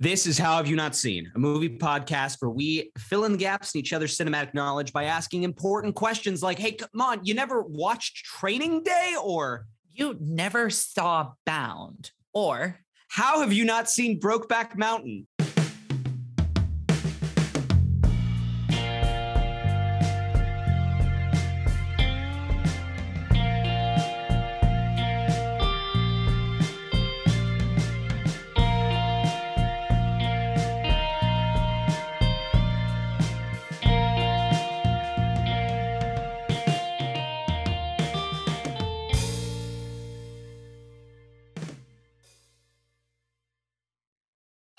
This 0.00 0.26
is 0.26 0.36
How 0.36 0.56
Have 0.56 0.66
You 0.66 0.74
Not 0.74 0.96
Seen, 0.96 1.30
a 1.36 1.38
movie 1.38 1.78
podcast 1.78 2.38
where 2.40 2.50
we 2.50 2.90
fill 2.98 3.26
in 3.26 3.32
the 3.32 3.38
gaps 3.38 3.74
in 3.74 3.78
each 3.78 3.92
other's 3.92 4.18
cinematic 4.18 4.52
knowledge 4.52 4.92
by 4.92 5.04
asking 5.04 5.44
important 5.44 5.94
questions 5.94 6.42
like, 6.42 6.58
hey, 6.58 6.72
come 6.72 7.00
on, 7.00 7.24
you 7.24 7.32
never 7.32 7.62
watched 7.62 8.24
Training 8.24 8.82
Day? 8.82 9.14
Or 9.22 9.66
You 9.92 10.16
never 10.20 10.68
saw 10.68 11.34
Bound, 11.46 12.10
or 12.32 12.80
how 13.08 13.38
have 13.38 13.52
you 13.52 13.64
not 13.64 13.88
seen 13.88 14.18
Brokeback 14.18 14.76
Mountain? 14.76 15.28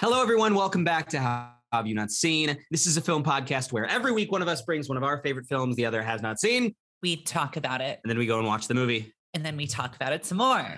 Hello, 0.07 0.21
everyone. 0.21 0.53
Welcome 0.53 0.83
back 0.83 1.09
to 1.09 1.19
How 1.19 1.49
Have 1.71 1.87
You 1.87 1.95
Not 1.95 2.11
Seen? 2.11 2.55
This 2.69 2.85
is 2.85 2.95
a 2.95 3.01
film 3.01 3.23
podcast 3.23 3.73
where 3.73 3.87
every 3.87 4.11
week 4.11 4.31
one 4.31 4.43
of 4.43 4.47
us 4.47 4.61
brings 4.61 4.87
one 4.87 4.97
of 4.99 5.03
our 5.03 5.17
favorite 5.23 5.47
films 5.47 5.75
the 5.77 5.85
other 5.87 6.03
has 6.03 6.21
not 6.21 6.39
seen, 6.39 6.75
we 7.01 7.23
talk 7.23 7.57
about 7.57 7.81
it 7.81 8.01
and 8.03 8.11
then 8.11 8.19
we 8.19 8.27
go 8.27 8.37
and 8.37 8.45
watch 8.45 8.67
the 8.67 8.75
movie. 8.75 9.11
and 9.33 9.43
then 9.43 9.57
we 9.57 9.65
talk 9.65 9.95
about 9.95 10.13
it 10.13 10.23
some 10.23 10.37
more. 10.37 10.77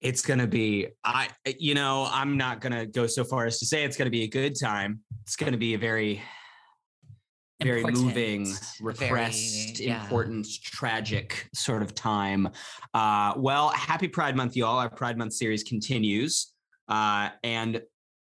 It's 0.00 0.22
gonna 0.22 0.48
be, 0.48 0.88
I, 1.04 1.28
you 1.60 1.76
know, 1.76 2.08
I'm 2.10 2.36
not 2.36 2.60
gonna 2.60 2.84
go 2.84 3.06
so 3.06 3.22
far 3.22 3.46
as 3.46 3.60
to 3.60 3.64
say 3.64 3.84
it's 3.84 3.96
gonna 3.96 4.10
be 4.10 4.24
a 4.24 4.28
good 4.28 4.58
time. 4.58 4.98
It's 5.22 5.36
gonna 5.36 5.56
be 5.56 5.74
a 5.74 5.78
very, 5.78 6.20
very 7.62 7.78
Important, 7.82 8.02
moving, 8.02 8.44
very- 8.46 8.58
repressed, 8.80 9.78
yeah. 9.78 10.02
important, 10.02 10.48
tragic 10.64 11.48
sort 11.54 11.82
of 11.82 11.94
time. 11.94 12.48
Uh, 12.92 13.34
well, 13.36 13.68
happy 13.68 14.08
Pride 14.08 14.34
Month, 14.34 14.56
y'all. 14.56 14.80
Our 14.80 14.90
Pride 14.90 15.16
Month 15.16 15.34
series 15.34 15.62
continues. 15.62 16.50
Uh, 16.88 17.30
and 17.44 17.80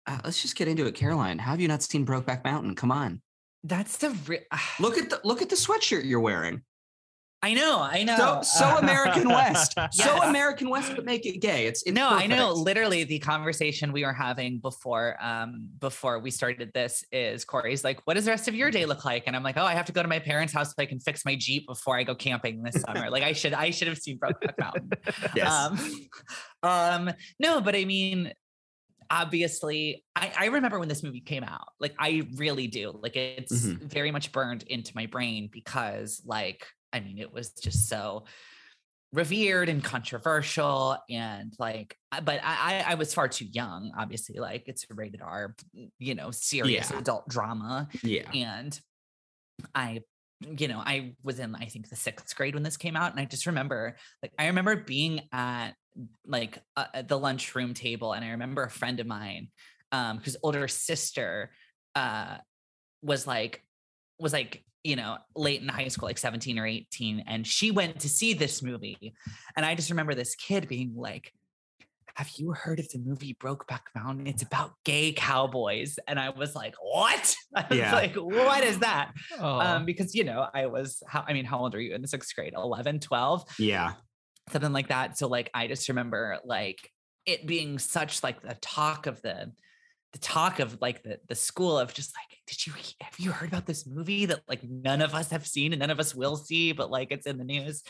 uh, 0.08 0.18
let's 0.24 0.40
just 0.40 0.56
get 0.56 0.68
into 0.68 0.86
it, 0.86 0.94
Caroline. 0.94 1.38
How 1.38 1.50
have 1.50 1.60
you 1.60 1.68
not 1.68 1.82
seen 1.82 2.06
Brokeback 2.06 2.42
Mountain? 2.44 2.74
Come 2.74 2.90
on, 2.90 3.20
That's 3.62 3.98
the 3.98 4.10
re- 4.26 4.46
look 4.80 4.96
at 4.96 5.10
the 5.10 5.20
look 5.22 5.42
at 5.42 5.48
the 5.48 5.56
sweatshirt 5.56 6.04
you're 6.04 6.20
wearing. 6.20 6.62
I 7.40 7.54
know, 7.54 7.78
I 7.80 8.02
know. 8.02 8.16
So 8.16 8.40
so 8.42 8.78
American 8.78 9.28
West, 9.28 9.76
so 9.92 10.22
American 10.22 10.70
West, 10.70 10.92
but 10.96 11.04
make 11.04 11.24
it 11.24 11.38
gay. 11.38 11.66
It's, 11.66 11.84
it's 11.84 11.94
no, 11.94 12.08
I 12.08 12.26
know. 12.26 12.52
Literally, 12.52 13.04
the 13.04 13.20
conversation 13.20 13.92
we 13.92 14.04
were 14.04 14.12
having 14.12 14.58
before 14.58 15.16
um 15.20 15.68
before 15.78 16.18
we 16.18 16.32
started 16.32 16.72
this 16.74 17.04
is 17.12 17.44
Corey's 17.44 17.84
like, 17.84 18.00
"What 18.06 18.14
does 18.14 18.24
the 18.24 18.32
rest 18.32 18.48
of 18.48 18.56
your 18.56 18.72
day 18.72 18.86
look 18.86 19.04
like?" 19.04 19.24
And 19.28 19.36
I'm 19.36 19.44
like, 19.44 19.56
"Oh, 19.56 19.64
I 19.64 19.74
have 19.74 19.86
to 19.86 19.92
go 19.92 20.02
to 20.02 20.08
my 20.08 20.18
parents' 20.18 20.52
house 20.52 20.70
so 20.70 20.74
I 20.78 20.86
can 20.86 20.98
fix 20.98 21.24
my 21.24 21.36
Jeep 21.36 21.68
before 21.68 21.96
I 21.96 22.02
go 22.02 22.16
camping 22.16 22.62
this 22.62 22.82
summer." 22.82 23.08
like, 23.08 23.22
I 23.22 23.34
should 23.34 23.54
I 23.54 23.70
should 23.70 23.86
have 23.86 23.98
seen 23.98 24.18
Brokeback 24.18 24.58
Mountain. 24.58 24.90
Yes. 25.36 25.52
Um, 25.52 26.08
um, 27.08 27.10
no, 27.38 27.60
but 27.60 27.76
I 27.76 27.84
mean, 27.84 28.32
obviously, 29.10 30.04
I, 30.14 30.32
I 30.38 30.46
remember 30.46 30.78
when 30.78 30.88
this 30.88 31.02
movie 31.02 31.20
came 31.20 31.44
out. 31.44 31.68
Like, 31.80 31.94
I 31.98 32.26
really 32.36 32.66
do. 32.66 32.98
Like, 33.02 33.16
it's 33.16 33.52
Mhm. 33.66 33.80
very 33.90 34.10
much 34.10 34.32
burned 34.32 34.62
into 34.64 34.92
my 34.94 35.06
brain 35.06 35.48
because, 35.52 36.22
like, 36.24 36.66
I 36.92 37.00
mean, 37.00 37.18
it 37.18 37.32
was 37.32 37.50
just 37.52 37.88
so 37.88 38.24
revered 39.12 39.70
and 39.70 39.82
controversial 39.82 40.98
and 41.08 41.54
like 41.58 41.96
but 42.24 42.40
I, 42.44 42.84
I 42.84 42.92
I 42.92 42.94
was 42.96 43.14
far 43.14 43.26
too 43.26 43.46
young 43.46 43.90
obviously 43.96 44.38
like 44.38 44.64
it's 44.66 44.84
a 44.90 44.94
rated 44.94 45.22
R 45.22 45.54
you 45.98 46.14
know 46.14 46.30
serious 46.30 46.90
Yeah. 46.90 46.98
adult 46.98 47.26
drama 47.26 47.88
yeah. 48.02 48.30
and 48.34 48.78
I, 49.74 50.02
you 50.41 50.69
know, 50.69 50.83
I 50.84 51.14
was 51.25 51.39
in 51.39 51.55
I 51.55 51.67
think 51.67 51.89
the 51.89 51.97
sixth 51.97 52.34
grade 52.36 52.55
when 52.55 52.62
this 52.62 52.77
came 52.77 52.97
out, 52.97 53.11
and 53.11 53.20
I 53.20 53.25
just 53.25 53.47
remember 53.47 53.97
like 54.22 54.32
I 54.38 54.47
remember 54.47 54.76
being 54.76 55.22
at 55.32 55.72
like 56.26 56.59
uh, 56.76 57.03
the 57.06 57.19
lunchroom 57.19 57.75
table, 57.75 58.12
and 58.12 58.25
I 58.25 58.31
remember 58.31 58.62
a 58.62 58.71
friend 58.71 59.00
of 59.00 59.06
mine, 59.06 59.48
um, 59.93 60.21
whose 60.22 60.37
older 60.43 60.69
sister, 60.69 61.50
uh, 61.94 62.38
was 63.03 63.27
like 63.27 63.62
was 64.19 64.32
like 64.32 64.62
you 64.84 64.97
know 64.97 65.19
late 65.34 65.60
in 65.60 65.69
high 65.69 65.88
school 65.88 66.06
like 66.06 66.19
17 66.19 66.59
or 66.59 66.66
18 66.66 67.25
and 67.27 67.47
she 67.47 67.71
went 67.71 68.00
to 68.00 68.09
see 68.09 68.32
this 68.32 68.62
movie 68.62 69.15
and 69.56 69.66
i 69.66 69.75
just 69.75 69.91
remember 69.91 70.15
this 70.15 70.34
kid 70.34 70.69
being 70.69 70.93
like 70.97 71.32
have 72.18 72.30
you 72.36 72.50
heard 72.50 72.80
of 72.80 72.88
the 72.88 72.98
movie 72.98 73.32
Brokeback 73.40 73.82
Mountain? 73.94 74.26
It's 74.26 74.42
about 74.42 74.72
gay 74.84 75.12
cowboys. 75.12 76.00
And 76.08 76.18
I 76.18 76.30
was 76.30 76.52
like, 76.52 76.74
what? 76.82 77.32
I 77.54 77.64
was 77.68 77.78
Yeah. 77.78 77.94
like, 77.94 78.16
what 78.16 78.64
is 78.64 78.80
that? 78.80 79.12
Oh, 79.38 79.60
Um, 79.60 79.84
because, 79.84 80.16
you 80.16 80.24
know, 80.24 80.48
I 80.52 80.66
was, 80.66 81.00
how, 81.06 81.24
I 81.28 81.32
mean, 81.32 81.44
how 81.44 81.60
old 81.60 81.76
are 81.76 81.80
you 81.80 81.94
in 81.94 82.02
the 82.02 82.08
sixth 82.08 82.34
grade? 82.34 82.54
11, 82.56 82.98
12, 82.98 83.44
Yeah. 83.60 83.92
something 84.50 84.72
like 84.72 84.88
that. 84.88 85.16
So 85.16 85.28
like, 85.28 85.48
I 85.54 85.68
just 85.68 85.88
remember 85.88 86.38
like 86.44 86.90
it 87.24 87.46
being 87.46 87.78
such 87.78 88.24
like 88.24 88.42
the 88.42 88.56
talk 88.60 89.06
of 89.06 89.22
the, 89.22 89.52
the 90.12 90.18
talk 90.18 90.58
of 90.58 90.78
like 90.80 91.02
the 91.04 91.20
the 91.28 91.34
school 91.34 91.78
of 91.78 91.92
just 91.92 92.14
like 92.16 92.38
did 92.46 92.66
you 92.66 92.72
have 93.02 93.12
you 93.18 93.30
heard 93.30 93.50
about 93.50 93.66
this 93.66 93.86
movie 93.86 94.24
that 94.24 94.40
like 94.48 94.62
none 94.64 95.02
of 95.02 95.14
us 95.14 95.30
have 95.30 95.46
seen 95.46 95.74
and 95.74 95.80
none 95.80 95.90
of 95.90 96.00
us 96.00 96.14
will 96.14 96.34
see 96.34 96.72
but 96.72 96.90
like 96.90 97.08
it's 97.12 97.26
in 97.26 97.36
the 97.36 97.44
news 97.44 97.82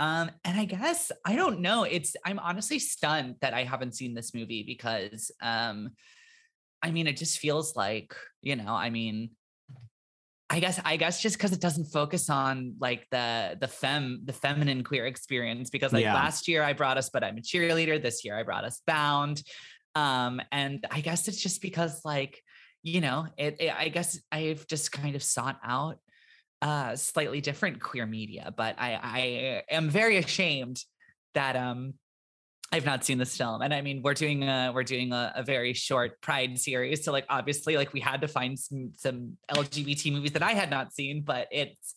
um 0.00 0.30
and 0.44 0.58
i 0.58 0.64
guess 0.64 1.10
i 1.24 1.34
don't 1.34 1.60
know 1.60 1.84
it's 1.84 2.14
i'm 2.24 2.38
honestly 2.38 2.78
stunned 2.78 3.34
that 3.40 3.54
i 3.54 3.64
haven't 3.64 3.94
seen 3.94 4.14
this 4.14 4.34
movie 4.34 4.62
because 4.62 5.30
um 5.42 5.90
i 6.82 6.90
mean 6.90 7.06
it 7.06 7.16
just 7.16 7.38
feels 7.38 7.76
like 7.76 8.14
you 8.42 8.56
know 8.56 8.74
i 8.74 8.90
mean 8.90 9.30
I 10.50 10.60
guess 10.60 10.80
I 10.82 10.96
guess 10.96 11.20
just 11.20 11.36
because 11.36 11.52
it 11.52 11.60
doesn't 11.60 11.86
focus 11.86 12.30
on 12.30 12.76
like 12.80 13.06
the 13.10 13.58
the 13.60 13.68
fem 13.68 14.22
the 14.24 14.32
feminine 14.32 14.82
queer 14.82 15.06
experience 15.06 15.68
because 15.68 15.92
like 15.92 16.04
Yeah. 16.04 16.14
last 16.14 16.48
year 16.48 16.62
I 16.62 16.72
brought 16.72 16.96
us 16.96 17.10
but 17.10 17.22
I'm 17.22 17.36
a 17.36 17.42
cheerleader 17.42 18.02
this 18.02 18.24
year 18.24 18.34
I 18.38 18.44
brought 18.44 18.64
us 18.64 18.80
bound 18.86 19.42
um 19.94 20.40
and 20.50 20.86
I 20.90 21.02
guess 21.02 21.28
it's 21.28 21.42
just 21.42 21.60
because 21.60 22.02
like 22.04 22.42
you 22.82 23.02
know 23.02 23.26
it, 23.36 23.56
it 23.60 23.74
I 23.76 23.88
guess 23.88 24.18
I've 24.32 24.66
just 24.66 24.90
kind 24.90 25.16
of 25.16 25.22
sought 25.22 25.58
out 25.62 25.98
uh 26.62 26.96
slightly 26.96 27.40
different 27.40 27.80
queer 27.80 28.06
media 28.06 28.52
but 28.56 28.74
I 28.78 28.98
I 29.02 29.62
am 29.70 29.88
very 29.88 30.16
ashamed 30.16 30.82
that 31.34 31.56
um 31.56 31.94
I've 32.70 32.84
not 32.84 33.02
seen 33.02 33.16
this 33.16 33.34
film, 33.34 33.62
and 33.62 33.72
I 33.72 33.80
mean, 33.80 34.02
we're 34.02 34.14
doing 34.14 34.42
a 34.42 34.70
we're 34.74 34.82
doing 34.82 35.12
a, 35.12 35.32
a 35.36 35.42
very 35.42 35.72
short 35.72 36.20
Pride 36.20 36.58
series, 36.58 37.02
so 37.02 37.12
like 37.12 37.24
obviously, 37.30 37.78
like 37.78 37.94
we 37.94 38.00
had 38.00 38.20
to 38.20 38.28
find 38.28 38.58
some 38.58 38.92
some 38.94 39.38
LGBT 39.50 40.12
movies 40.12 40.32
that 40.32 40.42
I 40.42 40.52
had 40.52 40.68
not 40.68 40.92
seen, 40.92 41.22
but 41.22 41.48
it's 41.50 41.94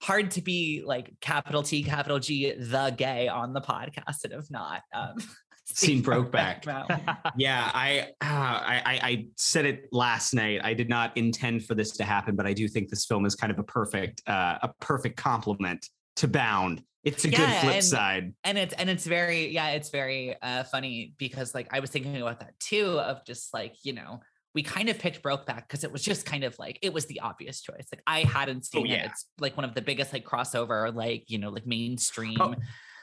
hard 0.00 0.30
to 0.32 0.42
be 0.42 0.82
like 0.84 1.12
capital 1.20 1.62
T, 1.62 1.82
capital 1.82 2.20
G, 2.20 2.52
the 2.52 2.94
gay 2.96 3.26
on 3.26 3.52
the 3.52 3.60
podcast 3.60 4.24
and 4.24 4.32
have 4.32 4.50
not 4.50 4.82
um, 4.94 5.14
Seen 5.74 6.02
Brokeback. 6.04 6.64
Yeah, 7.36 7.70
I, 7.72 8.08
uh, 8.20 8.24
I 8.24 8.82
I 8.84 9.00
I 9.08 9.26
said 9.36 9.64
it 9.66 9.88
last 9.92 10.34
night. 10.34 10.60
I 10.62 10.74
did 10.74 10.88
not 10.88 11.16
intend 11.16 11.64
for 11.64 11.74
this 11.74 11.92
to 11.98 12.04
happen, 12.04 12.36
but 12.36 12.46
I 12.46 12.52
do 12.52 12.68
think 12.68 12.88
this 12.90 13.06
film 13.06 13.24
is 13.26 13.34
kind 13.34 13.50
of 13.50 13.58
a 13.58 13.62
perfect 13.62 14.22
uh, 14.28 14.58
a 14.62 14.70
perfect 14.80 15.16
complement 15.16 15.88
to 16.16 16.28
Bound. 16.28 16.82
It's 17.04 17.24
a 17.24 17.28
good 17.30 17.38
Yeah, 17.40 17.60
flip 17.62 17.74
and- 17.76 17.84
side. 17.84 18.34
and 18.44 18.58
it's 18.58 18.74
and 18.74 18.88
it's 18.90 19.06
very 19.06 19.48
yeah 19.48 19.70
it's 19.70 19.88
very 19.90 20.36
uh 20.40 20.62
funny 20.64 21.14
because 21.18 21.52
like 21.52 21.66
i 21.72 21.80
was 21.80 21.90
thinking 21.90 22.16
about 22.22 22.38
that 22.38 22.52
too 22.60 23.00
of 23.00 23.24
just 23.26 23.52
like 23.52 23.74
you 23.82 23.92
know 23.92 24.20
we 24.54 24.62
kind 24.62 24.88
of 24.88 24.98
picked 25.00 25.20
brokeback 25.20 25.62
because 25.66 25.82
it 25.82 25.90
was 25.90 26.00
just 26.02 26.24
kind 26.26 26.44
of 26.44 26.56
like 26.60 26.78
it 26.80 26.92
was 26.92 27.06
the 27.06 27.18
obvious 27.18 27.60
choice 27.60 27.88
like 27.92 28.02
i 28.06 28.20
hadn't 28.22 28.64
seen 28.66 28.82
Oh, 28.86 28.90
yeah. 28.90 29.04
it 29.04 29.06
it's 29.06 29.26
like 29.40 29.56
one 29.56 29.64
of 29.64 29.74
the 29.74 29.82
biggest 29.82 30.12
like 30.12 30.24
crossover 30.24 30.94
like 30.94 31.24
you 31.28 31.38
know 31.38 31.50
like 31.50 31.66
mainstream 31.66 32.36
Oh, 32.40 32.54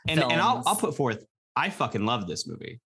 And 0.07 0.21
and 0.23 0.39
I'll 0.41 0.63
I'll 0.65 0.77
put 0.77 0.95
forth. 0.95 1.25
I 1.59 1.69
fucking 1.69 2.05
love 2.05 2.27
this 2.27 2.47
movie. 2.47 2.79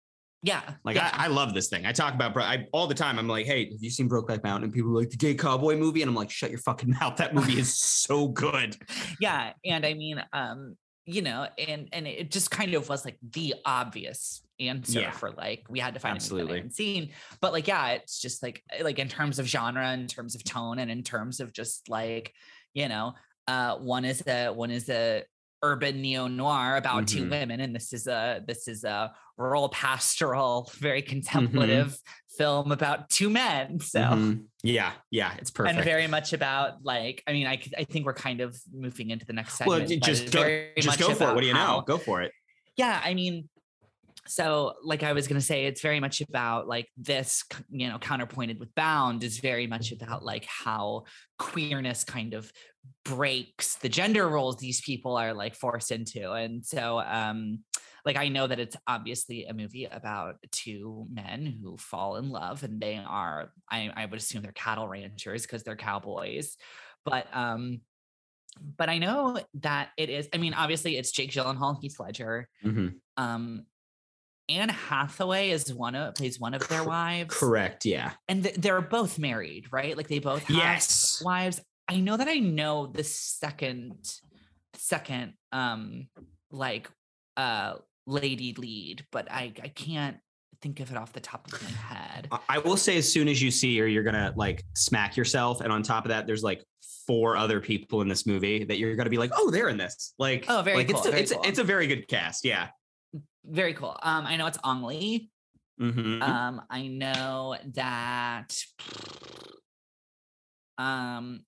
yeah 0.44 0.62
Like 0.84 0.96
yeah. 0.96 1.12
I, 1.14 1.26
I 1.26 1.28
love 1.28 1.54
this 1.54 1.68
thing. 1.70 1.86
I 1.86 1.92
talk 1.92 2.14
about 2.14 2.34
bro- 2.34 2.44
I, 2.44 2.66
all 2.74 2.88
the 2.88 2.96
time. 2.96 3.20
I'm 3.20 3.28
like, 3.28 3.46
hey, 3.46 3.72
have 3.72 3.82
you 3.82 3.90
seen 3.90 4.10
Brokeback 4.10 4.44
Mountain? 4.44 4.66
And 4.66 4.74
people 4.74 4.92
are 4.92 5.00
like 5.02 5.10
the 5.12 5.18
gay 5.18 5.36
cowboy 5.36 5.76
movie, 5.78 6.02
and 6.02 6.10
I'm 6.10 6.16
like, 6.16 6.32
shut 6.32 6.50
your 6.50 6.60
fucking 6.60 6.90
mouth. 7.00 7.18
That 7.18 7.36
movie 7.36 7.60
is 7.60 7.74
so 7.78 8.28
good. 8.28 8.76
yeah 9.20 9.54
and 9.66 9.86
i 9.86 9.94
mean 9.94 10.24
um 10.34 10.76
you 11.06 11.22
know 11.22 11.48
and 11.68 11.90
and 11.94 12.08
it 12.08 12.30
just 12.32 12.50
kind 12.52 12.74
of 12.76 12.88
was 12.90 13.04
like 13.06 13.18
the 13.34 13.56
obvious 13.66 14.42
answer 14.60 15.02
Yeah. 15.02 15.12
for 15.12 15.32
like 15.32 15.64
we 15.70 15.80
had 15.80 15.96
to 15.96 16.00
find 16.00 16.16
Absolutely. 16.16 16.70
Seen 16.70 17.10
but 17.42 17.52
like 17.54 17.68
yeah 17.68 17.90
it's 17.98 18.22
just 18.22 18.44
like 18.44 18.64
like 18.82 19.00
in 19.00 19.08
terms 19.10 19.40
of 19.40 19.46
genre 19.48 19.92
in 19.94 20.06
terms 20.08 20.36
of 20.36 20.44
tone 20.44 20.78
and 20.80 20.92
in 20.92 21.02
terms 21.04 21.40
of 21.40 21.52
just 21.54 21.90
like 21.90 22.34
you 22.76 22.88
know 22.88 23.14
uh 23.48 23.78
one 23.78 24.06
is 24.06 24.22
a 24.28 24.50
one 24.50 24.70
is 24.70 24.88
a 24.90 25.24
urban 25.64 26.02
neo 26.02 26.28
noir 26.28 26.76
about 26.78 27.08
two 27.08 27.24
Mhm. 27.26 27.30
women 27.32 27.60
and 27.62 27.76
this 27.76 27.94
is 27.94 28.08
a 28.08 28.42
this 28.48 28.68
is 28.68 28.84
a 28.84 29.14
rural 29.38 29.70
pastoral 29.70 30.72
very 30.80 31.02
Mm-hmm. 31.02 31.10
contemplative 31.10 31.98
film 32.38 32.72
about 32.72 33.10
two 33.10 33.30
men 33.30 33.80
so 33.80 34.00
Mhm. 34.00 34.46
Yeah, 34.64 34.92
yeah, 35.10 35.34
it's 35.40 35.50
perfect. 35.52 35.76
and 35.78 35.84
very 35.86 36.08
much 36.08 36.34
about 36.34 36.84
like 36.84 37.24
i 37.28 37.32
mean 37.34 37.48
i 37.48 37.62
i 37.78 37.84
think 37.84 38.06
we're 38.06 38.14
kind 38.14 38.42
of 38.42 38.58
moving 38.74 39.10
into 39.10 39.26
the 39.26 39.34
next 39.34 39.60
well, 39.66 39.80
segment 39.80 40.02
but 40.02 40.08
just 40.08 40.32
go, 40.32 40.68
just 40.78 41.00
go 41.00 41.14
for 41.14 41.30
it. 41.32 41.36
What 41.36 41.42
do 41.42 41.48
you 41.48 41.54
how- 41.54 41.78
know? 41.78 41.82
Go 41.82 41.98
for 41.98 42.22
it. 42.22 42.32
yeah 42.78 43.02
i 43.04 43.14
mean 43.14 43.50
so 44.28 44.74
like 44.84 45.04
i 45.04 45.14
was 45.14 45.28
going 45.28 45.40
to 45.40 45.46
say 45.46 45.66
it's 45.66 45.82
very 45.82 46.00
much 46.00 46.22
about 46.22 46.68
like 46.68 46.88
this 46.96 47.44
you 47.70 47.88
know 47.88 47.98
counterpointed 47.98 48.60
with 48.60 48.74
bound 48.76 49.24
is 49.24 49.40
very 49.40 49.66
much 49.68 49.92
about 49.92 50.24
like 50.24 50.46
how 50.46 51.04
queerness 51.40 52.04
kind 52.04 52.34
of 52.34 52.52
breaks 53.06 53.76
the 53.76 53.90
gender 53.90 54.28
roles 54.28 54.58
these 54.58 54.82
people 54.82 55.16
are 55.18 55.34
like 55.34 55.56
forced 55.56 55.92
into. 55.92 56.32
And 56.32 56.66
so 56.66 57.00
um 57.00 57.60
like 58.06 58.18
i 58.18 58.28
know 58.28 58.48
that 58.48 58.60
it's 58.60 58.76
obviously 58.88 59.46
a 59.46 59.54
movie 59.54 59.86
about 59.86 60.36
two 60.52 61.06
men 61.12 61.46
who 61.62 61.78
fall 61.78 62.16
in 62.16 62.30
love 62.30 62.64
and 62.64 62.82
they 62.82 62.98
are 62.98 63.52
i, 63.70 63.92
I 63.96 64.06
would 64.06 64.20
assume 64.20 64.42
they're 64.42 64.52
cattle 64.52 64.88
ranchers 64.88 65.44
because 65.44 65.64
they're 65.64 65.76
cowboys. 65.76 66.58
But 67.06 67.28
um 67.34 67.82
but 68.78 68.90
i 68.90 68.98
know 68.98 69.40
that 69.62 69.90
it 69.98 70.10
is 70.10 70.28
i 70.34 70.38
mean 70.38 70.54
obviously 70.54 70.98
it's 70.98 71.12
jake 71.12 71.32
gyllenhaal 71.32 71.78
heath 71.82 72.00
ledger. 72.00 72.50
Mhm. 72.64 72.96
um 73.18 73.66
Anne 74.56 74.70
Hathaway 74.70 75.50
is 75.52 75.74
one 75.74 75.96
of 75.96 76.16
plays 76.16 76.40
one 76.40 76.54
of 76.54 76.68
their 76.68 76.84
wives, 76.84 77.36
Correct. 77.36 77.86
Yeah. 77.86 78.12
and 78.28 78.44
th- 78.44 78.56
they're 78.56 78.82
both 78.82 79.18
married, 79.20 79.66
right? 79.72 79.96
Like 79.98 80.08
they 80.08 80.20
both 80.20 80.44
have 80.44 80.58
Yes. 80.58 81.22
wives. 81.24 81.60
I 81.88 82.00
know 82.00 82.18
that 82.18 82.28
I 82.28 82.36
know 82.40 82.88
the 82.88 83.04
second, 83.04 83.96
second, 84.76 85.34
um, 85.52 86.08
like, 86.52 86.90
uh, 87.38 87.76
lady 88.08 88.54
lead, 88.58 89.06
but 89.12 89.32
I 89.32 89.54
I 89.62 89.68
can't 89.70 90.18
think 90.62 90.80
of 90.80 90.92
it 90.92 90.98
off 90.98 91.12
the 91.14 91.20
top 91.20 91.52
of 91.52 91.62
my 91.64 91.70
head. 91.70 92.28
I- 92.50 92.60
will 92.60 92.78
say, 92.78 92.98
as 92.98 93.12
soon 93.12 93.28
as 93.28 93.42
you 93.42 93.50
see 93.52 93.78
her, 93.80 93.88
you're 93.88 94.04
gonna 94.04 94.34
like 94.36 94.64
smack 94.76 95.18
yourself, 95.18 95.62
and 95.62 95.72
on 95.72 95.82
top 95.84 96.06
of 96.06 96.10
that, 96.10 96.28
there's 96.28 96.44
like 96.44 96.64
four 97.08 97.36
other 97.36 97.60
people 97.60 98.02
in 98.02 98.08
this 98.08 98.26
movie 98.28 98.64
that 98.64 98.78
you're 98.78 98.96
gonna 98.96 99.10
be 99.10 99.18
like, 99.18 99.32
oh, 99.34 99.50
they're 99.50 99.70
in 99.70 99.78
this. 99.78 100.14
Like, 100.20 100.46
Oh, 100.48 100.62
very 100.62 100.78
like, 100.78 100.88
cool, 100.90 100.98
It's 100.98 101.06
a, 101.08 101.12
very 101.12 101.22
it's, 101.24 101.32
a- 101.32 101.36
cool. 101.36 101.44
it's 101.46 101.60
a 101.60 101.64
very 101.64 101.88
good 101.88 102.08
cast. 102.08 102.46
Yeah. 102.46 102.68
Very 103.46 103.74
cool. 103.74 103.98
Um, 104.02 104.26
I 104.26 104.38
know 104.38 104.48
it's 104.48 104.60
Ang 104.64 104.84
Lee. 104.84 105.30
Mhm. 105.80 106.22
Um, 106.22 106.62
I 106.70 106.88
know 106.88 107.58
that. 107.74 108.56
Um, 110.78 111.46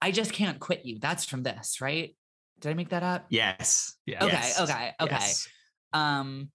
I 0.00 0.10
just 0.10 0.32
can't 0.32 0.58
quit 0.58 0.84
you. 0.84 0.98
That's 0.98 1.24
from 1.24 1.42
this, 1.42 1.80
right? 1.80 2.16
Did 2.60 2.70
I 2.70 2.74
make 2.74 2.90
that 2.90 3.02
up? 3.02 3.26
yes. 3.30 3.96
Yeah. 4.06 4.24
Okay, 4.24 4.32
Yes. 4.32 4.60
okay, 4.60 4.92
okay. 5.00 5.14
Yes. 5.14 5.48
Um, 5.92 6.50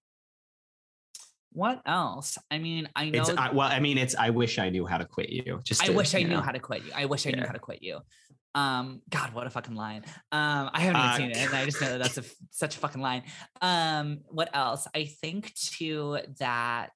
what 1.52 1.80
else? 1.86 2.36
I 2.50 2.58
mean, 2.58 2.88
I 2.94 3.08
know. 3.10 3.20
It's 3.20 3.30
I, 3.30 3.50
well, 3.50 3.68
I 3.68 3.80
mean, 3.80 3.96
it's. 3.96 4.14
I 4.14 4.28
wish 4.30 4.58
I 4.58 4.68
knew 4.68 4.84
how 4.86 4.98
to 4.98 5.06
quit 5.06 5.30
you. 5.30 5.60
Just. 5.64 5.82
I 5.82 5.86
to, 5.86 5.92
wish 5.94 6.14
I 6.14 6.18
you 6.18 6.28
knew 6.28 6.40
how 6.40 6.52
to 6.52 6.58
quit 6.60 6.84
you. 6.84 6.92
I 6.94 7.06
wish 7.06 7.26
I 7.26 7.30
knew 7.30 7.44
how 7.46 7.52
to 7.52 7.58
quit 7.58 7.82
you. 7.82 8.00
Um, 8.56 9.02
God, 9.10 9.34
what 9.34 9.46
a 9.46 9.50
fucking 9.50 9.74
line. 9.74 10.02
Um, 10.32 10.70
I 10.72 10.80
haven't 10.80 11.00
even 11.00 11.10
Uh, 11.10 11.16
seen 11.18 11.30
it, 11.30 11.36
and 11.36 11.54
I 11.54 11.64
just 11.66 11.80
know 11.80 11.90
that 11.90 11.98
that's 11.98 12.16
a 12.18 12.24
such 12.50 12.76
a 12.76 12.78
fucking 12.78 13.02
line. 13.02 13.22
Um, 13.60 14.20
what 14.28 14.48
else? 14.54 14.88
I 14.94 15.04
think 15.04 15.54
too 15.54 16.18
that. 16.38 16.92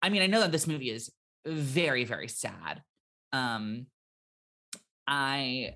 I 0.00 0.08
mean, 0.08 0.22
I 0.22 0.26
know 0.26 0.40
that 0.40 0.50
this 0.52 0.66
movie 0.66 0.90
is 0.90 1.12
very, 1.46 2.04
very 2.04 2.28
sad. 2.28 2.82
Um, 3.32 3.86
I 5.06 5.74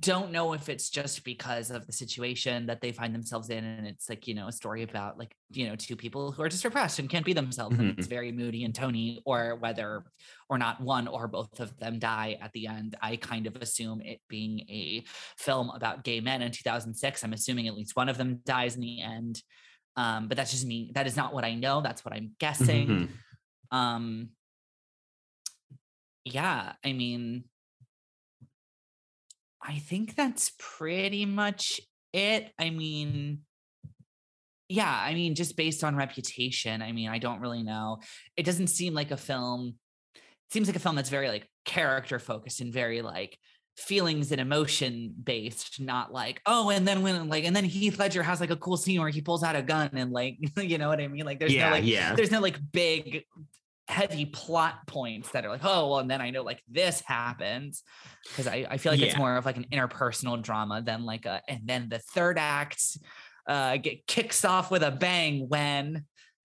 don't 0.00 0.32
know 0.32 0.54
if 0.54 0.68
it's 0.68 0.90
just 0.90 1.24
because 1.24 1.70
of 1.70 1.86
the 1.86 1.92
situation 1.92 2.66
that 2.66 2.80
they 2.80 2.90
find 2.90 3.14
themselves 3.14 3.48
in 3.48 3.62
and 3.64 3.86
it's 3.86 4.08
like 4.08 4.26
you 4.26 4.34
know 4.34 4.48
a 4.48 4.52
story 4.52 4.82
about 4.82 5.18
like 5.18 5.36
you 5.50 5.68
know 5.68 5.76
two 5.76 5.94
people 5.94 6.32
who 6.32 6.42
are 6.42 6.48
just 6.48 6.64
repressed 6.64 6.98
and 6.98 7.08
can't 7.08 7.24
be 7.24 7.32
themselves 7.32 7.78
and 7.78 7.96
it's 7.96 8.08
very 8.08 8.32
moody 8.32 8.64
and 8.64 8.74
tony 8.74 9.22
or 9.24 9.56
whether 9.56 10.04
or 10.48 10.58
not 10.58 10.80
one 10.80 11.06
or 11.06 11.28
both 11.28 11.60
of 11.60 11.76
them 11.78 11.98
die 11.98 12.36
at 12.42 12.52
the 12.52 12.66
end. 12.66 12.96
I 13.00 13.16
kind 13.16 13.46
of 13.46 13.56
assume 13.56 14.00
it 14.00 14.20
being 14.28 14.60
a 14.68 15.04
film 15.38 15.70
about 15.70 16.02
gay 16.02 16.20
men 16.20 16.42
in 16.42 16.50
2006 16.50 17.22
i'm 17.22 17.32
assuming 17.32 17.68
at 17.68 17.76
least 17.76 17.94
one 17.94 18.08
of 18.08 18.18
them 18.18 18.40
dies 18.44 18.74
in 18.74 18.80
the 18.80 19.00
end. 19.00 19.40
Um 19.96 20.26
but 20.26 20.36
that's 20.36 20.50
just 20.50 20.66
me. 20.66 20.90
That 20.94 21.06
is 21.06 21.16
not 21.16 21.32
what 21.32 21.44
i 21.44 21.54
know. 21.54 21.82
That's 21.82 22.04
what 22.04 22.14
i'm 22.14 22.32
guessing. 22.40 22.88
Mhm. 22.88 23.08
um 23.76 24.28
yeah 26.24 26.72
i 26.84 26.92
mean 26.92 27.44
i 29.64 29.74
think 29.78 30.14
that's 30.14 30.52
pretty 30.58 31.26
much 31.26 31.80
it 32.12 32.52
i 32.58 32.70
mean 32.70 33.40
yeah 34.68 35.02
i 35.04 35.14
mean 35.14 35.34
just 35.34 35.56
based 35.56 35.82
on 35.84 35.96
reputation 35.96 36.82
i 36.82 36.92
mean 36.92 37.08
i 37.08 37.18
don't 37.18 37.40
really 37.40 37.62
know 37.62 37.98
it 38.36 38.44
doesn't 38.44 38.68
seem 38.68 38.94
like 38.94 39.10
a 39.10 39.16
film 39.16 39.74
it 40.14 40.52
seems 40.52 40.68
like 40.68 40.76
a 40.76 40.80
film 40.80 40.96
that's 40.96 41.10
very 41.10 41.28
like 41.28 41.48
character 41.64 42.18
focused 42.18 42.60
and 42.60 42.72
very 42.72 43.02
like 43.02 43.38
feelings 43.76 44.30
and 44.30 44.40
emotion 44.40 45.12
based 45.22 45.80
not 45.80 46.12
like 46.12 46.40
oh 46.46 46.70
and 46.70 46.86
then 46.86 47.02
when 47.02 47.28
like 47.28 47.44
and 47.44 47.56
then 47.56 47.64
heath 47.64 47.98
ledger 47.98 48.22
has 48.22 48.40
like 48.40 48.50
a 48.50 48.56
cool 48.56 48.76
scene 48.76 49.00
where 49.00 49.10
he 49.10 49.20
pulls 49.20 49.42
out 49.42 49.56
a 49.56 49.62
gun 49.62 49.90
and 49.94 50.12
like 50.12 50.36
you 50.62 50.78
know 50.78 50.88
what 50.88 51.00
i 51.00 51.08
mean 51.08 51.24
like 51.24 51.40
there's 51.40 51.52
yeah. 51.52 51.68
no 51.68 51.74
like 51.74 51.84
yeah. 51.84 52.14
there's 52.14 52.30
no 52.30 52.40
like 52.40 52.58
big 52.72 53.24
heavy 53.88 54.24
plot 54.24 54.86
points 54.86 55.30
that 55.32 55.44
are 55.44 55.50
like 55.50 55.64
oh 55.64 55.90
well 55.90 55.98
and 55.98 56.10
then 56.10 56.20
i 56.20 56.30
know 56.30 56.42
like 56.42 56.62
this 56.68 57.00
happens 57.00 57.82
because 58.28 58.46
I, 58.46 58.66
I 58.70 58.76
feel 58.78 58.92
like 58.92 59.02
it's 59.02 59.18
more 59.18 59.36
of 59.36 59.44
like 59.44 59.58
an 59.58 59.66
interpersonal 59.70 60.40
drama 60.42 60.80
than 60.80 61.04
like 61.04 61.26
a 61.26 61.42
and 61.48 61.60
then 61.64 61.88
the 61.90 61.98
third 61.98 62.38
act 62.38 62.82
uh 63.46 63.76
get 63.76 64.06
kicks 64.06 64.44
off 64.44 64.70
with 64.70 64.82
a 64.82 64.90
bang 64.90 65.48
when 65.48 66.06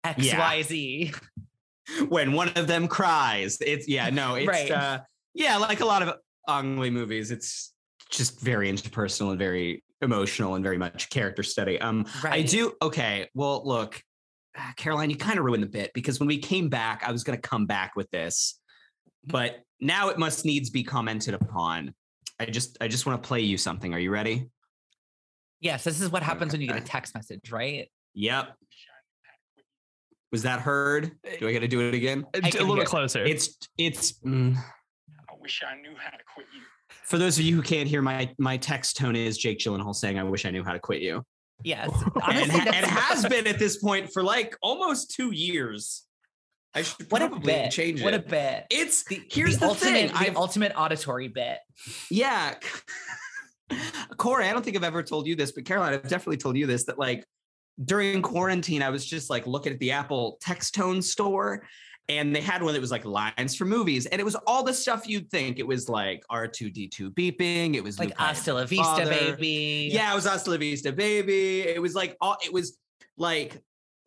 xyz 0.05 1.19
when 2.09 2.33
one 2.33 2.49
of 2.51 2.67
them 2.67 2.89
cries. 2.89 3.59
It's 3.61 3.89
yeah, 3.89 4.11
no, 4.11 4.35
it's 4.37 4.49
Right. 4.49 4.71
uh 4.71 5.01
yeah, 5.35 5.57
like 5.57 5.81
a 5.81 5.85
lot 5.85 6.03
of 6.03 6.15
Ang 6.49 6.79
Lee 6.79 6.91
movies, 6.91 7.31
it's 7.31 7.73
just 8.11 8.41
very 8.41 8.71
interpersonal 8.71 9.31
and 9.31 9.39
very 9.39 9.83
emotional 10.03 10.55
and 10.57 10.63
very 10.65 10.79
much 10.79 11.11
character 11.11 11.43
study. 11.43 11.81
Um 11.81 12.07
right 12.23 12.35
I 12.35 12.43
do 12.43 12.73
okay, 12.83 13.29
well 13.35 13.67
look, 13.67 14.03
Caroline, 14.77 15.11
you 15.11 15.17
kind 15.17 15.39
of 15.39 15.45
ruined 15.45 15.63
the 15.63 15.69
bit 15.69 15.93
because 15.95 16.21
when 16.21 16.27
we 16.27 16.39
came 16.39 16.69
back, 16.69 17.03
I 17.07 17.13
was 17.13 17.25
gonna 17.25 17.39
come 17.39 17.67
back 17.67 17.97
with 17.97 18.11
this, 18.11 18.61
but 19.25 19.61
now 19.81 20.09
it 20.09 20.19
must 20.19 20.45
needs 20.45 20.71
be 20.71 20.83
commented 20.83 21.35
upon. 21.35 21.95
I 22.39 22.47
just 22.47 22.77
I 22.81 22.89
just 22.89 23.07
want 23.07 23.23
to 23.23 23.27
play 23.27 23.41
you 23.41 23.57
something. 23.57 23.95
Are 23.95 23.99
you 23.99 24.11
ready? 24.11 24.49
yes 25.61 25.85
this 25.85 26.01
is 26.01 26.11
what 26.11 26.25
happens 26.25 26.51
when 26.51 26.61
you 26.61 26.67
get 26.67 26.77
a 26.77 26.81
text 26.81 27.15
message 27.15 27.53
right 27.53 27.89
Yep. 28.15 28.55
Was 30.33 30.43
that 30.43 30.61
heard? 30.61 31.13
Do 31.39 31.47
I 31.49 31.53
got 31.53 31.61
to 31.61 31.69
do 31.69 31.81
it 31.87 31.95
again? 31.95 32.27
A 32.35 32.41
little 32.41 32.75
hear- 32.77 32.85
closer. 32.85 33.23
It's 33.25 33.57
it's 33.79 34.13
mm, 34.21 34.57
I 34.57 35.33
wish 35.41 35.63
I 35.67 35.81
knew 35.81 35.95
how 35.97 36.11
to 36.11 36.25
quit 36.35 36.47
you. 36.55 36.63
for 37.05 37.19
those 37.19 37.39
of 37.39 37.45
you 37.45 37.55
who 37.55 37.63
can't 37.63 37.89
hear 37.89 38.03
my 38.03 38.33
my 38.39 38.57
text 38.57 38.97
tone 38.97 39.15
is 39.15 39.37
Jake 39.39 39.59
Gyllenhaal 39.59 39.95
saying 39.95 40.19
I 40.19 40.25
wish 40.25 40.47
I 40.47 40.51
knew 40.51 40.65
how 40.65 40.73
to 40.73 40.79
quit 40.81 41.01
you. 41.03 41.23
Yes 41.65 41.91
And, 42.15 42.23
honestly 42.23 42.61
and 42.61 42.67
that's- 42.67 42.91
has 42.91 43.27
been 43.29 43.47
at 43.47 43.59
this 43.59 43.77
point 43.79 44.13
for 44.13 44.23
like 44.23 44.57
almost 44.63 45.15
2 45.15 45.33
years. 45.33 46.05
I 46.75 46.83
should 46.83 47.11
what 47.13 47.21
a 47.23 47.29
probably 47.29 47.53
bit 47.53 47.71
change 47.71 48.01
it. 48.01 48.05
what 48.05 48.15
a 48.15 48.19
bit 48.19 48.65
it's 48.71 49.05
the, 49.05 49.21
here's 49.31 49.59
the, 49.59 49.67
ultimate 49.67 49.93
thing. 49.93 50.07
the 50.09 50.17
I've 50.17 50.37
ultimate 50.37 50.73
auditory 50.75 51.29
bit 51.29 51.59
yeah. 52.11 52.55
Corey, 54.19 54.47
I 54.47 54.53
don't 54.53 54.63
think 54.65 54.77
I've 54.77 54.85
ever 54.85 55.03
told 55.03 55.27
you 55.27 55.35
this, 55.35 55.53
but 55.53 55.65
Caroline, 55.65 55.95
I've 55.95 56.03
definitely 56.03 56.37
told 56.37 56.57
you 56.57 56.67
this 56.67 56.85
that 56.85 56.99
like 56.99 57.25
during 57.83 58.21
quarantine, 58.23 58.83
I 58.83 58.91
was 58.91 59.05
just 59.05 59.31
like 59.31 59.47
looking 59.47 59.73
at 59.73 59.79
the 59.79 59.93
Apple 59.93 60.37
text 60.43 60.75
tone 60.75 61.01
store 61.01 61.65
and 62.09 62.35
they 62.35 62.41
had 62.41 62.63
one 62.63 62.75
that 62.75 62.81
was 62.81 62.91
like 62.91 63.05
lines 63.05 63.55
for 63.55 63.65
movies. 63.65 64.07
And 64.07 64.21
it 64.21 64.25
was 64.25 64.35
all 64.47 64.63
the 64.63 64.75
stuff 64.75 65.09
you'd 65.09 65.31
think. 65.31 65.59
It 65.59 65.67
was 65.67 65.89
like 65.89 66.25
R2D2 66.31 67.15
beeping. 67.15 67.75
It 67.75 67.85
was 67.85 67.99
like 67.99 68.11
Luke, 68.11 68.19
hasta 68.19 68.53
la 68.55 68.65
vista 68.65 68.85
father. 68.85 69.11
baby 69.11 69.91
Yeah, 69.93 70.13
it 70.13 70.15
was 70.15 70.25
Hasta 70.25 70.51
La 70.51 70.57
Vista 70.57 70.93
Baby. 70.93 71.61
It 71.61 71.81
was 71.81 71.95
like 71.95 72.17
all 72.21 72.37
it 72.45 72.53
was 72.53 72.79
like 73.17 73.63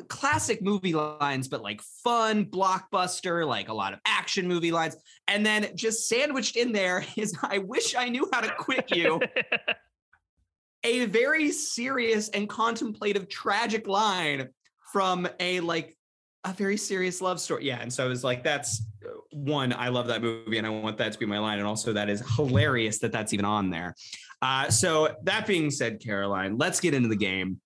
classic 0.10 0.62
movie 0.62 0.94
lines, 0.94 1.48
but 1.48 1.62
like 1.62 1.82
fun, 2.04 2.46
blockbuster, 2.46 3.48
like 3.48 3.70
a 3.70 3.74
lot 3.74 3.94
of 3.94 4.00
action 4.06 4.48
movie 4.48 4.72
lines. 4.72 4.96
And 5.28 5.46
then 5.46 5.70
just 5.76 6.08
sandwiched 6.08 6.56
in 6.56 6.72
there 6.72 7.06
is 7.16 7.38
I 7.42 7.60
wish 7.60 7.96
I 7.96 8.10
knew 8.10 8.28
how 8.32 8.42
to 8.42 8.54
quit 8.58 8.96
you. 8.96 9.22
a 10.84 11.06
very 11.06 11.52
serious 11.52 12.30
and 12.30 12.48
contemplative, 12.48 13.28
tragic 13.28 13.88
line 13.88 14.50
from 14.92 15.28
a 15.40 15.60
like 15.62 15.98
a 16.46 16.54
very 16.54 16.78
serious 16.78 17.22
love 17.22 17.40
story. 17.40 17.66
Yeah. 17.66 17.80
And 17.82 17.92
so 17.92 18.06
I 18.06 18.08
was 18.08 18.24
like, 18.24 18.44
that's 18.44 18.84
uh, 19.06 19.10
one, 19.32 19.74
I 19.74 19.90
love 19.90 20.08
that 20.08 20.22
movie 20.22 20.58
and 20.58 20.66
I 20.66 20.70
want 20.70 20.98
that 21.00 21.12
to 21.12 21.20
be 21.20 21.26
my 21.26 21.40
line. 21.40 21.58
And 21.60 21.68
also, 21.68 21.92
that 21.94 22.10
is 22.10 22.24
hilarious 22.36 23.00
that 23.00 23.12
that's 23.12 23.34
even 23.34 23.46
on 23.46 23.70
there. 23.70 23.96
Uh, 24.42 24.70
so, 24.70 25.16
that 25.24 25.48
being 25.48 25.72
said, 25.72 26.00
Caroline, 26.00 26.58
let's 26.58 26.80
get 26.80 26.94
into 26.94 27.10
the 27.10 27.16
game. 27.16 27.60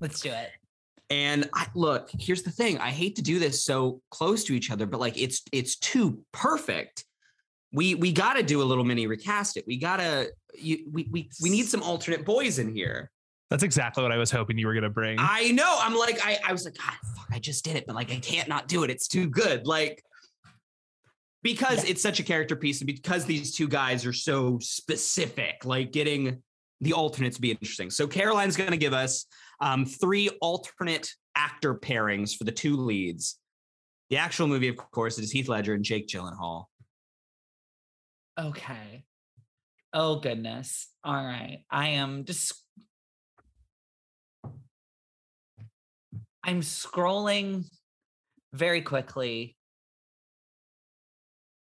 let's 0.00 0.20
do 0.20 0.30
it 0.30 0.50
And 1.10 1.48
I, 1.54 1.66
look, 1.74 2.10
here's 2.18 2.42
the 2.42 2.50
thing. 2.50 2.78
I 2.78 2.90
hate 2.90 3.16
to 3.16 3.22
do 3.22 3.38
this 3.38 3.64
so 3.64 4.00
close 4.10 4.44
to 4.44 4.54
each 4.54 4.70
other, 4.70 4.86
but 4.86 5.00
like 5.00 5.18
it's 5.20 5.42
it's 5.52 5.76
too 5.76 6.22
perfect. 6.32 7.04
We 7.72 7.94
we 7.94 8.12
got 8.12 8.34
to 8.34 8.42
do 8.42 8.62
a 8.62 8.64
little 8.64 8.84
mini 8.84 9.06
recast 9.06 9.56
it. 9.56 9.64
We 9.66 9.78
got 9.78 9.98
to 9.98 10.30
you 10.54 10.86
we 10.90 11.08
we 11.10 11.30
we 11.42 11.50
need 11.50 11.66
some 11.66 11.82
alternate 11.82 12.24
boys 12.24 12.58
in 12.58 12.74
here. 12.74 13.10
That's 13.52 13.64
exactly 13.64 14.02
what 14.02 14.12
I 14.12 14.16
was 14.16 14.30
hoping 14.30 14.56
you 14.56 14.66
were 14.66 14.72
going 14.72 14.82
to 14.82 14.88
bring. 14.88 15.18
I 15.20 15.50
know. 15.50 15.76
I'm 15.78 15.94
like 15.94 16.18
I 16.24 16.38
I 16.42 16.52
was 16.52 16.64
like 16.64 16.74
God, 16.78 16.94
fuck, 17.14 17.26
I 17.30 17.38
just 17.38 17.62
did 17.66 17.76
it, 17.76 17.84
but 17.86 17.94
like 17.94 18.10
I 18.10 18.16
can't 18.16 18.48
not 18.48 18.66
do 18.66 18.82
it. 18.82 18.88
It's 18.88 19.06
too 19.06 19.28
good. 19.28 19.66
Like 19.66 20.02
because 21.42 21.84
it's 21.84 22.00
such 22.00 22.18
a 22.18 22.22
character 22.22 22.56
piece 22.56 22.80
and 22.80 22.86
because 22.86 23.26
these 23.26 23.54
two 23.54 23.68
guys 23.68 24.06
are 24.06 24.12
so 24.14 24.58
specific, 24.62 25.66
like 25.66 25.92
getting 25.92 26.40
the 26.80 26.94
alternates 26.94 27.36
be 27.36 27.50
interesting. 27.50 27.90
So 27.90 28.06
Caroline's 28.06 28.56
going 28.56 28.70
to 28.70 28.78
give 28.78 28.94
us 28.94 29.26
um, 29.60 29.84
three 29.84 30.30
alternate 30.40 31.12
actor 31.36 31.74
pairings 31.74 32.34
for 32.34 32.44
the 32.44 32.52
two 32.52 32.78
leads. 32.78 33.38
The 34.08 34.16
actual 34.16 34.46
movie, 34.46 34.68
of 34.68 34.78
course, 34.78 35.18
is 35.18 35.30
Heath 35.30 35.50
Ledger 35.50 35.74
and 35.74 35.84
Jake 35.84 36.08
Gyllenhaal. 36.08 36.64
Okay. 38.40 39.04
Oh 39.92 40.20
goodness. 40.20 40.88
All 41.04 41.12
right. 41.12 41.64
I 41.70 41.88
am 41.88 42.24
just 42.24 42.61
I'm 46.44 46.60
scrolling 46.60 47.64
very 48.52 48.82
quickly 48.82 49.56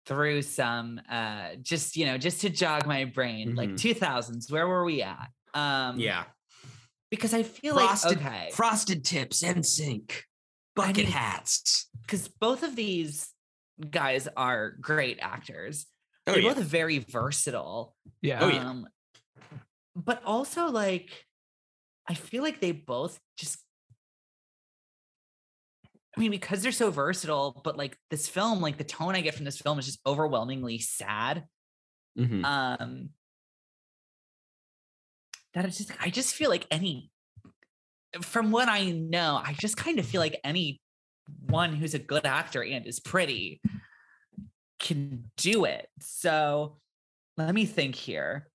through 0.07 0.43
some 0.43 1.01
uh 1.09 1.51
just 1.63 1.97
you 1.97 2.07
know 2.07 2.19
just 2.19 2.41
to 2.41 2.51
jog 2.51 2.87
my 2.87 3.05
brain 3.05 3.55
like 3.55 3.71
Mhm. 3.71 3.79
2000s 3.79 4.51
where 4.51 4.67
were 4.67 4.85
we 4.85 5.03
at 5.03 5.29
um 5.55 6.01
Yeah, 6.01 6.25
because 7.11 7.33
i 7.35 7.43
feel 7.45 7.75
frosted, 7.77 8.17
like 8.19 8.27
okay 8.27 8.51
frosted 8.53 9.05
tips 9.05 9.43
and 9.45 9.59
NSYNC, 9.59 10.23
bucket 10.75 10.97
mean- 10.97 11.07
hats. 11.13 11.89
because 12.01 12.27
both 12.29 12.63
of 12.65 12.75
these 12.75 13.29
guys 13.89 14.27
are 14.37 14.71
great 14.81 15.19
actors 15.21 15.87
Oh 16.27 16.33
they're 16.33 16.41
yeah, 16.43 16.55
both 16.55 16.65
very 16.65 16.99
versatile 16.99 17.95
Yeah. 18.23 18.39
Oh, 18.43 18.49
yeah. 18.49 18.69
um 18.69 18.89
but 19.95 20.25
also 20.25 20.71
like 20.71 21.25
i 22.09 22.15
feel 22.15 22.43
like 22.43 22.61
they 22.61 22.73
both 22.73 23.21
just 23.37 23.59
i 26.17 26.21
mean 26.21 26.31
because 26.31 26.63
they're 26.63 26.73
so 26.73 26.91
versatile 26.91 27.61
but 27.65 27.77
like 27.77 27.97
this 28.11 28.29
film 28.29 28.61
like 28.61 28.77
the 28.79 28.85
tone 28.85 29.15
i 29.15 29.21
get 29.21 29.35
from 29.35 29.45
this 29.45 29.59
film 29.61 29.79
is 29.79 29.87
just 29.87 30.01
overwhelmingly 30.07 30.79
sad 30.79 31.45
Mhm. 32.19 32.45
um 32.45 33.11
that 35.55 35.65
it's 35.65 35.79
just 35.79 35.93
i 36.01 36.11
just 36.11 36.35
feel 36.35 36.51
like 36.51 36.67
any 36.71 37.11
from 38.23 38.51
what 38.51 38.69
i 38.69 38.91
know 38.91 39.41
i 39.45 39.53
just 39.55 39.77
kind 39.77 39.99
of 39.99 40.07
feel 40.07 40.21
like 40.21 40.39
any 40.45 40.81
one 41.49 41.75
who's 41.75 41.95
a 41.95 41.99
good 41.99 42.27
actor 42.27 42.63
and 42.65 42.87
is 42.87 42.99
pretty 42.99 43.61
can 44.81 45.31
do 45.37 45.65
it 45.65 45.89
so 46.01 46.79
let 47.37 47.55
me 47.55 47.65
think 47.67 47.95
here 47.95 48.49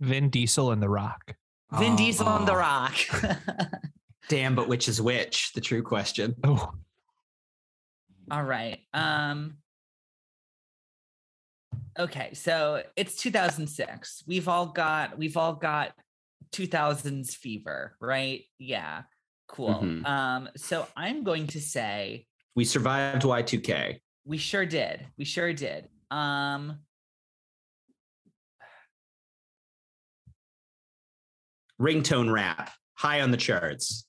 Vin 0.00 0.30
Diesel 0.30 0.70
and 0.70 0.80
The 0.80 0.88
Rock. 0.88 1.34
Vin 1.76 1.96
Diesel 1.96 2.28
and 2.28 2.46
The 2.46 2.52
Oh, 2.52 2.56
Rock. 2.56 2.94
Damn, 4.28 4.54
but 4.54 4.68
which 4.68 4.88
is 4.88 5.00
which? 5.00 5.52
The 5.54 5.60
true 5.60 5.82
question. 5.82 6.34
Oh, 6.44 6.70
All 8.30 8.42
right. 8.44 8.78
Um 8.92 9.56
Okay, 11.98 12.32
so 12.34 12.82
it's 12.94 13.16
2006. 13.16 14.22
We've 14.26 14.46
all 14.48 14.66
got 14.66 15.18
we've 15.18 15.36
all 15.36 15.54
got 15.54 15.92
2000s 16.52 17.30
fever, 17.34 17.96
right? 18.00 18.44
Yeah. 18.58 19.02
Cool. 19.48 19.74
Mhm. 19.74 20.06
Um 20.06 20.48
so 20.56 20.86
I'm 20.96 21.24
going 21.24 21.46
to 21.48 21.60
say 21.60 22.26
We 22.54 22.64
survived 22.64 23.22
Y2K. 23.22 24.00
we 24.24 24.36
sure 24.38 24.66
did. 24.66 25.06
We 25.16 25.24
sure 25.24 25.52
did. 25.52 25.88
Um 26.10 26.80
Ringtone 31.80 32.32
rap, 32.32 32.72
high 32.94 33.20
on 33.20 33.30
the 33.30 33.36
charts. 33.36 34.04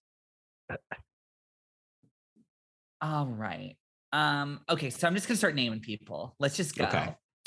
All 3.01 3.27
right. 3.27 3.75
Um 4.11 4.61
okay, 4.69 4.89
so 4.89 5.07
I'm 5.07 5.13
just 5.15 5.27
going 5.27 5.35
to 5.35 5.37
start 5.37 5.55
naming 5.55 5.79
people. 5.79 6.35
Let's 6.39 6.57
just 6.57 6.75
go. 6.75 6.85
Okay. 6.85 6.97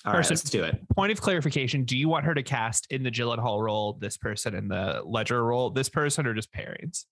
All 0.05 0.13
right, 0.13 0.19
Person- 0.19 0.35
let's 0.35 0.51
do 0.51 0.65
it. 0.65 0.81
point 0.97 1.13
of 1.13 1.21
clarification: 1.21 1.85
Do 1.85 1.97
you 1.97 2.09
want 2.09 2.25
her 2.25 2.35
to 2.35 2.43
cast 2.43 2.87
in 2.91 3.03
the 3.03 3.11
Gyllenhaal 3.11 3.61
role 3.63 3.95
this 4.01 4.17
person, 4.17 4.55
in 4.55 4.69
the 4.69 5.03
Ledger 5.05 5.45
role 5.45 5.71
this 5.71 5.89
person, 5.89 6.27
or 6.27 6.35
just 6.35 6.53
pairings? 6.53 7.05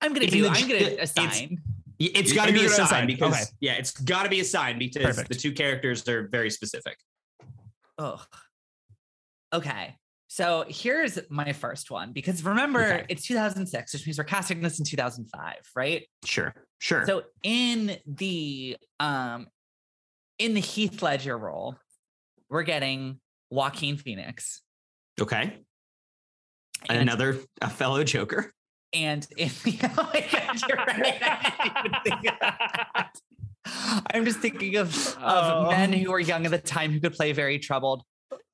I'm 0.00 0.12
going 0.12 0.26
to 0.26 0.32
In 0.32 0.32
do 0.32 0.42
the 0.42 0.48
I'm 0.50 0.68
going 0.68 0.80
to 0.84 0.92
it's- 0.92 1.10
assign 1.10 1.58
Y- 2.00 2.10
It's 2.14 2.30
You- 2.30 2.36
got 2.36 2.46
to 2.46 2.52
be 2.52 2.64
a 2.64 2.68
sign 2.68 2.84
assign. 2.86 3.06
because 3.08 3.32
Okay. 3.34 3.44
yeah, 3.58 3.72
it's 3.72 3.90
got 4.00 4.22
to 4.22 4.28
be 4.28 4.38
a 4.38 4.44
sign 4.44 4.78
because 4.78 5.02
Perfect. 5.02 5.28
the 5.30 5.34
two 5.34 5.50
characters 5.52 6.06
are 6.08 6.28
very 6.28 6.48
specific. 6.50 6.96
Oh. 7.98 8.24
Okay. 9.52 9.96
So 10.30 10.64
here's 10.68 11.18
my 11.30 11.52
first 11.54 11.90
one 11.90 12.12
because 12.12 12.44
remember 12.44 12.80
Okay. 12.84 13.06
it's 13.08 13.26
2006, 13.26 13.94
which 13.94 14.06
means 14.06 14.18
we're 14.18 14.24
casting 14.24 14.60
this 14.60 14.78
in 14.78 14.84
2005, 14.84 15.54
right? 15.74 16.06
Sure, 16.24 16.54
sure. 16.78 17.06
So 17.06 17.22
in 17.42 17.96
the 18.06 18.76
um 19.00 19.46
in 20.38 20.54
the 20.54 20.60
Heath 20.60 21.02
Ledger 21.02 21.36
role, 21.36 21.76
we're 22.50 22.62
getting 22.62 23.20
Joaquin 23.50 23.96
Phoenix 23.96 24.62
okay, 25.20 25.56
and 26.88 26.98
another 26.98 27.38
a 27.62 27.70
fellow 27.70 28.04
Joker. 28.04 28.52
and 28.92 29.26
in 29.38 29.50
oh 29.82 30.10
my 30.12 30.26
God, 30.30 30.60
you're 30.68 30.76
right. 30.76 31.22
I 31.22 31.62
didn't 31.64 31.86
even 31.86 32.00
think 32.04 32.32
of 32.32 32.38
that. 32.40 33.10
I'm 34.12 34.24
just 34.24 34.38
thinking 34.40 34.76
of, 34.76 34.94
of 35.18 35.66
Oh. 35.66 35.70
men 35.70 35.92
who 35.92 36.10
were 36.10 36.20
young 36.20 36.44
at 36.44 36.50
the 36.50 36.58
time 36.58 36.92
who 36.92 37.00
could 37.00 37.12
play 37.14 37.32
very 37.32 37.58
troubled. 37.58 38.02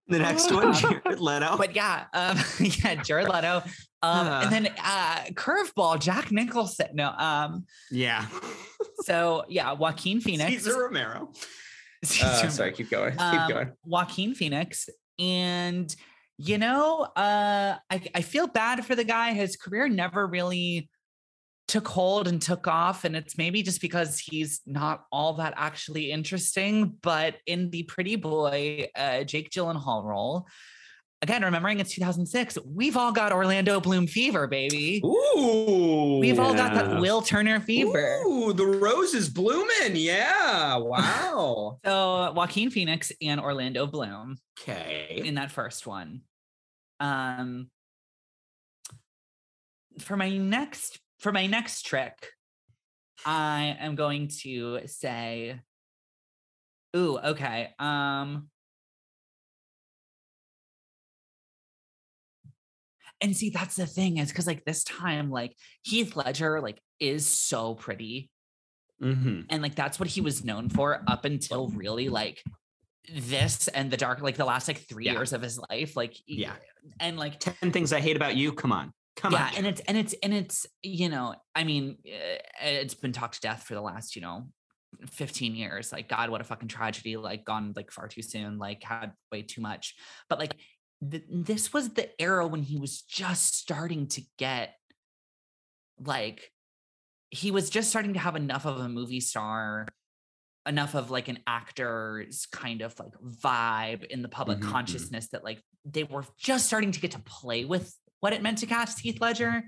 The 0.08 0.18
next 0.18 0.52
one, 0.52 0.74
Jared 0.74 1.18
Leto. 1.20 1.56
but 1.56 1.74
yeah, 1.74 2.04
um, 2.12 2.38
yeah, 2.60 2.96
Jared 3.02 3.28
Leto, 3.28 3.62
um, 4.02 4.26
Uh. 4.26 4.40
and 4.44 4.52
then 4.52 4.68
uh, 4.84 5.24
curveball 5.32 5.98
Jack 6.00 6.30
Nicholson. 6.30 6.88
No, 6.92 7.08
um, 7.16 7.64
yeah, 7.90 8.26
so 9.04 9.44
yeah, 9.48 9.72
Joaquin 9.72 10.20
Phoenix. 10.24 10.64
Cesar 10.64 10.78
Romero. 10.82 11.32
Cesar 12.04 12.46
Uh, 12.46 12.50
sorry, 12.50 12.72
keep 12.72 12.90
going. 12.90 13.12
Keep 13.12 13.20
um, 13.22 13.50
going. 13.50 13.72
Joaquin 13.84 14.34
Phoenix, 14.34 14.90
and 15.18 15.94
you 16.36 16.58
know, 16.58 17.00
uh, 17.16 17.76
I 17.88 18.02
I 18.14 18.20
feel 18.20 18.46
bad 18.46 18.84
for 18.84 18.94
the 18.94 19.04
guy. 19.04 19.32
His 19.32 19.56
career 19.56 19.88
never 19.88 20.26
really 20.26 20.90
took 21.74 21.88
hold 21.88 22.28
and 22.28 22.40
took 22.40 22.68
off, 22.68 23.04
and 23.04 23.16
it's 23.16 23.36
maybe 23.36 23.60
just 23.60 23.80
because 23.80 24.20
he's 24.20 24.60
not 24.64 25.06
all 25.10 25.32
that 25.34 25.54
actually 25.56 26.12
interesting. 26.12 26.96
But 27.02 27.34
in 27.46 27.70
the 27.70 27.82
Pretty 27.82 28.14
Boy, 28.14 28.86
uh, 28.94 29.24
Jake 29.24 29.50
Gyllenhaal 29.50 30.04
role. 30.04 30.46
Again, 31.20 31.42
remembering 31.42 31.80
it's 31.80 31.92
2006, 31.92 32.58
we've 32.64 32.96
all 32.96 33.10
got 33.10 33.32
Orlando 33.32 33.80
Bloom 33.80 34.06
fever, 34.06 34.46
baby. 34.46 35.02
Ooh, 35.04 36.18
We've 36.20 36.38
all 36.38 36.54
got 36.54 36.74
that 36.74 37.00
Will 37.00 37.22
Turner 37.22 37.58
fever. 37.58 38.20
Ooh, 38.24 38.52
the 38.52 38.66
rose 38.66 39.12
is 39.12 39.28
blooming. 39.28 39.94
Yeah. 39.96 40.76
Wow. 40.76 41.80
So 41.84 42.32
Joaquin 42.34 42.70
Phoenix 42.70 43.10
and 43.20 43.40
Orlando 43.40 43.86
Bloom 43.86 44.36
okay. 44.60 45.22
in 45.24 45.34
that 45.34 45.50
first 45.50 45.86
one. 45.88 46.20
Um 47.00 47.68
for 49.98 50.16
my 50.16 50.36
next 50.36 50.98
for 51.24 51.32
my 51.32 51.46
next 51.46 51.86
trick, 51.86 52.28
I 53.24 53.78
am 53.80 53.94
going 53.94 54.28
to 54.42 54.80
say 54.84 55.58
Ooh, 56.94 57.18
okay. 57.18 57.70
Um 57.78 58.50
And 63.22 63.34
see, 63.34 63.48
that's 63.48 63.74
the 63.76 63.86
thing 63.86 64.18
is 64.18 64.28
because 64.28 64.46
like 64.46 64.66
this 64.66 64.84
time, 64.84 65.30
like 65.30 65.56
Heath 65.82 66.14
Ledger, 66.14 66.60
like 66.60 66.78
is 67.00 67.26
so 67.26 67.74
pretty 67.74 68.30
hmm 69.00 69.40
and 69.50 69.60
like 69.62 69.74
that's 69.74 69.98
what 69.98 70.08
he 70.08 70.20
was 70.20 70.44
known 70.44 70.68
for 70.68 71.02
up 71.08 71.24
until 71.24 71.68
really 71.68 72.08
like 72.08 72.40
this 73.12 73.66
and 73.68 73.90
the 73.90 73.96
dark 73.96 74.20
like 74.20 74.36
the 74.36 74.44
last 74.44 74.68
like 74.68 74.78
three 74.78 75.06
Yeah. 75.06 75.12
years 75.14 75.32
of 75.32 75.42
his 75.42 75.58
life 75.70 75.96
like 75.96 76.16
Yeah. 76.28 76.54
and 77.00 77.18
like 77.18 77.40
Ten 77.40 77.72
things 77.72 77.92
I 77.92 78.00
hate 78.00 78.14
about 78.14 78.36
you. 78.36 78.52
Come 78.52 78.72
on. 78.72 78.92
Come 79.16 79.32
yeah 79.32 79.46
on. 79.48 79.54
and 79.58 79.66
it's 79.66 79.80
and 79.82 79.96
it's 79.96 80.14
and 80.22 80.34
it's 80.34 80.66
you 80.82 81.08
know 81.08 81.34
i 81.54 81.62
mean 81.64 81.98
eh, 82.06 82.38
it's 82.62 82.94
been 82.94 83.12
talked 83.12 83.34
to 83.36 83.40
death 83.40 83.62
for 83.62 83.74
the 83.74 83.80
last 83.80 84.16
you 84.16 84.22
know 84.22 84.48
15 85.08 85.54
years 85.54 85.92
like 85.92 86.08
god 86.08 86.30
what 86.30 86.40
a 86.40 86.44
fucking 86.44 86.68
tragedy 86.68 87.16
like 87.16 87.44
gone 87.44 87.72
like 87.76 87.90
far 87.90 88.08
too 88.08 88.22
soon 88.22 88.58
like 88.58 88.82
had 88.82 89.12
way 89.30 89.42
too 89.42 89.60
much 89.60 89.94
but 90.28 90.38
like 90.38 90.56
th- 91.08 91.24
this 91.30 91.72
was 91.72 91.90
the 91.94 92.10
era 92.20 92.46
when 92.46 92.62
he 92.62 92.76
was 92.76 93.02
just 93.02 93.56
starting 93.56 94.06
to 94.08 94.22
get 94.38 94.74
like 95.98 96.50
he 97.30 97.50
was 97.50 97.70
just 97.70 97.90
starting 97.90 98.14
to 98.14 98.20
have 98.20 98.36
enough 98.36 98.66
of 98.66 98.78
a 98.80 98.88
movie 98.88 99.20
star 99.20 99.86
enough 100.66 100.94
of 100.94 101.10
like 101.10 101.28
an 101.28 101.38
actor's 101.46 102.46
kind 102.46 102.80
of 102.80 102.98
like 102.98 103.12
vibe 103.22 104.04
in 104.04 104.22
the 104.22 104.28
public 104.28 104.58
Mhm, 104.58 104.62
mhm. 104.64 104.70
consciousness 104.72 105.28
that 105.28 105.44
like 105.44 105.62
they 105.84 106.04
were 106.04 106.24
just 106.38 106.66
starting 106.66 106.92
to 106.92 107.00
get 107.00 107.10
to 107.12 107.18
play 107.20 107.64
with 107.64 107.94
what 108.24 108.32
it 108.32 108.40
meant 108.40 108.56
to 108.56 108.64
cast 108.64 109.00
Heath 109.00 109.20
Ledger. 109.20 109.64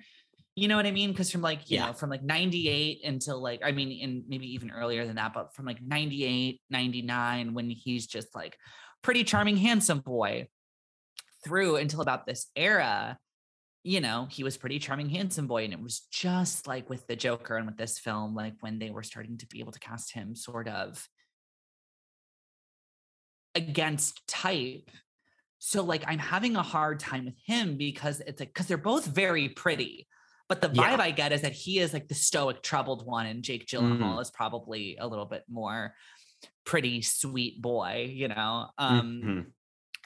You 0.54 0.66
know 0.66 0.76
what 0.76 0.86
I 0.86 0.90
mean? 0.90 1.10
Because 1.10 1.30
from 1.30 1.42
like, 1.42 1.70
you 1.70 1.76
Yeah. 1.76 1.88
know, 1.88 1.92
from 1.92 2.08
like 2.08 2.22
98 2.22 3.04
until 3.04 3.38
like, 3.38 3.60
I 3.62 3.70
mean, 3.70 3.92
in 3.92 4.24
maybe 4.28 4.46
even 4.54 4.70
earlier 4.70 5.06
than 5.06 5.16
that, 5.16 5.34
but 5.34 5.54
from 5.54 5.66
like 5.66 5.82
98, 5.82 6.62
99, 6.70 7.52
when 7.52 7.68
he's 7.68 8.06
just 8.06 8.34
like 8.34 8.56
pretty 9.02 9.24
charming, 9.24 9.58
handsome 9.58 10.00
boy 10.00 10.48
through 11.44 11.76
until 11.76 12.00
about 12.00 12.24
this 12.26 12.46
era, 12.56 13.18
you 13.84 14.00
know, 14.00 14.26
he 14.30 14.42
was 14.42 14.56
pretty 14.56 14.78
charming, 14.78 15.10
handsome 15.10 15.46
boy. 15.46 15.64
And 15.64 15.74
it 15.74 15.82
was 15.82 16.06
just 16.10 16.66
like 16.66 16.88
with 16.88 17.06
the 17.08 17.14
Joker 17.14 17.58
and 17.58 17.66
with 17.66 17.76
this 17.76 17.98
film, 17.98 18.34
like 18.34 18.54
when 18.60 18.78
they 18.78 18.88
were 18.88 19.02
starting 19.02 19.36
to 19.36 19.46
be 19.48 19.60
able 19.60 19.72
to 19.72 19.80
cast 19.80 20.14
him 20.14 20.34
sort 20.34 20.66
of 20.66 21.06
against 23.54 24.26
type. 24.26 24.90
So 25.66 25.82
like 25.82 26.04
I'm 26.06 26.20
having 26.20 26.54
a 26.54 26.62
hard 26.62 27.00
time 27.00 27.24
with 27.24 27.34
him 27.44 27.76
because 27.76 28.20
it's 28.20 28.38
like 28.38 28.50
because 28.50 28.68
they're 28.68 28.78
both 28.78 29.04
very 29.04 29.48
pretty, 29.48 30.06
But 30.48 30.60
the 30.62 30.68
Yeah. 30.70 30.96
vibe 30.96 31.00
I 31.00 31.10
get 31.10 31.32
is 31.32 31.40
that 31.42 31.50
he 31.54 31.80
is 31.80 31.92
like 31.92 32.06
the 32.06 32.14
stoic, 32.14 32.62
troubled 32.62 33.04
one, 33.04 33.26
and 33.26 33.42
Jake 33.42 33.66
Gyllenhaal 33.66 34.22
is 34.22 34.30
probably 34.30 34.96
a 34.96 35.08
little 35.08 35.24
bit 35.24 35.42
more 35.48 35.96
pretty 36.64 37.02
sweet 37.02 37.60
boy, 37.60 38.12
you 38.14 38.28
know. 38.28 38.70
Um, 38.78 39.26
Mhm. 39.28 39.52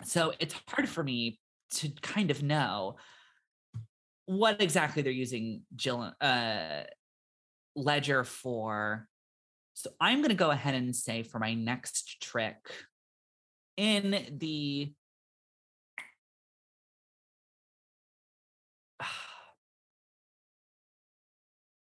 so 0.04 0.32
it's 0.40 0.54
hard 0.68 0.88
for 0.88 1.04
me 1.04 1.40
to 1.72 1.90
kind 2.02 2.30
of 2.30 2.42
know 2.42 2.96
what 4.26 4.62
exactly 4.62 5.02
they're 5.02 5.12
using 5.12 5.64
Jill 5.76 6.12
uh 6.20 6.82
Ledger 7.76 8.24
for. 8.24 9.08
So 9.74 9.90
I'm 10.00 10.22
gonna 10.22 10.34
go 10.34 10.50
ahead 10.50 10.74
and 10.74 10.94
say 10.94 11.22
for 11.22 11.38
my 11.38 11.54
next 11.54 12.20
trick 12.22 12.58
in 13.76 14.36
the 14.38 14.92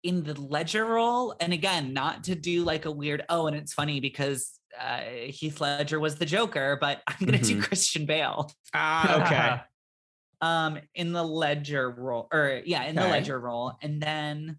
in 0.03 0.23
the 0.23 0.39
ledger 0.39 0.85
role 0.85 1.35
and 1.39 1.53
again 1.53 1.93
not 1.93 2.23
to 2.23 2.35
do 2.35 2.63
like 2.63 2.85
a 2.85 2.91
weird 2.91 3.23
oh 3.29 3.47
and 3.47 3.55
it's 3.55 3.73
funny 3.73 3.99
because 3.99 4.51
uh, 4.79 5.01
heath 5.27 5.61
ledger 5.61 5.99
was 5.99 6.15
the 6.15 6.25
joker 6.25 6.77
but 6.81 7.01
i'm 7.07 7.25
gonna 7.25 7.37
do 7.37 7.57
Mhm. 7.57 7.63
christian 7.63 8.05
bale 8.05 8.51
Ah, 8.73 9.25
okay. 9.25 9.61
um 10.47 10.79
in 10.95 11.11
the 11.13 11.23
ledger 11.23 11.89
role 11.91 12.27
or 12.33 12.61
yeah 12.65 12.83
in 12.85 12.95
the 12.95 13.01
ledger 13.11 13.39
role 13.39 13.73
and 13.81 14.01
then 14.01 14.57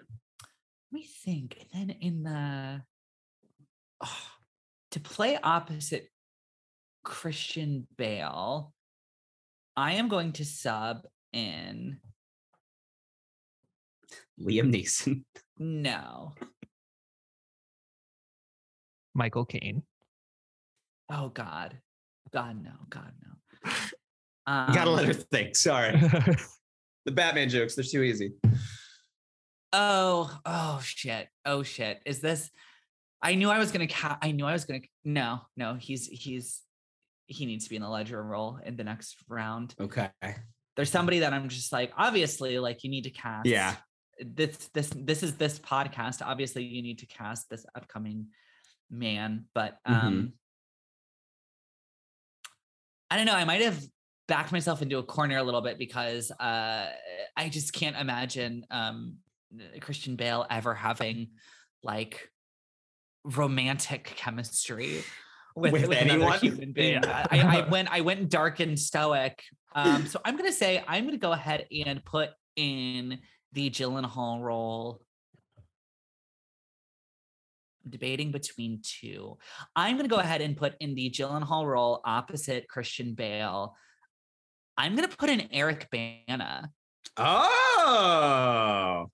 let 0.00 1.00
me 1.00 1.06
think 1.24 1.58
and 1.60 1.88
then 1.88 1.96
in 2.00 2.22
the 2.22 2.82
oh, 4.02 4.26
to 4.92 5.00
play 5.00 5.38
opposite 5.42 6.08
christian 7.04 7.86
bale 7.98 8.72
i 9.76 9.92
am 9.94 10.08
going 10.08 10.32
to 10.32 10.44
sub 10.44 11.02
in 11.32 11.98
Liam 14.42 14.72
Neeson. 14.74 15.22
no 15.58 16.32
Michael 19.14 19.44
Caine. 19.44 19.82
oh 21.10 21.28
god 21.28 21.78
god 22.32 22.62
no 22.62 22.72
god 22.88 23.12
no 23.22 23.70
You 24.68 24.74
gotta 24.74 24.90
let 24.90 25.04
her 25.06 25.12
Um, 25.12 25.24
think. 25.30 25.56
Sorry. 25.56 25.92
the 27.04 27.12
Batman 27.12 27.48
jokes, 27.48 27.74
they're 27.74 27.84
too 27.84 28.02
easy. 28.02 28.32
Oh, 29.72 30.36
oh 30.44 30.80
shit. 30.82 31.28
Oh 31.44 31.62
shit. 31.62 32.00
Is 32.06 32.20
this 32.20 32.50
I 33.22 33.34
knew 33.34 33.50
I 33.50 33.58
was 33.58 33.70
gonna 33.72 33.86
ca- 33.88 34.18
I 34.22 34.32
knew 34.32 34.46
I 34.46 34.52
was 34.52 34.64
gonna 34.64 34.80
no, 35.04 35.40
no, 35.56 35.74
he's 35.74 36.06
he's 36.06 36.60
he 37.26 37.46
needs 37.46 37.64
to 37.64 37.70
be 37.70 37.76
in 37.76 37.82
the 37.82 37.88
ledger 37.88 38.20
role 38.22 38.58
in 38.64 38.76
the 38.76 38.84
next 38.84 39.16
round. 39.28 39.74
Okay. 39.80 40.10
There's 40.76 40.90
somebody 40.90 41.20
that 41.20 41.32
I'm 41.32 41.48
just 41.48 41.72
like, 41.72 41.92
obviously, 41.96 42.58
like 42.58 42.82
you 42.82 42.90
need 42.90 43.04
to 43.04 43.10
cast. 43.10 43.46
Yeah. 43.46 43.74
This 44.24 44.68
this 44.74 44.90
this 44.94 45.22
is 45.22 45.36
this 45.36 45.58
podcast. 45.58 46.20
Obviously, 46.24 46.64
you 46.64 46.82
need 46.82 46.98
to 47.00 47.06
cast 47.06 47.48
this 47.48 47.64
upcoming 47.74 48.26
man, 48.90 49.46
but 49.54 49.78
Mhm. 49.88 49.94
um 49.94 50.32
I 53.10 53.16
don't 53.16 53.26
know. 53.26 53.34
I 53.34 53.44
might 53.44 53.62
have 53.62 53.82
backed 54.28 54.52
myself 54.52 54.82
into 54.82 54.98
a 54.98 55.02
corner 55.02 55.38
a 55.38 55.42
little 55.42 55.60
bit 55.62 55.78
because 55.78 56.30
uh 56.30 56.90
I 57.36 57.48
just 57.48 57.72
can't 57.72 57.96
imagine 57.96 58.66
um 58.70 59.16
Christian 59.80 60.16
Bale 60.16 60.46
ever 60.48 60.74
having 60.74 61.30
like 61.82 62.30
romantic 63.24 64.04
chemistry 64.16 65.02
with, 65.56 65.72
With 65.72 65.88
with, 65.88 65.98
anyone? 65.98 66.38
human 66.38 66.72
being. 66.72 67.02
Yeah. 67.02 67.26
I, 67.30 67.40
I 67.40 67.68
went 67.70 67.88
I 67.90 68.02
went 68.02 68.28
dark 68.30 68.60
and 68.60 68.78
stoic. 68.78 69.42
Um, 69.74 70.06
so 70.06 70.20
I'm 70.24 70.36
gonna 70.36 70.52
say 70.52 70.82
I'm 70.86 71.04
gonna 71.04 71.16
go 71.16 71.32
ahead 71.32 71.66
and 71.86 72.04
put 72.04 72.30
in 72.56 73.18
the 73.52 73.70
Gyllenhaal 73.70 74.40
role. 74.40 75.00
I'm 77.84 77.90
debating 77.90 78.30
between 78.30 78.80
two. 78.82 79.38
I'm 79.74 79.96
gonna 79.96 80.08
go 80.08 80.16
ahead 80.16 80.40
and 80.40 80.56
put 80.56 80.74
in 80.80 80.94
the 80.94 81.10
Gyllenhaal 81.10 81.66
role 81.66 82.00
opposite 82.04 82.68
Christian 82.68 83.14
Bale. 83.14 83.74
I'm 84.76 84.94
gonna 84.94 85.08
put 85.08 85.30
in 85.30 85.48
Eric 85.52 85.88
Bana 85.90 86.70
Oh. 87.16 89.10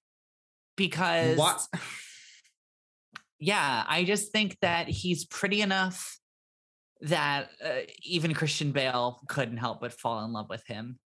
because 0.77 1.39
What? 1.39 1.67
yeah, 3.39 3.85
I 3.89 4.05
just 4.05 4.33
think 4.33 4.59
that 4.61 4.89
he's 4.89 5.25
pretty 5.25 5.61
enough 5.63 6.19
that 7.03 7.51
uh, 7.65 7.81
even 8.03 8.35
Christian 8.35 8.73
Bale 8.73 9.21
couldn't 9.29 9.59
help 9.59 9.81
but 9.81 9.93
fall 9.93 10.25
in 10.25 10.33
love 10.33 10.49
with 10.49 10.67
him. 10.67 10.99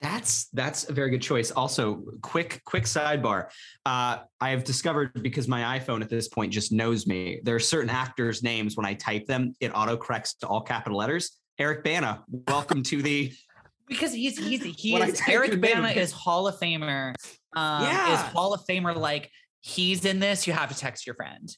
That's 0.00 0.46
that's 0.52 0.88
a 0.88 0.92
very 0.92 1.10
good 1.10 1.22
choice. 1.22 1.50
Also, 1.50 2.04
quick 2.22 2.62
quick 2.64 2.84
sidebar. 2.84 3.48
Uh, 3.84 4.18
I 4.40 4.50
have 4.50 4.62
discovered 4.62 5.10
because 5.22 5.48
my 5.48 5.78
iPhone 5.78 6.02
at 6.02 6.08
this 6.08 6.28
point 6.28 6.52
just 6.52 6.70
knows 6.70 7.06
me. 7.06 7.40
There 7.42 7.56
are 7.56 7.60
certain 7.60 7.90
actors' 7.90 8.42
names 8.42 8.76
when 8.76 8.86
I 8.86 8.94
type 8.94 9.26
them, 9.26 9.54
it 9.60 9.72
autocorrects 9.72 10.38
to 10.38 10.46
all 10.46 10.60
capital 10.60 10.98
letters. 10.98 11.38
Eric 11.58 11.82
Bana, 11.82 12.24
welcome 12.28 12.82
to 12.84 13.02
the. 13.02 13.32
Because 13.88 14.12
he's 14.12 14.36
he's 14.36 14.62
he 14.62 14.94
is 14.94 15.22
Eric 15.26 15.62
Bana 15.62 15.88
is 15.88 16.12
Hall 16.12 16.46
of 16.46 16.60
Famer. 16.60 17.14
Um, 17.56 17.84
is 17.84 18.20
Hall 18.20 18.52
of 18.52 18.60
Famer 18.68 18.94
like 18.94 19.30
he's 19.62 20.04
in 20.04 20.18
this? 20.18 20.46
You 20.46 20.52
have 20.52 20.68
to 20.68 20.76
text 20.76 21.06
your 21.06 21.14
friend. 21.14 21.48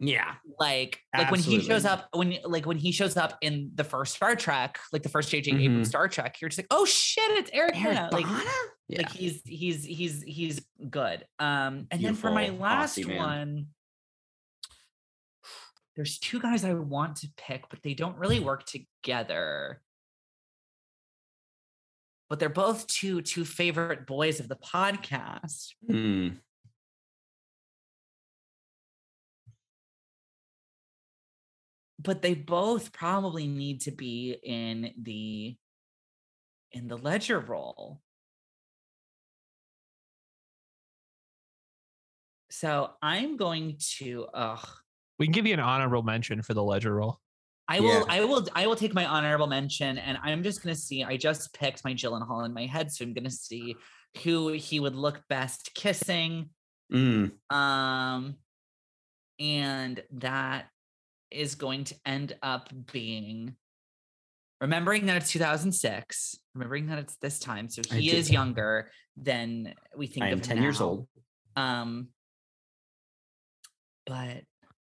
Yeah. 0.00 0.34
Like 0.60 1.00
like 1.16 1.30
when 1.30 1.40
he 1.40 1.60
shows 1.60 1.84
up 1.84 2.08
when 2.12 2.36
like 2.44 2.66
when 2.66 2.76
he 2.76 2.92
shows 2.92 3.16
up 3.16 3.36
in 3.40 3.72
the 3.74 3.82
first 3.84 4.14
Star 4.14 4.36
Trek, 4.36 4.78
like 4.92 5.02
the 5.02 5.08
first 5.08 5.30
JJ 5.32 5.52
Mhm. 5.54 5.60
Abrams 5.60 5.88
Star 5.88 6.06
Trek, 6.08 6.40
you're 6.40 6.48
just 6.48 6.58
like, 6.58 6.68
oh 6.70 6.84
shit, 6.84 7.30
it's 7.32 7.50
Eric, 7.52 7.74
Eric 7.82 7.96
Bana. 7.96 8.10
Like 8.12 8.26
Yeah. 8.88 8.98
like 8.98 9.10
he's 9.10 9.42
he's 9.44 9.84
he's 9.84 10.22
he's 10.22 10.60
good. 10.88 11.26
Um, 11.40 11.88
and 11.90 12.00
then 12.02 12.14
for 12.14 12.30
my 12.30 12.50
last 12.50 12.96
Aussie 12.98 13.16
one, 13.16 13.66
there's 15.96 16.18
two 16.20 16.38
guys 16.38 16.64
I 16.64 16.74
want 16.74 17.16
to 17.16 17.28
pick, 17.36 17.68
but 17.68 17.82
they 17.82 17.94
don't 17.94 18.16
really 18.18 18.38
work 18.38 18.64
together. 18.66 19.82
But 22.30 22.38
they're 22.38 22.48
both 22.50 22.86
two 22.86 23.20
two 23.22 23.44
favorite 23.44 24.06
boys 24.06 24.38
of 24.38 24.48
the 24.48 24.56
podcast. 24.56 25.72
Hmm. 25.88 26.28
But 32.00 32.22
they 32.22 32.34
both 32.34 32.92
probably 32.92 33.48
need 33.48 33.82
to 33.82 33.90
be 33.90 34.36
in 34.42 34.92
the 35.02 35.56
in 36.72 36.86
the 36.86 36.96
ledger 36.96 37.40
role. 37.40 38.00
So 42.50 42.90
I'm 43.02 43.36
going 43.36 43.78
to 43.98 44.26
ugh 44.34 44.66
We 45.18 45.26
can 45.26 45.32
give 45.32 45.46
you 45.46 45.54
an 45.54 45.60
honorable 45.60 46.02
mention 46.02 46.42
for 46.42 46.54
the 46.54 46.62
ledger 46.62 46.94
role. 46.94 47.18
I 47.70 47.80
will, 47.80 47.88
Yeah. 47.88 48.04
I 48.08 48.24
will, 48.24 48.48
I 48.54 48.66
will 48.66 48.76
take 48.76 48.94
my 48.94 49.04
honorable 49.04 49.46
mention, 49.46 49.98
and 49.98 50.16
I'm 50.22 50.42
just 50.42 50.62
gonna 50.62 50.74
see. 50.74 51.04
I 51.04 51.18
just 51.18 51.52
picked 51.52 51.84
my 51.84 51.92
Gyllenhaal 51.92 52.46
in 52.46 52.54
my 52.54 52.64
head, 52.64 52.90
so 52.90 53.04
I'm 53.04 53.12
gonna 53.12 53.30
see 53.30 53.76
who 54.24 54.48
he 54.48 54.80
would 54.80 54.96
look 54.96 55.20
best 55.28 55.72
kissing. 55.74 56.48
Mm. 56.90 57.32
Um, 57.52 58.36
and 59.38 60.02
that 60.12 60.68
is 61.30 61.54
going 61.54 61.84
to 61.84 61.94
end 62.06 62.36
up 62.42 62.70
being 62.92 63.56
remembering 64.60 65.06
that 65.06 65.16
it's 65.16 65.30
2006, 65.30 66.38
remembering 66.54 66.86
that 66.86 66.98
it's 66.98 67.16
this 67.16 67.38
time, 67.38 67.68
so 67.68 67.82
he 67.92 68.10
is 68.10 68.30
younger 68.30 68.90
than 69.16 69.74
we 69.96 70.06
think. 70.06 70.24
I 70.24 70.28
am 70.28 70.38
of 70.38 70.42
10 70.42 70.62
years 70.62 70.80
old. 70.80 71.06
Um, 71.56 72.08
but 74.06 74.42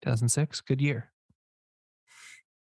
2006, 0.02 0.60
good 0.62 0.80
year. 0.80 1.10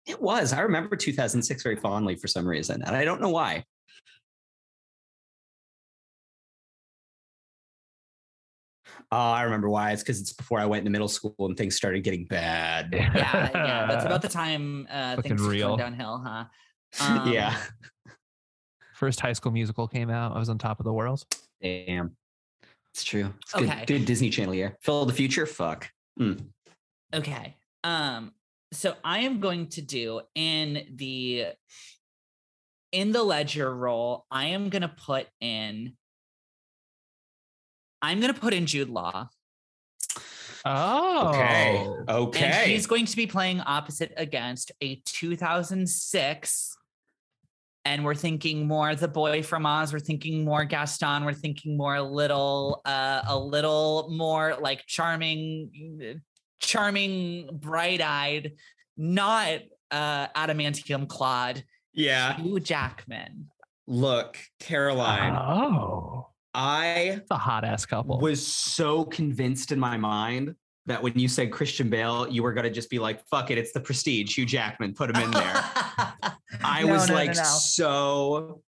It 0.07 0.21
was. 0.21 0.53
I 0.53 0.61
remember 0.61 0.97
2006 0.97 1.63
very 1.63 1.77
fondly 1.77 2.17
for 2.17 2.27
some 2.27 2.47
reason, 2.47 2.83
and 2.83 2.95
I 2.95 3.05
don't 3.05 3.21
know 3.21 3.31
why. 3.31 3.65
Oh, 9.13 9.17
I 9.17 9.43
remember 9.43 9.69
why. 9.69 9.93
It's 9.93 10.03
because 10.03 10.21
it's 10.21 10.33
before 10.33 10.59
I 10.59 10.65
went 10.65 10.81
into 10.81 10.91
middle 10.91 11.07
school 11.09 11.35
and 11.41 11.55
things 11.57 11.77
started 11.77 12.03
getting 12.03 12.25
bad. 12.25 12.89
yeah, 12.93 13.51
yeah, 13.55 13.87
that's 13.89 14.07
about 14.07 14.23
the 14.23 14.29
time 14.43 14.87
uh, 14.91 15.17
Fucking 15.17 15.37
things 15.37 15.43
real. 15.43 15.69
went 15.77 15.81
downhill, 15.81 16.23
huh? 16.25 16.45
Um, 17.01 17.33
yeah. 17.33 17.57
First 18.95 19.21
High 19.21 19.33
School 19.35 19.53
Musical 19.53 19.87
came 19.89 20.11
out. 20.11 20.35
I 20.35 20.39
was 20.39 20.49
on 20.49 20.59
top 20.59 20.79
of 20.81 20.85
the 20.85 20.93
world. 20.93 21.25
Damn. 21.63 22.17
It's 22.95 23.03
true. 23.05 23.33
It's 23.43 23.53
good, 23.55 23.63
Okay. 23.65 23.85
good 23.87 24.05
Disney 24.05 24.29
Channel 24.31 24.55
year. 24.55 24.77
Phil 24.83 25.03
of 25.03 25.09
the 25.09 25.15
future. 25.15 25.47
Fuck. 25.47 25.91
Okay. 27.15 27.57
Um, 27.85 28.33
so 28.73 28.95
I 29.05 29.21
am 29.21 29.41
going 29.41 29.69
to 29.71 29.83
do 29.83 30.21
in 30.35 30.87
the 30.97 31.47
in 32.93 33.13
the 33.13 33.23
ledger 33.23 33.75
role, 33.75 34.27
I 34.31 34.47
am 34.49 34.69
gonna 34.69 34.95
put 34.95 35.27
in 35.41 35.97
I'm 38.03 38.21
gonna 38.21 38.35
put 38.35 38.53
in 38.53 38.67
Jude 38.67 38.91
Law. 38.91 39.29
Oh, 40.65 42.05
Okay. 42.09 42.45
And 42.45 42.71
he's 42.71 42.87
going 42.87 43.07
to 43.07 43.17
be 43.17 43.27
playing 43.27 43.61
opposite 43.61 44.13
against 44.17 44.71
a 44.81 44.97
2006 45.05 46.77
and 47.85 48.05
we're 48.05 48.15
thinking 48.15 48.69
more 48.69 48.95
the 48.95 49.09
boy 49.09 49.43
from 49.43 49.67
Oz. 49.67 49.93
We're 49.93 49.99
thinking 49.99 50.45
more 50.45 50.65
Gaston. 50.65 51.25
We're 51.25 51.33
thinking 51.33 51.77
more 51.77 51.97
a 51.97 52.03
little, 52.03 52.81
uh, 52.85 53.23
a 53.27 53.37
little 53.37 54.09
more 54.13 54.57
like 54.61 54.85
charming, 54.87 56.21
charming, 56.61 57.49
bright-eyed, 57.53 58.53
not 58.97 59.59
uh, 59.91 60.29
adamantium 60.29 61.09
clawed 61.09 61.65
Yeah. 61.93 62.37
Hugh 62.37 62.61
Jackman. 62.61 63.49
Look, 63.89 64.39
Caroline, 64.61 65.35
Oh, 65.35 66.29
I 66.55 66.87
it's 67.17 67.31
a 67.31 67.39
hot 67.39 67.65
ass 67.65 67.87
couple. 67.87 68.19
was 68.19 68.45
so 68.47 69.05
convinced 69.05 69.73
in 69.73 69.79
my 69.81 69.97
mind 69.97 70.55
that 70.87 71.03
when 71.03 71.19
you 71.19 71.29
said 71.29 71.53
Christian 71.53 71.89
Bale, 71.89 72.29
you 72.29 72.43
were 72.43 72.53
gonna 72.53 72.71
just 72.71 72.91
be 72.91 72.99
like, 72.99 73.25
"Fuck 73.29 73.51
it, 73.51 73.59
it's 73.59 73.73
the 73.73 73.81
Prestige." 73.81 74.37
Hugh 74.37 74.45
Jackman, 74.47 74.95
put 74.95 75.11
him 75.11 75.17
in 75.23 75.31
there. 75.31 75.53
I 76.65 76.83
No, 76.85 76.93
was 76.93 77.09
no, 77.09 77.15
no, 77.15 77.21
like 77.21 77.35
no. 77.35 77.43
so. 77.43 78.63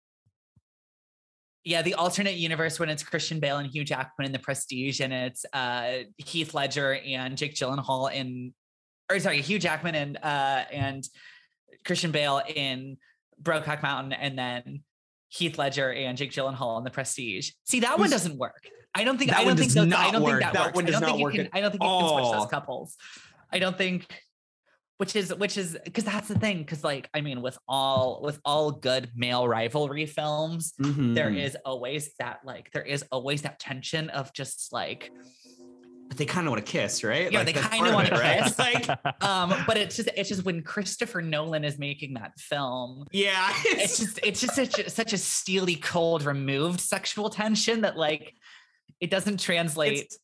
Yeah, 1.65 1.83
the 1.83 1.95
alternate 1.95 2.37
universe 2.37 2.81
when 2.81 2.89
it's 2.89 3.03
Christian 3.03 3.39
Bale 3.39 3.59
and 3.59 3.71
Hugh 3.71 3.85
Jackman 3.85 4.27
in 4.27 4.33
The 4.33 4.39
Prestige, 4.39 5.01
and 5.01 5.13
it's 5.13 5.45
uh, 5.53 5.99
Heath 6.17 6.55
Ledger 6.55 6.95
and 7.07 7.37
Jake 7.37 7.55
Gyllenhaal 7.55 8.13
in, 8.13 8.55
or 9.11 9.21
sorry, 9.21 9.43
Hugh 9.43 9.59
Jackman 9.59 9.95
and 9.95 10.17
uh, 10.17 10.65
and 10.73 11.05
Christian 11.85 12.13
Bale 12.13 12.41
in 12.55 12.97
Brokeback 13.43 13.83
Mountain, 13.83 14.15
and 14.15 14.39
then 14.39 14.83
Heath 15.31 15.57
Ledger 15.59 15.93
and 15.93 16.19
Jake 16.19 16.33
Gyllenhaal 16.33 16.77
in 16.79 16.85
The 16.85 16.91
Prestige. 16.91 17.53
See, 17.65 17.81
that 17.81 17.99
one 17.99 18.11
doesn't 18.11 18.37
work. 18.37 18.69
I 18.95 19.05
don't 19.05 19.17
think. 19.17 19.31
That 19.31 19.41
I 19.41 19.45
one 19.45 19.49
don't 19.57 19.59
think 19.59 19.73
does 19.73 19.85
those, 19.89 19.95
I 19.95 20.11
don't 20.11 20.23
work. 20.23 20.41
think 20.41 20.43
that, 20.43 20.53
That 20.53 20.65
works. 20.67 20.75
one 20.77 20.87
I 20.87 20.91
don't 20.91 21.01
not 21.01 21.07
think 21.07 21.19
you 21.19 21.25
work 21.25 21.35
can. 21.35 21.49
I 21.53 21.61
don't 21.61 21.71
think 21.71 21.83
you 21.83 21.89
can 21.89 22.09
switch 22.09 22.33
those 22.41 22.51
couples. 22.51 22.97
I 23.53 23.59
don't 23.59 23.79
think. 23.79 24.07
Which 24.99 25.17
is 25.17 25.33
which 25.35 25.57
is 25.57 25.79
because 25.83 26.05
that's 26.05 26.29
the 26.29 26.39
thing. 26.39 26.59
Because 26.59 26.85
like 26.85 27.09
I 27.15 27.23
mean, 27.23 27.41
with 27.41 27.57
all 27.67 28.21
with 28.23 28.39
all 28.45 28.71
good 28.73 29.09
male 29.15 29.49
rivalry 29.49 30.05
films, 30.05 30.75
there 30.79 31.31
Mhm. 31.31 31.43
is 31.43 31.57
always 31.65 32.11
that 32.19 32.41
like 32.45 32.71
there 32.73 32.83
is 32.83 33.03
always 33.11 33.41
that 33.43 33.59
tension 33.59 34.11
of 34.11 34.31
just 34.35 34.73
like 34.75 35.11
But 36.11 36.19
they 36.19 36.27
kind 36.27 36.47
of 36.47 36.51
want 36.51 36.67
to 36.67 36.71
kiss, 36.71 37.03
right? 37.03 37.31
Yeah, 37.33 37.39
Like, 37.39 37.55
they 37.55 37.61
kinda 37.63 37.93
wanna 37.95 38.09
it, 38.09 38.13
right? 38.13 38.43
kiss. 38.43 38.59
Like, 38.59 38.89
um 39.25 39.55
but 39.67 39.77
it's 39.79 39.97
just 39.97 40.09
it's 40.17 40.29
just 40.29 40.45
when 40.45 40.61
christopher 40.63 41.23
nolan 41.23 41.65
is 41.65 41.79
making 41.79 42.15
that 42.15 42.33
film 42.39 43.07
yeah, 43.13 43.53
it's 43.65 43.97
just 43.99 44.19
it's 44.23 44.41
just 44.41 44.55
such 44.57 44.79
a, 44.81 44.91
such 44.91 45.13
a 45.13 45.19
steely 45.19 45.77
cold 45.77 46.25
removed 46.25 46.81
sexual 46.81 47.31
tension 47.31 47.83
that 47.83 47.97
like 47.97 48.35
it 49.01 49.09
doesn't 49.11 49.41
translate 49.41 49.93
It's- 49.93 50.19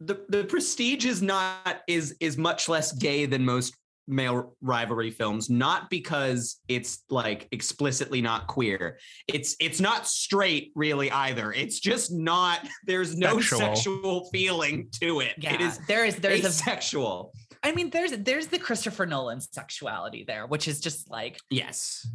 the 0.00 0.24
the 0.28 0.44
prestige 0.44 1.06
is 1.06 1.22
not 1.22 1.82
is 1.86 2.16
is 2.20 2.36
much 2.36 2.68
less 2.68 2.92
gay 2.92 3.24
than 3.26 3.44
most 3.44 3.74
male 4.08 4.54
rivalry 4.60 5.10
films 5.10 5.50
not 5.50 5.90
because 5.90 6.60
it's 6.68 7.02
like 7.10 7.48
explicitly 7.52 8.20
not 8.20 8.46
queer. 8.46 8.98
It's 9.28 9.56
it's 9.60 9.80
not 9.80 10.06
straight 10.06 10.72
really 10.74 11.10
either. 11.10 11.52
It's 11.52 11.80
just 11.80 12.12
not 12.12 12.60
there's 12.86 13.16
no 13.16 13.40
Sexual. 13.40 13.58
sexual 13.58 14.28
feeling 14.32 14.88
to 15.00 15.20
it. 15.20 15.34
Yeah 15.38 15.54
it 15.54 15.60
is 15.60 15.78
there 15.86 16.04
is 16.04 16.16
there's 16.16 16.44
a 16.44 16.52
sexual. 16.52 17.32
I 17.62 17.72
mean 17.72 17.90
there's 17.90 18.12
there's 18.12 18.46
the 18.46 18.58
christopher 18.58 19.06
nolan 19.06 19.40
sexuality 19.40 20.24
there 20.26 20.46
which 20.46 20.68
is 20.68 20.80
just 20.80 21.10
like 21.10 21.38
yes. 21.50 22.06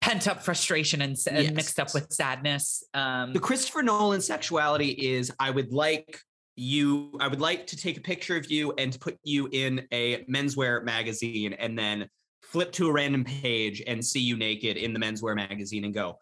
pent 0.00 0.28
up 0.28 0.42
frustration 0.42 1.02
and, 1.02 1.12
s- 1.12 1.26
and 1.26 1.56
mixed 1.56 1.80
up 1.80 1.92
with 1.94 2.12
sadness 2.12 2.84
um 2.94 3.32
the 3.32 3.40
christopher 3.40 3.82
nolan 3.82 4.20
sexuality 4.20 4.90
is 4.90 5.32
i 5.40 5.50
would 5.50 5.72
like 5.72 6.20
you 6.56 7.16
i 7.20 7.28
would 7.28 7.40
like 7.40 7.66
to 7.66 7.76
take 7.76 7.96
a 7.96 8.00
picture 8.00 8.36
of 8.36 8.50
you 8.50 8.72
and 8.78 8.98
put 9.00 9.18
you 9.24 9.48
in 9.52 9.86
a 9.92 10.24
menswear 10.24 10.84
magazine 10.84 11.54
and 11.54 11.78
then 11.78 12.08
flip 12.42 12.70
to 12.72 12.88
a 12.88 12.92
random 12.92 13.24
page 13.24 13.82
and 13.86 14.04
see 14.04 14.20
you 14.20 14.36
naked 14.36 14.76
in 14.76 14.92
the 14.92 15.00
menswear 15.00 15.34
magazine 15.34 15.84
and 15.84 15.94
go 15.94 16.18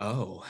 oh 0.00 0.44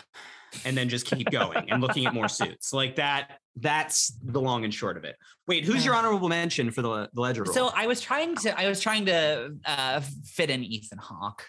and 0.64 0.76
then 0.76 0.88
just 0.88 1.06
keep 1.06 1.30
going 1.30 1.70
and 1.70 1.82
looking 1.82 2.06
at 2.06 2.14
more 2.14 2.28
suits. 2.40 2.72
Like 2.72 2.96
that 2.96 3.38
that's 3.56 4.16
the 4.22 4.40
long 4.40 4.64
and 4.64 4.74
short 4.74 4.96
of 4.96 5.04
it. 5.04 5.16
Wait 5.46 5.64
who's 5.64 5.84
your 5.84 5.94
honorable 5.94 6.28
mention 6.28 6.70
for 6.70 6.82
the, 6.82 7.08
the 7.12 7.20
ledger 7.20 7.44
rule? 7.44 7.52
So 7.52 7.70
i 7.74 7.86
was 7.86 8.00
trying 8.00 8.36
to 8.36 8.58
i 8.58 8.68
was 8.68 8.80
trying 8.80 9.06
to 9.06 9.54
uh 9.64 10.00
fit 10.24 10.50
in 10.50 10.62
ethan 10.64 10.98
hawke. 10.98 11.46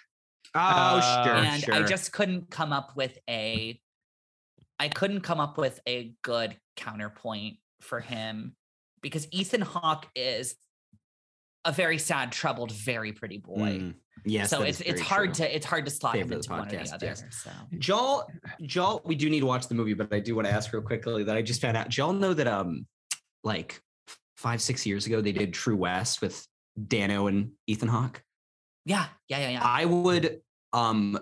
Oh 0.53 0.59
Uh, 0.59 1.23
sure 1.23 1.33
and 1.33 1.63
sure. 1.63 1.75
I 1.75 1.83
just 1.83 2.11
couldn't 2.11 2.49
come 2.49 2.71
up 2.71 2.95
with 2.95 3.17
a 3.29 3.79
I 4.79 4.89
couldn't 4.89 5.21
come 5.21 5.39
up 5.39 5.57
with 5.57 5.79
a 5.87 6.13
good 6.21 6.57
counterpoint 6.75 7.57
for 7.81 7.99
him 7.99 8.55
because 9.01 9.27
Ethan 9.31 9.61
Hawke 9.61 10.07
is 10.15 10.55
a 11.63 11.71
very 11.71 11.97
sad, 11.97 12.31
troubled, 12.31 12.71
very 12.71 13.11
pretty 13.11 13.37
boy. 13.37 13.79
Mm, 13.79 13.93
yes 14.23 14.49
so 14.49 14.61
it's 14.61 14.81
it's 14.81 15.01
hard 15.01 15.33
true. 15.35 15.45
to 15.45 15.55
it's 15.55 15.65
hard 15.65 15.85
to 15.85 15.91
slot 15.91 16.15
him 16.15 16.23
Favorite 16.23 16.35
of 16.35 16.37
into 16.37 16.49
the 16.49 16.53
one 16.55 16.67
or 16.67 16.85
the 16.85 16.93
other. 16.93 17.05
yes. 17.07 17.23
So 17.31 17.49
Joel, 17.77 18.27
Joel, 18.63 19.01
we 19.05 19.15
do 19.15 19.29
need 19.29 19.41
to 19.41 19.45
watch 19.45 19.67
the 19.67 19.75
movie, 19.75 19.93
but 19.93 20.13
I 20.13 20.19
do 20.19 20.35
want 20.35 20.47
to 20.47 20.53
ask 20.53 20.71
real 20.73 20.81
quickly 20.81 21.23
that 21.23 21.35
I 21.35 21.41
just 21.41 21.61
found 21.61 21.77
out. 21.77 21.89
Joel, 21.89 22.13
know 22.13 22.33
that 22.33 22.47
um, 22.47 22.87
like 23.43 23.81
five 24.37 24.61
six 24.61 24.85
years 24.85 25.05
ago 25.05 25.21
they 25.21 25.31
did 25.31 25.53
True 25.53 25.75
West 25.75 26.21
with 26.21 26.45
Dano 26.87 27.27
and 27.27 27.51
Ethan 27.67 27.89
Hawke. 27.89 28.21
yeah, 28.85 29.05
yeah, 29.29 29.39
yeah, 29.39 29.49
yeah. 29.49 29.61
I 29.63 29.85
would 29.85 30.41
um 30.73 31.19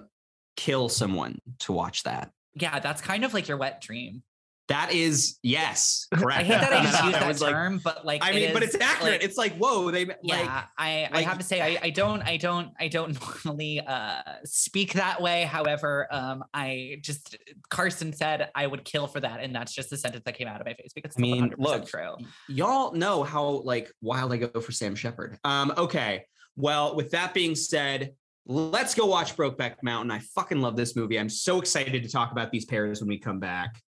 kill 0.56 0.90
someone 0.90 1.40
to 1.60 1.74
watch 1.74 2.04
that. 2.04 2.32
Yeah, 2.56 2.80
that's 2.80 3.02
kind 3.02 3.24
of 3.26 3.34
like 3.34 3.48
your 3.48 3.58
wet 3.58 3.82
dream. 3.82 4.24
That 4.70 4.94
is 4.94 5.40
yes, 5.44 6.08
correct. 6.14 6.40
I 6.40 6.44
hate 6.44 6.62
that 6.62 6.72
I 6.72 6.84
just 6.90 7.04
used 7.04 7.16
I 7.18 7.20
that 7.20 7.28
was 7.28 7.42
like- 7.42 7.52
term, 7.52 7.82
but 7.84 8.06
like 8.06 8.24
I 8.24 8.32
it 8.32 8.36
mean, 8.36 8.54
but 8.54 8.64
it's 8.64 8.76
accurate. 8.76 9.14
like- 9.16 9.24
it's 9.24 9.38
like 9.38 9.58
whoa, 9.58 9.92
they 9.92 10.06
like 10.06 10.20
yeah 10.24 10.64
i 10.78 11.04
i 11.04 11.10
like- 11.16 11.26
have 11.26 11.38
to 11.38 11.44
say 11.44 11.62
I, 11.62 11.80
I 11.84 11.90
don't 11.90 12.22
i 12.22 12.38
don't 12.38 12.70
i 12.80 12.88
don't 12.88 13.18
normally 13.46 13.82
uh 13.86 14.22
speak 14.46 14.94
that 14.94 15.22
way 15.22 15.44
however 15.44 16.08
um 16.12 16.46
i 16.54 16.98
just 17.02 17.36
carson 17.70 18.14
said 18.14 18.50
i 18.56 18.66
would 18.66 18.86
kill 18.86 19.08
for 19.08 19.20
that 19.20 19.42
and 19.42 19.54
that's 19.54 19.74
just 19.74 19.90
the 19.90 19.98
sentence 19.98 20.24
that 20.26 20.36
came 20.36 20.48
out 20.48 20.62
of 20.62 20.66
my 20.66 20.74
face 20.76 20.94
because 20.96 21.14
I 21.18 21.22
mean, 21.22 21.50
100% 21.52 21.56
look, 21.58 21.86
true 21.88 22.16
y'all 22.48 22.94
know 22.94 23.24
how 23.24 23.44
like 23.66 23.92
wild 24.02 24.32
I 24.32 24.38
go 24.38 24.62
for 24.62 24.72
Sam 24.72 24.96
Shepard. 24.96 25.38
Um, 25.44 25.74
okay. 25.78 26.24
Well, 26.56 26.96
with 26.96 27.12
that 27.12 27.34
being 27.34 27.56
said, 27.56 28.14
let's 28.46 28.96
go 28.96 29.06
watch 29.06 29.36
Brokeback 29.36 29.76
Mountain. 29.84 30.12
I 30.12 30.20
fucking 30.20 30.62
love 30.62 30.76
this 30.76 30.96
movie. 30.96 31.20
I'm 31.20 31.30
so 31.30 31.60
excited 31.60 32.04
to 32.04 32.10
talk 32.10 32.32
about 32.32 32.52
these 32.52 32.66
pairs 32.66 33.00
when 33.02 33.08
we 33.10 33.18
come 33.18 33.40
back. 33.40 33.80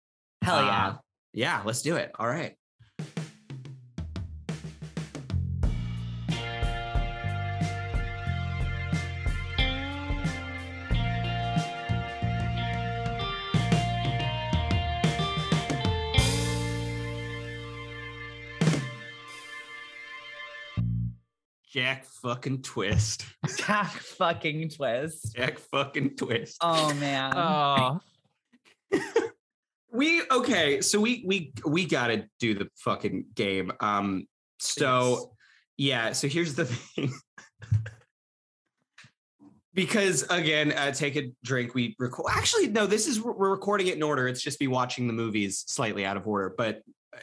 hell 0.41 0.63
yeah 0.63 0.87
Uh, 0.87 0.95
yeah, 1.33 1.61
let's 1.65 1.81
do 1.81 1.97
it. 1.97 2.11
All 2.17 2.27
right. 2.27 2.55
Jack 21.75 22.05
fucking 22.05 22.61
twist. 22.61 23.25
Jack 23.57 23.87
fucking 23.87 24.69
twist. 24.69 25.35
Jack 25.35 25.59
fucking 25.59 26.15
twist. 26.15 26.55
oh 26.61 26.93
man. 26.93 27.33
Oh, 27.35 27.99
we 29.91 30.21
okay 30.31 30.79
so 30.79 31.01
we 31.01 31.25
we 31.27 31.51
we 31.65 31.85
gotta 31.85 32.29
do 32.39 32.53
the 32.53 32.69
fucking 32.77 33.25
game. 33.35 33.73
Um 33.81 34.25
so 34.57 35.33
yeah 35.75 36.13
so 36.13 36.29
here's 36.29 36.55
the 36.55 36.63
thing. 36.95 37.11
Because 39.73 40.23
again 40.29 40.71
uh, 40.71 40.93
take 40.93 41.17
a 41.17 41.33
drink 41.43 41.75
we 41.75 41.97
record 41.99 42.31
actually 42.33 42.67
no 42.67 42.85
this 42.87 43.05
is 43.05 43.21
we're 43.21 43.49
recording 43.49 43.87
it 43.87 43.97
in 43.97 44.03
order. 44.03 44.29
It's 44.29 44.41
just 44.41 44.59
be 44.59 44.67
watching 44.67 45.07
the 45.07 45.13
movies 45.13 45.65
slightly 45.67 46.05
out 46.05 46.15
of 46.15 46.25
order 46.25 46.55
but 46.57 46.83
uh, 47.13 47.19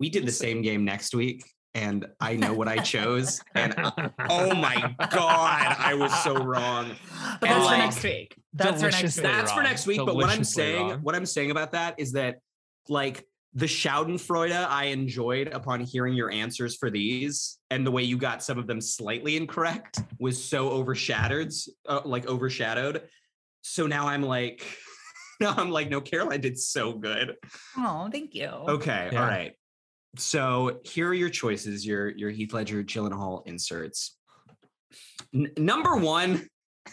we 0.00 0.10
did 0.10 0.26
the 0.26 0.32
same 0.32 0.60
game 0.60 0.84
next 0.84 1.14
week 1.14 1.44
and 1.74 2.06
i 2.20 2.34
know 2.34 2.52
what 2.54 2.66
i 2.68 2.78
chose 2.78 3.40
and 3.54 3.74
oh 4.30 4.54
my 4.54 4.94
god 5.10 5.76
i 5.78 5.94
was 5.94 6.12
so 6.24 6.34
wrong 6.34 6.90
but 7.40 7.50
and 7.50 7.60
that's 7.62 7.68
for 7.68 7.76
next 7.76 8.02
week 8.02 8.36
that's 8.54 8.82
for 8.82 8.90
next 8.90 9.16
week 9.16 9.22
that's 9.24 9.52
for 9.52 9.62
next 9.62 9.86
week. 9.86 10.00
But 10.04 10.16
what 10.16 10.30
I'm 10.30 10.44
saying, 10.44 10.88
wrong. 10.88 10.98
what 11.02 11.14
I'm 11.14 11.26
saying 11.26 11.50
about 11.50 11.72
that 11.72 11.94
is 11.98 12.12
that 12.12 12.36
like 12.88 13.24
the 13.54 13.66
Schadenfreude 13.66 14.52
I 14.52 14.84
enjoyed 14.86 15.48
upon 15.48 15.80
hearing 15.80 16.14
your 16.14 16.30
answers 16.30 16.76
for 16.76 16.90
these 16.90 17.58
and 17.70 17.86
the 17.86 17.90
way 17.90 18.02
you 18.02 18.16
got 18.16 18.42
some 18.42 18.58
of 18.58 18.66
them 18.66 18.80
slightly 18.80 19.36
incorrect 19.36 20.00
was 20.18 20.42
so 20.42 20.70
overshadowed, 20.70 21.52
uh, 21.86 22.00
like 22.04 22.26
overshadowed. 22.26 23.02
So 23.62 23.86
now 23.86 24.08
I'm 24.08 24.22
like, 24.22 24.64
now 25.40 25.54
I'm 25.56 25.70
like, 25.70 25.88
no, 25.88 26.00
Caroline 26.00 26.40
did 26.40 26.58
so 26.58 26.92
good. 26.94 27.36
oh 27.76 28.08
thank 28.10 28.34
you 28.34 28.46
Okay, 28.46 29.10
Yeah. 29.12 29.20
all 29.20 29.28
right. 29.28 29.52
So 30.18 30.80
here 30.84 31.08
are 31.08 31.14
your 31.14 31.30
choices. 31.30 31.86
Your 31.86 32.08
your 32.10 32.30
Heath 32.30 32.52
Ledger 32.52 32.82
Gyllenhaal 32.82 33.46
inserts. 33.46 34.16
N- 35.34 35.52
number 35.56 35.96
one 35.96 36.46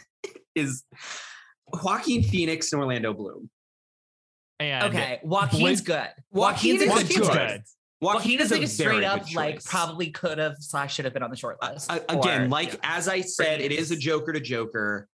is 0.56 0.84
Joaquin 1.84 2.24
Phoenix 2.24 2.72
and 2.72 2.82
Orlando 2.82 3.14
Bloom. 3.14 3.50
and 4.60 4.94
okay 4.94 5.20
joaquin's 5.24 5.82
good 5.82 6.08
Joaquin 6.32 6.78
joaquin's 6.78 7.02
a 7.02 7.08
good 7.08 7.08
good. 7.08 7.26
choice 7.28 7.36
good. 7.36 7.62
Joaquin 8.02 8.40
is 8.40 8.52
like 8.52 8.62
a 8.62 8.68
straight 8.68 9.04
up 9.04 9.34
like 9.34 9.64
probably 9.64 10.12
could 10.12 10.38
have 10.38 10.56
slash 10.60 10.94
should 10.96 11.06
have 11.06 11.14
been 11.14 11.24
on 11.24 11.30
the 11.32 11.36
short 11.36 11.58
list 11.62 11.92
A- 11.92 12.04
again, 12.12 12.44
or- 12.44 12.48
like 12.50 12.74
yeah. 12.74 12.80
as 12.84 13.08
I 13.08 13.22
said, 13.22 13.62
it 13.62 13.72
is 13.72 13.92
a 13.92 13.96
Joker 13.98 14.32
to 14.34 14.40
Joker. 14.40 15.08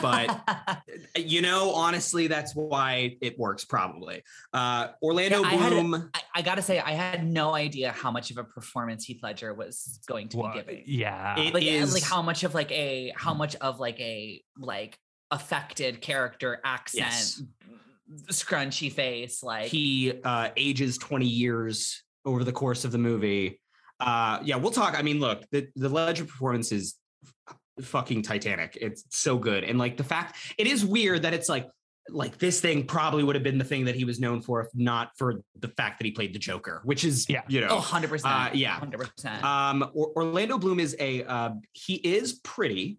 But 0.00 0.40
you 1.16 1.42
know, 1.42 1.72
honestly, 1.72 2.26
that's 2.26 2.54
why 2.54 3.16
it 3.20 3.38
works 3.38 3.64
probably. 3.64 4.22
Uh, 4.52 4.88
Orlando 5.02 5.42
Yeah, 5.42 5.48
I 5.48 5.54
had 5.54 5.70
Bloom. 5.70 6.10
I, 6.14 6.20
I 6.36 6.42
gotta 6.42 6.62
say, 6.62 6.78
I 6.80 6.92
had 6.92 7.26
no 7.26 7.54
idea 7.54 7.92
how 7.92 8.10
much 8.10 8.30
of 8.30 8.38
a 8.38 8.44
performance 8.44 9.04
Heath 9.04 9.20
Ledger 9.22 9.54
was 9.54 10.00
going 10.06 10.28
to 10.30 10.36
Well, 10.38 10.52
be 10.52 10.58
giving. 10.58 10.82
yeah. 10.86 11.38
It 11.38 11.54
like, 11.54 11.64
is- 11.64 11.94
like 11.94 12.02
how 12.02 12.22
much 12.22 12.44
of 12.44 12.54
like 12.54 12.70
a 12.72 13.12
how 13.16 13.34
much 13.34 13.54
of 13.56 13.80
like 13.80 13.98
a 14.00 14.42
like 14.58 14.98
affected 15.30 16.00
character 16.00 16.60
accent, 16.64 17.06
Yes. 17.06 17.42
scrunchy 18.30 18.92
face, 18.92 19.42
like 19.42 19.66
he 19.66 20.12
uh, 20.24 20.50
ages 20.56 20.98
20 20.98 21.26
years 21.26 22.02
over 22.24 22.44
the 22.44 22.52
course 22.52 22.84
of 22.84 22.92
the 22.92 22.98
movie. 22.98 23.58
Uh, 23.98 24.40
yeah, 24.42 24.56
we'll 24.56 24.70
talk. 24.72 24.98
I 24.98 25.02
mean, 25.02 25.20
look, 25.20 25.44
the, 25.50 25.68
the 25.76 25.88
Ledger 25.88 26.24
performance 26.24 26.72
is 26.72 26.96
fucking 27.80 28.22
Titanic. 28.22 28.76
It's 28.80 29.04
so 29.10 29.38
good. 29.38 29.64
And 29.64 29.78
like 29.78 29.96
the 29.96 30.04
fact 30.04 30.36
it 30.58 30.66
is 30.66 30.84
weird 30.84 31.22
that 31.22 31.32
it's 31.34 31.48
like, 31.48 31.68
like 32.08 32.36
this 32.38 32.60
thing 32.60 32.84
probably 32.84 33.22
would 33.22 33.36
have 33.36 33.44
been 33.44 33.58
the 33.58 33.64
thing 33.64 33.84
that 33.84 33.94
he 33.94 34.04
was 34.04 34.18
known 34.18 34.42
for 34.42 34.60
if 34.60 34.66
not 34.74 35.10
for 35.16 35.40
the 35.60 35.68
fact 35.68 35.98
that 36.00 36.04
he 36.04 36.10
played 36.10 36.34
the 36.34 36.38
Joker, 36.38 36.82
which 36.84 37.04
is, 37.04 37.28
Yeah. 37.28 37.42
you 37.48 37.60
know, 37.60 37.68
oh, 37.70 37.76
100 37.76 38.06
uh, 38.06 38.10
percent, 38.10 38.54
yeah. 38.56 38.72
hundred 38.78 38.98
percent. 39.08 39.44
Um, 39.44 39.88
Or- 39.94 40.12
Orlando 40.16 40.58
Bloom 40.58 40.80
is 40.80 40.96
a 40.98 41.22
uh, 41.24 41.50
he 41.72 41.94
is 41.94 42.34
pretty, 42.42 42.98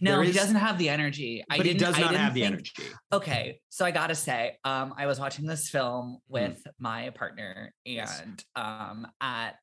No, 0.00 0.12
there 0.12 0.22
he 0.22 0.30
is- 0.30 0.36
doesn't 0.36 0.56
have 0.56 0.78
the 0.78 0.88
energy. 0.88 1.44
I 1.50 1.58
but 1.58 1.66
he 1.66 1.72
didn't, 1.74 1.84
does 1.86 1.96
I 1.96 2.00
not 2.00 2.08
didn't 2.12 2.22
have 2.22 2.34
the 2.34 2.40
think- 2.40 2.52
energy. 2.54 2.72
Okay, 3.12 3.60
so 3.68 3.84
I 3.84 3.90
gotta 3.90 4.14
say, 4.14 4.56
um, 4.64 4.94
I 4.96 5.04
was 5.06 5.20
watching 5.20 5.44
this 5.46 5.68
film 5.68 6.12
Hmm. 6.28 6.32
with 6.32 6.66
my 6.78 7.10
partner, 7.10 7.74
and 7.84 8.42
um, 8.56 9.06
at 9.20 9.56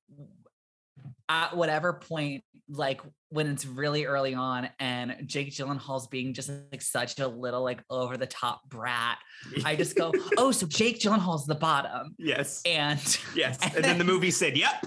at 1.27 1.55
whatever 1.55 1.93
point, 1.93 2.43
like 2.71 3.01
when 3.29 3.47
it's 3.47 3.65
really 3.65 4.05
early 4.05 4.33
on, 4.33 4.69
and 4.79 5.15
Jake 5.25 5.51
Gyllenhaal's 5.51 6.07
being 6.07 6.33
just 6.33 6.51
like 6.71 6.81
such 6.81 7.19
a 7.19 7.27
little 7.27 7.63
like 7.63 7.81
over 7.89 8.17
the 8.17 8.25
top 8.27 8.61
brat, 8.69 9.17
I 9.65 9.75
just 9.75 9.95
go, 9.95 10.11
"Oh, 10.37 10.51
so 10.51 10.67
Jake 10.67 10.99
Gyllenhaal's 10.99 11.45
the 11.45 11.55
bottom," 11.55 12.15
yes, 12.17 12.61
and 12.65 12.99
yes. 13.35 13.57
And 13.75 13.83
then 13.83 13.97
the 13.97 14.03
movie 14.03 14.31
said, 14.31 14.57
"Yep." 14.57 14.85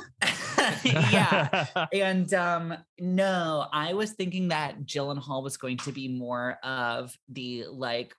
yeah. 0.85 1.66
And 1.92 2.33
um, 2.35 2.75
no, 3.01 3.66
I 3.72 3.94
was 3.94 4.12
thinking 4.12 4.48
that 4.48 4.83
Gyllenhaal 4.85 5.42
was 5.42 5.57
going 5.57 5.79
to 5.79 5.92
be 5.92 6.09
more 6.09 6.59
of 6.62 7.16
the 7.29 7.64
like, 7.70 8.14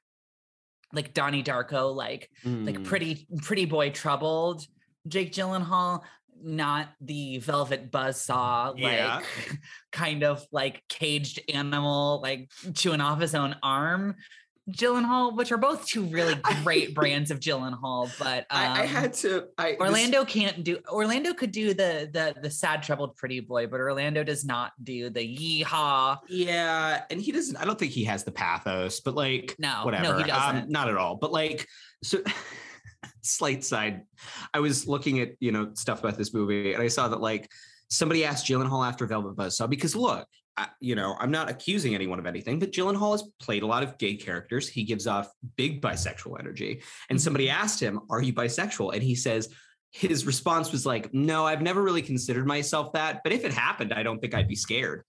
like 0.91 1.13
Donnie 1.13 1.43
Darko, 1.43 1.93
like 1.95 2.29
like 2.45 2.79
Mm. 2.79 2.83
pretty 2.85 3.27
pretty 3.41 3.65
boy 3.65 3.89
troubled 3.91 4.65
Jake 5.07 5.33
Gyllenhaal, 5.33 6.01
not 6.43 6.89
the 7.01 7.37
velvet 7.39 7.91
buzzsaw, 7.91 8.73
like 8.79 8.93
Yeah. 8.93 9.21
kind 9.91 10.23
of 10.23 10.45
like 10.51 10.83
caged 10.89 11.39
animal, 11.53 12.19
like 12.21 12.51
chewing 12.73 13.01
off 13.01 13.19
his 13.21 13.33
own 13.35 13.55
arm. 13.63 14.15
Gyllenhaal, 14.71 15.35
which 15.35 15.51
are 15.51 15.57
both 15.57 15.85
two 15.85 16.05
really 16.05 16.35
great 16.63 16.95
brands 16.95 17.31
of 17.31 17.41
Gyllenhaal, 17.41 18.09
but 18.17 18.45
um, 18.49 18.61
I, 18.61 18.83
I 18.83 18.85
had 18.85 19.11
to. 19.15 19.47
I 19.57 19.71
this- 19.71 19.79
Orlando 19.81 20.23
can't 20.23 20.63
do 20.63 20.77
Orlando 20.87 21.33
could 21.33 21.51
do 21.51 21.73
the 21.73 22.09
the 22.13 22.33
the 22.41 22.49
sad 22.49 22.81
troubled 22.81 23.17
pretty 23.17 23.41
boy, 23.41 23.67
but 23.67 23.81
Orlando 23.81 24.23
does 24.23 24.45
not 24.45 24.71
do 24.81 25.09
the 25.09 25.19
yeehaw. 25.19 26.19
Yeah, 26.29 27.01
and 27.09 27.19
he 27.19 27.33
doesn't. 27.33 27.57
I 27.57 27.65
don't 27.65 27.77
think 27.77 27.91
he 27.91 28.05
has 28.05 28.23
the 28.23 28.31
pathos, 28.31 29.01
but 29.01 29.15
like 29.15 29.53
No, 29.59 29.81
whatever. 29.83 30.03
no, 30.03 30.17
he 30.23 30.31
Um, 30.31 30.55
doesn't. 30.55 30.69
not 30.71 30.87
at 30.87 30.95
all. 30.95 31.17
But 31.17 31.33
like, 31.33 31.67
so 32.01 32.19
slight 33.23 33.63
side. 33.63 34.03
I 34.53 34.59
was 34.59 34.87
looking 34.87 35.19
at 35.19 35.29
you 35.39 35.51
know 35.51 35.71
stuff 35.73 35.99
about 35.99 36.17
this 36.17 36.33
movie, 36.33 36.73
and 36.73 36.83
I 36.83 36.87
saw 36.87 37.07
that 37.07 37.21
like 37.21 37.49
somebody 37.89 38.25
asked 38.25 38.45
Gyllenhaal 38.47 38.87
after 38.87 39.05
Velvet 39.05 39.35
Buzzsaw 39.35 39.69
because 39.69 39.95
look. 39.95 40.27
I, 40.55 40.67
you 40.79 40.93
know, 40.93 41.15
I'm 41.19 41.31
not 41.31 41.49
accusing 41.49 41.95
anyone 41.95 42.19
of 42.19 42.27
anything, 42.27 42.59
but 42.59 42.71
Gyllenhaal 42.71 43.13
has 43.13 43.23
played 43.39 43.63
a 43.63 43.65
lot 43.65 43.81
of 43.81 43.97
gay 43.97 44.15
characters. 44.15 44.69
He 44.69 44.83
gives 44.83 45.07
off 45.07 45.27
big 45.55 45.81
bisexual 45.81 46.39
energy. 46.39 46.83
And 47.09 47.19
somebody 47.19 47.47
Mm-hmm. 47.47 47.63
asked 47.63 47.79
him, 47.79 48.01
Are 48.11 48.21
you 48.21 48.33
bisexual? 48.33 48.93
And 48.93 49.01
he 49.01 49.15
says, 49.15 49.49
His 49.89 50.27
response 50.27 50.71
was 50.71 50.85
like, 50.85 51.11
No, 51.11 51.43
I've 51.47 51.63
never 51.63 51.81
really 51.81 52.03
considered 52.03 52.45
myself 52.45 52.93
that. 52.93 53.21
But 53.23 53.33
if 53.33 53.45
it 53.45 53.51
happened, 53.51 53.93
I 53.93 54.03
don't 54.03 54.19
think 54.19 54.35
I'd 54.35 54.47
be 54.47 54.55
scared. 54.55 55.01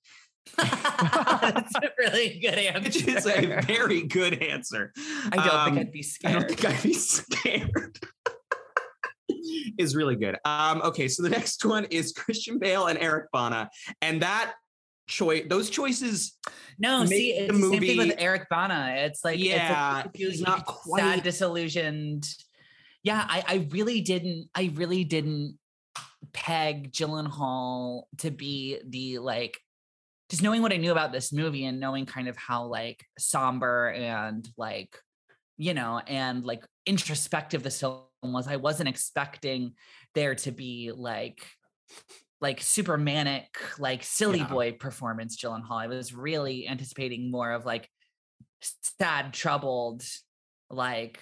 That's 0.56 1.74
a 1.76 1.90
really 1.98 2.38
good 2.38 2.54
answer. 2.58 2.82
which 2.84 3.06
is 3.06 3.26
a 3.26 3.60
very 3.62 4.02
good 4.02 4.42
answer. 4.42 4.92
I 5.32 5.36
don't 5.36 5.48
Um, 5.54 5.64
think 5.74 5.86
I'd 5.86 5.92
be 5.92 6.02
scared. 6.02 6.36
I 6.36 6.38
don't 6.38 6.48
think 6.48 6.64
I'd 6.64 6.82
be 6.82 6.92
scared. 6.92 7.98
is 9.78 9.96
really 9.96 10.16
good. 10.16 10.36
Um, 10.44 10.82
okay, 10.82 11.08
so 11.08 11.22
the 11.22 11.30
next 11.30 11.64
one 11.64 11.84
is 11.86 12.12
Christian 12.12 12.58
Bale 12.58 12.86
and 12.86 12.98
Eric 12.98 13.30
Bana, 13.32 13.70
and 14.02 14.22
that 14.22 14.54
choice, 15.08 15.44
those 15.48 15.70
choices, 15.70 16.38
no, 16.78 17.04
see, 17.04 17.32
it's 17.32 17.52
the 17.58 17.70
same 17.70 17.80
thing 17.80 17.98
with 17.98 18.14
Eric 18.18 18.48
Bana. 18.48 18.94
It's 18.98 19.24
like 19.24 19.38
Yeah, 19.38 19.98
it's 19.98 20.06
like, 20.06 20.18
you- 20.18 20.30
he's 20.30 20.40
not 20.40 20.58
sad, 20.58 20.64
quite- 20.66 21.24
disillusioned. 21.24 22.26
Yeah, 23.02 23.24
I, 23.28 23.44
I 23.46 23.68
really 23.70 24.00
didn't. 24.00 24.48
I 24.54 24.72
really 24.74 25.04
didn't 25.04 25.58
peg 26.32 26.90
Gyllenhaal 26.92 28.04
to 28.18 28.30
be 28.30 28.78
the 28.86 29.18
like. 29.18 29.58
Just 30.30 30.42
knowing 30.42 30.62
what 30.62 30.72
I 30.72 30.78
knew 30.78 30.92
about 30.92 31.12
this 31.12 31.32
movie 31.32 31.64
and 31.64 31.80
knowing 31.80 32.06
kind 32.06 32.28
of 32.28 32.36
how 32.36 32.64
like 32.64 33.04
somber 33.18 33.90
and 33.90 34.48
like, 34.56 34.96
you 35.56 35.74
know, 35.74 36.00
and 36.06 36.44
like 36.44 36.64
introspective 36.86 37.62
this 37.62 37.80
film 37.80 38.04
was, 38.22 38.48
I 38.48 38.56
wasn't 38.56 38.88
expecting 38.88 39.74
there 40.14 40.34
to 40.36 40.50
be 40.50 40.92
like 40.94 41.46
like 42.40 42.60
super 42.60 42.98
manic, 42.98 43.56
like 43.78 44.02
silly 44.02 44.40
Yeah. 44.40 44.48
boy 44.48 44.72
performance 44.72 45.36
Gyllenhaal. 45.36 45.80
I 45.82 45.86
was 45.86 46.14
really 46.14 46.68
anticipating 46.68 47.30
more 47.30 47.52
of 47.52 47.64
like 47.64 47.88
sad, 48.98 49.32
troubled, 49.32 50.02
like, 50.70 51.18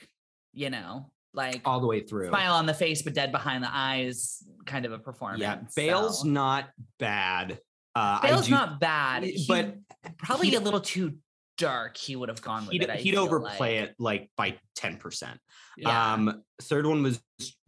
you 0.53 0.71
know, 0.71 1.11
like 1.35 1.62
all 1.65 1.81
the 1.81 1.87
way 1.87 2.01
through. 2.01 2.29
smile 2.29 2.55
on 2.55 2.67
the 2.67 2.75
face 2.75 3.03
but 3.03 3.15
dead 3.15 3.33
behind 3.33 3.62
the 3.65 3.71
eyes 3.73 4.43
kind 4.67 4.85
of 4.85 4.93
a 4.93 4.99
performance. 4.99 5.41
Yeah, 5.41 5.59
Bale's 5.77 6.23
so. 6.23 6.29
not 6.29 6.71
bad. 6.99 7.59
Uh, 7.94 8.18
I 8.22 8.28
Bale's 8.28 8.46
do- 8.46 8.52
not 8.52 8.81
bad, 8.81 9.22
he- 9.24 9.33
he- 9.33 9.46
but 9.46 9.76
probably 10.18 10.55
a 10.55 10.61
little 10.61 10.81
too 10.81 11.16
dark. 11.59 11.96
He 11.96 12.16
would 12.16 12.28
have 12.31 12.40
gone 12.42 12.62
with 12.64 12.72
he'd, 12.72 12.83
it. 12.85 12.90
I 12.90 12.96
he'd 12.96 13.14
overplay 13.16 13.81
like. 13.81 13.90
it 13.90 13.94
like 13.98 14.31
by 14.37 14.59
10%. 14.78 15.37
Yeah. 15.76 16.14
Um, 16.14 16.42
third 16.62 16.87
one 16.87 17.02
was 17.02 17.20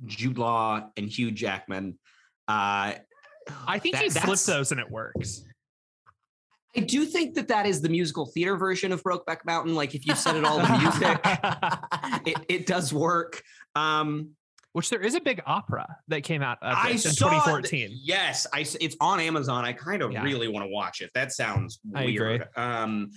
Jude 0.06 0.38
Law 0.38 0.88
and 0.96 1.08
Hugh 1.08 1.30
Jackman. 1.30 1.98
Uh, 2.48 2.94
I 3.66 3.78
think 3.78 3.94
that- 3.96 4.04
he 4.04 4.10
flipped 4.10 4.24
that's- 4.24 4.46
those 4.46 4.72
and 4.72 4.80
it 4.80 4.90
works. 4.90 5.44
I 6.76 6.80
do 6.80 7.04
think 7.04 7.34
that 7.34 7.46
that 7.48 7.66
is 7.66 7.82
the 7.82 7.88
musical 7.88 8.26
theater 8.26 8.56
version 8.56 8.90
of 8.90 9.00
Brokeback 9.04 9.44
Mountain. 9.44 9.76
Like 9.76 9.94
if 9.94 10.06
you 10.06 10.16
set 10.16 10.34
it 10.34 10.44
all 10.44 10.58
to 10.58 10.78
music, 10.78 11.20
it, 12.26 12.46
it 12.48 12.66
does 12.66 12.92
work. 12.92 13.40
Um, 13.76 14.30
Which 14.74 14.90
there 14.90 15.00
is 15.00 15.14
a 15.14 15.20
big 15.20 15.40
opera 15.46 15.86
that 16.08 16.22
came 16.24 16.42
out 16.42 16.58
of 16.60 16.76
I 16.76 16.90
in 16.90 16.98
saw 16.98 17.08
th- 17.30 17.42
2014. 17.42 17.90
yes, 18.02 18.46
I 18.52 18.60
s- 18.62 18.76
it's 18.80 18.96
on 19.00 19.20
Amazon. 19.20 19.64
I 19.64 19.72
kind 19.72 20.02
of 20.02 20.12
Yeah. 20.12 20.22
really 20.24 20.48
want 20.48 20.64
to 20.64 20.68
watch 20.68 21.00
it. 21.00 21.10
That 21.14 21.32
sounds 21.32 21.78
I 21.94 22.02
agree. 22.02 22.18
weird. 22.18 22.48
Um, 22.56 23.10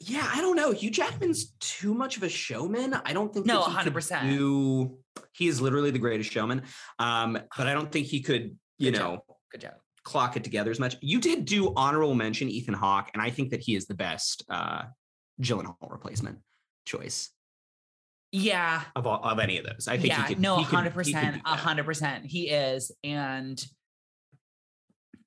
yeah, 0.00 0.28
I 0.32 0.40
don't 0.40 0.56
know. 0.56 0.72
Hugh 0.72 0.90
Jackman's 0.90 1.52
too 1.60 1.94
much 1.94 2.16
of 2.16 2.24
a 2.24 2.28
showman. 2.28 2.94
I 3.04 3.12
don't 3.12 3.32
think 3.32 3.46
No, 3.46 3.60
that 3.64 3.86
100%. 3.86 4.28
Do 4.30 4.98
he 5.32 5.48
is 5.48 5.60
literally 5.60 5.90
the 5.90 5.98
greatest 5.98 6.30
showman. 6.30 6.62
Um, 6.98 7.32
but 7.56 7.66
I 7.66 7.72
don't 7.72 7.90
think 7.90 8.06
he 8.06 8.20
could. 8.20 8.56
You 8.78 8.90
Good 8.90 8.98
know. 8.98 9.16
job. 9.16 9.20
Good 9.52 9.60
job. 9.62 9.74
clock 10.04 10.36
it 10.38 10.44
together 10.44 10.70
as 10.70 10.80
much. 10.80 10.96
You 11.02 11.20
did 11.20 11.44
do 11.44 11.74
honorable 11.74 12.14
mention 12.14 12.48
Ethan 12.48 12.72
Hawke, 12.74 13.10
and 13.12 13.20
I 13.22 13.28
think 13.30 13.50
that 13.50 13.60
he 13.60 13.74
is 13.76 13.86
the 13.86 13.94
best 13.94 14.42
uh 14.50 14.84
Gyllenhaal 15.40 15.90
replacement 15.90 16.38
choice 16.86 17.30
Yeah. 18.32 18.82
of 18.94 19.06
all 19.06 19.22
of 19.24 19.38
any 19.38 19.58
of 19.58 19.64
those. 19.66 19.88
I 19.88 19.96
think 19.96 20.08
yeah, 20.12 20.26
he 20.26 20.34
could. 20.34 20.42
no, 20.42 20.58
he 20.58 20.64
hundred 20.64 20.94
percent, 20.94 21.40
a 21.44 21.56
hundred 21.56 21.84
percent, 21.84 22.26
he 22.26 22.48
is. 22.50 22.92
And 23.02 23.62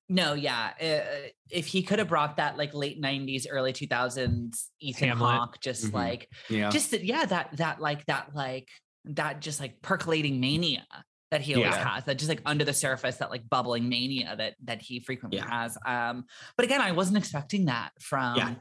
no, 0.09 0.33
yeah, 0.33 0.71
uh, 0.81 1.29
if 1.49 1.67
he 1.67 1.83
could 1.83 1.99
have 1.99 2.09
brought 2.09 2.37
that 2.37 2.57
like 2.57 2.73
late 2.73 3.01
'90s, 3.01 3.45
early 3.49 3.71
2000s 3.73 4.65
Ethan 4.81 5.07
Hamlet. 5.09 5.31
Hawke, 5.35 5.61
just 5.61 5.85
Mhm. 5.85 5.93
like, 5.93 6.29
Yeah, 6.49 6.69
just 6.69 6.91
that, 6.91 7.03
yeah, 7.05 7.25
that 7.25 7.57
that 7.57 7.79
like 7.79 8.05
that 8.07 8.35
like 8.35 8.67
that 9.05 9.39
just 9.41 9.59
like 9.59 9.81
percolating 9.81 10.39
mania 10.39 10.85
that 11.31 11.39
he 11.41 11.55
always 11.55 11.73
Yeah. 11.73 11.93
has, 11.95 12.03
that 12.03 12.15
just 12.19 12.27
like 12.27 12.41
under 12.45 12.65
the 12.65 12.73
surface, 12.73 13.15
that 13.17 13.29
like 13.31 13.47
bubbling 13.49 13.87
mania 13.87 14.35
that 14.35 14.55
that 14.65 14.81
he 14.81 14.99
frequently 14.99 15.37
Yeah. 15.39 15.49
has. 15.49 15.77
Um, 15.85 16.25
but 16.57 16.65
again, 16.65 16.81
I 16.81 16.91
wasn't 16.91 17.17
expecting 17.17 17.65
that 17.65 17.91
from. 18.01 18.57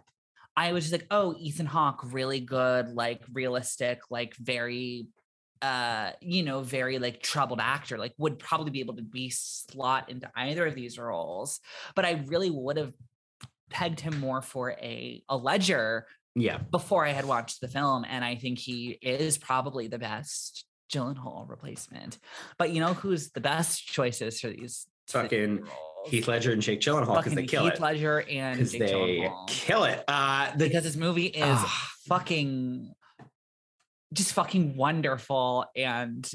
I 0.61 0.73
was 0.73 0.85
just 0.85 0.93
like, 0.93 1.07
oh, 1.11 1.35
Ethan 1.39 1.65
Hawke, 1.65 2.13
really 2.13 2.39
good, 2.39 2.91
like 2.91 3.23
realistic, 3.33 4.01
like 4.11 4.37
very 4.37 5.07
uh, 5.63 6.13
you 6.21 6.43
know, 6.43 6.61
very 6.61 6.99
like 6.99 7.23
troubled 7.23 7.61
actor, 7.61 7.97
like 7.97 8.13
would 8.19 8.39
probably 8.39 8.71
be 8.71 8.81
able 8.81 8.97
to 8.97 9.03
be 9.03 9.31
slot 9.31 10.11
into 10.11 10.31
either 10.37 10.67
of 10.67 10.75
these 10.75 10.99
roles. 10.99 11.61
But 11.95 12.05
I 12.05 12.25
really 12.27 12.51
would 12.51 12.77
have 12.77 12.93
pegged 13.71 14.01
him 14.01 14.21
more 14.21 14.43
for 14.43 14.73
a 14.73 15.23
a 15.31 15.37
ledger 15.37 16.07
yeah. 16.35 16.59
before 16.59 17.07
I 17.07 17.13
had 17.13 17.25
watched 17.25 17.63
the 17.63 17.69
film. 17.69 18.05
And 18.07 18.23
I 18.23 18.35
think 18.35 18.59
he 18.59 18.99
is 19.01 19.39
probably 19.39 19.89
the 19.89 19.99
best 19.99 20.67
Gyllenhaal 20.93 21.49
replacement. 21.49 22.19
But 22.59 22.71
you 22.71 22.81
know 22.81 22.93
who's 22.93 23.31
the 23.31 23.41
best 23.41 23.87
choices 23.87 24.41
for 24.41 24.49
these 24.49 24.87
for 25.07 25.23
these 25.23 25.31
Fucking 25.31 25.57
roles? 25.57 25.71
Heath 26.07 26.29
Ledger 26.29 26.53
and 26.53 26.63
Jake 26.63 26.81
Gyllenhaal 26.81 27.17
because 27.17 27.35
they 27.35 27.47
kill 27.47 27.67
it. 27.67 27.73
Heath. 27.75 27.81
Ledger 27.81 28.25
and 28.29 28.57
Because 28.59 28.73
Jake 28.73 28.81
they 28.81 28.93
Gyllenhaal. 28.93 29.47
kill 29.49 29.85
it. 29.85 30.05
Uh, 30.09 30.51
the, 30.57 30.65
because 30.67 30.85
this 30.85 30.97
movie 30.97 31.27
is 31.27 31.43
Ah. 31.45 31.89
fucking 32.09 32.93
just 34.13 34.33
fucking 34.33 34.77
wonderful 34.77 35.67
and 35.77 36.29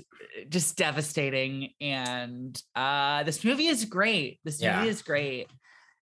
just 0.47 0.78
devastating 0.78 1.71
and 1.82 2.62
uh 2.73 3.21
this 3.23 3.43
movie 3.43 3.67
is 3.67 3.84
great 3.84 4.39
this 4.45 4.62
Yeah. 4.62 4.78
movie 4.78 4.88
is 4.89 5.01
great 5.01 5.47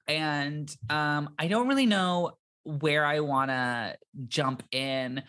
and 0.09 0.75
um 0.89 1.35
i 1.39 1.49
don't 1.49 1.69
really 1.69 1.85
know 1.85 2.33
where 2.65 3.05
i 3.05 3.21
want 3.21 3.51
to 3.51 3.95
jump 4.27 4.63
in 4.73 5.23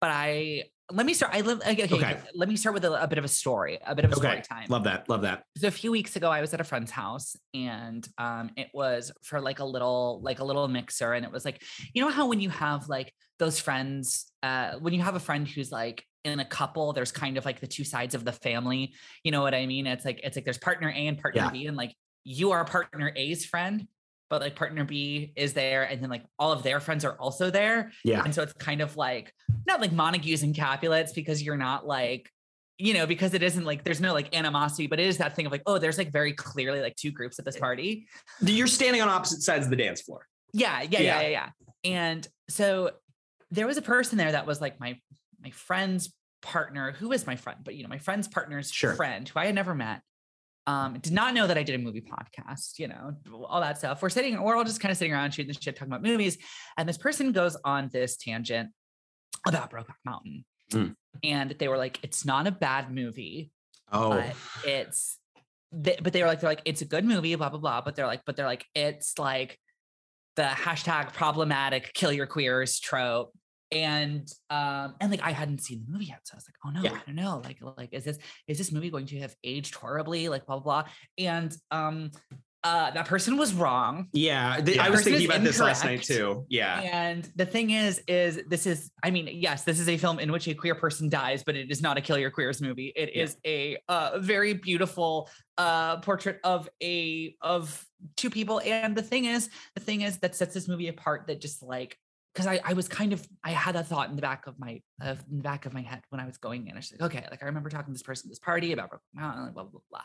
but 0.00 0.10
i 0.10 0.64
let 0.90 1.04
me 1.04 1.12
start 1.12 1.34
i 1.34 1.40
live 1.42 1.60
okay, 1.60 1.84
okay, 1.84 1.94
Okay. 1.94 2.18
let 2.34 2.48
me 2.48 2.56
start 2.56 2.72
with 2.74 2.84
a, 2.84 3.02
a 3.02 3.06
bit 3.06 3.18
of 3.18 3.24
a 3.24 3.28
story 3.28 3.78
a 3.86 3.94
bit 3.94 4.04
of 4.04 4.12
a 4.12 4.16
story 4.16 4.40
time 4.42 4.66
Love 4.68 4.84
that. 4.84 5.08
Love 5.08 5.22
that. 5.22 5.44
so 5.56 5.68
a 5.68 5.70
few 5.70 5.90
weeks 5.92 6.16
ago 6.16 6.30
i 6.30 6.40
was 6.40 6.54
at 6.54 6.60
a 6.60 6.64
friend's 6.64 6.90
house 6.90 7.36
and 7.54 8.08
um 8.18 8.50
it 8.56 8.68
was 8.72 9.12
for 9.22 9.40
like 9.40 9.58
a 9.58 9.64
little 9.64 10.20
like 10.22 10.38
a 10.40 10.44
little 10.44 10.66
mixer 10.68 11.12
and 11.12 11.24
it 11.26 11.32
was 11.32 11.44
like 11.44 11.62
you 11.94 12.02
know 12.02 12.10
how 12.10 12.26
when 12.26 12.40
you 12.40 12.48
have 12.50 12.88
like 12.88 13.12
those 13.38 13.60
friends 13.60 14.32
uh 14.42 14.72
when 14.80 14.94
you 14.94 15.02
have 15.02 15.14
a 15.14 15.20
friend 15.20 15.46
who's 15.46 15.70
like 15.70 16.04
in 16.24 16.40
a 16.40 16.44
couple 16.44 16.92
there's 16.92 17.12
kind 17.12 17.36
of 17.38 17.44
like 17.44 17.60
the 17.60 17.66
two 17.66 17.84
sides 17.84 18.14
of 18.14 18.24
the 18.24 18.32
family 18.32 18.92
you 19.24 19.30
know 19.30 19.42
what 19.42 19.54
i 19.54 19.66
mean 19.66 19.86
it's 19.86 20.04
like 20.04 20.20
it's 20.24 20.36
like 20.36 20.44
there's 20.44 20.58
partner 20.58 20.88
a 20.88 21.06
and 21.06 21.18
partner 21.18 21.42
Yeah. 21.42 21.50
b 21.50 21.66
and 21.66 21.76
like 21.76 21.94
you 22.24 22.50
are 22.50 22.64
partner 22.64 23.12
a's 23.16 23.44
friend 23.44 23.86
but 24.30 24.40
like 24.40 24.54
partner 24.54 24.84
b 24.84 25.32
is 25.36 25.52
there 25.54 25.84
and 25.84 26.02
then 26.02 26.10
like 26.10 26.24
all 26.38 26.52
of 26.52 26.62
their 26.62 26.80
friends 26.80 27.04
are 27.04 27.14
also 27.18 27.50
there 27.50 27.90
Yeah. 28.04 28.22
and 28.24 28.34
so 28.34 28.42
it's 28.42 28.52
kind 28.54 28.80
of 28.80 28.96
like 28.96 29.32
not 29.66 29.80
like 29.80 29.92
Montagues 29.92 30.42
and 30.42 30.54
Capulets 30.54 31.12
because 31.12 31.42
you're 31.42 31.56
not 31.56 31.86
like, 31.86 32.30
you 32.78 32.94
know, 32.94 33.06
because 33.06 33.34
it 33.34 33.42
isn't 33.42 33.64
like 33.64 33.84
there's 33.84 34.00
no 34.00 34.12
like 34.12 34.34
animosity, 34.36 34.86
but 34.86 35.00
it 35.00 35.06
is 35.06 35.18
that 35.18 35.34
thing 35.34 35.46
of 35.46 35.52
like, 35.52 35.62
oh, 35.66 35.78
there's 35.78 35.98
like 35.98 36.10
very 36.12 36.32
clearly 36.32 36.80
like 36.80 36.96
two 36.96 37.10
groups 37.10 37.38
at 37.38 37.44
this 37.44 37.56
eh, 37.56 37.60
party. 37.60 38.06
You're 38.40 38.66
standing 38.66 39.02
on 39.02 39.08
opposite 39.08 39.42
sides 39.42 39.64
of 39.66 39.70
the 39.70 39.76
dance 39.76 40.00
floor. 40.02 40.26
Yeah, 40.52 40.82
yeah, 40.82 40.88
Yeah. 41.00 41.00
yeah, 41.00 41.20
yeah, 41.20 41.28
yeah. 41.28 41.48
And 41.84 42.28
so 42.48 42.92
there 43.50 43.66
was 43.66 43.76
a 43.76 43.82
person 43.82 44.16
there 44.18 44.32
that 44.32 44.46
was 44.46 44.60
like 44.60 44.78
my 44.80 44.98
my 45.40 45.50
friend's 45.50 46.14
partner, 46.40 46.92
who 46.92 47.12
is 47.12 47.26
my 47.26 47.36
friend, 47.36 47.58
but 47.64 47.74
you 47.74 47.82
know, 47.82 47.88
my 47.88 47.98
friend's 47.98 48.28
partner's 48.28 48.70
Sure. 48.70 48.94
friend 48.94 49.28
who 49.28 49.38
I 49.40 49.46
had 49.46 49.54
never 49.54 49.74
met. 49.74 50.02
Um, 50.68 50.98
did 50.98 51.14
not 51.14 51.32
know 51.32 51.46
that 51.46 51.56
I 51.56 51.62
did 51.62 51.76
a 51.76 51.78
movie 51.78 52.02
podcast, 52.02 52.78
you 52.78 52.88
know, 52.88 53.16
all 53.48 53.62
that 53.62 53.78
stuff. 53.78 54.02
We're 54.02 54.10
sitting, 54.10 54.38
we're 54.42 54.54
all 54.54 54.64
just 54.64 54.80
kind 54.80 54.92
of 54.92 54.98
sitting 54.98 55.14
around 55.14 55.32
shooting 55.32 55.50
the 55.50 55.58
shit, 55.58 55.76
talking 55.76 55.90
about 55.90 56.02
movies. 56.02 56.36
And 56.76 56.86
this 56.86 56.98
person 56.98 57.32
goes 57.32 57.56
on 57.64 57.88
this 57.90 58.18
tangent 58.18 58.68
about 59.46 59.70
Brokeback 59.70 59.96
Mountain. 60.04 60.44
Mm. 60.70 60.94
And 61.24 61.54
they 61.58 61.68
were 61.68 61.78
like, 61.78 61.98
it's 62.02 62.26
not 62.26 62.46
a 62.46 62.50
bad 62.50 62.94
movie, 62.94 63.50
Oh, 63.90 64.10
but 64.10 64.34
it's 64.66 65.16
they, 65.72 65.96
but 66.02 66.12
they 66.12 66.20
were 66.20 66.28
like, 66.28 66.40
they're 66.40 66.50
like, 66.50 66.62
it's 66.66 66.82
a 66.82 66.86
good 66.86 67.06
movie, 67.06 67.34
blah, 67.34 67.48
blah, 67.48 67.60
blah. 67.60 67.80
But 67.80 67.96
they're 67.96 68.06
like, 68.06 68.22
but 68.26 68.36
they're 68.36 68.44
like, 68.44 68.66
it's 68.74 69.18
like 69.18 69.58
the 70.36 70.42
hashtag 70.42 71.14
problematic 71.14 71.92
kill 71.94 72.12
your 72.12 72.26
queers 72.26 72.78
trope. 72.78 73.32
And 73.70 74.26
um, 74.50 74.94
and 75.00 75.10
like 75.10 75.22
I 75.22 75.32
hadn't 75.32 75.60
seen 75.62 75.84
the 75.86 75.92
movie 75.92 76.06
yet. 76.06 76.20
So 76.24 76.34
I 76.34 76.36
was 76.36 76.46
like, 76.48 76.56
oh 76.64 76.70
no, 76.70 76.82
Yeah. 76.82 76.98
I 76.98 77.02
don't 77.06 77.16
know. 77.16 77.42
Like, 77.44 77.58
like, 77.76 77.90
is 77.92 78.04
this 78.04 78.18
is 78.46 78.58
this 78.58 78.72
movie 78.72 78.90
going 78.90 79.06
to 79.06 79.18
have 79.20 79.34
aged 79.44 79.74
horribly? 79.74 80.28
Like 80.28 80.46
blah 80.46 80.58
blah 80.58 80.82
blah. 80.82 80.90
And 81.18 81.54
um 81.70 82.10
uh 82.64 82.90
that 82.90 83.06
person 83.06 83.36
was 83.36 83.54
wrong. 83.54 84.08
yeah. 84.12 84.56
th- 84.60 84.76
Yeah. 84.76 84.84
I 84.84 84.90
was 84.90 85.04
thinking 85.04 85.22
is 85.22 85.28
about 85.28 85.42
this 85.44 85.60
last 85.60 85.84
night 85.84 86.02
too. 86.02 86.44
Yeah. 86.48 86.80
And 86.80 87.30
the 87.36 87.46
thing 87.46 87.70
is, 87.70 88.02
is 88.08 88.40
this 88.48 88.66
is, 88.66 88.90
I 89.02 89.12
mean, 89.12 89.28
yes, 89.30 89.62
this 89.62 89.78
is 89.78 89.88
a 89.88 89.96
film 89.96 90.18
in 90.18 90.32
which 90.32 90.48
a 90.48 90.54
queer 90.54 90.74
person 90.74 91.08
dies, 91.08 91.44
but 91.44 91.54
it 91.54 91.70
is 91.70 91.80
not 91.80 91.96
a 91.98 92.00
kill 92.00 92.18
your 92.18 92.32
queers 92.32 92.60
movie. 92.60 92.92
It 92.96 93.10
Yeah. 93.14 93.22
is 93.22 93.36
a 93.46 93.78
uh, 93.88 94.18
very 94.18 94.54
beautiful 94.54 95.30
uh, 95.56 95.98
portrait 95.98 96.40
of 96.42 96.68
a 96.82 97.36
of 97.42 97.84
two 98.16 98.28
people. 98.28 98.60
And 98.64 98.96
the 98.96 99.02
thing 99.02 99.26
is, 99.26 99.50
the 99.76 99.80
thing 99.80 100.00
is 100.02 100.18
that 100.18 100.34
sets 100.34 100.52
this 100.54 100.66
movie 100.66 100.88
apart. 100.88 101.28
That 101.28 101.40
just 101.40 101.62
like 101.62 101.96
because 102.34 102.46
I, 102.46 102.60
I 102.64 102.72
was 102.74 102.88
kind 102.88 103.12
of 103.12 103.26
I 103.42 103.50
had 103.50 103.74
a 103.76 103.82
thought 103.82 104.10
in 104.10 104.16
the 104.16 104.22
back 104.22 104.46
of 104.46 104.58
my 104.58 104.80
of 105.00 105.22
in 105.30 105.38
the 105.38 105.42
back 105.42 105.66
of 105.66 105.72
my 105.72 105.80
head 105.82 106.02
when 106.10 106.20
I 106.20 106.26
was 106.26 106.36
going 106.38 106.66
in. 106.66 106.74
I 106.74 106.76
was 106.76 106.92
like, 106.92 107.00
okay, 107.10 107.26
like 107.30 107.42
I 107.42 107.46
remember 107.46 107.68
talking 107.70 107.86
to 107.86 107.92
this 107.92 108.02
person 108.02 108.28
at 108.28 108.30
this 108.30 108.38
party 108.38 108.72
about 108.72 108.90
Brokeback 108.90 108.98
Mountain, 109.14 109.44
like 109.46 109.54
blah 109.54 109.62
blah 109.64 109.70
blah. 109.72 109.80
blah. 109.90 110.00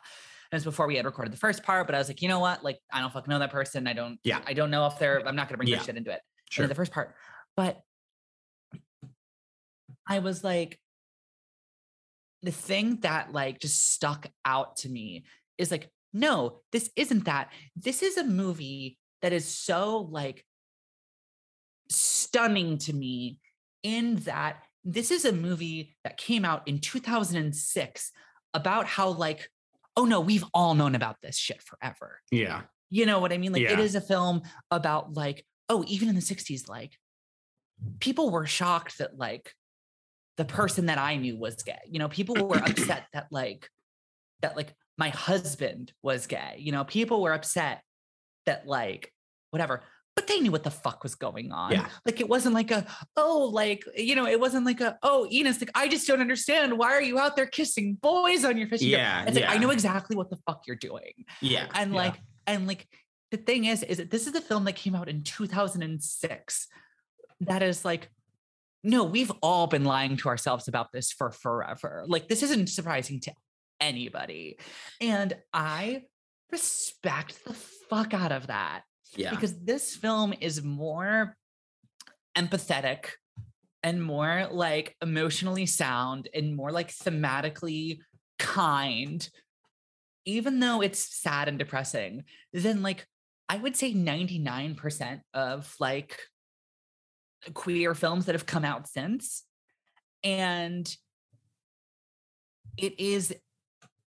And 0.51 0.57
it's 0.57 0.65
before 0.65 0.87
we 0.87 0.95
had 0.95 1.05
recorded 1.05 1.33
the 1.33 1.37
first 1.37 1.63
part, 1.63 1.85
but 1.87 1.95
I 1.95 1.97
was 1.99 2.07
like, 2.07 2.21
you 2.21 2.27
know 2.27 2.39
what? 2.39 2.63
Like 2.63 2.79
I 2.91 3.01
don't 3.01 3.11
fucking 3.13 3.29
know 3.31 3.39
that 3.39 3.51
person. 3.51 3.87
I 3.87 3.93
don't. 3.93 4.19
Yeah. 4.23 4.39
I 4.47 4.53
don't 4.53 4.71
know 4.71 4.85
if 4.87 4.97
they're. 4.99 5.27
I'm 5.27 5.35
not 5.35 5.47
gonna 5.47 5.57
bring 5.57 5.69
Yeah. 5.69 5.77
their 5.77 5.85
shit 5.85 5.97
into 5.97 6.11
it 6.11 6.21
Sure. 6.49 6.63
in 6.63 6.69
the 6.69 6.75
first 6.75 6.91
part. 6.91 7.15
But 7.55 7.79
I 10.07 10.19
was 10.19 10.43
like, 10.43 10.79
the 12.41 12.51
thing 12.51 12.97
that 13.01 13.31
like 13.31 13.59
just 13.59 13.91
stuck 13.93 14.27
out 14.45 14.77
to 14.77 14.89
me 14.89 15.25
is 15.57 15.71
like, 15.71 15.89
no, 16.13 16.61
this 16.71 16.89
isn't 16.95 17.25
that. 17.25 17.49
This 17.75 18.03
is 18.03 18.17
a 18.17 18.23
movie 18.23 18.97
that 19.21 19.33
is 19.33 19.45
so 19.47 19.99
like 20.11 20.45
stunning 21.89 22.77
to 22.79 22.93
me 22.93 23.39
in 23.83 24.15
that 24.17 24.57
this 24.83 25.11
is 25.11 25.25
a 25.25 25.31
movie 25.31 25.95
that 26.03 26.17
came 26.17 26.43
out 26.45 26.67
in 26.67 26.79
2006 26.79 28.11
about 28.53 28.85
how 28.85 29.09
like 29.09 29.49
oh 29.95 30.05
no 30.05 30.19
we've 30.19 30.45
all 30.53 30.73
known 30.75 30.95
about 30.95 31.17
this 31.21 31.37
shit 31.37 31.61
forever 31.61 32.19
Yeah. 32.31 32.61
you 32.89 33.05
know 33.05 33.19
what 33.19 33.31
I 33.33 33.37
mean? 33.37 33.51
Like 33.53 33.61
it 33.63 33.71
Yeah. 33.71 33.79
is 33.79 33.95
a 33.95 34.01
film 34.01 34.41
about 34.71 35.13
like, 35.13 35.45
oh, 35.69 35.83
even 35.87 36.09
in 36.09 36.15
the 36.15 36.21
60s, 36.21 36.67
like 36.69 36.97
people 37.99 38.29
were 38.29 38.45
shocked 38.45 38.97
that 38.99 39.17
like 39.17 39.53
the 40.37 40.45
person 40.45 40.87
that 40.87 40.97
I 40.97 41.15
knew 41.15 41.37
was 41.37 41.61
gay. 41.63 41.79
You 41.89 41.99
know, 41.99 42.09
people 42.09 42.47
were 42.47 42.57
upset 42.65 43.05
that 43.13 43.27
like 43.31 43.69
that 44.41 44.55
like 44.55 44.73
my 44.97 45.09
husband 45.09 45.91
was 46.03 46.27
gay. 46.27 46.55
You 46.59 46.71
know, 46.71 46.83
people 46.83 47.21
were 47.21 47.33
upset 47.33 47.81
that 48.45 48.67
like 48.67 49.11
whatever. 49.51 49.81
But 50.15 50.27
they 50.27 50.39
knew 50.39 50.51
what 50.51 50.63
the 50.63 50.71
fuck 50.71 51.01
was 51.03 51.15
going 51.15 51.51
on. 51.51 51.71
Yeah. 51.71 51.87
Like 52.05 52.19
it 52.19 52.29
wasn't 52.29 52.53
like 52.53 52.69
a, 52.69 52.85
oh, 53.17 53.49
like, 53.51 53.83
you 53.95 54.15
know, 54.15 54.27
it 54.27 54.39
wasn't 54.39 54.65
like 54.65 54.79
a, 54.79 54.97
oh, 55.01 55.27
Ennis, 55.31 55.59
like, 55.59 55.71
I 55.73 55.87
just 55.87 56.07
don't 56.07 56.21
understand. 56.21 56.77
Why 56.77 56.91
are 56.91 57.01
you 57.01 57.17
out 57.17 57.35
there 57.35 57.47
kissing 57.47 57.95
boys 57.99 58.45
on 58.45 58.57
your 58.57 58.67
fishing 58.67 58.89
trip?" 58.89 58.99
Yeah. 58.99 59.25
It's 59.25 59.35
like, 59.35 59.49
I 59.49 59.57
know 59.57 59.71
exactly 59.71 60.15
what 60.15 60.29
the 60.29 60.37
fuck 60.45 60.63
you're 60.67 60.75
doing 60.75 61.25
Yeah. 61.41 61.67
and 61.73 61.91
yeah. 61.91 61.97
like 61.97 62.15
and 62.45 62.67
like 62.67 62.87
the 63.31 63.37
thing 63.37 63.65
is 63.65 63.81
is 63.83 63.97
that 63.97 64.11
this 64.11 64.27
is 64.27 64.35
a 64.35 64.41
film 64.41 64.65
that 64.65 64.75
came 64.75 64.95
out 64.95 65.09
in 65.09 65.23
2006 65.23 66.67
that 67.41 67.63
is 67.63 67.83
like 67.83 68.09
no 68.83 69.03
we've 69.03 69.31
all 69.41 69.67
been 69.67 69.85
lying 69.85 70.17
to 70.17 70.29
ourselves 70.29 70.67
about 70.67 70.91
this 70.91 71.11
for 71.11 71.31
forever 71.31 72.03
like 72.07 72.27
this 72.27 72.43
isn't 72.43 72.67
surprising 72.69 73.19
to 73.19 73.33
anybody 73.81 74.57
and 75.01 75.35
i 75.53 76.03
respect 76.51 77.43
the 77.45 77.53
fuck 77.89 78.13
out 78.13 78.31
of 78.31 78.47
that 78.47 78.83
yeah. 79.15 79.29
because 79.29 79.53
this 79.59 79.95
film 79.95 80.33
is 80.39 80.63
more 80.63 81.35
empathetic 82.37 83.09
and 83.83 84.01
more 84.01 84.47
like 84.49 84.95
emotionally 85.01 85.65
sound 85.65 86.29
and 86.33 86.55
more 86.55 86.71
like 86.71 86.89
thematically 86.89 87.99
kind 88.39 89.29
even 90.25 90.59
though 90.59 90.81
it's 90.81 90.99
sad 91.21 91.47
and 91.47 91.59
depressing 91.59 92.23
then 92.53 92.81
like 92.81 93.05
i 93.49 93.57
would 93.57 93.75
say 93.75 93.93
99% 93.93 95.21
of 95.33 95.75
like 95.79 96.17
queer 97.53 97.93
films 97.93 98.25
that 98.25 98.35
have 98.35 98.45
come 98.45 98.65
out 98.65 98.87
since 98.87 99.43
and 100.23 100.95
it 102.77 102.99
is 102.99 103.35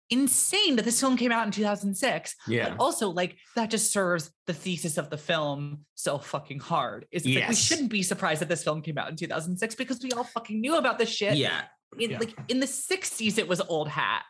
insane 0.09 0.75
that 0.75 0.85
this 0.85 0.99
film 0.99 1.15
came 1.17 1.31
out 1.31 1.45
in 1.45 1.51
2006 1.51 2.35
yeah. 2.47 2.69
but 2.69 2.79
also 2.79 3.09
like 3.09 3.37
that 3.55 3.69
just 3.69 3.91
serves 3.91 4.31
the 4.47 4.53
thesis 4.53 4.97
of 4.97 5.09
the 5.09 5.17
film 5.17 5.85
so 5.95 6.17
fucking 6.17 6.59
hard. 6.59 7.05
It's 7.11 7.25
like 7.25 7.47
we 7.49 7.55
shouldn't 7.55 7.89
be 7.89 8.01
surprised 8.03 8.41
that 8.41 8.49
this 8.49 8.63
film 8.63 8.81
came 8.81 8.97
out 8.97 9.09
in 9.09 9.15
2006 9.15 9.75
because 9.75 9.99
we 10.01 10.11
all 10.13 10.23
fucking 10.23 10.59
knew 10.59 10.77
about 10.77 10.97
this 10.97 11.09
shit. 11.09 11.35
Yeah. 11.35 11.61
In, 11.99 12.11
Yeah. 12.11 12.19
Like 12.19 12.35
in 12.47 12.59
the 12.59 12.65
60s, 12.65 13.37
it 13.37 13.47
was 13.47 13.61
old 13.61 13.89
hat. 13.89 14.23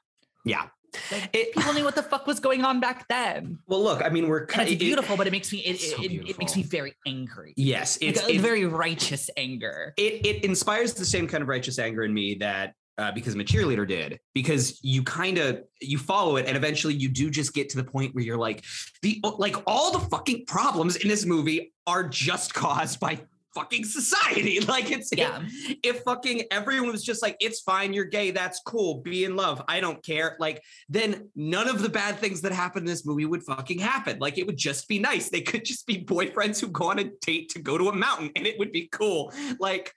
Yeah. 0.46 0.68
Like, 1.12 1.30
It- 1.34 1.54
people 1.54 1.74
knew 1.74 1.84
what 1.84 1.96
the 1.96 2.04
fuck 2.04 2.26
was 2.26 2.39
going 2.39 2.63
on 2.65 2.80
back 2.80 3.08
then. 3.08 3.60
Well, 3.68 3.84
look, 3.84 4.04
I 4.04 4.10
mean, 4.10 4.28
we're 4.28 4.46
kind 4.48 4.70
of 4.70 4.80
beautiful, 4.80 5.18
but 5.18 5.28
it 5.28 5.32
makes 5.32 5.52
me 5.52 5.60
it, 5.60 5.80
so 5.80 6.02
it, 6.02 6.12
it, 6.12 6.30
it 6.32 6.39
makes 6.39 6.56
me 6.56 6.63
very 6.63 6.94
angry. 7.06 7.54
Yes, 7.56 8.00
Like, 8.02 8.10
it's 8.12 8.24
a 8.24 8.36
it, 8.36 8.42
very 8.42 8.65
righteous 8.65 9.30
anger. 9.38 9.94
it 9.98 10.26
it 10.26 10.44
inspires 10.44 10.94
the 10.96 11.06
same 11.06 11.28
kind 11.28 11.42
of 11.44 11.48
righteous 11.48 11.78
anger 11.80 12.04
in 12.04 12.13
me 12.13 12.36
that 12.36 12.74
uh, 13.00 13.12
because 13.14 13.34
I'm 13.34 13.39
a 13.39 13.45
cheerleader 13.45 13.88
did 13.88 14.20
because 14.34 14.84
you 14.84 15.02
kind 15.04 15.38
of 15.38 15.64
you 15.82 15.97
follow 15.97 16.36
it 16.36 16.45
and 16.47 16.58
eventually 16.58 16.93
you 16.93 17.08
do 17.10 17.30
just 17.30 17.54
get 17.54 17.70
to 17.70 17.78
the 17.78 17.84
point 17.84 18.14
where 18.14 18.24
you're 18.24 18.38
like 18.38 18.66
the 19.02 19.22
like 19.38 19.56
all 19.66 19.91
the 19.97 20.06
fucking 20.08 20.45
problems 20.45 20.97
in 20.97 21.08
this 21.08 21.26
movie 21.26 21.74
are 21.88 22.04
just 22.08 22.54
caused 22.64 23.00
by 23.00 23.20
fucking 23.56 23.84
society. 23.86 24.60
Like 24.68 24.91
it's 24.91 25.10
Yeah. 25.16 25.41
if 25.82 26.04
fucking 26.04 26.43
everyone 26.52 26.91
was 26.91 27.04
just 27.04 27.22
like 27.24 27.36
it's 27.39 27.62
fine 27.62 27.93
you're 27.93 28.06
gay 28.06 28.30
that's 28.32 28.60
cool 28.66 29.02
be 29.02 29.24
in 29.24 29.36
love 29.36 29.64
i 29.68 29.80
don't 29.80 30.04
care 30.04 30.36
like 30.39 30.62
then 30.88 31.30
none 31.36 31.68
of 31.68 31.82
the 31.82 31.89
bad 31.89 32.20
things 32.20 32.41
that 32.41 32.52
happen 32.52 32.84
in 32.84 32.86
this 32.86 33.06
movie 33.06 33.26
would 33.26 33.43
fucking 33.43 33.80
happen. 33.80 34.20
Like 34.20 34.38
it 34.38 34.45
would 34.45 34.58
just 34.58 34.88
be 34.88 35.00
nice. 35.00 35.30
They 35.30 35.41
could 35.41 35.66
just 35.66 35.88
be 35.88 36.04
boyfriends 36.04 36.60
who 36.60 36.68
go 36.68 36.91
on 36.91 37.00
a 37.00 37.06
date 37.26 37.50
to 37.50 37.60
go 37.60 37.78
to 37.78 37.89
a 37.89 37.95
mountain 37.95 38.30
and 38.36 38.45
it 38.45 38.60
would 38.60 38.72
be 38.72 38.88
cool. 38.91 39.34
Like 39.60 39.93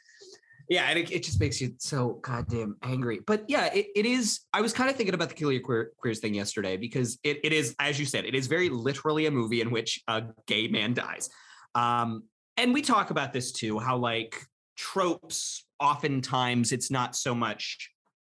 Yeah, 0.72 0.86
and 0.88 0.98
it, 0.98 1.12
it 1.12 1.22
just 1.22 1.38
makes 1.38 1.60
you 1.60 1.74
so 1.76 2.18
goddamn 2.22 2.78
angry. 2.82 3.20
But 3.26 3.44
yeah, 3.46 3.66
it, 3.74 3.88
it 3.94 4.06
is. 4.06 4.40
I 4.54 4.62
was 4.62 4.72
kind 4.72 4.88
of 4.88 4.96
thinking 4.96 5.14
about 5.14 5.28
the 5.28 5.34
Kill 5.34 5.52
Your 5.52 5.60
Queer, 5.60 5.92
Queers 5.98 6.20
thing 6.20 6.32
yesterday 6.32 6.78
because 6.78 7.18
it, 7.22 7.40
it 7.44 7.52
is, 7.52 7.76
as 7.78 8.00
you 8.00 8.06
said, 8.06 8.24
it 8.24 8.34
is 8.34 8.46
very 8.46 8.70
literally 8.70 9.26
a 9.26 9.30
movie 9.30 9.60
in 9.60 9.70
which 9.70 10.00
a 10.08 10.22
gay 10.46 10.68
man 10.68 10.94
dies. 10.94 11.28
Um, 11.74 12.22
and 12.56 12.72
we 12.72 12.80
talk 12.80 13.10
about 13.10 13.34
this 13.34 13.52
too, 13.52 13.78
how 13.80 13.98
like 13.98 14.42
tropes, 14.78 15.66
oftentimes 15.78 16.72
it's 16.72 16.90
not 16.90 17.14
so 17.16 17.34
much 17.34 17.90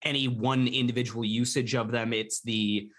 any 0.03 0.27
one 0.27 0.67
individual 0.67 1.23
usage 1.23 1.73
of 1.73 1.89
them, 1.89 2.11
it's 2.11 2.41
the 2.41 2.89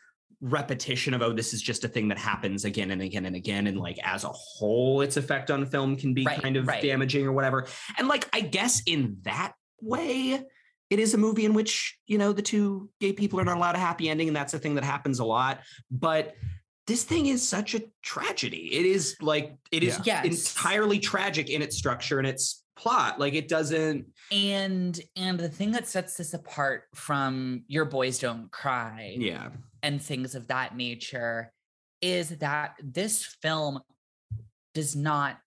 repetition 0.41 1.15
of 1.15 1.23
oh 1.23 1.33
this 1.33 1.55
is 1.55 1.63
just 1.63 1.85
a 1.85 1.89
thing 1.89 2.09
that 2.09 2.19
happens 2.19 2.65
again 2.65 2.91
and 2.91 3.01
again 3.01 3.25
and 3.25 3.35
again 3.35 3.67
and 3.67 3.79
like 3.79 3.99
as 4.05 4.23
a 4.25 4.29
whole 4.29 5.01
its 5.01 5.17
effect 5.17 5.51
on 5.51 5.65
film 5.65 5.97
can 5.97 6.13
be 6.13 6.25
Right, 6.25 6.41
kind 6.43 6.57
of 6.57 6.67
right. 6.67 6.83
damaging 6.83 7.25
or 7.27 7.33
whatever 7.33 7.67
and 7.99 8.07
like 8.07 8.29
i 8.35 8.41
guess 8.41 8.83
in 8.87 9.17
that 9.23 9.53
way 9.81 10.43
it 10.91 10.99
is 10.99 11.15
a 11.15 11.19
movie 11.19 11.47
in 11.47 11.55
which 11.55 11.99
you 12.07 12.19
know 12.19 12.33
the 12.33 12.43
two 12.43 12.91
gay 13.01 13.13
people 13.13 13.41
are 13.41 13.45
not 13.45 13.57
allowed 13.57 13.77
a 13.77 13.79
happy 13.79 14.09
ending 14.11 14.29
and 14.29 14.37
that's 14.37 14.53
a 14.55 14.59
thing 14.59 14.75
that 14.75 14.85
happens 14.85 15.21
a 15.21 15.25
lot 15.25 15.61
but 15.91 16.35
this 16.87 17.03
thing 17.03 17.27
is 17.27 17.47
such 17.47 17.75
a 17.75 17.83
tragedy 18.03 18.69
it 18.75 18.85
is 18.85 19.17
like 19.23 19.57
it 19.73 19.83
is 19.83 19.99
Yeah. 20.05 20.23
Yes. 20.23 20.55
entirely 20.55 20.99
tragic 20.99 21.49
in 21.49 21.63
its 21.63 21.77
structure 21.79 22.19
and 22.19 22.27
its 22.29 22.63
plot 22.77 23.19
like 23.19 23.33
it 23.33 23.49
doesn't 23.49 24.05
And 24.31 25.01
and 25.17 25.41
the 25.41 25.49
thing 25.49 25.71
that 25.73 25.89
sets 25.89 26.19
this 26.19 26.35
apart 26.35 26.85
from 26.95 27.65
Your 27.69 27.87
Boys 27.87 28.19
Don't 28.19 28.51
Cry 28.53 29.17
yeah 29.19 29.49
and 29.87 30.03
things 30.03 30.35
of 30.35 30.49
that 30.49 30.77
nature 30.77 31.53
is 32.03 32.31
that 32.39 32.75
this 32.83 33.25
film 33.41 33.81
does 34.75 34.97
not 34.97 35.39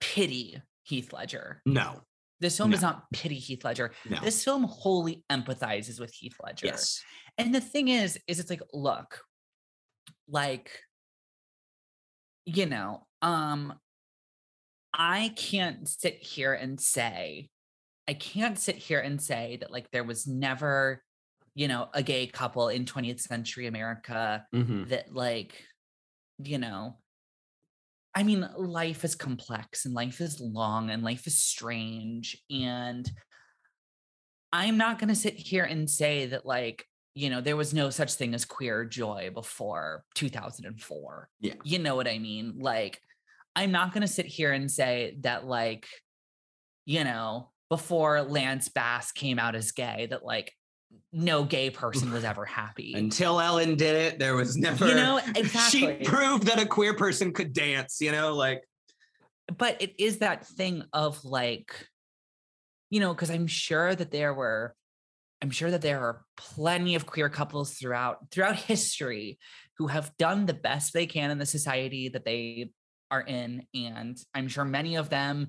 pity 0.00 0.60
Heath 0.82 1.12
Ledger. 1.12 1.60
no 1.66 2.00
This 2.40 2.56
film 2.56 2.70
does 2.70 2.80
not 2.80 3.04
pity 3.12 3.36
Heath 3.36 3.64
Ledger. 3.64 3.92
no 4.08 4.18
This 4.22 4.42
film 4.42 4.64
wholly 4.64 5.22
empathizes 5.30 6.00
with 6.00 6.12
Heath 6.14 6.36
Ledger. 6.42 6.66
yes 6.66 7.02
And 7.36 7.54
the 7.54 7.60
thing 7.60 7.88
is, 7.88 8.18
is 8.26 8.40
it's 8.40 8.50
like, 8.50 8.62
look, 8.72 9.20
like, 10.26 10.80
you 12.46 12.66
know, 12.66 13.06
um, 13.20 13.74
I 14.92 15.32
can't 15.36 15.86
sit 15.86 16.16
here 16.22 16.54
and 16.54 16.80
say, 16.80 17.50
I 18.08 18.14
can't 18.14 18.58
sit 18.58 18.76
here 18.76 19.00
and 19.00 19.20
say 19.22 19.58
that 19.60 19.70
like 19.70 19.90
there 19.90 20.04
was 20.04 20.26
never, 20.26 21.02
you 21.54 21.68
know, 21.68 21.88
a 21.92 22.02
gay 22.02 22.26
couple 22.26 22.68
in 22.68 22.84
20th 22.84 23.20
century 23.20 23.66
America 23.66 24.46
Mhm. 24.54 24.88
that 24.88 25.14
like, 25.14 25.64
you 26.38 26.58
know, 26.58 26.98
I 28.14 28.22
mean, 28.22 28.46
life 28.56 29.04
is 29.04 29.14
complex 29.14 29.84
and 29.84 29.94
life 29.94 30.20
is 30.20 30.40
long 30.40 30.90
and 30.90 31.02
life 31.02 31.26
is 31.26 31.42
strange. 31.42 32.36
And 32.50 33.10
I'm 34.52 34.76
not 34.76 34.98
going 34.98 35.08
to 35.08 35.14
sit 35.14 35.34
here 35.34 35.64
and 35.64 35.88
say 35.88 36.26
that, 36.26 36.44
like, 36.44 36.86
you 37.14 37.30
know, 37.30 37.40
there 37.40 37.56
was 37.56 37.72
no 37.72 37.88
such 37.90 38.14
thing 38.14 38.34
as 38.34 38.44
queer 38.44 38.84
joy 38.84 39.30
before 39.32 40.04
2004. 40.14 41.30
Yeah. 41.40 41.54
You 41.64 41.78
know 41.78 41.96
what 41.96 42.06
I 42.08 42.18
mean? 42.18 42.58
Like, 42.58 43.00
I'm 43.56 43.72
not 43.72 43.92
going 43.92 44.02
to 44.02 44.08
sit 44.08 44.26
here 44.26 44.52
and 44.52 44.70
say 44.70 45.16
that, 45.20 45.46
like, 45.46 45.86
you 46.84 47.04
know, 47.04 47.50
before 47.70 48.22
Lance 48.22 48.68
Bass 48.68 49.12
came 49.12 49.38
out 49.38 49.54
as 49.54 49.72
gay, 49.72 50.06
that, 50.10 50.24
like, 50.24 50.52
no 51.12 51.44
gay 51.44 51.70
person 51.70 52.12
was 52.12 52.24
ever 52.32 52.44
happy. 52.44 52.94
Until 52.94 53.40
Ellen 53.40 53.76
did 53.76 53.96
it, 53.96 54.18
there 54.18 54.34
was 54.34 54.56
never. 54.56 54.88
you 54.88 54.94
know, 54.94 55.20
exactly. 55.36 55.98
She 55.98 56.04
proved 56.04 56.46
that 56.46 56.60
a 56.60 56.66
queer 56.66 56.94
person 56.94 57.32
could 57.32 57.52
dance. 57.52 58.00
You 58.00 58.12
know, 58.12 58.34
like 58.34 58.62
but 59.58 59.80
it 59.80 59.94
is 59.98 60.18
that 60.18 60.46
thing 60.46 60.84
of 60.92 61.24
like 61.24 61.88
you 62.90 63.00
know 63.00 63.12
because 63.12 63.30
i'm 63.30 63.46
sure 63.46 63.94
that 63.94 64.10
there 64.10 64.34
were 64.34 64.74
i'm 65.40 65.50
sure 65.50 65.70
that 65.70 65.82
there 65.82 66.00
are 66.00 66.24
plenty 66.36 66.94
of 66.94 67.06
queer 67.06 67.28
couples 67.28 67.74
throughout 67.74 68.30
throughout 68.30 68.56
history 68.56 69.38
who 69.78 69.86
have 69.86 70.16
done 70.16 70.46
the 70.46 70.54
best 70.54 70.92
they 70.92 71.06
can 71.06 71.30
in 71.30 71.38
the 71.38 71.46
society 71.46 72.08
that 72.08 72.24
they 72.24 72.70
are 73.10 73.22
in 73.22 73.66
and 73.74 74.18
i'm 74.34 74.48
sure 74.48 74.64
many 74.64 74.96
of 74.96 75.08
them 75.08 75.48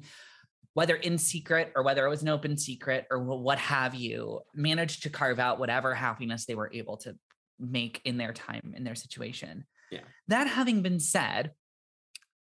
whether 0.74 0.96
in 0.96 1.18
secret 1.18 1.72
or 1.76 1.84
whether 1.84 2.06
it 2.06 2.10
was 2.10 2.22
an 2.22 2.30
open 2.30 2.58
secret 2.58 3.06
or 3.12 3.20
what 3.24 3.60
have 3.60 3.94
you 3.96 4.42
managed 4.54 5.04
to 5.04 5.10
carve 5.10 5.40
out 5.40 5.60
whatever 5.60 5.94
happiness 5.94 6.46
they 6.46 6.56
were 6.56 6.72
able 6.74 6.98
to 6.98 7.16
make 7.60 8.02
in 8.06 8.18
their 8.18 8.34
time 8.34 8.74
in 8.76 8.84
their 8.84 8.96
situation 8.96 9.66
Yeah. 9.92 10.02
that 10.28 10.48
having 10.48 10.82
been 10.82 11.00
said 11.00 11.52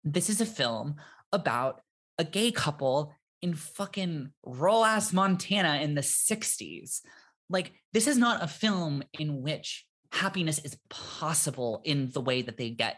this 0.04 0.30
is 0.30 0.42
a 0.42 0.46
film 0.46 0.96
about 1.32 1.82
a 2.18 2.24
gay 2.24 2.52
couple 2.52 3.14
in 3.42 3.54
fucking 3.54 4.32
rural 4.44 4.84
ass 4.86 5.14
Montana 5.14 5.80
in 5.82 5.94
the 5.96 6.02
60s. 6.02 7.02
Like, 7.50 7.74
this 7.94 8.08
is 8.08 8.18
not 8.18 8.42
a 8.44 8.48
film 8.48 9.04
in 9.20 9.42
which 9.42 9.86
happiness 10.12 10.60
is 10.60 10.78
possible 10.90 11.82
in 11.84 12.10
the 12.12 12.22
way 12.22 12.42
that 12.42 12.58
they 12.58 12.70
get 12.72 12.98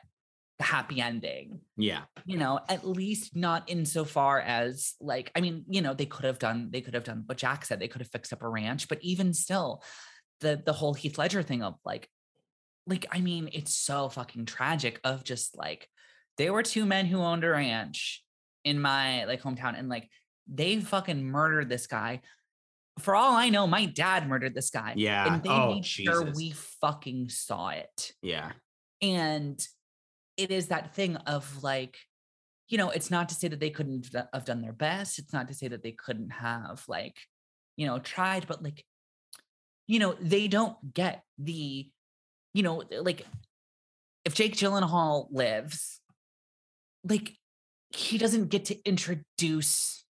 happy 0.59 1.01
ending. 1.01 1.59
yeah, 1.77 2.01
You 2.25 2.37
know, 2.37 2.59
at 2.67 2.87
least 2.87 3.35
not 3.35 3.69
insofar 3.69 4.39
as 4.39 4.93
like, 4.99 5.31
I 5.35 5.41
mean, 5.41 5.65
you 5.69 5.81
know, 5.81 5.93
they 5.93 6.05
could 6.05 6.25
have 6.25 6.39
done, 6.39 6.69
they 6.71 6.81
could 6.81 6.93
have 6.93 7.03
done 7.03 7.23
what 7.25 7.37
Jack 7.37 7.65
said, 7.65 7.79
they 7.79 7.87
could 7.87 8.01
have 8.01 8.11
fixed 8.11 8.33
up 8.33 8.41
a 8.41 8.49
ranch, 8.49 8.87
but 8.87 8.99
even 9.01 9.33
still, 9.33 9.83
the 10.41 10.61
the 10.65 10.73
whole 10.73 10.93
Heath 10.93 11.17
Ledger 11.17 11.43
thing 11.43 11.63
of 11.63 11.75
like, 11.83 12.09
like, 12.87 13.05
I 13.11 13.21
mean, 13.21 13.49
it's 13.53 13.73
so 13.73 14.09
fucking 14.09 14.45
tragic 14.45 14.99
of 15.03 15.23
just 15.23 15.57
like 15.57 15.87
there 16.37 16.53
were 16.53 16.63
two 16.63 16.85
men 16.85 17.05
who 17.05 17.19
owned 17.19 17.43
a 17.43 17.49
ranch 17.49 18.23
in 18.63 18.79
my 18.79 19.25
like 19.25 19.41
hometown 19.41 19.77
and 19.77 19.89
like 19.89 20.09
they 20.47 20.79
fucking 20.79 21.23
murdered 21.23 21.69
this 21.69 21.87
guy. 21.87 22.21
For 22.99 23.15
all 23.15 23.35
I 23.35 23.49
know, 23.49 23.67
my 23.67 23.85
dad 23.85 24.27
murdered 24.27 24.53
this 24.53 24.71
guy. 24.71 24.93
yeah. 24.97 25.33
And 25.33 25.43
they 25.43 25.49
oh, 25.49 25.75
made 25.75 25.85
sure 25.85 26.31
we 26.31 26.51
fucking 26.81 27.29
saw 27.29 27.69
it. 27.69 28.13
Yeah, 28.21 28.51
And 29.01 29.65
it 30.39 30.51
is 30.51 30.67
that 30.67 30.95
thing 30.95 31.17
of 31.17 31.63
like, 31.63 31.97
you 32.69 32.77
know, 32.77 32.89
it's 32.89 33.11
not 33.11 33.27
to 33.29 33.35
say 33.35 33.49
that 33.49 33.59
they 33.59 33.69
couldn't 33.69 34.09
have 34.33 34.45
done 34.45 34.61
their 34.61 34.73
best. 34.73 35.19
It's 35.19 35.33
not 35.33 35.49
to 35.49 35.53
say 35.53 35.67
that 35.67 35.83
they 35.83 35.91
couldn't 35.91 36.29
have 36.29 36.83
like, 36.87 37.17
you 37.75 37.85
know, 37.85 37.99
tried, 37.99 38.47
but 38.47 38.63
like, 38.63 38.85
you 39.85 39.99
know, 39.99 40.15
they 40.21 40.47
don't 40.47 40.93
get 40.93 41.23
the, 41.37 41.89
you 42.53 42.63
know, 42.63 42.83
like 43.01 43.25
if 44.23 44.33
Jake 44.33 44.55
Gyllenhaal 44.55 45.27
lives, 45.29 45.99
like 47.03 47.33
he 47.89 48.17
doesn't 48.17 48.49
get 48.49 48.65
to 48.65 48.87
introduce 48.87 50.05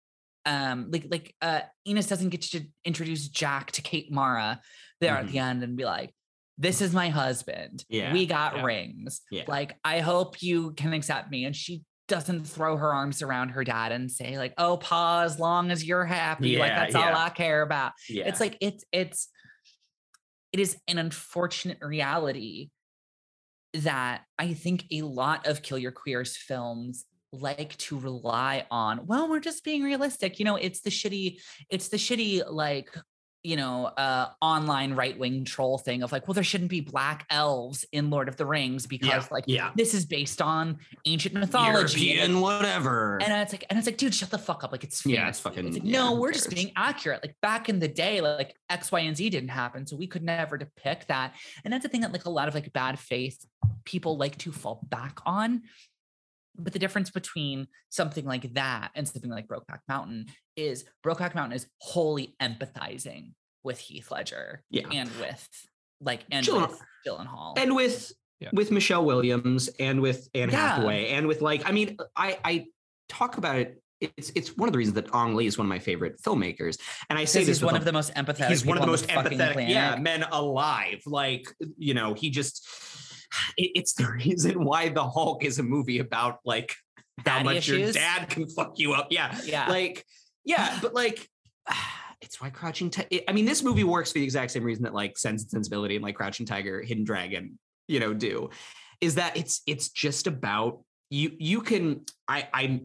um 0.46 0.90
like 0.90 1.06
like 1.10 1.34
uh 1.42 1.60
Ennis 1.86 2.06
doesn't 2.06 2.30
get 2.30 2.42
to 2.42 2.64
introduce 2.84 3.28
Jack 3.28 3.72
to 3.72 3.82
Kate 3.82 4.10
Mara 4.10 4.60
there 5.00 5.14
at 5.14 5.28
the 5.28 5.38
end 5.38 5.62
and 5.62 5.76
be 5.76 5.84
like 5.84 6.12
this 6.58 6.80
is 6.82 6.92
my 6.92 7.08
husband 7.08 7.84
Yeah, 7.88 8.12
we 8.12 8.26
got 8.26 8.56
yeah. 8.56 8.64
rings 8.64 9.20
Yeah. 9.30 9.44
like 9.46 9.76
I 9.84 10.00
hope 10.00 10.42
you 10.42 10.72
can 10.72 10.92
accept 10.92 11.30
me 11.30 11.44
and 11.44 11.54
she 11.54 11.82
doesn't 12.08 12.44
throw 12.44 12.76
her 12.76 12.92
arms 12.92 13.20
around 13.22 13.50
her 13.50 13.62
dad 13.64 13.92
and 13.92 14.10
say 14.10 14.38
like 14.38 14.54
oh 14.58 14.76
pa 14.78 15.22
as 15.22 15.38
long 15.38 15.70
as 15.70 15.84
you're 15.84 16.04
happy 16.06 16.56
like 16.58 16.70
Yeah, 16.70 16.78
that's 16.80 16.94
all. 16.94 17.02
I 17.14 17.28
care 17.30 17.62
about 17.62 17.92
yeah. 18.08 18.26
it's 18.26 18.40
like 18.40 18.56
it's 18.60 18.84
it's 18.92 19.28
it 20.52 20.60
is 20.60 20.76
an 20.88 20.98
unfortunate 20.98 21.78
reality 21.82 22.70
that 23.74 24.22
I 24.38 24.54
think 24.54 24.86
a 24.90 25.02
lot 25.02 25.46
of 25.46 25.60
Kill 25.62 25.76
Your 25.78 25.92
Queers 25.92 26.36
films 26.36 27.04
like 27.32 27.76
to 27.76 27.98
rely 27.98 28.66
on. 28.70 29.06
Well, 29.06 29.28
we're 29.28 29.40
just 29.40 29.62
being 29.62 29.82
realistic. 29.82 30.38
You 30.38 30.46
know, 30.46 30.56
it's 30.56 30.80
the 30.80 30.88
shitty, 30.88 31.40
it's 31.68 31.88
the 31.88 31.98
shitty 31.98 32.50
like 32.50 32.88
you 33.48 33.56
know, 33.56 33.86
uh 33.86 34.28
online 34.42 34.92
right-wing 34.94 35.44
troll 35.44 35.78
thing 35.78 36.02
of 36.02 36.12
like, 36.12 36.28
well, 36.28 36.34
there 36.34 36.44
shouldn't 36.44 36.68
be 36.68 36.80
black 36.82 37.24
elves 37.30 37.84
in 37.92 38.10
Lord 38.10 38.28
of 38.28 38.36
the 38.36 38.44
Rings 38.44 38.86
because 38.86 39.08
yeah, 39.08 39.24
like 39.30 39.44
yeah, 39.46 39.70
this 39.74 39.94
is 39.94 40.04
based 40.04 40.42
on 40.42 40.78
ancient 41.06 41.34
mythology. 41.34 42.10
and, 42.10 42.32
European, 42.34 42.40
like, 42.42 42.60
whatever. 42.60 43.18
and 43.22 43.32
it's 43.42 43.52
like, 43.52 43.64
and 43.70 43.78
it's 43.78 43.86
like, 43.88 43.96
dude, 43.96 44.14
shut 44.14 44.30
the 44.30 44.38
fuck 44.38 44.64
up. 44.64 44.72
Like 44.72 44.84
it's 44.84 45.06
Yeah, 45.06 45.28
it's 45.28 45.40
fucking- 45.40 45.72
like, 45.72 45.82
yeah, 45.84 45.92
no, 45.92 46.14
we're 46.20 46.32
just 46.32 46.50
being 46.50 46.72
accurate. 46.76 47.22
Like 47.22 47.36
back 47.40 47.68
in 47.70 47.78
the 47.78 47.88
day, 47.88 48.20
like 48.20 48.54
X, 48.68 48.92
Y, 48.92 49.00
and 49.00 49.16
Z 49.16 49.30
didn't 49.30 49.48
happen. 49.48 49.86
So 49.86 49.96
we 49.96 50.06
could 50.06 50.22
never 50.22 50.58
depict 50.58 51.08
that. 51.08 51.34
And 51.64 51.72
that's 51.72 51.82
the 51.84 51.88
thing 51.88 52.02
that 52.02 52.12
like 52.12 52.26
a 52.26 52.30
lot 52.30 52.48
of 52.48 52.54
like 52.54 52.70
bad 52.74 52.98
faith 52.98 53.44
people 53.86 54.18
like 54.18 54.36
to 54.38 54.52
fall 54.52 54.80
back 54.90 55.20
on. 55.24 55.62
But 56.60 56.72
the 56.72 56.80
difference 56.80 57.08
between 57.10 57.68
something 57.88 58.24
like 58.24 58.52
that 58.54 58.90
and 58.96 59.06
something 59.06 59.30
like 59.30 59.46
Brokeback 59.46 59.78
Mountain 59.88 60.26
is 60.56 60.84
Brokeback 61.06 61.34
Mountain 61.36 61.54
is 61.56 61.66
wholly 61.78 62.34
empathizing 62.42 63.34
with 63.68 63.78
Heath 63.78 64.10
Ledger 64.10 64.62
Yeah. 64.70 64.88
and 64.92 65.10
with 65.20 65.46
like 66.00 66.20
and 66.30 66.44
Gyllen- 66.44 66.68
with 66.70 66.80
Gyllenhaal. 67.06 67.58
and 67.58 67.74
with 67.76 68.12
Yeah. 68.40 68.50
with 68.52 68.70
Michelle 68.70 69.04
Williams 69.04 69.68
and 69.78 70.00
with 70.00 70.28
Anne 70.34 70.50
Yeah. 70.50 70.56
Hathaway 70.76 71.10
and 71.10 71.26
with 71.28 71.40
like 71.42 71.60
I 71.68 71.72
mean 71.72 71.96
I 72.16 72.38
I 72.44 72.54
talk 73.08 73.36
about 73.36 73.56
it. 73.56 73.80
It's 74.00 74.30
it's 74.34 74.56
one 74.56 74.68
of 74.68 74.72
the 74.72 74.78
reasons 74.78 74.94
that 74.94 75.12
Ang 75.12 75.34
Lee 75.34 75.46
is 75.46 75.58
one 75.58 75.66
of 75.66 75.68
my 75.76 75.80
favorite 75.80 76.14
filmmakers, 76.22 76.78
and 77.10 77.18
I 77.18 77.24
say 77.24 77.40
this 77.40 77.58
he's 77.58 77.64
one 77.64 77.74
a- 77.74 77.78
of 77.78 77.84
the 77.84 77.92
most 77.92 78.14
empathetic. 78.14 78.48
he's 78.48 78.64
one 78.64 78.76
of 78.78 78.82
the 78.82 78.86
most 78.86 79.06
this 79.08 79.14
fucking 79.16 79.36
empathetic 79.38 79.68
yeah 79.68 79.96
men 79.96 80.22
alive 80.30 81.02
like 81.04 81.44
you 81.76 81.94
know 81.94 82.14
he 82.14 82.30
just 82.30 82.64
it- 83.56 83.72
it's 83.74 83.92
the 83.94 84.06
reason 84.24 84.64
why 84.64 84.88
the 84.88 85.06
hulk 85.16 85.44
is 85.44 85.58
a 85.58 85.64
movie 85.64 85.98
about 85.98 86.38
like 86.44 86.70
how 87.18 87.24
Daddy 87.42 87.44
much 87.44 87.66
your 87.68 87.90
dad 87.92 88.30
can 88.30 88.46
fuck 88.48 88.78
you 88.78 88.92
up 88.92 89.08
yeah 89.10 89.36
Yeah. 89.44 89.66
like 89.68 90.04
yeah 90.44 90.78
but 90.80 90.94
like 90.94 91.18
it's 92.20 92.40
why 92.40 92.50
Crouching 92.50 92.90
Tiger. 92.90 93.08
I 93.28 93.32
mean, 93.32 93.44
this 93.44 93.62
movie 93.62 93.84
works 93.84 94.12
for 94.12 94.18
the 94.18 94.24
exact 94.24 94.50
same 94.50 94.64
reason 94.64 94.84
that 94.84 94.94
like 94.94 95.16
Sense 95.16 95.42
and 95.42 95.50
Sensibility 95.50 95.96
and 95.96 96.04
like 96.04 96.16
Crouching 96.16 96.46
Tiger, 96.46 96.82
Hidden 96.82 97.04
Dragon, 97.04 97.58
you 97.86 98.00
know, 98.00 98.12
do, 98.12 98.50
is 99.00 99.14
that 99.16 99.36
it's 99.36 99.62
it's 99.66 99.90
just 99.90 100.26
about 100.26 100.82
you. 101.10 101.32
You 101.38 101.60
can 101.60 102.04
I 102.26 102.48
I 102.52 102.80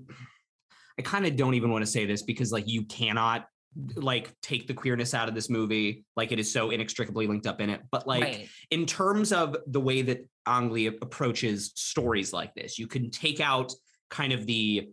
I 0.98 1.02
kind 1.02 1.26
of 1.26 1.36
don't 1.36 1.56
even 1.56 1.72
want 1.72 1.84
to 1.84 1.92
say 1.92 2.06
this 2.06 2.22
because 2.22 2.52
like 2.52 2.68
you 2.68 2.84
cannot 2.84 3.48
like 3.96 4.32
take 4.42 4.68
the 4.68 4.74
queerness 4.74 5.16
out 5.16 5.28
of 5.28 5.34
this 5.34 5.50
movie 5.50 6.06
like 6.16 6.32
it 6.32 6.38
is 6.40 6.52
so 6.52 6.70
inextricably 6.70 7.26
linked 7.26 7.48
up 7.48 7.60
in 7.60 7.72
it 7.72 7.82
but 7.90 8.06
like 8.06 8.24
right. 8.24 8.50
in 8.70 8.86
terms 8.86 9.32
of 9.32 9.58
the 9.66 9.80
way 9.80 10.04
that 10.04 10.24
Ang 10.46 10.70
Lee 10.70 10.86
approaches 10.86 11.72
stories 11.74 12.32
like 12.32 12.54
this 12.54 12.78
you 12.78 12.86
can 12.86 13.10
take 13.10 13.40
out 13.40 13.74
kind 14.12 14.32
of 14.32 14.46
the 14.46 14.90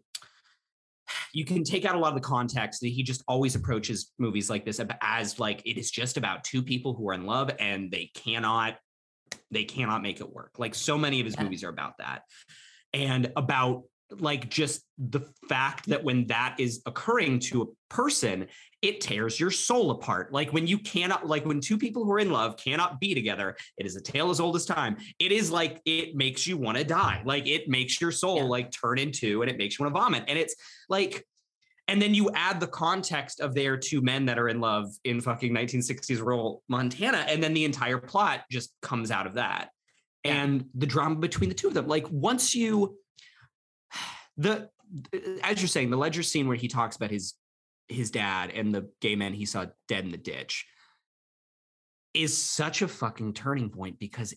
you 1.33 1.45
can 1.45 1.65
take 1.65 1.85
out 1.85 1.95
a 1.95 1.99
lot 1.99 2.09
of 2.09 2.15
the 2.15 2.27
context 2.27 2.81
that 2.81 2.89
he 2.89 3.03
just 3.03 3.23
always 3.29 3.55
approaches 3.55 4.13
movies 4.19 4.51
like 4.51 4.65
this 4.65 4.81
as 5.03 5.39
like 5.39 5.63
it 5.65 5.79
is 5.79 5.91
just 5.91 6.17
about 6.17 6.45
two 6.45 6.63
people 6.63 6.95
who 6.95 7.09
are 7.09 7.15
in 7.15 7.27
love 7.27 7.51
and 7.59 7.91
they 7.91 8.11
cannot 8.15 8.77
they 9.51 9.65
cannot 9.65 10.03
make 10.03 10.21
it 10.21 10.33
work 10.33 10.53
like 10.59 10.75
so 10.75 10.99
many 10.99 11.21
of 11.21 11.27
his 11.27 11.35
Yeah. 11.35 11.45
movies 11.45 11.65
are 11.65 11.69
about 11.69 11.95
that 11.99 12.23
and 12.93 13.33
about 13.37 13.85
like 14.19 14.49
just 14.49 14.83
the 14.99 15.21
fact 15.49 15.87
that 15.87 16.03
when 16.03 16.27
that 16.27 16.57
is 16.59 16.83
occurring 16.87 17.39
to 17.39 17.63
a 17.63 17.95
person 17.95 18.47
it 18.83 19.01
tears 19.01 19.39
your 19.39 19.51
soul 19.51 19.91
apart 19.91 20.33
like 20.33 20.53
when 20.53 20.67
you 20.67 20.79
cannot 20.79 21.27
like 21.27 21.45
when 21.45 21.61
two 21.61 21.79
people 21.79 22.05
who 22.05 22.11
are 22.13 22.19
in 22.19 22.31
love 22.31 22.57
cannot 22.57 22.99
be 22.99 23.15
together 23.15 23.57
it 23.77 23.87
is 23.87 23.97
a 23.97 24.01
tale 24.01 24.31
as 24.31 24.41
old 24.41 24.57
as 24.57 24.65
time 24.65 24.97
it 25.19 25.33
is 25.33 25.51
like 25.51 25.81
it 25.85 26.17
makes 26.17 26.47
you 26.47 26.57
want 26.57 26.77
to 26.77 26.85
die 26.85 27.23
like 27.25 27.47
it 27.47 27.69
makes 27.69 28.01
your 28.01 28.11
soul 28.11 28.39
Yeah. 28.39 28.45
like 28.45 28.71
turn 28.73 28.99
into 28.99 29.43
and 29.43 29.51
it 29.51 29.57
makes 29.57 29.79
you 29.79 29.85
want 29.85 29.95
to 29.95 30.01
vomit 30.01 30.25
and 30.27 30.39
it's 30.39 30.55
like 30.89 31.25
and 31.89 32.01
then 32.01 32.15
you 32.15 32.31
add 32.35 32.61
the 32.61 32.69
context 32.69 33.41
of 33.41 33.53
their 33.53 33.77
two 33.77 34.01
men 34.01 34.27
that 34.27 34.39
are 34.39 34.49
in 34.49 34.61
love 34.61 34.87
in 35.03 35.21
fucking 35.21 35.53
1960s 35.53 36.21
rural 36.21 36.63
Montana, 36.69 37.25
and 37.29 37.43
then 37.43 37.53
the 37.53 37.65
entire 37.65 37.99
plot 37.99 38.45
just 38.49 38.73
comes 38.81 39.11
out 39.11 39.27
of 39.27 39.35
that. 39.35 39.71
Yeah. 40.23 40.35
And 40.35 40.67
the 40.73 40.87
drama 40.87 41.17
between 41.17 41.49
the 41.49 41.55
two 41.57 41.67
of 41.67 41.75
them. 41.75 41.89
Like 41.89 42.07
once 42.09 42.55
you 42.55 42.97
the 44.41 44.69
uh, 45.15 45.19
as 45.45 45.61
you're 45.61 45.69
saying, 45.69 45.91
the 45.91 45.97
ledger 45.97 46.23
scene 46.23 46.49
where 46.49 46.57
he 46.57 46.69
talks 46.69 46.97
about 46.97 47.11
his 47.11 47.35
his 47.89 48.11
dad 48.11 48.51
and 48.51 48.75
the 48.75 48.89
gay 49.01 49.17
men 49.17 49.33
he 49.33 49.45
saw 49.45 49.67
dead 49.89 50.05
in 50.05 50.11
the 50.11 50.17
ditch 50.17 50.67
is 52.15 52.37
such 52.37 52.83
a 52.83 52.89
fucking 52.89 53.33
turning 53.33 53.71
point 53.71 53.99
because 53.99 54.35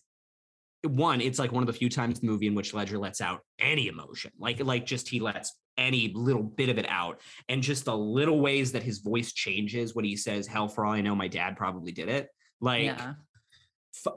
one, 0.86 1.20
it's 1.20 1.38
like 1.38 1.52
one 1.52 1.62
of 1.62 1.66
the 1.66 1.72
few 1.72 1.88
times 1.88 2.20
the 2.20 2.26
movie 2.26 2.46
in 2.46 2.54
which 2.54 2.74
Ledger 2.74 2.98
lets 2.98 3.20
out 3.20 3.40
any 3.58 3.88
emotion. 3.88 4.30
Like, 4.38 4.60
like 4.60 4.86
just 4.86 5.08
he 5.08 5.18
lets 5.18 5.52
any 5.76 6.12
little 6.14 6.42
bit 6.42 6.68
of 6.68 6.78
it 6.78 6.86
out. 6.88 7.20
And 7.48 7.62
just 7.62 7.84
the 7.84 7.96
little 7.96 8.40
ways 8.40 8.72
that 8.72 8.82
his 8.82 8.98
voice 8.98 9.32
changes 9.32 9.94
when 9.94 10.04
he 10.04 10.16
says, 10.16 10.46
Hell 10.46 10.68
for 10.68 10.84
all 10.84 10.92
I 10.92 11.00
know, 11.00 11.14
my 11.14 11.28
dad 11.28 11.56
probably 11.56 11.92
did 11.92 12.08
it. 12.08 12.28
Like 12.60 12.84
yeah. 12.84 13.14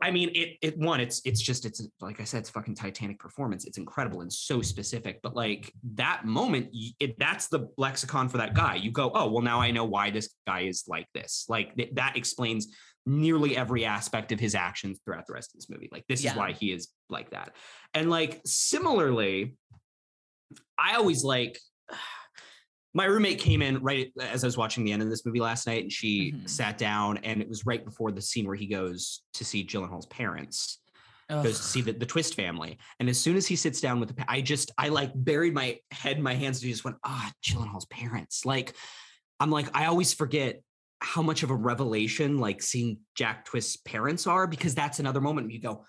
I 0.02 0.12
mean, 0.12 0.32
it 0.34 0.58
it 0.62 0.78
one, 0.78 1.00
it's 1.00 1.22
it's 1.26 1.42
just 1.42 1.66
it's 1.66 1.86
like 2.02 2.20
I 2.20 2.24
said, 2.24 2.40
it's 2.40 2.50
fucking 2.50 2.76
Titanic 2.76 3.20
performance. 3.20 3.66
It's 3.66 3.78
incredible 3.78 4.22
and 4.22 4.32
so 4.32 4.62
specific. 4.62 5.20
But 5.22 5.36
like 5.36 5.72
that 5.96 6.26
moment, 6.26 6.70
it, 7.00 7.18
that's 7.20 7.48
the 7.48 7.70
lexicon 7.78 8.30
for 8.30 8.38
that 8.38 8.54
guy. 8.54 8.76
You 8.76 8.92
go, 8.92 9.12
oh 9.14 9.30
well, 9.32 9.44
now 9.44 9.60
I 9.62 9.72
know 9.72 9.86
why 9.86 10.10
this 10.10 10.34
guy 10.46 10.62
is 10.62 10.84
like 10.88 11.08
this. 11.14 11.46
Like 11.48 11.76
th- 11.76 11.92
that 11.94 12.18
explains 12.18 12.68
nearly 13.06 13.56
every 13.56 13.86
aspect 13.86 14.32
of 14.32 14.40
his 14.40 14.54
actions 14.56 15.00
throughout 15.06 15.28
the 15.28 15.34
rest 15.34 15.52
of 15.54 15.60
this 15.60 15.70
movie. 15.70 15.90
Like 15.92 16.06
this 16.10 16.24
Yeah. 16.24 16.32
is 16.32 16.38
why 16.38 16.52
he 16.52 16.72
is 16.72 16.90
like 17.10 17.30
that. 17.32 17.56
And 17.94 18.10
like 18.10 18.42
similarly, 18.46 19.56
I 20.78 20.96
always 20.96 21.24
like. 21.24 21.60
My 22.98 23.06
roommate 23.06 23.38
came 23.38 23.62
in 23.62 23.78
right 23.84 24.12
as 24.20 24.44
I 24.44 24.48
was 24.48 24.58
watching 24.58 24.84
the 24.84 24.92
end 24.92 25.04
of 25.04 25.10
this 25.10 25.24
movie 25.24 25.40
last 25.40 25.68
night, 25.68 25.84
and 25.84 25.92
she 25.92 26.32
Mhm. 26.32 26.50
sat 26.50 26.80
down, 26.80 27.18
and 27.20 27.40
it 27.44 27.48
was 27.48 27.64
right 27.64 27.86
before 27.86 28.12
the 28.12 28.24
scene 28.24 28.48
where 28.48 28.56
he 28.56 28.66
goes 28.66 29.22
to 29.36 29.46
see 29.46 29.64
Gyllenhaal's 29.64 30.08
parents, 30.08 30.80
goes 31.30 31.58
to 31.60 31.64
see 31.64 31.82
the, 31.82 31.92
the 31.92 32.08
Twist 32.08 32.34
family. 32.34 32.80
And 33.00 33.08
as 33.08 33.20
soon 33.20 33.36
as 33.38 33.46
he 33.46 33.56
sits 33.56 33.80
down 33.82 34.00
with 34.00 34.16
the, 34.16 34.26
I 34.28 34.42
just, 34.42 34.72
I 34.80 34.90
like 34.90 35.12
buried 35.14 35.54
my 35.54 35.80
head 35.92 36.18
in 36.18 36.24
my 36.24 36.34
hands 36.34 36.64
and 36.64 36.72
just 36.72 36.84
went, 36.84 36.98
ah, 37.04 37.32
Gyllenhaal's 37.46 37.86
parents. 37.86 38.46
Like, 38.46 38.76
I'm 39.40 39.52
like, 39.52 39.70
I 39.78 39.86
always 39.86 40.16
forget 40.16 40.64
how 41.00 41.22
much 41.22 41.44
of 41.44 41.52
a 41.52 41.56
revelation 41.56 42.40
like 42.40 42.64
seeing 42.64 43.02
Jack 43.14 43.46
Twist's 43.46 43.78
parents 43.78 44.26
are 44.26 44.48
because 44.48 44.74
that's 44.74 45.00
another 45.00 45.22
moment 45.22 45.52
you 45.52 45.60
go, 45.60 45.86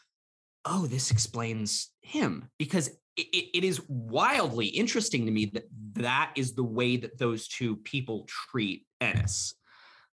oh, 0.67 0.87
this 0.87 1.11
explains 1.11 1.89
him 2.03 2.51
because 2.59 2.91
it, 3.21 3.59
it, 3.59 3.65
is 3.65 3.81
wildly 3.89 4.67
interesting 4.67 5.27
to 5.27 5.33
me 5.33 5.47
that 5.47 5.65
that 5.95 6.33
is 6.37 6.55
the 6.55 6.65
way 6.65 6.97
that 6.97 7.19
those 7.19 7.49
two 7.49 7.77
people 7.77 8.27
treat 8.27 8.87
Ennis. 9.01 9.55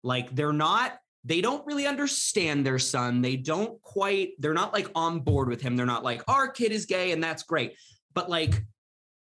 Like 0.04 0.36
they're 0.36 0.54
not, 0.54 0.98
they 1.24 1.42
don't 1.42 1.66
really 1.66 1.88
understand 1.88 2.66
their 2.66 2.80
son. 2.80 3.22
They 3.22 3.36
don't 3.36 3.82
quite, 3.82 4.34
they're 4.40 4.54
not 4.54 4.74
like 4.74 4.90
on 4.96 5.20
board 5.20 5.50
with 5.50 5.62
him. 5.62 5.76
They're 5.76 5.86
not 5.86 6.04
like, 6.04 6.24
our 6.28 6.48
kid 6.48 6.72
is 6.72 6.86
gay 6.86 7.12
and 7.12 7.24
that's 7.24 7.44
great. 7.44 7.76
But 8.14 8.30
like, 8.30 8.64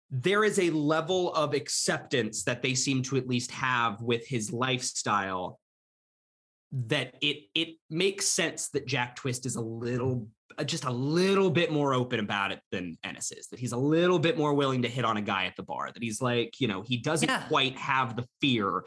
there 0.09 0.43
is 0.43 0.59
a 0.59 0.69
level 0.69 1.33
of 1.33 1.53
acceptance 1.53 2.43
that 2.43 2.61
they 2.61 2.73
seem 2.73 3.01
to 3.03 3.17
at 3.17 3.27
least 3.27 3.51
have 3.51 4.01
with 4.01 4.25
his 4.25 4.53
lifestyle 4.53 5.59
that 6.71 7.15
it 7.21 7.43
it 7.55 7.75
makes 7.89 8.27
sense 8.27 8.69
that 8.69 8.85
Jack 8.85 9.15
Twist 9.15 9.45
is 9.45 9.55
a 9.55 9.61
little 9.61 10.27
just 10.65 10.85
a 10.85 10.91
little 10.91 11.49
bit 11.49 11.71
more 11.71 11.93
open 11.93 12.19
about 12.19 12.51
it 12.51 12.59
than 12.71 12.97
Ennis 13.03 13.31
is 13.31 13.47
that 13.49 13.59
he's 13.59 13.73
a 13.73 13.77
little 13.77 14.17
bit 14.19 14.37
more 14.37 14.53
willing 14.53 14.81
to 14.81 14.87
hit 14.87 15.05
on 15.05 15.17
a 15.17 15.21
guy 15.21 15.45
at 15.45 15.55
the 15.55 15.63
bar 15.63 15.91
that 15.93 16.01
he's 16.01 16.21
like 16.21 16.59
you 16.59 16.67
know 16.67 16.81
he 16.81 16.97
doesn't 16.97 17.29
Yeah. 17.29 17.43
quite 17.47 17.77
have 17.77 18.15
the 18.15 18.25
fear 18.41 18.83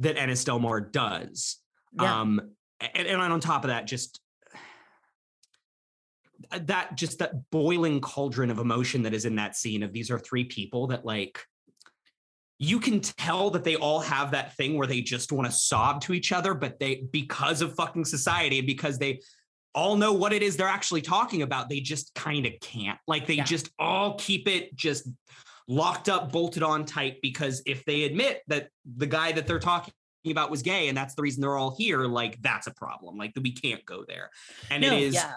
that 0.00 0.16
Ennis 0.18 0.44
Delmar 0.44 0.80
does 0.80 1.56
Yeah. 1.98 2.20
um 2.20 2.40
and, 2.80 3.06
and 3.08 3.20
on 3.20 3.40
top 3.40 3.64
of 3.64 3.68
that 3.68 3.86
just 3.86 4.20
uh, 6.52 6.60
that 6.64 6.94
just 6.96 7.18
that 7.18 7.50
boiling 7.50 8.00
cauldron 8.00 8.50
of 8.50 8.58
emotion 8.58 9.02
that 9.02 9.14
is 9.14 9.24
in 9.24 9.36
that 9.36 9.56
scene 9.56 9.82
of 9.82 9.92
these 9.92 10.10
are 10.10 10.18
three 10.18 10.44
people 10.44 10.86
that 10.88 11.04
like 11.04 11.40
you 12.60 12.80
can 12.80 13.00
tell 13.00 13.50
that 13.50 13.62
they 13.64 13.76
all 13.76 14.00
have 14.00 14.32
that 14.32 14.54
thing 14.56 14.76
where 14.76 14.86
they 14.86 15.00
just 15.00 15.30
want 15.32 15.46
to 15.46 15.52
sob 15.52 16.00
to 16.00 16.12
each 16.12 16.32
other 16.32 16.54
but 16.54 16.78
they 16.78 17.02
because 17.12 17.62
of 17.62 17.74
fucking 17.74 18.04
society 18.04 18.58
and 18.58 18.66
because 18.66 18.98
they 18.98 19.20
all 19.78 19.96
know 19.96 20.12
what 20.12 20.32
it 20.32 20.42
is 20.42 20.56
they're 20.56 20.66
actually 20.66 21.00
talking 21.00 21.42
about 21.42 21.68
they 21.68 21.78
just 21.78 22.12
kind 22.14 22.44
of 22.46 22.52
can't 22.60 22.98
like 23.06 23.26
they 23.26 23.34
Yeah. 23.34 23.44
just 23.44 23.70
all 23.78 24.16
keep 24.18 24.48
it 24.48 24.74
just 24.74 25.08
locked 25.68 26.08
up 26.08 26.32
bolted 26.32 26.62
on 26.64 26.84
tight 26.84 27.18
because 27.22 27.62
if 27.64 27.84
they 27.84 28.02
admit 28.02 28.42
that 28.48 28.68
the 28.96 29.06
guy 29.06 29.30
that 29.32 29.46
they're 29.46 29.58
talking 29.60 29.92
about 30.30 30.50
was 30.50 30.62
gay 30.62 30.88
and 30.88 30.96
that's 30.96 31.14
the 31.14 31.22
reason 31.22 31.40
they're 31.40 31.56
all 31.56 31.76
here 31.76 32.06
like 32.06 32.40
that's 32.42 32.66
a 32.66 32.74
problem 32.74 33.16
like 33.16 33.32
we 33.40 33.52
can't 33.52 33.84
go 33.84 34.04
there 34.08 34.30
and 34.70 34.82
no, 34.82 34.88
it 34.96 35.02
is 35.02 35.14
yeah. 35.14 35.32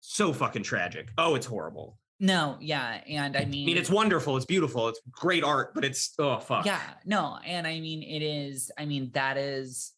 so 0.00 0.32
fucking 0.32 0.64
tragic 0.64 1.10
oh 1.16 1.34
it's 1.36 1.46
horrible 1.46 1.98
No, 2.20 2.56
yeah. 2.60 3.00
And 3.06 3.36
I 3.36 3.44
mean, 3.44 3.62
i 3.64 3.66
mean 3.66 3.76
it's 3.78 3.90
wonderful 3.90 4.36
it's 4.36 4.44
beautiful 4.46 4.88
it's 4.88 5.00
great 5.12 5.44
art 5.44 5.72
but 5.72 5.84
it's 5.84 6.14
oh 6.18 6.38
fuck 6.40 6.66
Yeah, 6.66 6.80
no, 7.04 7.38
and 7.46 7.64
I 7.64 7.78
mean 7.80 8.02
it 8.02 8.22
is. 8.22 8.72
I 8.76 8.86
mean 8.86 9.10
that 9.14 9.36
is. 9.36 9.92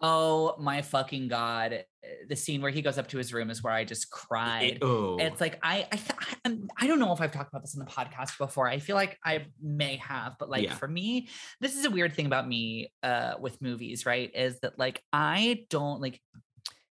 Oh 0.00 0.54
my 0.58 0.82
fucking 0.82 1.28
god! 1.28 1.72
eh, 1.72 1.82
The 2.28 2.36
scene 2.36 2.62
where 2.62 2.70
he 2.70 2.82
goes 2.82 2.98
up 2.98 3.08
to 3.08 3.18
his 3.18 3.32
room 3.32 3.50
is 3.50 3.62
where 3.62 3.72
I 3.72 3.84
just 3.84 4.10
cried. 4.10 4.74
It- 4.76 4.82
oh 4.82 5.16
It's 5.18 5.40
like 5.40 5.58
I 5.62 5.86
I 5.92 5.96
th- 5.96 6.58
I 6.78 6.86
don't 6.86 6.98
know 7.00 7.12
if 7.12 7.20
I've 7.20 7.32
talked 7.32 7.50
about 7.52 7.62
this 7.62 7.74
in 7.74 7.80
the 7.80 7.90
podcast 7.90 8.38
before. 8.38 8.68
I 8.68 8.78
feel 8.78 8.94
like 8.96 9.18
I 9.24 9.46
may 9.60 9.96
have, 9.96 10.36
but 10.38 10.48
like 10.48 10.64
Yeah. 10.64 10.74
for 10.74 10.86
me, 10.86 11.28
this 11.60 11.76
is 11.76 11.84
a 11.84 11.90
weird 11.90 12.14
thing 12.14 12.26
about 12.26 12.46
me 12.46 12.92
uh 13.02 13.34
with 13.40 13.60
movies, 13.60 14.06
right? 14.06 14.30
Is 14.34 14.60
that 14.60 14.78
like 14.78 15.02
I 15.12 15.66
don't 15.70 16.00
like 16.00 16.20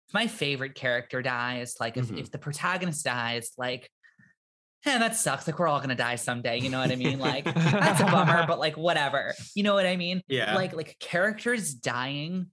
if 0.09 0.15
my 0.15 0.27
favorite 0.27 0.75
character 0.75 1.21
dies, 1.23 1.77
like 1.81 1.97
if, 1.97 2.07
Mhm. 2.07 2.19
if 2.21 2.31
the 2.31 2.39
protagonist 2.39 3.05
dies, 3.05 3.53
like 3.59 3.89
and 4.85 5.03
that 5.03 5.17
sucks. 5.17 5.47
Like 5.49 5.59
we're 5.59 5.67
all 5.67 5.81
gonna 5.81 5.97
die 5.97 6.15
someday. 6.17 6.59
You 6.61 6.71
know 6.71 6.79
what 6.81 6.93
I 6.93 6.97
mean? 6.97 7.19
Like 7.19 7.45
that's 7.45 8.01
a 8.01 8.05
bummer, 8.05 8.45
but 8.49 8.59
like 8.61 8.77
whatever. 8.77 9.33
You 9.55 9.63
know 9.65 9.75
what 9.75 9.87
I 9.87 9.97
mean? 9.97 10.23
yeah 10.29 10.55
Like 10.55 10.75
like 10.75 10.97
characters 11.01 11.75
dying 11.75 12.47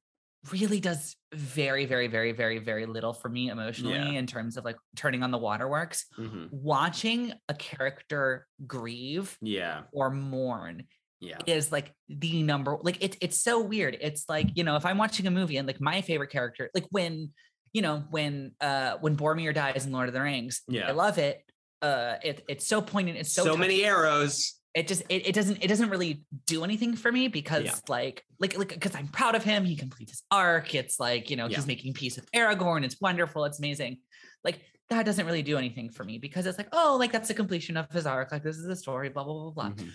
really 0.51 0.79
does 0.79 1.15
very, 1.33 1.85
very, 1.85 2.07
very, 2.07 2.31
very, 2.33 2.59
very 2.59 2.85
little 2.85 3.13
for 3.13 3.29
me 3.29 3.49
emotionally 3.49 3.95
Yeah. 3.95 4.19
in 4.19 4.27
terms 4.27 4.57
of 4.57 4.65
like 4.65 4.75
turning 4.95 5.23
on 5.23 5.31
the 5.31 5.37
waterworks. 5.37 6.05
Mhm. 6.17 6.49
Watching 6.51 7.33
a 7.47 7.53
character 7.53 8.47
grieve 8.67 9.37
yeah 9.41 9.83
or 9.91 10.09
mourn 10.09 10.83
yeah 11.19 11.37
is 11.45 11.71
like 11.71 11.93
the 12.09 12.43
number 12.43 12.77
like 12.83 12.97
it's 13.01 13.15
it's 13.21 13.41
so 13.41 13.61
weird. 13.61 13.97
It's 14.01 14.27
like, 14.27 14.47
you 14.55 14.63
know, 14.63 14.75
if 14.75 14.85
I'm 14.85 14.97
watching 14.97 15.27
a 15.27 15.31
movie 15.31 15.57
and 15.57 15.65
like 15.67 15.79
my 15.79 16.01
favorite 16.01 16.29
character, 16.31 16.69
like 16.73 16.85
when, 16.89 17.31
you 17.71 17.81
know, 17.81 18.03
when 18.09 18.51
uh 18.59 18.97
when 18.99 19.15
Boromir 19.15 19.53
dies 19.53 19.85
in 19.85 19.91
Lord 19.93 20.09
of 20.09 20.13
the 20.13 20.21
Rings, 20.21 20.61
Yeah. 20.67 20.87
I 20.89 20.91
love 20.91 21.17
it. 21.17 21.41
Uh 21.81 22.15
it, 22.23 22.43
it's 22.49 22.67
so 22.67 22.81
poignant. 22.81 23.17
It's 23.17 23.31
so 23.31 23.43
so, 23.43 23.47
touching 23.51 23.61
many 23.61 23.83
arrows 23.85 24.55
it 24.75 24.87
just 24.87 25.03
it, 25.09 25.27
it 25.27 25.35
doesn't 25.35 25.63
it 25.63 25.67
doesn't 25.67 25.89
really 25.89 26.23
do 26.45 26.63
anything 26.63 26.95
for 26.95 27.11
me 27.11 27.27
because 27.27 27.65
Yeah. 27.65 27.75
like 27.87 28.23
like 28.39 28.57
like 28.57 28.69
because 28.69 28.95
I'm 28.95 29.07
proud 29.07 29.35
of 29.35 29.43
him. 29.43 29.63
He 29.65 29.75
completes 29.75 30.11
his 30.11 30.23
arc. 30.31 30.73
It's 30.75 30.99
like 30.99 31.29
you 31.29 31.35
know 31.35 31.47
Yeah. 31.47 31.57
he's 31.57 31.67
making 31.67 31.93
peace 31.93 32.15
with 32.15 32.31
Aragorn. 32.31 32.83
It's 32.83 32.99
wonderful. 32.99 33.45
It's 33.45 33.59
amazing. 33.59 33.97
Like 34.43 34.61
that 34.89 35.05
doesn't 35.05 35.25
really 35.25 35.43
do 35.43 35.57
anything 35.57 35.89
for 35.89 36.03
me 36.03 36.17
because 36.17 36.45
it's 36.45 36.57
like 36.57 36.69
oh 36.73 36.97
like 36.99 37.11
that's 37.11 37.27
the 37.27 37.33
completion 37.33 37.77
of 37.77 37.89
his 37.91 38.05
arc. 38.05 38.31
Like 38.31 38.43
this 38.43 38.57
is 38.57 38.65
the 38.65 38.75
story. 38.75 39.09
Blah 39.09 39.23
blah 39.23 39.33
blah 39.33 39.51
blah. 39.51 39.69
Mhm. 39.71 39.89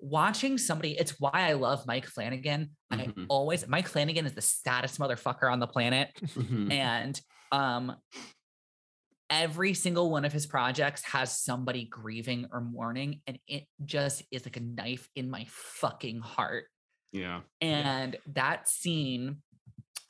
watching 0.00 0.58
somebody, 0.58 0.92
it's 0.96 1.18
why 1.18 1.30
I 1.34 1.54
love 1.54 1.84
Mike 1.86 2.06
Flanagan. 2.06 2.70
I 2.90 2.96
Mhm. 3.06 3.26
always 3.28 3.66
Mike 3.66 3.88
Flanagan 3.88 4.26
is 4.26 4.32
the 4.32 4.40
saddest 4.42 4.98
motherfucker 5.00 5.50
on 5.50 5.58
the 5.58 5.66
planet. 5.66 6.10
Mhm. 6.22 6.70
And 6.72 7.20
um 7.50 7.96
every 9.30 9.74
single 9.74 10.10
one 10.10 10.24
of 10.24 10.32
his 10.32 10.46
projects 10.46 11.02
has 11.04 11.38
somebody 11.38 11.84
grieving 11.84 12.46
or 12.52 12.60
mourning, 12.60 13.20
and 13.26 13.38
it 13.46 13.64
just 13.84 14.22
is 14.30 14.44
like 14.44 14.56
a 14.56 14.60
knife 14.60 15.08
in 15.14 15.30
my 15.30 15.46
fucking 15.48 16.20
heart. 16.20 16.64
yeah. 17.12 17.40
And 17.60 18.16
that 18.34 18.68
scene 18.68 19.42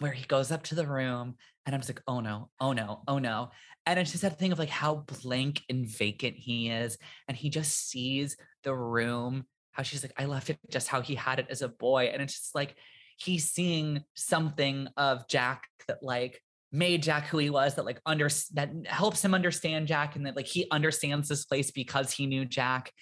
where 0.01 0.13
he 0.13 0.25
goes 0.27 0.53
up 0.53 0.63
to 0.65 0.75
the 0.75 0.87
room 0.87 1.35
and 1.67 1.75
I'm 1.75 1.81
just 1.81 1.91
like, 1.91 2.03
oh 2.07 2.21
no, 2.21 2.51
oh 2.61 2.73
no, 2.73 3.03
oh 3.09 3.19
no. 3.19 3.51
And 3.85 3.99
it's 3.99 4.11
just 4.11 4.23
that 4.23 4.39
thing 4.39 4.53
of 4.53 4.59
like 4.59 4.69
how 4.69 5.05
blank 5.23 5.63
and 5.69 5.87
vacant 5.87 6.37
he 6.37 6.71
is. 6.71 6.99
And 7.27 7.37
he 7.37 7.51
just 7.51 7.89
sees 7.91 8.37
the 8.63 8.75
room, 8.75 9.45
how 9.73 9.83
she's 9.83 10.03
like, 10.03 10.13
I 10.17 10.27
left 10.27 10.51
it 10.51 10.59
just 10.71 10.89
how 10.89 11.01
he 11.01 11.15
had 11.15 11.39
it 11.39 11.47
as 11.51 11.63
a 11.63 11.69
boy. 11.69 12.11
And 12.13 12.23
it's 12.23 12.35
just 12.39 12.55
like 12.55 12.77
he's 13.17 13.51
seeing 13.51 14.05
something 14.15 14.89
of 14.97 15.27
Jack 15.29 15.65
that 15.89 16.03
like 16.03 16.41
made 16.73 17.03
Jack 17.03 17.27
who 17.27 17.39
he 17.39 17.51
was, 17.51 17.75
that 17.75 17.85
like 17.85 18.01
under 18.07 18.29
that 18.55 18.71
helps 18.87 19.25
him 19.25 19.35
understand 19.35 19.87
Jack 19.87 20.17
and 20.17 20.27
that 20.27 20.37
like 20.37 20.47
he 20.47 20.67
understands 20.71 21.29
this 21.29 21.45
place 21.45 21.71
because 21.71 22.13
he 22.13 22.27
knew 22.27 22.45
Jack. 22.45 22.93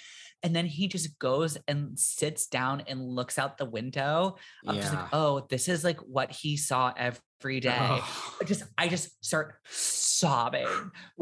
And 0.43 0.55
then 0.55 0.67
he 0.67 0.87
just 0.87 1.19
goes 1.19 1.57
and 1.67 1.99
sits 1.99 2.47
down 2.47 2.83
and 2.87 3.01
looks 3.01 3.39
out 3.39 3.59
the 3.59 3.65
window. 3.65 4.37
I'm 4.67 4.77
just 4.77 4.93
like, 4.93 5.05
Yeah. 5.05 5.19
oh, 5.19 5.47
this 5.49 5.67
is 5.67 5.83
like 5.83 5.99
what 6.01 6.31
he 6.31 6.57
saw 6.57 6.93
every 6.97 7.57
oh. 7.57 7.61
day. 7.61 7.77
Ugh. 7.79 8.05
I 8.41 8.45
just 8.45 8.65
I 8.79 8.89
just 8.89 9.25
start 9.25 9.55
sobbing. 9.65 10.69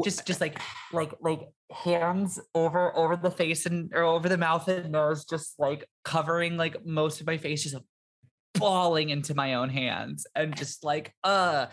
Just 0.03 0.27
just 0.27 0.41
like 0.41 0.59
like 0.93 1.13
like 1.21 1.47
hands 1.71 2.39
over 2.53 2.95
over 2.95 3.15
the 3.15 3.31
face 3.31 3.65
and 3.65 3.91
or 3.95 4.03
over 4.03 4.29
the 4.29 4.37
mouth 4.37 4.67
and 4.67 4.91
nose, 4.91 5.25
just 5.25 5.55
like 5.59 5.87
covering 6.03 6.57
like 6.57 6.85
most 6.85 7.21
of 7.21 7.27
my 7.27 7.37
face, 7.37 7.63
just 7.63 7.75
like, 7.75 7.83
bawling 8.59 9.09
into 9.09 9.35
my 9.35 9.55
own 9.55 9.69
hands 9.69 10.25
and 10.35 10.55
just 10.55 10.83
like 10.83 11.13
uh 11.23 11.67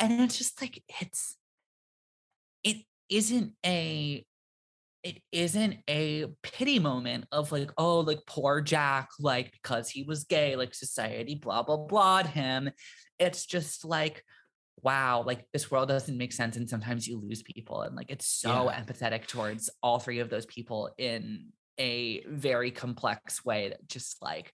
and 0.00 0.20
it's 0.20 0.38
just 0.38 0.60
like 0.60 0.82
it's 1.00 1.36
it 2.62 2.78
isn't 3.08 3.52
a 3.64 4.24
it 5.02 5.20
isn't 5.32 5.76
a 5.88 6.24
pity 6.42 6.78
moment 6.78 7.26
of 7.30 7.52
like 7.52 7.70
oh 7.76 8.00
like 8.00 8.20
poor 8.26 8.60
jack 8.60 9.08
like 9.20 9.52
because 9.52 9.90
he 9.90 10.02
was 10.02 10.24
gay 10.24 10.56
like 10.56 10.74
society 10.74 11.34
blah 11.34 11.62
blah 11.62 11.76
blah 11.76 12.22
him 12.22 12.70
it's 13.18 13.44
just 13.44 13.84
like 13.84 14.22
wow 14.82 15.22
like 15.24 15.44
this 15.52 15.70
world 15.70 15.88
doesn't 15.88 16.16
make 16.18 16.32
sense 16.32 16.56
and 16.56 16.68
sometimes 16.68 17.06
you 17.06 17.18
lose 17.20 17.42
people 17.42 17.82
and 17.82 17.94
like 17.94 18.10
it's 18.10 18.26
so 18.26 18.70
Yeah. 18.70 18.80
empathetic 18.82 19.26
towards 19.26 19.70
all 19.82 19.98
three 19.98 20.18
of 20.20 20.30
those 20.30 20.46
people 20.46 20.90
in 20.98 21.48
a 21.78 22.22
very 22.28 22.70
complex 22.70 23.44
way 23.44 23.68
that 23.70 23.86
just 23.86 24.22
like 24.22 24.52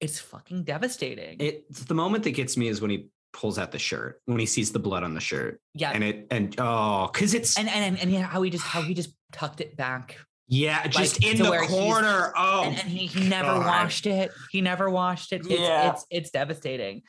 it's 0.00 0.18
fucking 0.20 0.64
devastating 0.64 1.36
It's 1.40 1.84
the 1.84 1.94
moment 1.94 2.24
that 2.24 2.32
gets 2.32 2.56
me 2.56 2.68
is 2.68 2.80
when 2.80 2.90
he 2.90 3.08
pulls 3.32 3.58
out 3.58 3.70
the 3.72 3.78
shirt, 3.78 4.20
when 4.24 4.38
he 4.38 4.46
sees 4.46 4.72
the 4.72 4.78
blood 4.78 5.02
on 5.02 5.14
the 5.14 5.20
shirt. 5.20 5.60
yeah 5.74 5.90
And 5.92 6.02
it 6.04 6.26
and 6.30 6.54
oh, 6.58 7.10
because 7.12 7.34
it's 7.34 7.58
and 7.58 7.68
and 7.68 7.98
and 7.98 8.10
yeah, 8.10 8.22
how 8.22 8.42
he 8.42 8.50
just 8.50 8.64
how 8.64 8.82
he 8.82 8.94
just 8.94 9.10
tucked 9.32 9.60
it 9.60 9.76
back 9.76 10.16
yeah, 10.48 10.86
just 10.86 11.20
like, 11.22 11.32
in 11.34 11.38
the 11.42 11.66
corner. 11.68 12.32
Oh 12.36 12.62
and, 12.66 12.78
and 12.78 12.88
he, 12.88 13.06
he 13.06 13.28
never 13.28 13.48
God. 13.48 13.66
washed 13.66 14.06
it 14.06 14.30
he 14.52 14.60
never 14.60 14.88
washed 14.88 15.32
it 15.32 15.40
it's, 15.40 15.50
Yeah. 15.50 15.90
it's 15.90 16.06
it's 16.10 16.30
devastating 16.30 17.02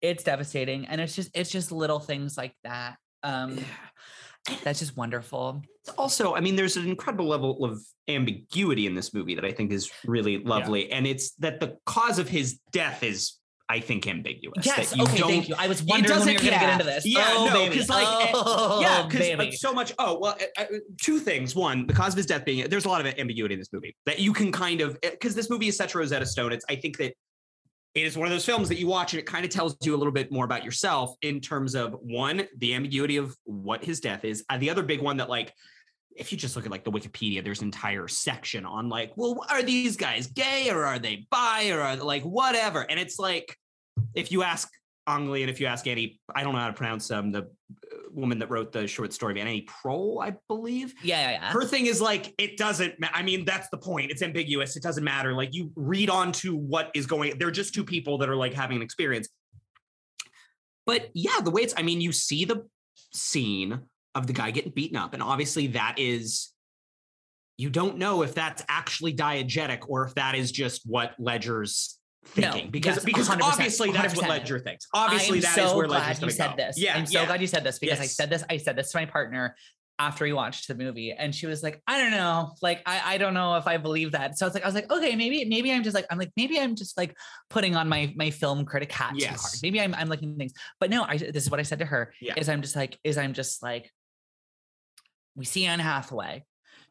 it's 0.00 0.24
devastating 0.24 0.86
and 0.86 1.00
it's 1.00 1.14
just 1.16 1.30
it's 1.34 1.50
just 1.50 1.72
little 1.72 2.00
things 2.00 2.36
like 2.36 2.54
that 2.64 2.96
um 3.22 3.58
that's 4.64 4.80
just 4.80 4.96
wonderful 4.96 5.62
It's 5.84 5.90
also, 5.96 6.34
I 6.34 6.40
mean, 6.40 6.56
there's 6.56 6.76
an 6.76 6.88
incredible 6.88 7.28
level 7.28 7.64
of 7.64 7.80
ambiguity 8.08 8.86
in 8.86 8.94
this 8.94 9.14
movie 9.14 9.34
that 9.36 9.44
I 9.44 9.52
think 9.52 9.70
is 9.72 9.90
really 10.04 10.38
lovely. 10.38 10.90
And 10.90 11.06
it's 11.06 11.32
that 11.36 11.60
the 11.60 11.76
cause 11.86 12.18
of 12.18 12.28
his 12.28 12.58
death 12.72 13.02
is, 13.04 13.38
I 13.68 13.78
think, 13.80 14.06
ambiguous. 14.06 14.66
yes 14.66 14.90
that 14.90 14.96
you 14.96 15.04
okay 15.04 15.18
don't, 15.18 15.28
thank 15.30 15.48
you 15.48 15.54
i 15.58 15.66
was 15.68 15.82
wondering 15.84 16.18
when 16.18 16.26
we 16.26 16.32
were 16.34 16.38
gonna 16.40 16.50
get 16.50 16.60
yeah. 16.60 16.72
into 16.72 16.84
this 16.84 17.06
Yeah, 17.06 17.24
oh, 17.28 17.46
no, 17.46 17.52
baby. 17.54 17.76
'cause, 17.78 17.88
like, 17.88 18.28
eh, 18.28 18.32
oh, 18.34 18.80
yeah, 18.80 19.06
because 19.08 19.38
like 19.38 19.52
so 19.54 19.72
much. 19.72 19.92
Oh 19.98 20.18
well, 20.20 20.36
uh, 20.58 20.64
two 21.00 21.18
things. 21.20 21.54
One, 21.54 21.86
the 21.86 21.94
cause 21.94 22.12
of 22.12 22.16
his 22.18 22.26
death 22.26 22.44
being 22.44 22.68
there's 22.68 22.84
a 22.84 22.88
lot 22.88 23.00
of 23.04 23.14
ambiguity 23.18 23.54
in 23.54 23.60
this 23.60 23.72
movie 23.72 23.94
that 24.06 24.18
you 24.18 24.32
can 24.32 24.50
kind 24.52 24.80
of 24.80 25.00
because 25.00 25.34
this 25.34 25.48
movie 25.48 25.68
is 25.68 25.76
such 25.76 25.94
a 25.94 25.98
Rosetta 25.98 26.26
Stone. 26.26 26.52
It's 26.52 26.64
I 26.68 26.76
think 26.76 26.98
that 26.98 27.14
it 27.94 28.06
is 28.06 28.16
one 28.16 28.26
of 28.26 28.32
those 28.32 28.44
films 28.44 28.68
that 28.68 28.78
you 28.78 28.86
watch 28.86 29.12
and 29.12 29.20
it 29.20 29.26
kind 29.26 29.44
of 29.44 29.50
tells 29.50 29.76
you 29.82 29.94
a 29.94 29.98
little 29.98 30.12
bit 30.12 30.32
more 30.32 30.44
about 30.44 30.64
yourself 30.64 31.14
in 31.22 31.40
terms 31.40 31.74
of 31.74 31.94
one, 32.00 32.46
the 32.58 32.74
ambiguity 32.74 33.18
of 33.18 33.36
what 33.44 33.84
his 33.84 34.00
death 34.00 34.24
is, 34.24 34.44
and 34.50 34.62
the 34.62 34.70
other 34.70 34.82
big 34.82 35.00
one 35.00 35.16
that 35.18 35.28
like. 35.28 35.52
If 36.14 36.30
you 36.30 36.36
just 36.36 36.56
look 36.56 36.66
at 36.66 36.70
like 36.70 36.84
the 36.84 36.92
Wikipedia, 36.92 37.42
there's 37.42 37.62
an 37.62 37.68
entire 37.68 38.06
section 38.06 38.66
on 38.66 38.90
like, 38.90 39.12
well, 39.16 39.46
are 39.48 39.62
these 39.62 39.96
guys 39.96 40.26
gay 40.26 40.68
or 40.68 40.84
are 40.84 40.98
they 40.98 41.26
bi 41.30 41.70
or 41.70 41.80
are 41.80 41.96
they 41.96 42.02
like 42.02 42.22
whatever? 42.22 42.82
And 42.82 43.00
it's 43.00 43.18
like, 43.18 43.56
if 44.14 44.30
you 44.30 44.42
ask 44.42 44.68
Ang 45.06 45.34
and 45.34 45.50
if 45.50 45.58
you 45.58 45.66
ask 45.66 45.86
any, 45.86 46.20
I 46.34 46.44
don't 46.44 46.52
know 46.52 46.60
how 46.60 46.66
to 46.66 46.74
pronounce 46.74 47.10
um, 47.10 47.32
the 47.32 47.40
uh, 47.40 47.91
woman 48.12 48.38
that 48.38 48.50
wrote 48.50 48.72
the 48.72 48.86
short 48.86 49.12
story, 49.12 49.40
Annie 49.40 49.66
Prohl, 49.66 50.22
I 50.22 50.34
believe. 50.48 50.94
yeah 51.02 51.20
yeah 51.20 51.30
yeah 51.32 51.52
Her 51.52 51.64
thing 51.64 51.86
is 51.86 52.00
like, 52.00 52.34
it 52.38 52.56
doesn't, 52.56 52.98
ma- 53.00 53.08
I 53.12 53.22
mean, 53.22 53.44
that's 53.44 53.68
the 53.70 53.78
point. 53.78 54.10
It's 54.10 54.22
ambiguous. 54.22 54.76
It 54.76 54.82
doesn't 54.82 55.04
matter. 55.04 55.32
Like 55.32 55.54
you 55.54 55.72
read 55.76 56.10
on 56.10 56.32
to 56.32 56.54
what 56.56 56.90
is 56.94 57.06
going, 57.06 57.38
they're 57.38 57.50
just 57.50 57.74
two 57.74 57.84
people 57.84 58.18
that 58.18 58.28
are 58.28 58.36
like 58.36 58.54
having 58.54 58.76
an 58.76 58.82
experience. 58.82 59.28
But 60.86 61.10
yeah, 61.14 61.40
the 61.42 61.50
way 61.50 61.62
it's, 61.62 61.74
I 61.76 61.82
mean, 61.82 62.00
you 62.00 62.12
see 62.12 62.44
the 62.44 62.66
scene 63.14 63.80
of 64.14 64.26
the 64.26 64.32
guy 64.32 64.50
getting 64.50 64.72
beaten 64.72 64.96
up. 64.96 65.14
And 65.14 65.22
obviously 65.22 65.68
that 65.68 65.94
is, 65.98 66.52
you 67.56 67.70
don't 67.70 67.98
know 67.98 68.22
if 68.22 68.34
that's 68.34 68.64
actually 68.68 69.14
diegetic 69.14 69.80
or 69.88 70.04
if 70.04 70.14
that 70.16 70.34
is 70.34 70.50
just 70.50 70.82
what 70.84 71.14
Ledger's 71.18 71.98
No, 72.36 72.52
thinking. 72.52 72.70
because 72.70 72.96
yes, 72.96 73.04
because 73.04 73.28
obviously 73.28 73.90
that's 73.90 74.14
what 74.16 74.24
100%. 74.26 74.28
Ledger 74.28 74.58
thinks. 74.60 74.86
Obviously 74.94 75.40
that 75.40 75.58
is 75.58 75.70
so 75.70 75.76
where 75.76 75.86
glad 75.86 76.20
you 76.22 76.30
said 76.30 76.50
go. 76.50 76.56
this. 76.56 76.78
Yeah, 76.78 76.96
I'm 76.96 77.06
so 77.06 77.20
yeah. 77.20 77.26
glad 77.26 77.40
you 77.40 77.46
said 77.46 77.64
this 77.64 77.78
because 77.78 78.00
I 78.00 78.06
said 78.06 78.30
this. 78.30 78.44
I 78.48 78.56
said 78.58 78.76
this 78.76 78.92
to 78.92 78.98
my 78.98 79.06
partner 79.06 79.56
after 79.98 80.24
we 80.24 80.32
watched 80.32 80.66
the 80.68 80.74
movie, 80.74 81.12
and 81.12 81.34
she 81.34 81.46
was 81.46 81.62
like, 81.62 81.82
"I 81.86 82.00
don't 82.00 82.12
know, 82.12 82.54
like 82.62 82.80
I, 82.86 83.14
I 83.14 83.18
don't 83.18 83.34
know 83.34 83.56
if 83.56 83.66
I 83.66 83.76
believe 83.76 84.12
that." 84.12 84.38
So 84.38 84.46
I 84.46 84.48
was 84.48 84.54
like, 84.54 84.62
I 84.62 84.66
was 84.66 84.74
like, 84.74 84.90
okay, 84.90 85.16
maybe 85.16 85.44
maybe 85.46 85.72
I'm 85.72 85.82
just 85.82 85.94
like 85.94 86.06
I'm 86.10 86.18
like 86.18 86.30
maybe 86.36 86.58
I'm 86.60 86.76
just 86.76 86.96
like 86.96 87.16
putting 87.50 87.74
on 87.76 87.88
my 87.88 88.12
my 88.16 88.30
film 88.30 88.64
critic 88.64 88.92
hat 88.92 89.14
too 89.18 89.26
hard. 89.26 89.38
Yes. 89.40 89.60
Maybe 89.62 89.80
I'm 89.80 89.94
I'm 89.94 90.08
looking 90.08 90.30
at 90.32 90.38
things, 90.38 90.52
but 90.80 90.90
no, 90.90 91.02
I 91.04 91.16
this 91.18 91.42
is 91.44 91.50
what 91.50 91.60
I 91.60 91.64
said 91.64 91.80
to 91.80 91.84
her. 91.86 92.14
Yeah. 92.20 92.34
Is 92.36 92.48
I'm 92.48 92.62
just 92.62 92.76
like 92.76 92.98
is 93.04 93.18
I'm 93.18 93.32
just 93.34 93.62
like 93.62 93.90
we 95.34 95.44
see 95.44 95.66
Anne 95.66 95.80
Hathaway. 95.80 96.44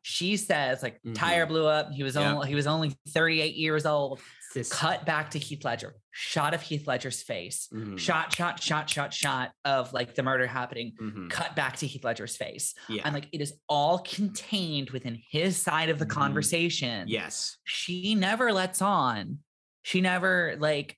She 0.03 0.35
says 0.35 0.81
like 0.83 0.99
tire 1.13 1.45
Mhm. 1.45 1.49
blew 1.49 1.65
up. 1.67 1.91
He 1.91 2.03
was 2.03 2.15
Yeah. 2.15 2.33
only 2.33 2.49
he 2.49 2.55
was 2.55 2.67
only 2.67 2.95
38 3.09 3.55
years 3.55 3.85
old. 3.85 4.19
This- 4.53 4.71
Cut 4.71 5.05
back 5.05 5.31
to 5.31 5.39
Heath 5.39 5.63
Ledger. 5.63 5.95
Shot 6.11 6.53
of 6.53 6.61
Heath 6.61 6.85
Ledger's 6.87 7.23
face 7.23 7.69
Mhm, 7.73 7.97
shot, 7.97 8.35
shot, 8.35 8.61
shot, 8.61 8.89
shot, 8.89 9.13
shot 9.13 9.51
of 9.63 9.93
like 9.93 10.13
the 10.15 10.23
murder 10.23 10.45
happening, 10.45 10.91
mhm. 11.01 11.29
cut 11.29 11.55
back 11.55 11.77
to 11.77 11.87
Heath 11.87 12.03
Ledger's 12.03 12.35
face. 12.35 12.73
Yeah. 12.89 13.03
And 13.05 13.13
like 13.13 13.27
it 13.31 13.39
is 13.41 13.53
all 13.69 13.99
contained 13.99 14.89
within 14.89 15.21
his 15.29 15.55
side 15.57 15.89
of 15.89 15.99
the 15.99 16.05
Mhm. 16.05 16.09
conversation. 16.09 17.07
yes. 17.07 17.57
She 17.63 18.13
never 18.15 18.51
lets 18.51 18.81
on. 18.81 19.39
She 19.83 20.01
never 20.01 20.55
like, 20.59 20.97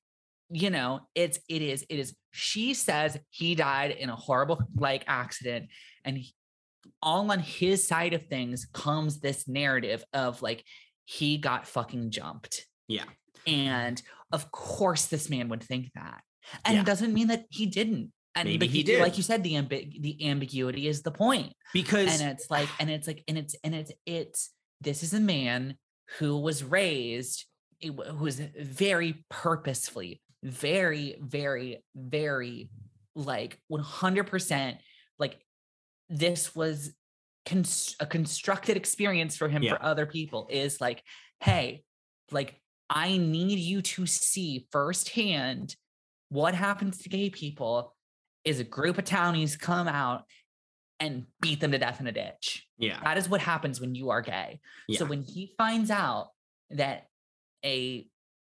you 0.50 0.70
know, 0.70 1.08
it's 1.16 1.40
it 1.48 1.62
is, 1.62 1.86
it 1.90 2.00
is. 2.00 2.16
She 2.32 2.74
says 2.74 3.20
he 3.30 3.54
died 3.56 3.92
in 3.92 4.10
a 4.10 4.16
horrible 4.16 4.60
like 4.76 5.04
accident. 5.08 5.70
And 6.04 6.18
he- 6.18 6.34
all 7.02 7.30
on 7.32 7.40
his 7.40 7.88
side 7.88 8.14
of 8.14 8.26
things 8.28 8.66
comes 8.74 9.20
this 9.20 9.48
narrative 9.48 10.04
of 10.14 10.42
like 10.42 10.66
he 11.06 11.38
got 11.38 11.68
fucking 11.68 12.10
jumped. 12.12 12.66
Yeah. 12.88 13.06
And 13.48 14.02
of 14.32 14.52
course, 14.52 15.06
this 15.06 15.30
man 15.30 15.50
would 15.50 15.64
think 15.64 15.92
that. 15.96 16.22
And 16.66 16.76
Yeah. 16.76 16.82
it 16.82 16.86
doesn't 16.86 17.14
mean 17.14 17.28
that 17.28 17.46
he 17.50 17.66
didn't. 17.66 18.12
And 18.36 18.48
Maybe 18.50 18.66
but 18.66 18.70
he 18.70 18.84
did. 18.84 19.00
like 19.00 19.16
you 19.18 19.24
said, 19.24 19.44
the 19.44 19.54
ambi- 19.54 20.02
the 20.02 20.28
ambiguity 20.28 20.88
is 20.88 21.04
the 21.04 21.12
point. 21.12 21.54
Because 21.72 22.20
And 22.20 22.32
it's 22.32 22.50
like, 22.50 22.68
and 22.80 22.90
it's 22.90 23.06
like, 23.08 23.24
and 23.28 23.38
it's 23.38 23.56
and 23.64 23.76
it's 23.76 23.92
it's 24.06 24.50
this 24.82 25.04
is 25.04 25.14
a 25.14 25.20
man 25.20 25.78
who 26.18 26.38
was 26.40 26.64
raised, 26.64 27.46
who 27.82 27.94
was 27.94 28.40
very 28.40 29.24
purposefully, 29.30 30.20
very, 30.44 31.16
very, 31.22 31.84
very 31.96 32.70
like 33.16 33.60
100% 33.72 34.78
like 35.20 35.38
this 36.10 36.56
was 36.56 36.94
cons- 37.46 37.96
a 38.00 38.06
constructed 38.08 38.76
experience 38.76 39.38
for 39.38 39.48
him 39.48 39.62
Yeah. 39.62 39.76
for 39.78 39.84
other 39.84 40.06
people 40.08 40.48
is 40.50 40.82
like 40.82 41.04
hey 41.42 41.84
like 42.32 42.60
i 42.90 43.18
need 43.18 43.60
you 43.60 43.82
to 43.82 44.06
see 44.06 44.68
firsthand 44.72 45.76
what 46.30 46.56
happens 46.56 46.98
to 47.00 47.10
gay 47.10 47.30
people 47.30 47.94
is 48.44 48.60
a 48.60 48.64
group 48.64 48.98
of 48.98 49.06
townies 49.06 49.56
come 49.56 49.88
out 49.88 50.24
and 51.00 51.26
beat 51.42 51.60
them 51.60 51.72
to 51.72 51.78
death 51.78 52.00
in 52.00 52.08
a 52.08 52.12
ditch 52.12 52.66
yeah. 52.78 53.00
that 53.04 53.18
is 53.18 53.28
what 53.30 53.42
happens 53.42 53.80
when 53.82 53.96
you 53.96 54.10
are 54.10 54.22
gay 54.22 54.60
Yeah. 54.88 55.00
so 55.00 55.06
when 55.06 55.22
he 55.22 55.54
finds 55.58 55.90
out 55.92 56.30
that 56.72 57.06
a 57.66 58.08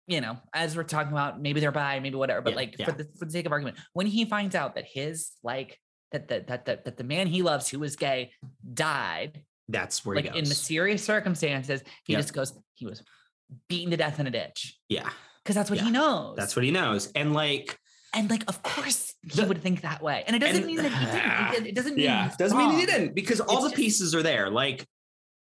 you 0.06 0.20
know 0.20 0.38
as 0.54 0.76
we're 0.76 0.84
talking 0.84 1.12
about 1.12 1.40
maybe 1.40 1.60
they're 1.60 1.72
bi 1.72 1.98
maybe 2.00 2.16
whatever 2.16 2.40
but 2.40 2.50
Yeah, 2.50 2.56
like 2.56 2.76
yeah. 2.78 2.86
for, 2.86 2.92
the, 2.92 3.08
for 3.18 3.24
the 3.24 3.30
sake 3.32 3.46
of 3.46 3.52
argument 3.52 3.76
when 3.92 4.06
he 4.06 4.24
finds 4.24 4.54
out 4.54 4.74
that 4.76 4.84
his 4.86 5.32
like 5.42 5.78
that 6.12 6.28
that 6.28 6.46
that 6.46 6.64
that, 6.66 6.84
that 6.84 6.96
the 6.96 7.04
man 7.04 7.26
he 7.26 7.42
loves 7.42 7.68
who 7.68 7.78
was 7.80 7.96
gay 7.96 8.30
died 8.74 9.42
That's 9.68 10.04
where 10.04 10.16
like 10.16 10.26
in 10.36 10.44
the 10.44 10.54
serious 10.54 11.02
circumstances 11.02 11.82
he 12.04 12.12
Yep. 12.12 12.22
just 12.22 12.32
goes 12.34 12.52
he 12.74 12.86
was 12.86 13.02
beaten 13.68 13.90
to 13.90 13.96
death 13.96 14.18
in 14.20 14.26
a 14.26 14.30
ditch 14.30 14.76
Yeah, 14.88 15.08
because 15.42 15.54
that's 15.56 15.70
what 15.70 15.78
Yeah, 15.78 15.86
he 15.86 15.90
knows. 15.90 16.36
that's 16.36 16.56
what 16.56 16.64
he 16.64 16.70
knows. 16.70 17.10
And 17.12 17.32
like, 17.32 17.78
and 18.14 18.30
like, 18.30 18.44
of 18.48 18.62
course, 18.62 19.14
he 19.22 19.40
The- 19.40 19.46
would 19.46 19.62
think 19.62 19.82
that 19.82 20.02
way. 20.02 20.24
And 20.26 20.34
it 20.34 20.38
doesn't 20.40 20.56
and- 20.56 20.66
mean 20.66 20.76
that 20.76 20.92
he 20.92 21.04
didn't. 21.04 21.66
It, 21.66 21.68
it 21.70 21.74
doesn't 21.74 21.94
mean 21.96 22.04
yeah, 22.04 22.32
doesn't 22.38 22.56
mean 22.58 22.70
he 22.72 22.86
didn't 22.86 23.14
because 23.14 23.40
all 23.40 23.56
It's 23.56 23.64
the 23.64 23.70
just- 23.70 23.76
pieces 23.82 24.14
are 24.14 24.22
there. 24.22 24.50
Like, 24.50 24.86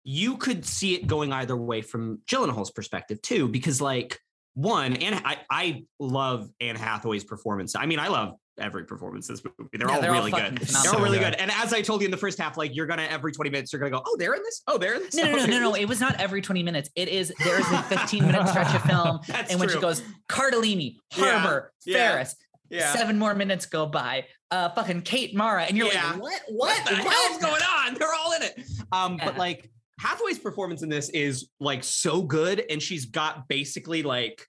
you 0.03 0.37
could 0.37 0.65
see 0.65 0.95
it 0.95 1.05
going 1.05 1.31
either 1.31 1.55
way 1.55 1.81
from 1.81 2.21
Gyllenhaal's 2.25 2.71
perspective 2.71 3.21
too, 3.21 3.47
because 3.47 3.79
like 3.81 4.19
one, 4.55 4.95
and 4.95 5.15
I 5.23 5.37
I 5.49 5.83
love 5.99 6.49
Anne 6.59 6.75
Hathaway's 6.75 7.23
performance. 7.23 7.75
I 7.75 7.85
mean, 7.85 7.99
I 7.99 8.07
love 8.07 8.33
every 8.57 8.83
performance 8.85 9.29
in 9.29 9.35
this 9.35 9.43
movie. 9.43 9.69
They're 9.73 9.87
Yeah, 9.87 9.95
all 9.95 10.01
they're 10.01 10.11
really 10.11 10.31
fucking 10.31 10.55
good. 10.55 10.67
phenomenal. 10.67 10.91
They're 10.91 10.99
all 10.99 11.05
really 11.05 11.19
good. 11.19 11.33
And 11.35 11.51
as 11.51 11.73
I 11.73 11.81
told 11.81 12.01
you 12.01 12.05
in 12.05 12.11
the 12.11 12.17
first 12.17 12.37
half, 12.39 12.57
like 12.57 12.75
you're 12.75 12.85
gonna 12.85 13.03
every 13.03 13.31
20 13.31 13.49
minutes, 13.49 13.71
you're 13.73 13.79
gonna 13.79 13.91
go, 13.91 14.03
oh, 14.05 14.15
they're 14.17 14.33
in 14.33 14.43
this. 14.43 14.61
Oh, 14.67 14.77
they're 14.77 14.95
in 14.95 15.01
this. 15.03 15.15
No, 15.15 15.23
no, 15.23 15.37
no, 15.37 15.45
no, 15.45 15.59
no. 15.59 15.75
It 15.81 15.87
was 15.87 15.99
not 15.99 16.19
every 16.19 16.41
20 16.41 16.61
minutes. 16.63 16.89
It 16.95 17.07
is 17.07 17.33
there 17.43 17.59
is 17.59 17.65
a 17.71 17.81
15 17.83 18.25
minute 18.25 18.47
stretch 18.49 18.73
of 18.75 18.81
film. 18.83 19.19
That's 19.27 19.51
and 19.51 19.59
when 19.59 19.69
she 19.69 19.73
true. 19.73 19.81
goes, 19.81 20.03
Cardellini, 20.29 20.97
Harbour, 21.13 21.71
yeah, 21.85 22.11
Faris, 22.11 22.35
yeah. 22.69 22.93
seven 22.93 23.17
more 23.17 23.33
minutes 23.35 23.65
go 23.65 23.85
by. 23.85 24.25
Uh 24.51 24.69
fucking 24.71 25.01
Kate 25.03 25.33
Mara. 25.35 25.63
And 25.63 25.77
you're 25.77 25.87
Yeah. 25.91 26.11
like, 26.11 26.21
what? 26.21 26.41
what 26.49 26.77
What? 26.81 26.89
the 26.89 26.95
hell's 27.09 27.37
going 27.41 27.61
on? 27.63 27.93
They're 27.95 28.13
all 28.13 28.33
in 28.33 28.43
it. 28.43 28.59
Um, 28.91 29.17
but 29.17 29.37
like 29.37 29.69
Hathaway's 29.99 30.39
performance 30.39 30.81
in 30.81 30.89
this 30.89 31.09
is 31.09 31.49
like 31.59 31.83
so 31.83 32.21
good, 32.23 32.63
and 32.69 32.81
she's 32.81 33.05
got 33.05 33.47
basically 33.47 34.03
like 34.03 34.45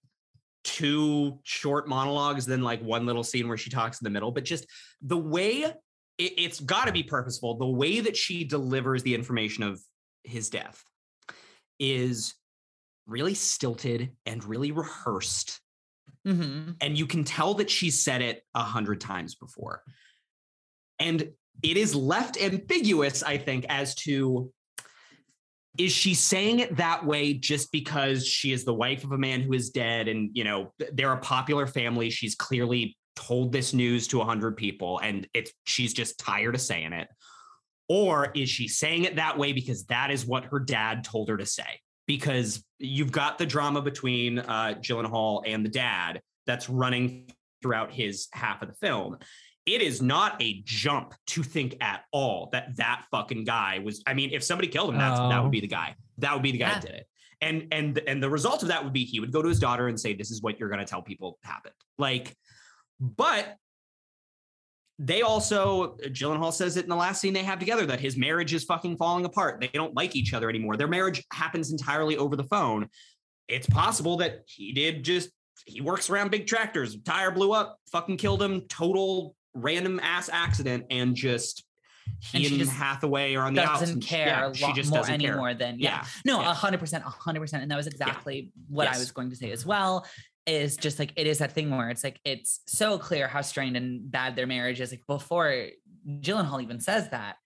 two 0.64 1.38
short 1.42 1.88
monologues, 1.88 2.46
then 2.46 2.62
like 2.62 2.82
one 2.82 3.06
little 3.06 3.24
scene 3.24 3.48
where 3.48 3.56
she 3.56 3.70
talks 3.70 4.00
in 4.00 4.04
the 4.04 4.10
middle. 4.10 4.30
But 4.30 4.44
just 4.44 4.66
the 5.00 5.18
way 5.18 5.62
it, 5.64 5.74
it's 6.18 6.60
got 6.60 6.86
to 6.86 6.92
be 6.92 7.02
purposeful. 7.02 7.56
The 7.56 7.66
way 7.66 8.00
that 8.00 8.16
she 8.16 8.44
delivers 8.44 9.02
the 9.02 9.14
information 9.14 9.64
of 9.64 9.80
his 10.24 10.50
death 10.50 10.82
is 11.78 12.34
really 13.06 13.34
stilted 13.34 14.12
and 14.26 14.44
really 14.44 14.72
rehearsed 14.72 15.60
Mhm. 16.24 16.76
and 16.80 16.96
you 16.96 17.06
can 17.06 17.24
tell 17.24 17.54
that 17.54 17.68
she 17.68 17.90
said 17.90 18.22
it 18.22 18.44
a 18.54 18.62
hundred 18.62 19.00
times 19.00 19.34
before. 19.34 19.82
And 21.00 21.32
it 21.62 21.76
is 21.76 21.96
left 21.96 22.40
ambiguous, 22.40 23.24
I 23.24 23.38
think, 23.38 23.66
as 23.68 23.96
to 23.96 24.52
is 25.78 25.92
she 25.92 26.14
saying 26.14 26.58
it 26.58 26.76
that 26.76 27.04
way 27.04 27.32
just 27.32 27.72
because 27.72 28.26
she 28.26 28.52
is 28.52 28.64
the 28.64 28.74
wife 28.74 29.04
of 29.04 29.12
a 29.12 29.18
man 29.18 29.40
who 29.40 29.52
is 29.54 29.70
dead? 29.70 30.08
And 30.08 30.30
you 30.34 30.44
know 30.44 30.72
they're 30.92 31.12
a 31.12 31.18
popular 31.18 31.66
family. 31.66 32.10
She's 32.10 32.34
clearly 32.34 32.96
told 33.16 33.52
this 33.52 33.72
news 33.72 34.08
to 34.08 34.20
a 34.20 34.24
hundred 34.24 34.56
people 34.56 34.98
and 35.00 35.26
it's 35.34 35.52
she's 35.64 35.92
just 35.92 36.18
tired 36.18 36.54
of 36.54 36.60
saying 36.60 36.92
it. 36.92 37.08
Or 37.88 38.30
is 38.34 38.48
she 38.48 38.68
saying 38.68 39.04
it 39.04 39.16
that 39.16 39.36
way 39.36 39.52
because 39.52 39.84
that 39.86 40.10
is 40.10 40.24
what 40.24 40.46
her 40.46 40.58
dad 40.58 41.04
told 41.04 41.28
her 41.28 41.36
to 41.36 41.46
say? 41.46 41.80
Because 42.06 42.64
you've 42.78 43.12
got 43.12 43.38
the 43.38 43.46
drama 43.46 43.82
between 43.82 44.38
uh, 44.38 44.74
Gyllenhaal 44.80 45.42
and 45.46 45.64
the 45.64 45.68
dad 45.70 46.20
that's 46.46 46.68
running 46.68 47.30
throughout 47.60 47.92
his 47.92 48.28
half 48.32 48.62
of 48.62 48.68
the 48.68 48.74
film. 48.74 49.18
It 49.64 49.80
is 49.80 50.02
not 50.02 50.40
a 50.42 50.62
jump 50.64 51.14
to 51.28 51.42
think 51.42 51.76
at 51.80 52.04
all 52.10 52.48
that 52.52 52.76
that 52.76 53.04
fucking 53.10 53.44
guy 53.44 53.78
was. 53.78 54.02
I 54.06 54.14
mean, 54.14 54.30
if 54.32 54.42
somebody 54.42 54.68
killed 54.68 54.90
him, 54.90 54.98
that's 54.98 55.18
that 55.18 55.38
Oh. 55.38 55.42
would 55.42 55.52
be 55.52 55.60
the 55.60 55.68
oh. 55.68 55.70
guy. 55.70 55.94
That 56.18 56.34
would 56.34 56.42
be 56.42 56.52
the 56.52 56.58
guy 56.58 56.74
that 56.74 56.82
did 56.82 56.90
it. 56.90 57.06
And 57.40 57.68
and 57.72 57.98
and 58.06 58.22
the 58.22 58.30
result 58.30 58.62
of 58.62 58.68
that 58.68 58.82
would 58.82 58.92
be 58.92 59.04
he 59.04 59.20
would 59.20 59.32
go 59.32 59.42
to 59.42 59.48
his 59.48 59.60
daughter 59.60 59.88
and 59.88 59.98
say, 59.98 60.14
"This 60.14 60.30
is 60.30 60.42
what 60.42 60.58
you're 60.58 60.68
going 60.68 60.80
to 60.80 60.86
tell 60.86 61.02
people 61.02 61.38
happened." 61.42 61.74
Like, 61.98 62.34
but 63.00 63.56
they 64.98 65.22
also 65.22 65.96
Gyllenhaal 66.06 66.52
says 66.52 66.76
it 66.76 66.84
in 66.84 66.90
the 66.90 66.96
last 66.96 67.20
scene 67.20 67.32
they 67.32 67.42
have 67.42 67.58
together 67.58 67.86
that 67.86 67.98
his 68.00 68.16
marriage 68.16 68.54
is 68.54 68.64
fucking 68.64 68.96
falling 68.96 69.24
apart. 69.24 69.60
They 69.60 69.68
don't 69.68 69.94
like 69.94 70.14
each 70.14 70.34
other 70.34 70.48
anymore. 70.48 70.76
Their 70.76 70.88
marriage 70.88 71.24
happens 71.32 71.72
entirely 71.72 72.16
over 72.16 72.36
the 72.36 72.44
phone. 72.44 72.88
It's 73.48 73.66
possible 73.66 74.18
that 74.18 74.42
he 74.46 74.72
did 74.72 75.02
just 75.02 75.30
he 75.66 75.80
works 75.80 76.10
around 76.10 76.30
big 76.30 76.46
tractors. 76.46 76.96
Tire 77.04 77.30
blew 77.30 77.52
up, 77.52 77.78
fucking 77.90 78.16
killed 78.16 78.42
him. 78.42 78.62
Total 78.68 79.34
random 79.54 80.00
ass 80.00 80.28
accident, 80.32 80.86
and 80.90 81.14
just 81.14 81.64
he 82.20 82.46
And 82.46 82.60
and, 82.60 82.70
Hathaway 82.70 83.34
are 83.34 83.46
on 83.46 83.54
the. 83.54 83.62
Doesn't 83.62 84.00
care 84.02 84.26
yeah, 84.26 84.52
she 84.52 84.72
just 84.72 84.92
doesn't 84.92 85.20
care. 85.20 85.30
anymore 85.32 85.54
than 85.54 85.78
yeah. 85.78 86.02
Yeah, 86.02 86.06
No, 86.24 86.40
a 86.40 86.54
hundred 86.54 86.78
percent, 86.78 87.04
a 87.04 87.10
hundred 87.10 87.40
percent. 87.40 87.62
And 87.62 87.70
that 87.70 87.76
was 87.76 87.86
exactly 87.86 88.52
what 88.68 88.88
I 88.88 88.98
was 88.98 89.10
going 89.10 89.30
to 89.30 89.36
say 89.36 89.50
as 89.50 89.66
well. 89.66 90.06
Is 90.44 90.76
just 90.76 90.98
like 90.98 91.12
it 91.16 91.26
is 91.26 91.38
that 91.38 91.52
thing 91.52 91.70
where 91.70 91.88
it's 91.90 92.02
like 92.02 92.20
it's 92.24 92.60
so 92.66 92.98
clear 92.98 93.28
how 93.28 93.42
strained 93.42 93.76
and 93.76 94.10
bad 94.10 94.34
their 94.34 94.46
marriage 94.46 94.80
is. 94.80 94.90
Like 94.90 95.06
before 95.06 95.68
Gyllenhaal 96.06 96.62
even 96.62 96.80
says 96.80 97.08
that, 97.10 97.36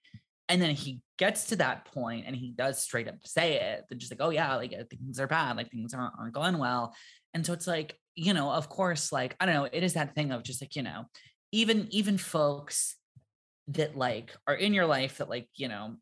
and 0.49 0.63
then 0.63 0.75
he 0.75 1.01
gets 1.19 1.47
to 1.47 1.57
that 1.57 1.87
point 1.87 2.25
and 2.27 2.37
he 2.37 2.51
does 2.51 2.83
straight 2.83 3.09
up 3.09 3.17
say 3.25 3.61
it. 3.61 3.85
They're 3.89 3.99
just 3.99 4.13
like, 4.13 4.21
oh 4.23 4.31
yeah, 4.31 4.57
like 4.57 4.73
uh, 4.73 4.85
things 4.91 5.19
are 5.21 5.27
bad, 5.27 5.57
like 5.57 5.71
things 5.71 5.95
aren't, 5.95 6.15
aren't 6.19 6.35
going 6.35 6.59
well. 6.59 6.95
And 7.35 7.45
so 7.45 7.53
it's 7.53 7.67
like, 7.67 7.99
you 8.15 8.33
know, 8.33 8.51
of 8.51 8.69
course, 8.69 9.13
like 9.13 9.37
I 9.41 9.47
don't 9.47 9.55
know, 9.55 9.69
it 9.71 9.83
is 9.83 9.95
that 9.95 10.15
thing 10.15 10.33
of 10.33 10.43
just 10.43 10.63
like, 10.63 10.77
you 10.77 10.83
know, 10.83 11.05
even 11.57 11.89
even 11.91 12.19
folks 12.19 12.97
that 13.69 13.97
like 13.97 14.37
are 14.47 14.55
in 14.55 14.75
your 14.75 14.87
life 14.87 15.19
that 15.19 15.29
like, 15.29 15.49
you 15.55 15.69
know, 15.69 15.97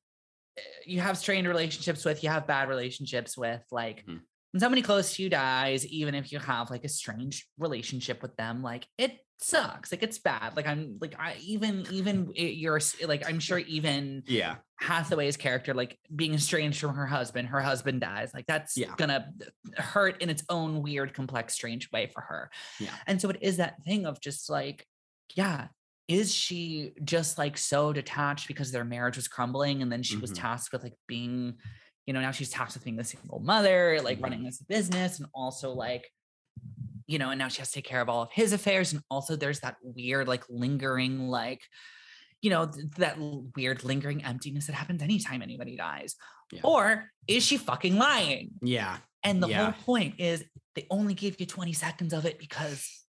eh, 0.58 0.62
you 0.86 1.00
have 1.00 1.16
strained 1.16 1.46
relationships 1.48 2.04
with, 2.04 2.22
you 2.22 2.28
have 2.28 2.46
bad 2.46 2.68
relationships 2.68 3.38
with, 3.38 3.62
like 3.70 4.04
Mhm. 4.04 4.20
when 4.52 4.60
somebody 4.60 4.82
close 4.82 5.14
to 5.14 5.22
you 5.22 5.30
dies, 5.30 5.86
even 5.86 6.14
if 6.14 6.32
you 6.32 6.38
have 6.40 6.70
like 6.70 6.84
a 6.84 6.88
strange 6.88 7.46
relationship 7.58 8.20
with 8.22 8.36
them, 8.36 8.62
like 8.62 8.86
it 8.98 9.20
sucks. 9.38 9.90
Like 9.92 10.02
it's 10.02 10.18
bad. 10.18 10.56
Like 10.56 10.66
I'm 10.66 10.98
like 11.00 11.14
I 11.18 11.36
even 11.40 11.86
even 11.90 12.32
you're 12.34 12.80
like 13.06 13.28
I'm 13.28 13.40
sure 13.40 13.58
even 13.58 14.22
Yeah, 14.26 14.56
Hathaway's 14.80 15.36
character, 15.36 15.72
like 15.74 15.98
being 16.14 16.34
estranged 16.34 16.80
from 16.80 16.94
her 16.94 17.06
husband, 17.06 17.48
her 17.48 17.60
husband 17.60 18.00
dies. 18.00 18.34
Like 18.34 18.46
that's 18.46 18.76
Yeah. 18.76 18.94
gonna 18.96 19.32
hurt 19.76 20.20
in 20.22 20.30
its 20.30 20.44
own 20.48 20.82
weird, 20.82 21.14
complex, 21.14 21.54
strange 21.54 21.90
way 21.92 22.06
for 22.08 22.20
her. 22.22 22.50
Yeah. 22.80 22.94
And 23.06 23.20
so 23.20 23.28
it 23.30 23.38
is 23.40 23.56
that 23.58 23.82
thing 23.84 24.04
of 24.06 24.20
just 24.20 24.48
like, 24.50 24.86
yeah, 25.34 25.68
is 26.08 26.34
she 26.34 26.92
just 27.04 27.38
like 27.38 27.56
so 27.56 27.92
detached 27.92 28.46
because 28.48 28.70
their 28.72 28.84
marriage 28.84 29.16
was 29.16 29.28
crumbling 29.28 29.82
and 29.82 29.90
then 29.90 30.02
she 30.02 30.16
was 30.16 30.30
Mhm. 30.32 30.40
tasked 30.40 30.72
with 30.72 30.82
like 30.82 30.96
being, 31.06 31.54
you 32.06 32.12
know, 32.12 32.20
now 32.20 32.30
she's 32.30 32.50
tasked 32.50 32.74
with 32.74 32.84
being 32.84 32.98
a 33.00 33.04
single 33.04 33.40
mother, 33.40 34.00
like 34.02 34.16
Mm-hmm. 34.16 34.24
running 34.24 34.44
this 34.44 34.58
business 34.58 35.18
and 35.18 35.28
also 35.34 35.72
like 35.72 36.10
you 37.06 37.18
know, 37.18 37.28
and 37.28 37.38
now 37.38 37.48
she 37.48 37.58
has 37.58 37.68
to 37.68 37.74
take 37.74 37.84
care 37.84 38.00
of 38.00 38.08
all 38.08 38.22
of 38.22 38.32
his 38.32 38.54
affairs. 38.54 38.94
And 38.94 39.02
also 39.10 39.36
there's 39.36 39.60
that 39.60 39.76
weird, 39.82 40.26
like 40.26 40.42
lingering, 40.48 41.28
like, 41.28 41.60
you 42.40 42.48
know, 42.48 42.64
th- 42.66 42.86
that 42.96 43.18
weird 43.18 43.84
lingering 43.84 44.24
emptiness 44.24 44.68
that 44.68 44.72
happens 44.72 45.02
anytime 45.02 45.42
anybody 45.42 45.76
dies. 45.76 46.14
Yeah. 46.50 46.62
Or 46.64 47.10
is 47.28 47.44
she 47.44 47.58
fucking 47.58 47.98
lying? 47.98 48.52
yeah, 48.62 49.00
And 49.22 49.42
the 49.42 49.48
Yeah. 49.48 49.72
whole 49.72 49.82
point 49.84 50.18
is 50.18 50.44
they 50.74 50.86
only 50.88 51.12
give 51.12 51.38
you 51.40 51.44
20 51.44 51.74
seconds 51.74 52.14
of 52.14 52.24
it 52.24 52.38
because 52.38 53.03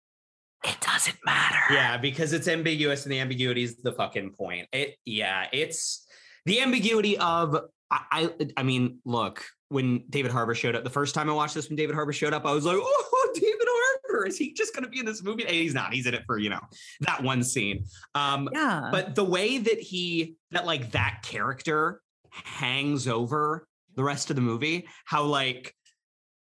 it 0.64 0.76
doesn't 0.80 1.18
matter. 1.24 1.58
yeah. 1.74 1.96
Because 1.96 2.32
it's 2.32 2.48
ambiguous, 2.48 3.04
and 3.04 3.12
the 3.12 3.20
ambiguity 3.20 3.62
is 3.62 3.76
the 3.76 3.92
fucking 3.92 4.30
point. 4.32 4.68
It, 4.72 4.96
yeah, 5.04 5.46
it's 5.52 6.06
the 6.46 6.60
ambiguity 6.60 7.16
of. 7.18 7.56
I, 7.90 8.00
I, 8.40 8.48
I 8.56 8.62
mean, 8.62 8.98
look, 9.04 9.44
when 9.68 10.04
David 10.10 10.32
Harbour 10.32 10.54
showed 10.54 10.74
up 10.74 10.82
the 10.84 10.90
first 10.90 11.14
time 11.14 11.28
I 11.30 11.32
watched 11.32 11.54
this, 11.54 11.68
when 11.68 11.76
David 11.76 11.94
Harbour 11.94 12.12
showed 12.12 12.32
up, 12.32 12.44
I 12.46 12.52
was 12.52 12.64
like, 12.64 12.76
oh, 12.80 13.30
David 13.34 13.58
Harbour, 13.60 14.26
is 14.26 14.36
he 14.38 14.52
just 14.52 14.74
going 14.74 14.84
to 14.84 14.90
be 14.90 14.98
in 14.98 15.06
this 15.06 15.22
movie? 15.22 15.42
And 15.44 15.52
he's 15.52 15.74
not. 15.74 15.92
He's 15.92 16.06
in 16.06 16.14
it 16.14 16.22
for 16.26 16.38
you 16.38 16.50
know 16.50 16.60
that 17.00 17.22
one 17.22 17.42
scene. 17.44 17.84
Um, 18.14 18.48
Yeah. 18.52 18.88
but 18.90 19.14
the 19.14 19.24
way 19.24 19.58
that 19.58 19.78
he 19.78 20.36
that 20.50 20.66
like 20.66 20.90
that 20.92 21.20
character 21.22 22.00
hangs 22.30 23.06
over 23.06 23.66
the 23.94 24.02
rest 24.02 24.28
of 24.28 24.34
the 24.34 24.42
movie 24.42 24.88
how 25.04 25.22
like 25.22 25.72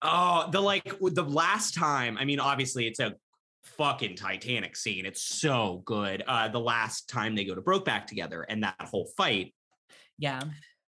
oh 0.01 0.47
the 0.51 0.61
like 0.61 0.85
the 1.01 1.21
last 1.23 1.73
time 1.75 2.17
i 2.17 2.23
mean 2.23 2.39
obviously 2.39 2.87
it's 2.87 3.01
a 3.01 3.13
fucking 3.65 4.15
titanic 4.15 4.75
scene. 4.75 5.05
It's 5.05 5.21
so 5.21 5.81
good. 5.85 6.23
Uh 6.27 6.47
the 6.47 6.59
last 6.59 7.09
time 7.09 7.35
they 7.35 7.45
go 7.45 7.55
to 7.55 7.61
brokeback 7.61 8.05
together 8.05 8.43
and 8.43 8.63
that 8.63 8.75
whole 8.81 9.09
fight. 9.17 9.53
Yeah. 10.17 10.41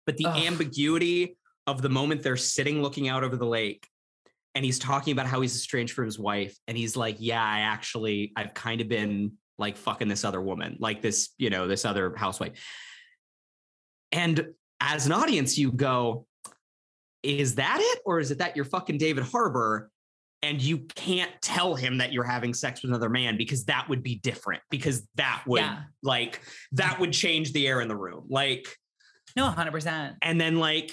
but 0.06 0.16
the 0.18 0.26
Ugh. 0.26 0.36
ambiguity 0.44 1.38
of 1.66 1.80
the 1.80 1.88
moment 1.88 2.22
they're 2.22 2.36
sitting 2.36 2.82
looking 2.82 3.08
out 3.08 3.24
over 3.24 3.36
the 3.36 3.46
lake 3.46 3.88
and 4.54 4.64
he's 4.64 4.78
talking 4.78 5.12
about 5.12 5.26
how 5.26 5.40
he's 5.40 5.54
estranged 5.54 5.94
from 5.94 6.04
his 6.04 6.18
wife 6.18 6.56
and 6.68 6.76
he's 6.76 6.94
like 6.94 7.16
yeah 7.18 7.42
i 7.42 7.60
actually 7.60 8.32
i've 8.36 8.52
kind 8.52 8.82
of 8.82 8.88
been 8.88 9.32
like 9.58 9.76
fucking 9.76 10.08
this 10.08 10.24
other 10.24 10.42
woman 10.42 10.76
like 10.78 11.00
this 11.00 11.30
you 11.38 11.48
know 11.50 11.66
this 11.66 11.84
other 11.84 12.14
housewife. 12.16 12.52
And 14.12 14.48
as 14.80 15.06
an 15.06 15.12
audience 15.12 15.56
you 15.58 15.72
go 15.72 16.26
is 17.22 17.54
that 17.54 17.78
it? 17.80 18.00
Or 18.04 18.20
is 18.20 18.30
it 18.30 18.38
that 18.38 18.54
you're 18.56 18.66
fucking 18.66 18.98
david 18.98 19.24
Harbour 19.24 19.90
and 20.44 20.60
you 20.60 20.78
can't 20.94 21.30
tell 21.40 21.74
him 21.74 21.98
that 21.98 22.12
you're 22.12 22.22
having 22.22 22.52
sex 22.52 22.82
with 22.82 22.90
another 22.90 23.08
man 23.08 23.36
because 23.38 23.64
that 23.64 23.88
would 23.88 24.02
be 24.02 24.16
different 24.16 24.62
because 24.70 25.06
that 25.14 25.42
would 25.46 25.62
Yeah. 25.62 25.82
like 26.02 26.42
that 26.72 27.00
would 27.00 27.12
change 27.12 27.52
the 27.52 27.66
air 27.66 27.80
in 27.80 27.88
the 27.88 27.96
room 27.96 28.26
like 28.28 28.68
No, 29.36 29.48
100%. 29.50 30.16
and 30.22 30.40
then 30.40 30.56
like 30.58 30.92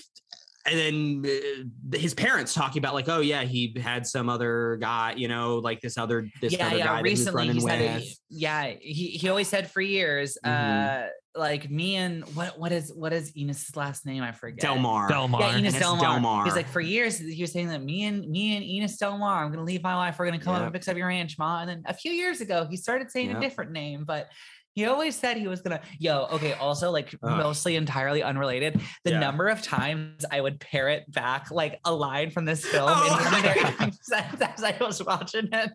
and 0.66 0.78
then 0.78 1.26
uh, 1.26 1.98
his 1.98 2.14
parents 2.14 2.54
talking 2.54 2.80
about 2.80 2.94
like 2.94 3.10
oh 3.10 3.20
yeah 3.20 3.42
he 3.42 3.76
had 3.82 4.06
some 4.06 4.30
other 4.30 4.78
guy 4.80 5.14
you 5.18 5.28
know 5.28 5.56
like 5.58 5.82
this 5.82 5.98
other 5.98 6.28
this 6.40 6.54
yeah, 6.54 6.68
other 6.68 6.78
yeah. 6.78 6.86
guy 6.86 7.02
Recently, 7.02 7.48
that 7.48 7.48
he 7.48 7.50
he 7.50 7.56
was 7.56 7.66
running 7.66 7.86
it- 7.86 7.96
with 8.00 8.18
yeah, 8.30 8.74
he, 8.80 9.08
he 9.10 9.28
always 9.30 9.48
said 9.50 9.70
for 9.70 9.82
years, 9.82 10.38
Mhm. 10.46 11.06
uh, 11.06 11.10
like 11.34 11.70
me 11.70 11.96
and 11.96 12.24
what 12.36 12.60
what 12.60 12.72
is 12.72 12.92
what 12.94 13.14
is 13.14 13.32
Ennis's 13.38 13.76
last 13.76 14.06
name? 14.06 14.22
I 14.22 14.32
forget. 14.34 14.60
Delmar. 14.60 15.08
Delmar. 15.08 15.40
Yeah, 15.42 15.48
Ennis 15.56 15.76
Ennis 15.76 15.80
Delmar. 15.80 16.02
Delmar. 16.04 16.46
He's 16.46 16.56
like 16.56 16.68
for 16.68 16.82
years 16.82 17.18
he 17.18 17.42
was 17.42 17.52
saying 17.54 17.70
that 17.70 17.82
me 17.84 18.04
and 18.04 18.28
me 18.28 18.56
and 18.58 18.66
Ennis 18.66 18.98
Delmar, 18.98 19.44
I'm 19.46 19.52
gonna 19.52 19.64
leave 19.64 19.82
my 19.84 19.96
life. 19.96 20.18
We're 20.20 20.26
gonna 20.26 20.40
come 20.40 20.56
up 20.56 20.64
and 20.64 20.74
fix 20.74 20.88
up 20.88 20.98
your 20.98 21.08
ranch, 21.08 21.38
ma. 21.40 21.62
And 21.62 21.70
then 21.70 21.84
a 21.86 21.94
few 21.94 22.12
years 22.12 22.42
ago, 22.42 22.68
he 22.70 22.76
started 22.78 23.10
saying 23.12 23.30
Yep. 23.30 23.38
a 23.38 23.42
different 23.42 23.72
name, 23.72 24.04
but 24.06 24.28
he 24.74 24.86
always 24.86 25.16
said 25.16 25.38
he 25.38 25.48
was 25.48 25.62
gonna. 25.62 25.82
Yo, 26.00 26.28
okay. 26.34 26.54
Also, 26.54 26.92
like 26.92 27.14
Ugh. 27.24 27.38
mostly 27.38 27.76
entirely 27.78 28.24
unrelated. 28.24 28.82
The 29.06 29.12
Yeah. 29.12 29.20
number 29.20 29.48
of 29.48 29.62
times 29.62 30.26
I 30.30 30.42
would 30.42 30.60
parrot 30.60 31.10
back 31.12 31.50
like 31.52 31.80
a 31.86 31.94
line 31.94 32.32
from 32.32 32.46
this 32.46 32.66
film 32.66 32.90
Oh 32.90 33.06
in 33.08 33.14
one 33.24 33.36
of 33.36 33.42
their 33.44 33.56
as 34.54 34.64
I 34.64 34.76
was 34.82 35.04
watching 35.04 35.48
it. 35.52 35.72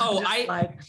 Oh, 0.00 0.20
Just 0.20 0.30
I- 0.32 0.44
like 0.46 0.80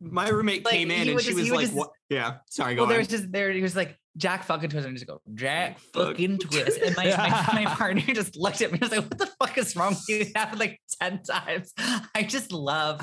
My 0.00 0.28
roommate 0.28 0.64
Like, 0.64 0.74
came 0.74 0.90
in 0.90 1.08
and 1.08 1.14
would 1.14 1.24
she 1.24 1.34
was 1.34 1.50
like, 1.50 1.60
just- 1.66 1.74
"What?" 1.74 1.90
Yeah, 2.08 2.38
sorry, 2.48 2.74
go 2.74 2.82
well, 2.82 2.88
there 2.88 2.98
was 2.98 3.08
just 3.08 3.30
there. 3.30 3.50
He 3.52 3.60
was 3.62 3.76
like 3.76 3.96
Jack 4.16 4.44
fucking 4.44 4.70
twist, 4.70 4.86
and 4.86 4.92
I 4.92 4.94
just 4.94 5.06
go 5.06 5.20
Jack 5.34 5.78
fucking 5.94 6.38
twist, 6.38 6.80
and 6.80 6.96
my, 6.96 7.04
my, 7.04 7.62
my 7.64 7.64
partner 7.76 8.00
just 8.14 8.36
looked 8.36 8.60
at 8.62 8.72
me. 8.72 8.78
and 8.80 8.90
was 8.90 8.90
like, 8.90 9.08
"What 9.08 9.18
the 9.18 9.26
fuck 9.38 9.58
is 9.58 9.76
wrong 9.76 9.90
with 9.90 10.08
you?" 10.08 10.16
It 10.20 10.36
happened 10.36 10.60
like 10.60 10.80
ten 11.00 11.22
times. 11.22 11.72
I 12.14 12.22
just 12.22 12.50
love. 12.50 13.00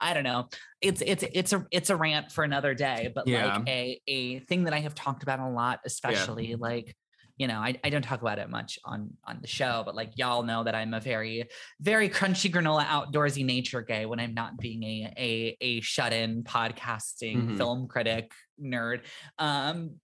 I 0.00 0.12
don't 0.12 0.24
know. 0.24 0.48
It's 0.82 1.02
it's 1.06 1.24
it's 1.32 1.52
a 1.52 1.64
it's 1.70 1.88
a 1.90 1.96
rant 1.96 2.32
for 2.32 2.42
another 2.44 2.74
day, 2.74 3.10
but 3.14 3.26
Yeah. 3.28 3.56
like 3.58 3.68
a 3.68 4.00
a 4.08 4.38
thing 4.40 4.64
that 4.64 4.74
I 4.74 4.80
have 4.80 4.94
talked 4.94 5.22
about 5.22 5.38
a 5.40 5.48
lot, 5.48 5.80
especially 5.86 6.56
like. 6.56 6.94
You 7.40 7.46
know, 7.48 7.58
I, 7.58 7.74
I 7.82 7.88
don't 7.88 8.02
talk 8.02 8.20
about 8.20 8.38
it 8.38 8.50
much 8.50 8.78
on 8.84 9.16
on 9.24 9.38
the 9.40 9.46
show, 9.48 9.82
but 9.86 9.94
like 9.94 10.12
y'all 10.16 10.42
know 10.42 10.62
that 10.64 10.74
I'm 10.74 10.92
a 10.92 11.00
very, 11.00 11.48
very 11.80 12.10
crunchy 12.10 12.52
granola 12.52 12.84
outdoorsy 12.84 13.46
nature 13.46 13.80
gay 13.80 14.04
when 14.04 14.20
I'm 14.20 14.34
not 14.34 14.58
being 14.60 14.82
a 14.82 15.14
a 15.16 15.56
a 15.60 15.80
shut 15.80 16.12
in 16.12 16.44
podcasting 16.44 17.50
Mhm. 17.50 17.56
film 17.56 17.88
critic 17.88 18.32
nerd. 18.62 19.06
Um, 19.38 20.00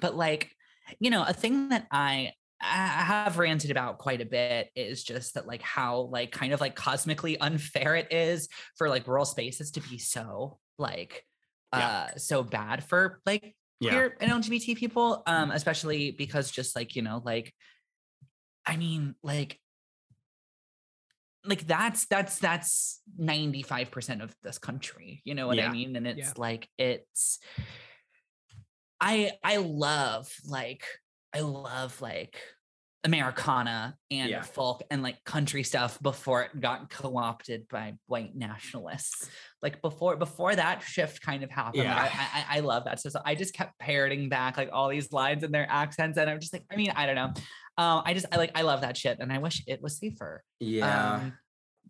but 0.00 0.16
like, 0.16 0.52
you 1.00 1.10
know, 1.10 1.24
a 1.24 1.32
thing 1.32 1.68
that 1.70 1.86
I 1.90 2.32
I 2.60 2.66
have 3.24 3.38
ranted 3.38 3.70
about 3.70 3.98
quite 3.98 4.20
a 4.20 4.26
bit 4.26 4.70
is 4.76 5.02
just 5.02 5.34
that 5.34 5.46
like 5.46 5.62
how 5.62 6.02
like 6.12 6.30
kind 6.30 6.52
of 6.52 6.60
like 6.60 6.74
cosmically 6.76 7.38
unfair 7.40 7.96
it 7.96 8.12
is 8.12 8.48
for 8.76 8.88
like 8.88 9.06
rural 9.08 9.24
spaces 9.24 9.70
to 9.72 9.80
be 9.80 9.98
so 9.98 10.58
like 10.78 11.24
Yeah. 11.72 11.94
uh 11.94 12.18
so 12.18 12.42
bad 12.42 12.84
for 12.84 13.20
like 13.26 13.56
Yeah. 13.80 13.90
queer 13.90 14.16
and 14.20 14.30
LGBT 14.30 14.76
people, 14.76 15.22
um, 15.26 15.50
especially 15.50 16.10
because 16.10 16.50
just 16.50 16.76
like, 16.76 16.94
you 16.96 17.02
know, 17.02 17.22
like 17.24 17.54
I 18.66 18.76
mean, 18.76 19.14
like 19.22 19.58
like 21.46 21.66
that's 21.66 22.04
that's 22.06 22.38
that's 22.38 23.00
95% 23.18 24.22
of 24.22 24.34
this 24.42 24.58
country 24.58 25.22
you 25.24 25.34
know 25.34 25.46
what 25.46 25.56
Yeah. 25.56 25.70
i 25.70 25.72
mean 25.72 25.96
and 25.96 26.06
it's 26.06 26.18
Yeah. 26.18 26.32
like 26.36 26.68
it's 26.76 27.38
i 29.00 29.32
i 29.42 29.56
love 29.56 30.30
like 30.46 30.84
i 31.34 31.40
love 31.40 31.98
like 32.02 32.38
americana 33.04 33.96
and 34.10 34.28
Yeah. 34.30 34.42
folk 34.42 34.82
and 34.90 35.02
like 35.02 35.24
country 35.24 35.62
stuff 35.62 35.98
before 36.02 36.42
it 36.42 36.60
got 36.60 36.90
co-opted 36.90 37.66
by 37.68 37.94
white 38.06 38.34
nationalists 38.36 39.28
like 39.62 39.80
before 39.80 40.16
before 40.16 40.54
that 40.54 40.82
shift 40.82 41.22
kind 41.22 41.42
of 41.42 41.50
happened 41.50 41.84
Yeah. 41.84 41.96
I, 41.96 42.44
I 42.54 42.56
i 42.58 42.60
love 42.60 42.84
that 42.84 43.00
so, 43.00 43.08
so 43.08 43.20
i 43.24 43.34
just 43.34 43.54
kept 43.54 43.78
parroting 43.78 44.28
back 44.28 44.58
like 44.58 44.68
all 44.72 44.88
these 44.90 45.12
lines 45.12 45.44
and 45.44 45.54
their 45.54 45.66
accents 45.70 46.18
and 46.18 46.28
i'm 46.28 46.40
just 46.40 46.52
like 46.52 46.64
i 46.70 46.76
mean 46.76 46.92
i 46.94 47.06
don't 47.06 47.14
know 47.14 47.32
um 47.78 48.02
i 48.04 48.12
just 48.12 48.26
i 48.32 48.36
like 48.36 48.52
i 48.54 48.62
love 48.62 48.82
that 48.82 48.96
shit 48.98 49.18
and 49.20 49.32
i 49.32 49.38
wish 49.38 49.62
it 49.66 49.80
was 49.82 49.96
safer 49.98 50.42
yeah. 50.58 51.14
um, 51.14 51.32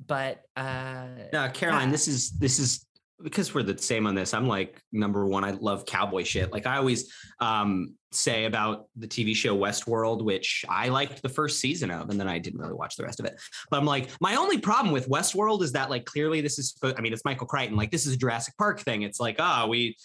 but 0.07 0.43
uh 0.57 1.07
No, 1.33 1.49
Caroline, 1.53 1.89
yeah. 1.89 1.93
this 1.93 2.09
is 2.09 2.31
this 2.39 2.59
is 2.59 2.87
because 3.23 3.55
we're 3.55 3.63
the 3.63 3.77
same 3.79 4.07
on 4.07 4.15
this. 4.15 4.35
I'm 4.35 4.47
like 4.47 4.81
number 4.93 5.27
one. 5.27 5.45
I 5.45 5.53
love 5.53 5.87
cowboy 5.87 6.25
shit. 6.25 6.53
Like 6.53 6.67
I 6.67 6.77
always 6.77 7.13
um, 7.41 7.95
say 8.13 8.45
about 8.45 8.87
the 8.97 9.07
TV 9.07 9.35
show 9.35 9.57
Westworld, 9.57 10.23
which 10.23 10.65
I 10.69 10.89
liked 10.89 11.23
the 11.23 11.29
first 11.29 11.61
season 11.61 11.91
of, 11.91 12.11
and 12.11 12.19
then 12.19 12.29
I 12.29 12.39
didn't 12.39 12.61
really 12.61 12.75
watch 12.75 12.97
the 12.97 13.05
rest 13.05 13.21
of 13.21 13.27
it. 13.27 13.41
But 13.71 13.79
I'm 13.79 13.87
like, 13.87 14.11
my 14.21 14.37
only 14.37 14.59
problem 14.59 14.93
with 14.93 15.09
Westworld 15.09 15.63
is 15.63 15.73
that 15.73 15.91
like 15.91 16.05
clearly 16.05 16.41
this 16.41 16.59
is. 16.59 16.75
I 16.83 17.01
mean, 17.01 17.13
it's 17.13 17.25
Michael 17.25 17.47
Crichton. 17.47 17.77
Like 17.77 17.91
this 17.91 18.07
is 18.07 18.15
a 18.15 18.17
Jurassic 18.17 18.57
Park 18.57 18.81
thing. 18.81 19.03
It's 19.03 19.21
like, 19.21 19.37
ah, 19.39 19.67
we 19.69 19.97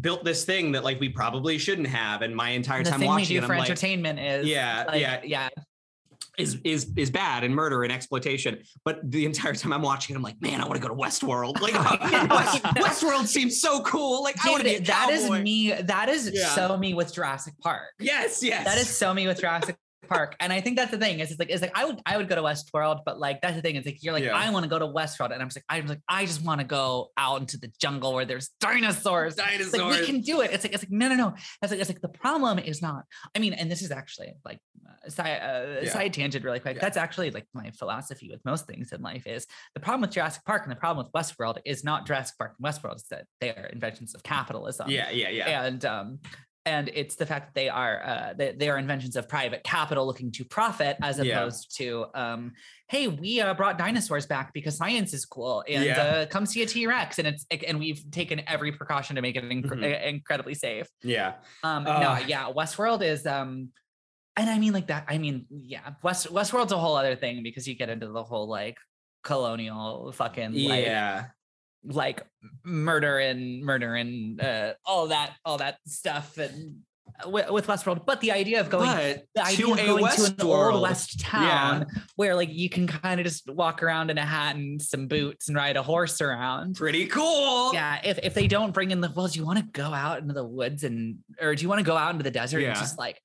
built 0.00 0.24
this 0.24 0.44
thing 0.44 0.72
that 0.72 0.84
like 0.84 1.00
we 1.00 1.08
probably 1.08 1.58
shouldn't 1.58 1.88
have, 1.88 2.22
and 2.22 2.34
my 2.34 2.50
entire 2.50 2.82
the 2.82 2.90
time 2.90 3.00
thing 3.00 3.08
we 3.08 3.14
watching 3.14 3.36
do 3.36 3.44
it, 3.44 3.46
for 3.46 3.52
I'm 3.54 3.60
like, 3.60 3.70
entertainment 3.70 4.18
is 4.18 4.46
Yeah, 4.46 4.84
like, 4.86 5.00
yeah. 5.00 5.20
yeah 5.24 5.48
is 6.40 6.58
is 6.64 6.90
is 6.96 7.10
bad 7.10 7.44
and 7.44 7.54
murder 7.54 7.82
and 7.84 7.92
exploitation. 7.92 8.58
But 8.84 8.98
the 9.10 9.24
entire 9.26 9.54
time 9.54 9.72
I'm 9.72 9.82
watching 9.82 10.14
it, 10.14 10.16
I'm 10.16 10.22
like, 10.22 10.40
man, 10.40 10.60
I 10.60 10.64
want 10.66 10.80
to 10.80 10.86
go 10.86 10.88
to 10.88 10.94
Westworld. 11.00 11.60
Like 11.60 11.74
uh, 11.76 12.26
West, 12.30 12.62
Westworld 13.02 13.26
seems 13.26 13.60
so 13.60 13.82
cool. 13.82 14.22
Like 14.22 14.36
I 14.44 14.50
want 14.50 14.62
to 14.62 14.68
be 14.68 14.74
a 14.74 14.78
Dude, 14.78 14.86
that 14.86 15.10
is 15.10 15.22
cowboy. 15.22 15.42
me 15.42 15.72
that 15.72 16.08
is 16.08 16.30
Yeah. 16.32 16.48
so 16.48 16.76
me 16.76 16.94
with 16.94 17.12
Jurassic 17.14 17.54
Park 17.60 17.82
Yes, 17.98 18.42
yes. 18.42 18.64
that 18.64 18.78
is 18.78 18.88
so 18.88 19.12
me 19.14 19.26
with 19.26 19.40
Jurassic 19.40 19.76
Park 20.10 20.36
and 20.40 20.52
I 20.52 20.60
think 20.60 20.76
that's 20.76 20.90
the 20.90 20.98
thing 20.98 21.20
is 21.20 21.30
it's 21.30 21.38
like 21.38 21.48
it's 21.50 21.62
like 21.62 21.72
I 21.74 21.84
would 21.86 22.00
I 22.04 22.16
would 22.16 22.28
go 22.28 22.34
to 22.34 22.42
Westworld 22.42 23.00
but 23.06 23.18
like 23.18 23.40
that's 23.40 23.54
the 23.56 23.62
thing 23.62 23.76
it's 23.76 23.86
like 23.86 24.02
you're 24.02 24.12
like 24.12 24.24
Yeah. 24.24 24.36
I 24.36 24.50
want 24.50 24.64
to 24.64 24.68
go 24.68 24.78
to 24.78 24.86
Westworld 24.86 25.32
and 25.32 25.40
I'm 25.40 25.48
just 25.48 25.56
like 25.58 25.64
I'm 25.68 25.86
like 25.86 26.00
I 26.08 26.26
just 26.26 26.44
want 26.44 26.60
to 26.60 26.66
go 26.66 27.10
out 27.16 27.40
into 27.40 27.56
the 27.58 27.70
jungle 27.80 28.12
where 28.12 28.24
there's 28.24 28.50
dinosaurs 28.60 29.34
It's 29.38 29.72
like 29.72 29.80
dinosaurs. 29.80 30.00
we 30.00 30.06
can 30.06 30.20
do 30.20 30.40
it. 30.42 30.50
It's 30.52 30.64
like 30.64 30.74
it's 30.74 30.82
like 30.84 30.90
no 30.90 31.08
no 31.08 31.14
no. 31.14 31.34
That's 31.60 31.70
like 31.72 31.80
it's 31.80 31.88
like 31.88 32.00
the 32.00 32.08
problem 32.08 32.58
is 32.58 32.82
not. 32.82 33.04
I 33.34 33.38
mean, 33.38 33.52
and 33.52 33.70
this 33.70 33.82
is 33.82 33.90
actually 33.90 34.32
like 34.44 34.58
uh, 34.86 35.08
side 35.10 35.40
uh, 35.42 35.80
Yeah. 35.82 35.90
side 35.90 36.12
tangent 36.12 36.44
really 36.44 36.60
quick. 36.60 36.76
Yeah. 36.76 36.82
That's 36.82 36.96
actually 36.96 37.30
like 37.30 37.46
my 37.54 37.70
philosophy 37.70 38.28
with 38.30 38.44
most 38.44 38.66
things 38.66 38.92
in 38.92 39.02
life 39.02 39.26
is 39.26 39.46
the 39.74 39.80
problem 39.80 40.02
with 40.02 40.10
Jurassic 40.10 40.44
Park 40.44 40.62
and 40.64 40.72
the 40.72 40.76
problem 40.76 41.04
with 41.04 41.12
Westworld 41.12 41.58
is 41.64 41.84
not 41.84 42.06
Jurassic 42.06 42.36
Park 42.38 42.54
and 42.58 42.66
Westworld. 42.66 42.94
It's 42.94 43.08
that 43.08 43.26
they 43.40 43.50
are 43.50 43.66
inventions 43.66 44.14
of 44.14 44.22
capitalism. 44.22 44.90
yeah, 44.90 45.10
yeah, 45.10 45.28
yeah. 45.30 45.62
And 45.64 45.84
um 45.84 46.18
and 46.66 46.90
it's 46.92 47.14
the 47.16 47.24
fact 47.24 47.46
that 47.46 47.54
they 47.54 47.68
are 47.68 48.02
uh 48.04 48.34
they, 48.36 48.52
they 48.52 48.68
are 48.68 48.76
inventions 48.78 49.16
of 49.16 49.28
private 49.28 49.64
capital 49.64 50.06
looking 50.06 50.30
to 50.32 50.44
profit 50.44 50.96
as 51.02 51.18
Yeah. 51.18 51.38
opposed 51.38 51.74
to 51.78 52.06
um 52.14 52.52
hey 52.88 53.08
we 53.08 53.40
uh, 53.40 53.54
brought 53.54 53.78
dinosaurs 53.78 54.26
back 54.26 54.52
because 54.52 54.76
science 54.76 55.14
is 55.14 55.24
cool 55.24 55.64
and 55.68 55.84
Yeah. 55.84 56.02
uh 56.02 56.26
come 56.26 56.44
see 56.44 56.62
a 56.62 56.66
t-rex 56.66 57.18
and 57.18 57.26
it's 57.28 57.46
and 57.66 57.78
we've 57.78 58.02
taken 58.10 58.42
every 58.46 58.72
precaution 58.72 59.16
to 59.16 59.22
make 59.22 59.36
it 59.36 59.44
incre- 59.44 59.70
Mhm. 59.70 59.84
uh, 60.04 60.06
incredibly 60.08 60.54
safe 60.54 60.86
Yeah. 61.02 61.34
um 61.62 61.84
no 61.84 62.18
yeah 62.26 62.50
westworld 62.52 63.02
is 63.02 63.26
um 63.26 63.70
and 64.36 64.50
i 64.50 64.58
mean 64.58 64.72
like 64.74 64.88
that 64.88 65.04
i 65.08 65.16
mean 65.18 65.46
yeah 65.50 65.90
west 66.02 66.26
westworld's 66.32 66.72
a 66.72 66.78
whole 66.78 66.96
other 66.96 67.16
thing 67.16 67.42
because 67.42 67.66
you 67.66 67.74
get 67.74 67.88
into 67.88 68.08
the 68.08 68.22
whole 68.22 68.48
like 68.48 68.76
colonial 69.24 70.12
fucking 70.12 70.50
Yeah. 70.52 71.14
like 71.16 71.26
murder 72.64 73.18
and 73.18 73.62
murder 73.62 73.94
and 73.94 74.40
uh, 74.40 74.74
all 74.84 75.08
that 75.08 75.32
all 75.44 75.58
that 75.58 75.78
stuff 75.86 76.38
and 76.38 76.76
uh, 77.24 77.28
with, 77.28 77.50
with 77.50 77.66
Westworld. 77.66 78.06
But 78.06 78.20
the 78.20 78.32
idea 78.32 78.60
of 78.60 78.70
going 78.70 78.86
but 78.86 79.24
the 79.34 79.44
idea 79.44 79.66
to 79.66 79.72
of 79.72 79.78
a 79.78 79.86
going 79.86 79.98
to 79.98 80.24
an 80.24 80.32
Westworld. 80.32 80.72
old 80.72 80.82
west 80.82 81.20
town 81.20 81.86
where 82.16 82.34
like 82.34 82.50
you 82.52 82.68
can 82.68 82.86
kind 82.86 83.20
of 83.20 83.26
just 83.26 83.48
walk 83.50 83.82
around 83.82 84.10
in 84.10 84.18
a 84.18 84.24
hat 84.24 84.56
and 84.56 84.80
some 84.80 85.06
boots 85.06 85.48
and 85.48 85.56
ride 85.56 85.76
a 85.76 85.82
horse 85.82 86.20
around. 86.20 86.76
Pretty 86.76 87.06
cool. 87.06 87.72
Yeah, 87.72 88.00
if, 88.04 88.18
if 88.22 88.34
they 88.34 88.46
don't 88.46 88.72
bring 88.72 88.90
in 88.90 89.00
the 89.00 89.12
well, 89.14 89.28
do 89.28 89.38
you 89.38 89.46
want 89.46 89.58
to 89.58 89.64
go 89.64 89.92
out 89.92 90.20
into 90.20 90.34
the 90.34 90.44
woods 90.44 90.84
and 90.84 91.18
or 91.40 91.54
do 91.54 91.62
you 91.62 91.68
want 91.68 91.80
to 91.80 91.84
go 91.84 91.96
out 91.96 92.12
into 92.12 92.24
the 92.24 92.30
desert 92.30 92.62
and 92.62 92.76
just 92.76 92.98
like 92.98 93.20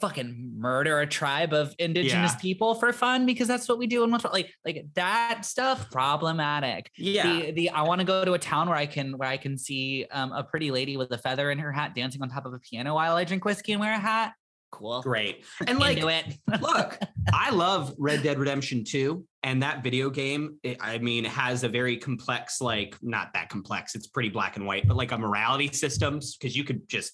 fucking 0.00 0.52
murder 0.56 1.00
a 1.00 1.06
tribe 1.06 1.52
of 1.52 1.74
indigenous 1.78 2.32
Yeah. 2.32 2.38
people 2.38 2.74
for 2.74 2.92
fun 2.92 3.26
because 3.26 3.48
that's 3.48 3.68
what 3.68 3.78
we 3.78 3.86
do 3.86 4.04
in 4.04 4.10
Westworld? 4.10 4.32
Like 4.32 4.52
like 4.64 4.86
that 4.94 5.44
stuff 5.44 5.90
problematic 5.90 6.90
Yeah. 6.96 7.40
the 7.40 7.50
the 7.52 7.70
I 7.70 7.82
want 7.82 8.00
to 8.00 8.04
go 8.06 8.24
to 8.24 8.32
a 8.34 8.38
town 8.38 8.68
where 8.68 8.76
I 8.78 8.86
can 8.86 9.16
where 9.18 9.28
I 9.28 9.36
can 9.36 9.56
see 9.58 10.06
um, 10.10 10.32
a 10.32 10.42
pretty 10.44 10.70
lady 10.70 10.96
with 10.96 11.10
a 11.12 11.18
feather 11.18 11.50
in 11.50 11.58
her 11.58 11.72
hat 11.72 11.94
dancing 11.94 12.22
on 12.22 12.28
top 12.28 12.46
of 12.46 12.52
a 12.54 12.58
piano 12.58 12.94
while 12.94 13.16
I 13.16 13.24
drink 13.24 13.44
whiskey 13.44 13.72
and 13.72 13.80
wear 13.80 13.92
a 13.94 13.98
hat. 13.98 14.32
Cool. 14.70 15.02
Great. 15.02 15.44
And 15.66 15.78
like 15.78 15.98
it. 15.98 16.38
look, 16.60 16.98
I 17.32 17.50
love 17.50 17.94
Red 17.98 18.22
Dead 18.22 18.38
Redemption 18.38 18.84
2, 18.84 19.24
and 19.42 19.62
that 19.62 19.82
video 19.82 20.10
game, 20.10 20.58
it, 20.62 20.76
I 20.80 20.98
mean, 20.98 21.24
has 21.24 21.64
a 21.64 21.68
very 21.68 21.96
complex, 21.96 22.60
like, 22.60 22.96
not 23.02 23.32
that 23.34 23.48
complex, 23.48 23.94
it's 23.94 24.06
pretty 24.06 24.28
black 24.28 24.56
and 24.56 24.66
white, 24.66 24.86
but 24.86 24.96
like 24.96 25.12
a 25.12 25.18
morality 25.18 25.70
systems, 25.72 26.36
because 26.36 26.56
you 26.56 26.64
could 26.64 26.88
just 26.88 27.12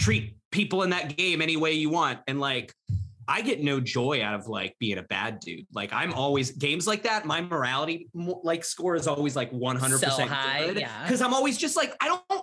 treat 0.00 0.36
people 0.50 0.82
in 0.82 0.90
that 0.90 1.16
game 1.16 1.40
any 1.42 1.56
way 1.56 1.72
you 1.72 1.90
want. 1.90 2.20
And 2.26 2.40
like, 2.40 2.72
I 3.26 3.40
get 3.40 3.62
no 3.62 3.80
joy 3.80 4.22
out 4.22 4.34
of 4.34 4.48
like 4.48 4.76
being 4.78 4.98
a 4.98 5.02
bad 5.02 5.40
dude. 5.40 5.66
Like, 5.72 5.92
I'm 5.92 6.12
always 6.12 6.50
games 6.50 6.86
like 6.86 7.04
that. 7.04 7.24
My 7.24 7.40
morality 7.40 8.08
like 8.14 8.64
score 8.64 8.96
is 8.96 9.06
always 9.06 9.34
like 9.34 9.50
100% 9.50 9.98
So 9.98 10.26
high, 10.26 10.66
good. 10.66 10.78
yeah. 10.80 11.02
Because 11.04 11.22
I'm 11.22 11.32
always 11.32 11.56
just 11.56 11.76
like, 11.76 11.94
I 12.00 12.08
don't. 12.08 12.42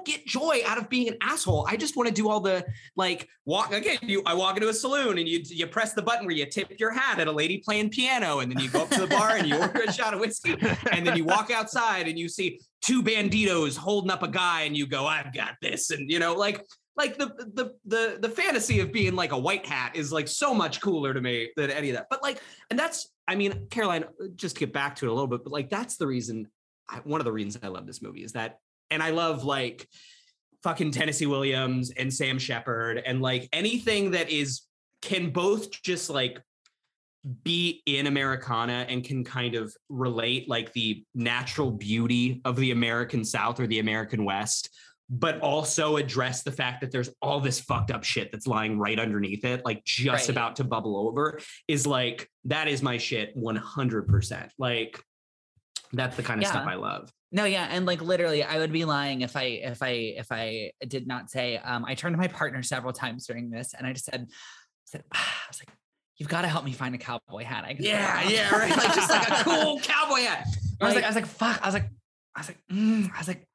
Don't 0.00 0.06
get 0.06 0.26
joy 0.26 0.62
out 0.64 0.78
of 0.78 0.88
being 0.88 1.08
an 1.08 1.16
asshole. 1.20 1.66
I 1.68 1.76
just 1.76 1.94
want 1.94 2.08
to 2.08 2.14
do 2.14 2.30
all 2.30 2.40
the 2.40 2.64
like 2.96 3.28
walk 3.44 3.72
again. 3.72 3.98
You, 4.00 4.22
I 4.24 4.32
walk 4.32 4.56
into 4.56 4.70
a 4.70 4.72
saloon 4.72 5.18
and 5.18 5.28
you 5.28 5.42
you 5.44 5.66
press 5.66 5.92
the 5.92 6.00
button 6.00 6.24
where 6.24 6.34
you 6.34 6.46
tip 6.46 6.80
your 6.80 6.90
hat 6.90 7.18
at 7.18 7.26
a 7.26 7.32
lady 7.32 7.58
playing 7.58 7.90
piano, 7.90 8.38
and 8.38 8.50
then 8.50 8.58
you 8.62 8.70
go 8.70 8.82
up 8.82 8.90
to 8.90 9.00
the 9.00 9.06
bar 9.06 9.36
and 9.36 9.46
you 9.46 9.58
order 9.58 9.82
a 9.82 9.92
shot 9.92 10.14
of 10.14 10.20
whiskey, 10.20 10.56
and 10.90 11.06
then 11.06 11.18
you 11.18 11.24
walk 11.24 11.50
outside 11.50 12.08
and 12.08 12.18
you 12.18 12.30
see 12.30 12.60
two 12.80 13.02
banditos 13.02 13.76
holding 13.76 14.10
up 14.10 14.22
a 14.22 14.28
guy, 14.28 14.62
and 14.62 14.74
you 14.74 14.86
go, 14.86 15.06
"I've 15.06 15.34
got 15.34 15.56
this," 15.60 15.90
and 15.90 16.10
you 16.10 16.18
know, 16.18 16.32
like 16.34 16.64
like 16.96 17.18
the 17.18 17.26
the 17.52 17.74
the 17.84 18.18
the 18.20 18.30
fantasy 18.30 18.80
of 18.80 18.90
being 18.90 19.14
like 19.14 19.32
a 19.32 19.38
white 19.38 19.66
hat 19.66 19.96
is 19.96 20.12
like 20.12 20.28
so 20.28 20.54
much 20.54 20.80
cooler 20.80 21.12
to 21.12 21.20
me 21.20 21.50
than 21.56 21.70
any 21.70 21.90
of 21.90 21.96
that. 21.96 22.06
But 22.08 22.22
like, 22.22 22.40
and 22.70 22.78
that's 22.78 23.12
I 23.28 23.34
mean, 23.34 23.66
Caroline, 23.70 24.04
just 24.34 24.56
to 24.56 24.60
get 24.60 24.72
back 24.72 24.96
to 24.96 25.06
it 25.06 25.10
a 25.10 25.12
little 25.12 25.28
bit, 25.28 25.44
but 25.44 25.52
like 25.52 25.68
that's 25.68 25.96
the 25.96 26.06
reason. 26.06 26.48
One 27.04 27.20
of 27.20 27.24
the 27.26 27.32
reasons 27.32 27.62
I 27.62 27.68
love 27.68 27.86
this 27.86 28.02
movie 28.02 28.24
is 28.24 28.32
that, 28.32 28.58
and 28.90 29.02
I 29.02 29.10
love 29.10 29.44
like 29.44 29.88
fucking 30.62 30.90
Tennessee 30.90 31.26
Williams 31.26 31.90
and 31.90 32.12
Sam 32.12 32.38
Shepard 32.38 33.02
and 33.04 33.22
like 33.22 33.48
anything 33.52 34.10
that 34.12 34.30
is 34.30 34.62
can 35.02 35.30
both 35.30 35.70
just 35.82 36.10
like 36.10 36.40
be 37.42 37.82
in 37.86 38.06
Americana 38.06 38.86
and 38.88 39.04
can 39.04 39.24
kind 39.24 39.54
of 39.54 39.74
relate 39.88 40.48
like 40.48 40.72
the 40.72 41.04
natural 41.14 41.70
beauty 41.70 42.40
of 42.44 42.56
the 42.56 42.70
American 42.70 43.24
South 43.24 43.60
or 43.60 43.66
the 43.66 43.78
American 43.78 44.24
West, 44.24 44.70
but 45.10 45.38
also 45.40 45.96
address 45.96 46.42
the 46.42 46.52
fact 46.52 46.80
that 46.80 46.90
there's 46.90 47.10
all 47.20 47.40
this 47.40 47.60
fucked 47.60 47.90
up 47.90 48.04
shit 48.04 48.30
that's 48.32 48.46
lying 48.46 48.78
right 48.78 48.98
underneath 48.98 49.44
it, 49.44 49.64
like 49.64 49.84
just 49.84 50.28
Right. 50.28 50.28
about 50.30 50.56
to 50.56 50.64
bubble 50.64 50.96
over, 50.96 51.38
is 51.68 51.86
like 51.86 52.30
that 52.44 52.68
is 52.68 52.82
my 52.82 52.96
shit 52.96 53.36
100%. 53.36 54.50
Like 54.58 55.02
that's 55.92 56.16
the 56.16 56.22
kind 56.22 56.40
of 56.40 56.48
stuff 56.48 56.66
I 56.66 56.74
love. 56.74 57.10
No, 57.32 57.44
yeah, 57.44 57.68
and 57.70 57.86
like 57.86 58.02
literally, 58.02 58.42
I 58.42 58.58
would 58.58 58.72
be 58.72 58.84
lying 58.84 59.20
if 59.20 59.36
I 59.36 59.42
if 59.42 59.82
I 59.82 59.90
if 59.90 60.32
I 60.32 60.72
did 60.86 61.06
not 61.06 61.30
say. 61.30 61.58
Um, 61.58 61.84
I 61.84 61.94
turned 61.94 62.14
to 62.14 62.18
my 62.18 62.26
partner 62.28 62.62
several 62.62 62.92
times 62.92 63.26
during 63.26 63.50
this, 63.50 63.72
and 63.72 63.86
I 63.86 63.92
just 63.92 64.06
said, 64.06 64.28
said 64.84 65.04
I 65.12 65.18
was 65.48 65.60
like, 65.60 65.68
"You've 66.16 66.28
got 66.28 66.42
to 66.42 66.48
help 66.48 66.64
me 66.64 66.72
find 66.72 66.94
a 66.94 66.98
cowboy 66.98 67.44
hat." 67.44 67.64
I 67.64 67.76
Yeah, 67.78 68.28
yeah, 68.28 68.50
right. 68.56 68.70
Like 68.76 68.94
just 68.94 69.10
like 69.10 69.28
a 69.28 69.44
cool 69.44 69.78
cowboy 69.82 70.22
hat. 70.22 70.46
I 70.80 70.86
was 70.86 70.94
like, 70.94 70.96
Like- 70.96 71.04
I 71.04 71.06
was 71.08 71.16
like, 71.16 71.26
fuck. 71.26 71.62
I 71.62 71.66
was 71.66 71.74
like, 71.74 71.88
I 72.34 72.40
was 72.40 72.48
like, 72.48 72.58
mm. 72.72 73.10
I 73.14 73.18
was 73.18 73.28
like, 73.28 73.46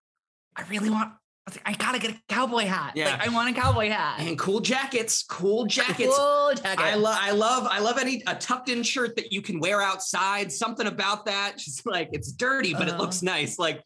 I 0.56 0.64
really 0.70 0.90
want. 0.90 1.12
I 1.48 1.52
was 1.52 1.58
like, 1.58 1.64
I 1.68 1.74
gotta 1.86 2.00
get 2.00 2.12
a 2.12 2.20
cowboy 2.28 2.66
hat. 2.66 2.94
Yeah. 2.96 3.12
Like, 3.12 3.28
I 3.28 3.30
want 3.32 3.56
a 3.56 3.60
cowboy 3.62 3.90
hat. 3.90 4.20
And 4.20 4.38
cool 4.40 4.62
jackets, 4.62 5.22
cool 5.24 5.66
jackets. 5.66 6.16
Cool 6.18 6.54
jacket. 6.56 6.80
I 6.84 6.96
love, 6.96 7.18
I 7.22 7.32
love, 7.32 7.68
I 7.70 7.80
love 7.80 8.00
any 8.00 8.24
a 8.26 8.34
tucked 8.34 8.70
in 8.70 8.82
shirt 8.82 9.16
that 9.18 9.32
you 9.32 9.44
can 9.44 9.60
wear 9.60 9.80
outside. 9.80 10.52
Something 10.52 10.88
about 10.88 11.26
that, 11.28 11.58
just 11.60 11.86
like 11.86 12.10
it's 12.14 12.32
dirty, 12.32 12.74
but 12.74 12.84
it 12.88 12.94
Uh-huh. 12.96 13.02
looks 13.04 13.22
nice. 13.22 13.60
Like, 13.60 13.84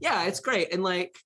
yeah, 0.00 0.26
it's 0.26 0.38
great. 0.38 0.72
And 0.72 0.84
like, 0.84 1.16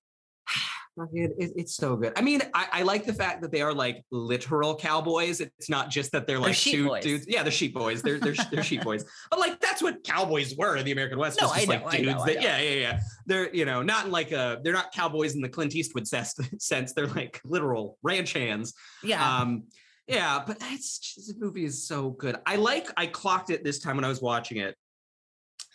fucking, 0.97 1.34
it, 1.38 1.53
it's 1.57 1.76
so 1.76 1.97
good. 1.97 2.12
I 2.16 2.20
mean, 2.20 2.42
I, 2.55 2.66
I 2.72 2.82
like 2.82 3.05
the 3.05 3.12
fact 3.12 3.42
that 3.42 3.53
they 3.53 3.62
are 3.62 3.72
like 3.72 4.05
literal 4.11 4.74
cowboys. 4.76 5.40
It's 5.40 5.68
not 5.68 5.90
just 5.90 6.12
that 6.12 6.26
they're 6.26 6.36
They're 6.36 6.49
like 6.49 6.88
boys. 6.88 7.03
dudes. 7.03 7.26
Yeah, 7.28 7.42
they're 7.42 7.53
sheep 7.53 7.74
boys. 7.74 8.03
They're 8.03 8.18
they're 8.18 8.34
they're 8.51 8.62
sheep 8.62 8.82
boys. 8.82 9.05
But 9.30 9.38
like 9.38 9.61
that's 9.61 9.82
what 9.82 10.05
cowboys 10.05 10.55
were 10.57 10.76
in 10.76 10.84
the 10.84 10.92
American 10.92 11.18
West. 11.18 11.40
No, 11.40 11.49
I 11.49 11.64
like 11.64 11.82
know, 11.82 11.88
I 11.88 11.97
dudes 11.97 12.07
know, 12.14 12.22
I 12.22 12.34
that 12.34 12.42
yeah 12.42 12.59
yeah 12.59 12.74
yeah. 12.74 13.01
They're 13.26 13.55
you 13.55 13.64
know 13.64 13.82
not 13.82 14.07
in 14.07 14.12
like 14.12 14.32
a 14.32 14.61
they're 14.62 14.72
not 14.72 14.92
cowboys 14.92 15.34
in 15.34 15.40
the 15.40 15.49
Clint 15.49 15.74
Eastwood 15.74 16.07
sense. 16.07 16.34
sense. 16.59 16.92
They're 16.92 17.07
like 17.07 17.40
literal 17.45 17.99
ranch 18.03 18.32
hands. 18.32 18.74
yeah. 19.03 19.40
Um, 19.40 19.64
yeah, 20.07 20.42
but 20.47 20.59
it's 20.61 20.99
just, 20.99 21.28
the 21.28 21.34
movie 21.42 21.64
is 21.64 21.86
so 21.86 22.11
good. 22.11 22.36
I 22.45 22.57
like 22.57 22.88
I 22.97 23.07
clocked 23.07 23.51
it 23.51 23.64
this 23.64 23.78
time 23.78 23.97
when 23.97 24.05
I 24.05 24.09
was 24.09 24.20
watching 24.20 24.59
it 24.59 24.76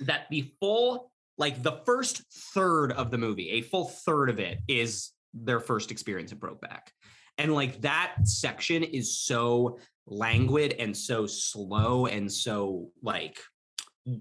that 0.02 0.28
the 0.30 0.52
full 0.60 1.12
like 1.40 1.64
the 1.64 1.82
first 1.86 2.22
third 2.54 2.92
of 2.92 3.12
the 3.12 3.18
movie, 3.18 3.50
a 3.52 3.62
full 3.62 3.86
third 3.86 4.30
of 4.30 4.40
it 4.40 4.60
is 4.68 5.12
their 5.34 5.60
first 5.60 5.90
experience 5.92 6.32
at 6.32 6.40
Brokeback. 6.40 6.90
And 7.38 7.54
like 7.54 7.82
that 7.82 8.16
section 8.24 8.84
is 8.84 9.18
so 9.18 9.80
languid 10.06 10.76
and 10.78 10.96
so 10.96 11.26
slow 11.26 12.06
and 12.06 12.32
so 12.32 12.90
like 13.02 13.40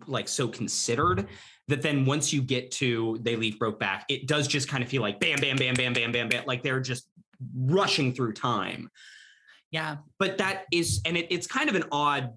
like 0.06 0.28
so 0.28 0.46
considered 0.46 1.28
that 1.68 1.80
then 1.80 2.04
once 2.04 2.32
you 2.32 2.42
get 2.42 2.70
to 2.70 3.18
they 3.22 3.36
leave 3.36 3.58
Brokeback, 3.58 4.02
it 4.08 4.26
does 4.26 4.46
just 4.46 4.68
kind 4.68 4.82
of 4.82 4.88
feel 4.88 5.02
like 5.02 5.18
bam, 5.18 5.40
bam, 5.40 5.56
bam, 5.56 5.74
bam, 5.74 5.92
bam, 5.92 6.12
bam, 6.12 6.28
bam, 6.28 6.44
like 6.46 6.62
they're 6.62 6.80
just 6.80 7.08
rushing 7.54 8.12
through 8.12 8.32
time 8.32 8.90
yeah. 9.70 9.96
but 10.18 10.38
that 10.38 10.64
is 10.72 11.00
and 11.04 11.16
it, 11.16 11.26
it's 11.30 11.46
kind 11.46 11.68
of 11.68 11.74
an 11.74 11.84
odd 11.92 12.32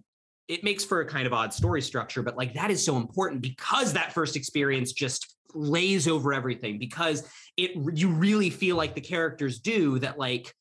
it 0.47 0.63
makes 0.63 0.83
for 0.83 1.01
a 1.01 1.05
kind 1.05 1.25
of 1.27 1.33
odd 1.33 1.53
story 1.53 1.81
structure 1.81 2.21
but 2.23 2.35
like 2.37 2.53
that 2.53 2.69
is 2.71 2.83
so 2.83 2.97
important 2.97 3.41
because 3.41 3.93
that 3.93 4.11
first 4.13 4.35
experience 4.35 4.91
just 4.91 5.35
lays 5.53 6.07
over 6.07 6.33
everything 6.33 6.77
because 6.79 7.27
it 7.57 7.71
you 7.93 8.09
really 8.09 8.49
feel 8.49 8.75
like 8.75 8.95
the 8.95 9.01
characters 9.01 9.59
do 9.59 9.99
that 9.99 10.17
like 10.17 10.53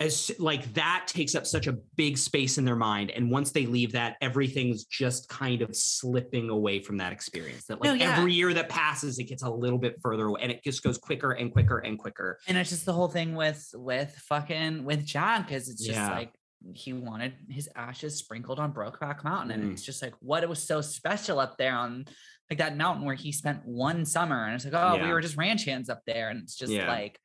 as 0.00 0.30
like 0.38 0.72
that 0.74 1.04
takes 1.08 1.34
up 1.34 1.44
such 1.44 1.66
a 1.66 1.72
big 1.96 2.16
space 2.16 2.56
in 2.56 2.64
their 2.64 2.76
mind 2.76 3.10
and 3.10 3.28
once 3.28 3.50
they 3.50 3.66
leave 3.66 3.90
that 3.90 4.14
everything's 4.20 4.84
just 4.84 5.28
kind 5.28 5.60
of 5.60 5.74
slipping 5.74 6.50
away 6.50 6.78
from 6.78 6.96
that 6.98 7.12
experience 7.12 7.64
that 7.64 7.80
like 7.80 7.88
No, 7.88 7.94
yeah. 7.94 8.16
every 8.16 8.32
year 8.32 8.54
that 8.54 8.68
passes 8.68 9.18
it 9.18 9.24
gets 9.24 9.42
a 9.42 9.50
little 9.50 9.78
bit 9.78 9.96
further 10.00 10.26
away 10.26 10.40
and 10.42 10.52
it 10.52 10.62
just 10.62 10.84
goes 10.84 10.98
quicker 10.98 11.32
and 11.32 11.50
quicker 11.52 11.78
and 11.78 11.98
quicker 11.98 12.38
And 12.46 12.56
it's 12.56 12.70
just 12.70 12.86
the 12.86 12.92
whole 12.92 13.08
thing 13.08 13.34
with 13.34 13.68
with 13.74 14.14
fucking 14.28 14.84
with 14.84 15.04
john 15.04 15.42
because 15.42 15.68
it's 15.68 15.84
just 15.84 15.98
Yeah. 15.98 16.12
like 16.12 16.32
he 16.72 16.92
wanted 16.92 17.34
his 17.48 17.68
ashes 17.76 18.16
sprinkled 18.18 18.58
on 18.58 18.72
Brokeback 18.72 19.24
Mountain, 19.24 19.52
and 19.52 19.64
Mm. 19.64 19.72
it's 19.72 19.82
just 19.82 20.02
like 20.02 20.14
what 20.20 20.42
it 20.42 20.48
was 20.48 20.62
so 20.62 20.80
special 20.80 21.38
up 21.38 21.56
there 21.56 21.74
on 21.74 22.06
like 22.50 22.58
that 22.58 22.76
mountain 22.76 23.04
where 23.04 23.14
he 23.14 23.30
spent 23.32 23.64
one 23.64 24.04
summer, 24.04 24.44
and 24.46 24.54
it's 24.54 24.64
like 24.64 24.74
oh 24.74 24.96
we 25.02 25.12
were 25.12 25.20
just 25.20 25.36
ranch 25.36 25.64
hands 25.64 25.88
up 25.88 26.02
there, 26.06 26.30
and 26.30 26.42
it's 26.42 26.56
just 26.56 26.72
Yeah. 26.72 26.88
like, 26.88 27.20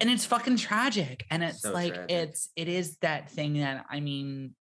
and 0.00 0.10
it's 0.10 0.24
fucking 0.24 0.56
tragic, 0.56 1.24
and 1.30 1.42
it's 1.42 1.62
So 1.62 1.72
like 1.72 1.94
tragic. 1.94 2.10
it's 2.10 2.50
it 2.56 2.68
is 2.68 2.96
that 2.98 3.30
thing 3.30 3.54
that 3.60 3.86
I 3.90 4.00
mean. 4.00 4.54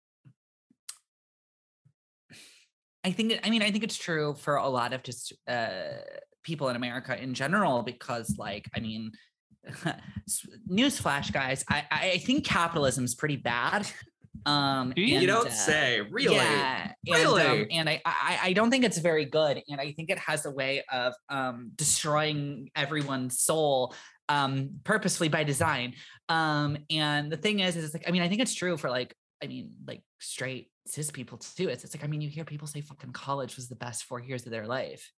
I 3.05 3.13
think 3.13 3.39
I 3.45 3.51
mean 3.51 3.63
I 3.63 3.71
think 3.71 3.85
it's 3.85 3.97
true 3.97 4.35
for 4.35 4.57
a 4.57 4.69
lot 4.69 4.93
of 4.93 5.03
just 5.05 5.33
uh 5.47 5.93
people 6.43 6.69
in 6.69 6.77
America 6.77 7.21
in 7.21 7.35
general 7.35 7.83
because 7.83 8.37
like 8.37 8.69
I 8.75 8.81
mean 8.81 9.13
newsflash 10.71 11.33
guys 11.33 11.65
I 11.69 11.85
I 11.91 12.19
think 12.19 12.45
capitalism 12.45 13.05
is 13.05 13.15
pretty 13.15 13.37
bad 13.37 13.87
um 14.45 14.93
you? 14.97 15.05
you 15.05 15.27
don't 15.27 15.49
uh, 15.49 15.51
say 15.51 16.01
really 16.11 16.37
yeah 16.37 16.93
and, 17.07 17.17
Really? 17.17 17.43
um, 17.43 17.67
and 17.71 17.89
I, 17.89 18.03
I 18.05 18.39
I 18.45 18.53
don't 18.53 18.71
think 18.71 18.85
it's 18.85 18.99
very 18.99 19.25
good 19.25 19.63
and 19.69 19.81
I 19.81 19.93
think 19.93 20.11
it 20.11 20.19
has 20.19 20.45
a 20.47 20.51
way 20.51 20.85
of 20.93 21.15
um 21.29 21.71
destroying 21.75 22.71
everyone's 22.77 23.41
soul 23.41 23.95
um 24.29 24.81
purposefully 24.85 25.29
by 25.29 25.45
design 25.45 25.95
um 26.29 26.77
and 26.91 27.31
the 27.31 27.37
thing 27.37 27.61
is 27.61 27.77
is 27.77 27.95
like 27.95 28.05
I 28.07 28.11
mean 28.11 28.23
I 28.23 28.29
think 28.29 28.41
it's 28.41 28.55
true 28.55 28.77
for 28.77 28.91
like 28.91 29.15
I 29.43 29.47
mean 29.47 29.73
like 29.87 30.03
straight 30.19 30.71
cis 30.87 31.11
people 31.11 31.39
too 31.39 31.69
it's, 31.69 31.85
it's 31.85 31.95
like 31.95 32.05
I 32.05 32.07
mean 32.07 32.21
you 32.21 32.29
hear 32.29 32.45
people 32.45 32.67
say 32.67 32.81
fucking 32.81 33.13
college 33.13 33.57
was 33.57 33.69
the 33.69 33.77
best 33.77 34.05
four 34.05 34.21
years 34.21 34.45
of 34.45 34.53
their 34.53 34.67
life 34.67 35.11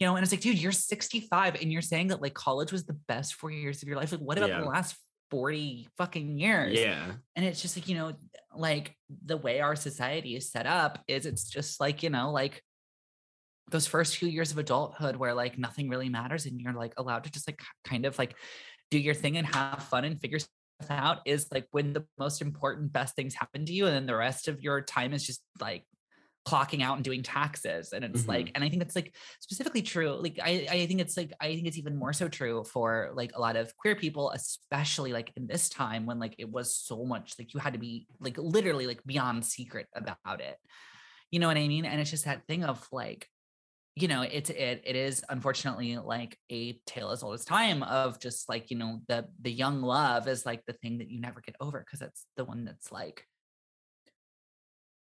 you 0.00 0.06
know 0.06 0.16
and 0.16 0.22
it's 0.22 0.32
like 0.32 0.40
dude 0.40 0.58
you're 0.58 0.72
65 0.72 1.56
and 1.60 1.70
you're 1.70 1.82
saying 1.82 2.08
that 2.08 2.20
like 2.22 2.34
college 2.34 2.72
was 2.72 2.84
the 2.84 2.98
best 3.06 3.34
four 3.34 3.50
years 3.50 3.82
of 3.82 3.88
your 3.88 3.96
life? 3.98 4.10
Like 4.12 4.20
what 4.20 4.38
about 4.38 4.50
Yeah. 4.50 4.60
the 4.60 4.66
last 4.66 4.96
40 5.30 5.88
fucking 5.96 6.38
years? 6.38 6.78
Yeah. 6.78 7.12
And 7.36 7.44
it's 7.44 7.62
just 7.62 7.76
like 7.76 7.86
you 7.88 7.96
know 7.96 8.12
like 8.56 8.96
the 9.24 9.36
way 9.36 9.60
our 9.60 9.76
society 9.76 10.34
is 10.34 10.50
set 10.50 10.66
up 10.66 10.98
is 11.06 11.26
it's 11.26 11.48
just 11.48 11.78
like 11.80 12.02
you 12.02 12.10
know 12.10 12.32
like 12.32 12.62
those 13.70 13.86
first 13.86 14.16
few 14.16 14.26
years 14.28 14.50
of 14.50 14.58
adulthood 14.58 15.14
where 15.16 15.34
like 15.34 15.56
nothing 15.58 15.88
really 15.88 16.08
matters 16.08 16.46
and 16.46 16.60
you're 16.60 16.72
like 16.72 16.92
allowed 16.96 17.22
to 17.24 17.30
just 17.30 17.46
like 17.46 17.60
kind 17.84 18.04
of 18.04 18.18
like 18.18 18.34
do 18.90 18.98
your 18.98 19.14
thing 19.14 19.36
and 19.36 19.46
have 19.46 19.82
fun 19.84 20.04
and 20.04 20.20
figure 20.20 20.40
stuff 20.40 20.50
out 20.90 21.18
is 21.26 21.46
like 21.52 21.66
when 21.70 21.92
the 21.92 22.04
most 22.18 22.42
important 22.42 22.92
best 22.92 23.14
things 23.14 23.34
happen 23.34 23.64
to 23.64 23.72
you 23.72 23.86
and 23.86 23.94
then 23.94 24.06
the 24.06 24.16
rest 24.16 24.48
of 24.48 24.60
your 24.62 24.80
time 24.80 25.12
is 25.12 25.24
just 25.24 25.40
like 25.60 25.84
clocking 26.46 26.82
out 26.82 26.96
and 26.96 27.04
doing 27.04 27.22
taxes 27.22 27.92
and 27.92 28.04
it's 28.04 28.22
Mhm. 28.24 28.28
like 28.28 28.52
and 28.54 28.64
i 28.64 28.68
think 28.68 28.80
that's 28.82 28.96
like 28.96 29.14
specifically 29.40 29.82
true 29.82 30.12
like 30.12 30.38
I, 30.42 30.66
I 30.70 30.86
think 30.86 31.00
it's 31.00 31.16
like 31.16 31.32
i 31.40 31.54
think 31.54 31.66
it's 31.66 31.76
even 31.76 31.96
more 31.96 32.14
so 32.14 32.28
true 32.28 32.64
for 32.64 33.10
like 33.14 33.32
a 33.34 33.40
lot 33.40 33.56
of 33.56 33.76
queer 33.76 33.94
people 33.94 34.30
especially 34.30 35.12
like 35.12 35.32
in 35.36 35.46
this 35.46 35.68
time 35.68 36.06
when 36.06 36.18
like 36.18 36.34
it 36.38 36.50
was 36.50 36.74
so 36.74 37.04
much 37.04 37.34
like 37.38 37.52
you 37.52 37.60
had 37.60 37.74
to 37.74 37.78
be 37.78 38.06
like 38.20 38.38
literally 38.38 38.86
like 38.86 39.04
beyond 39.04 39.44
secret 39.44 39.86
about 39.94 40.40
it 40.40 40.56
you 41.30 41.38
know 41.38 41.46
what 41.48 41.58
i 41.58 41.68
mean 41.68 41.84
and 41.84 42.00
it's 42.00 42.10
just 42.10 42.24
that 42.24 42.46
thing 42.46 42.64
of 42.64 42.88
like 42.90 43.26
you 43.96 44.08
know 44.08 44.22
it's 44.22 44.50
it 44.50 44.82
it 44.84 44.96
is 44.96 45.24
unfortunately 45.28 45.98
like 45.98 46.38
a 46.50 46.74
tale 46.86 47.10
as 47.10 47.22
old 47.22 47.34
as 47.34 47.44
time 47.44 47.82
of 47.82 48.18
just 48.18 48.48
like 48.48 48.70
you 48.70 48.78
know 48.78 49.00
the 49.08 49.28
the 49.42 49.50
young 49.52 49.82
love 49.82 50.28
is 50.28 50.46
like 50.46 50.64
the 50.66 50.72
thing 50.74 50.98
that 50.98 51.10
you 51.10 51.20
never 51.20 51.40
get 51.40 51.56
over 51.60 51.80
because 51.80 52.00
it's 52.00 52.24
the 52.36 52.44
one 52.44 52.64
that's 52.64 52.90
like 52.92 53.24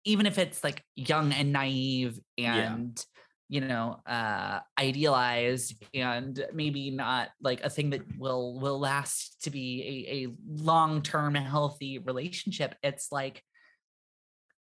even 0.05 0.25
if 0.25 0.37
it's 0.37 0.63
like 0.63 0.83
young 0.95 1.33
and 1.33 1.51
naive 1.51 2.19
Yeah. 2.37 2.55
and 2.55 3.05
you 3.47 3.61
know 3.61 3.99
uh 4.05 4.59
idealized 4.79 5.83
and 5.93 6.45
maybe 6.53 6.91
not 6.91 7.29
like 7.41 7.61
a 7.63 7.69
thing 7.69 7.89
that 7.91 8.01
will 8.17 8.59
will 8.59 8.79
last 8.79 9.41
to 9.43 9.49
be 9.49 10.05
a, 10.07 10.25
a 10.25 10.63
long-term 10.63 11.33
healthy 11.35 11.97
relationship 11.97 12.75
it's 12.83 13.11
like 13.11 13.43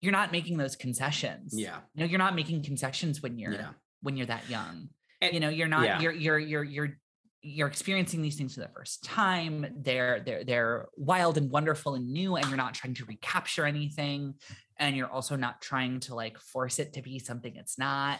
you're 0.02 0.12
not 0.12 0.32
making 0.32 0.58
those 0.58 0.76
concessions. 0.76 1.54
Yeah. 1.56 1.78
You 1.94 2.04
know 2.04 2.10
you're 2.10 2.18
not 2.18 2.34
making 2.34 2.64
concessions 2.64 3.22
when 3.22 3.38
you're 3.38 3.52
yeah. 3.52 3.70
when 4.02 4.16
you're 4.16 4.26
that 4.26 4.50
young. 4.50 4.88
And- 5.22 5.32
you 5.32 5.40
know 5.40 5.48
you're 5.48 5.68
not 5.68 5.84
yeah. 5.84 6.00
you're 6.00 6.12
you're 6.12 6.38
you're 6.38 6.64
you're 6.64 6.98
you're 7.44 7.68
experiencing 7.68 8.22
these 8.22 8.36
things 8.36 8.54
for 8.54 8.60
the 8.60 8.68
first 8.68 9.04
time. 9.04 9.66
They're 9.80 10.20
they're 10.20 10.44
they're 10.44 10.88
wild 10.96 11.38
and 11.38 11.50
wonderful 11.50 11.94
and 11.94 12.12
new 12.12 12.36
and 12.36 12.46
you're 12.48 12.56
not 12.56 12.74
trying 12.74 12.94
to 12.94 13.04
recapture 13.04 13.64
anything 13.64 14.34
and 14.78 14.96
you're 14.96 15.10
also 15.10 15.36
not 15.36 15.60
trying 15.60 16.00
to 16.00 16.14
like 16.14 16.38
force 16.38 16.78
it 16.78 16.94
to 16.94 17.02
be 17.02 17.18
something 17.18 17.56
it's 17.56 17.78
not. 17.78 18.18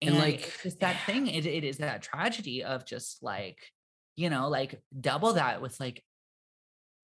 And, 0.00 0.10
and, 0.10 0.18
like, 0.18 0.52
it's 0.64 0.76
that 0.76 0.96
thing 1.06 1.26
it, 1.26 1.46
it 1.46 1.64
is 1.64 1.78
that 1.78 2.02
tragedy 2.02 2.64
of 2.64 2.86
just 2.86 3.22
like 3.22 3.58
you 4.16 4.30
know 4.30 4.48
like 4.48 4.80
double 5.00 5.34
that 5.34 5.62
with 5.62 5.78
like 5.80 6.02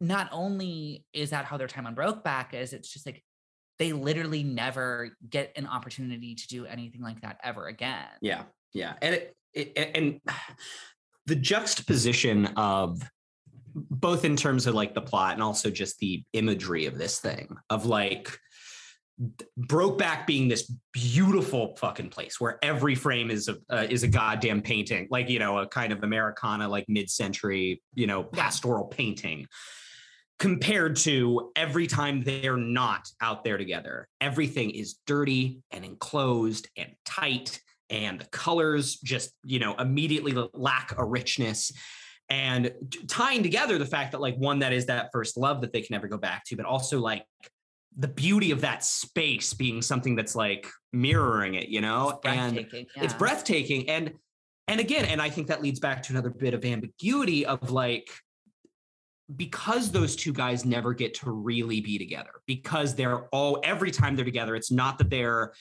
not 0.00 0.28
only 0.32 1.04
is 1.12 1.30
that 1.30 1.44
how 1.44 1.56
their 1.56 1.68
time 1.68 1.86
on 1.86 1.94
brokeback 1.94 2.52
is 2.52 2.72
it's 2.72 2.92
just 2.92 3.06
like 3.06 3.22
they 3.78 3.92
literally 3.92 4.42
never 4.42 5.16
get 5.28 5.52
an 5.56 5.66
opportunity 5.66 6.34
to 6.34 6.48
do 6.48 6.66
anything 6.66 7.02
like 7.02 7.20
that 7.22 7.38
ever 7.42 7.66
again. 7.66 8.06
Yeah, 8.20 8.42
yeah, 8.72 8.94
and 9.02 9.14
it, 9.14 9.36
it 9.52 9.90
and 9.94 10.20
the 11.26 11.36
juxtaposition 11.36 12.46
of 12.56 13.00
both 13.74 14.24
in 14.24 14.36
terms 14.36 14.66
of 14.66 14.74
like 14.74 14.94
the 14.94 15.00
plot 15.00 15.34
and 15.34 15.42
also 15.42 15.70
just 15.70 15.98
the 15.98 16.22
imagery 16.32 16.86
of 16.86 16.96
this 16.96 17.18
thing 17.18 17.56
of 17.70 17.86
like 17.86 18.38
Brokeback 19.58 20.26
being 20.26 20.48
this 20.48 20.70
beautiful 20.92 21.76
fucking 21.76 22.10
place 22.10 22.40
where 22.40 22.58
every 22.62 22.94
frame 22.94 23.30
is 23.30 23.48
a 23.48 23.56
uh, 23.70 23.86
is 23.88 24.02
a 24.02 24.08
goddamn 24.08 24.60
painting, 24.60 25.06
like 25.10 25.28
you 25.28 25.38
know, 25.38 25.58
a 25.58 25.68
kind 25.68 25.92
of 25.92 26.02
Americana, 26.02 26.68
like 26.68 26.84
mid-century, 26.88 27.80
you 27.94 28.06
know, 28.06 28.24
pastoral 28.24 28.86
painting. 28.86 29.46
Compared 30.40 30.96
to 30.96 31.52
every 31.54 31.86
time 31.86 32.24
they're 32.24 32.56
not 32.56 33.08
out 33.20 33.44
there 33.44 33.56
together, 33.56 34.08
everything 34.20 34.70
is 34.70 34.96
dirty 35.06 35.62
and 35.70 35.84
enclosed 35.84 36.68
and 36.76 36.90
tight, 37.04 37.60
and 37.90 38.20
the 38.20 38.26
colors 38.26 38.96
just 38.96 39.30
you 39.44 39.60
know 39.60 39.74
immediately 39.74 40.34
lack 40.54 40.92
a 40.98 41.04
richness 41.04 41.70
and 42.30 42.72
tying 43.06 43.42
together 43.42 43.78
the 43.78 43.86
fact 43.86 44.12
that 44.12 44.20
like 44.20 44.34
one 44.36 44.58
that 44.60 44.72
is 44.72 44.86
that 44.86 45.10
first 45.12 45.36
love 45.36 45.60
that 45.60 45.72
they 45.72 45.82
can 45.82 45.92
never 45.92 46.08
go 46.08 46.16
back 46.16 46.42
to 46.44 46.56
but 46.56 46.66
also 46.66 46.98
like 46.98 47.24
the 47.96 48.08
beauty 48.08 48.50
of 48.50 48.60
that 48.62 48.84
space 48.84 49.54
being 49.54 49.80
something 49.82 50.16
that's 50.16 50.34
like 50.34 50.68
mirroring 50.92 51.54
it, 51.54 51.68
you 51.68 51.80
know, 51.80 52.20
It's 52.24 52.26
and 52.26 52.54
breathtaking, 52.54 52.86
it's 52.96 53.14
breathtaking. 53.14 53.88
And 53.88 54.12
and 54.66 54.80
again, 54.80 55.04
and 55.04 55.20
I 55.20 55.28
think 55.28 55.48
that 55.48 55.62
leads 55.62 55.78
back 55.78 56.02
to 56.04 56.12
another 56.12 56.30
bit 56.30 56.54
of 56.54 56.64
ambiguity 56.64 57.44
of 57.44 57.70
like 57.70 58.08
because 59.36 59.90
those 59.90 60.16
two 60.16 60.32
guys 60.32 60.64
never 60.64 60.92
get 60.92 61.14
to 61.14 61.30
really 61.30 61.80
be 61.80 61.98
together 61.98 62.30
because 62.46 62.94
they're 62.94 63.24
all 63.28 63.58
every 63.64 63.90
time 63.90 64.14
they're 64.14 64.24
together 64.24 64.54
it's 64.54 64.70
not 64.70 64.98
that 64.98 65.08
they're 65.08 65.52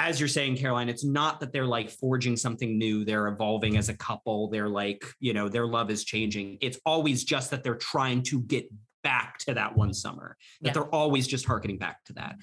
as 0.00 0.18
you're 0.18 0.28
saying 0.28 0.56
caroline 0.56 0.88
it's 0.88 1.04
not 1.04 1.38
that 1.38 1.52
they're 1.52 1.66
like 1.66 1.88
forging 1.88 2.36
something 2.36 2.76
new 2.76 3.04
they're 3.04 3.28
evolving 3.28 3.76
as 3.76 3.88
a 3.88 3.96
couple 3.96 4.48
they're 4.50 4.68
like 4.68 5.04
you 5.20 5.32
know 5.32 5.48
their 5.48 5.66
love 5.66 5.88
is 5.88 6.04
changing 6.04 6.58
it's 6.60 6.80
always 6.84 7.22
just 7.22 7.50
that 7.50 7.62
they're 7.62 7.76
trying 7.76 8.22
to 8.22 8.40
get 8.42 8.68
back 9.02 9.38
to 9.38 9.54
that 9.54 9.76
one 9.76 9.92
summer 9.92 10.36
that 10.60 10.68
Yeah. 10.68 10.72
they're 10.74 10.94
always 10.94 11.26
just 11.26 11.44
harkening 11.46 11.78
back 11.78 12.04
to 12.04 12.12
that 12.14 12.36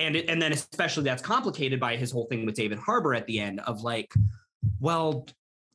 and 0.00 0.16
it, 0.16 0.28
and 0.28 0.40
then 0.40 0.52
especially 0.52 1.04
that's 1.04 1.22
complicated 1.22 1.78
by 1.78 1.96
his 1.96 2.10
whole 2.10 2.26
thing 2.26 2.46
with 2.46 2.54
David 2.54 2.78
Harbour 2.78 3.14
at 3.14 3.26
the 3.26 3.38
end 3.38 3.60
of 3.60 3.82
like, 3.82 4.12
well, 4.80 5.26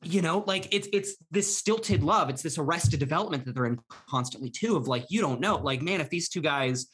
you 0.02 0.20
know, 0.20 0.44
like 0.46 0.68
it's 0.74 0.88
it's 0.92 1.16
this 1.30 1.56
stilted 1.56 2.02
love, 2.02 2.28
it's 2.28 2.42
this 2.42 2.58
arrested 2.58 3.00
development 3.00 3.44
that 3.44 3.54
they're 3.54 3.66
in 3.66 3.78
constantly 4.08 4.50
too. 4.50 4.76
Of 4.76 4.88
like, 4.88 5.04
you 5.08 5.20
don't 5.20 5.40
know, 5.40 5.56
like, 5.56 5.80
man, 5.80 6.00
if 6.00 6.10
these 6.10 6.28
two 6.28 6.40
guys 6.40 6.86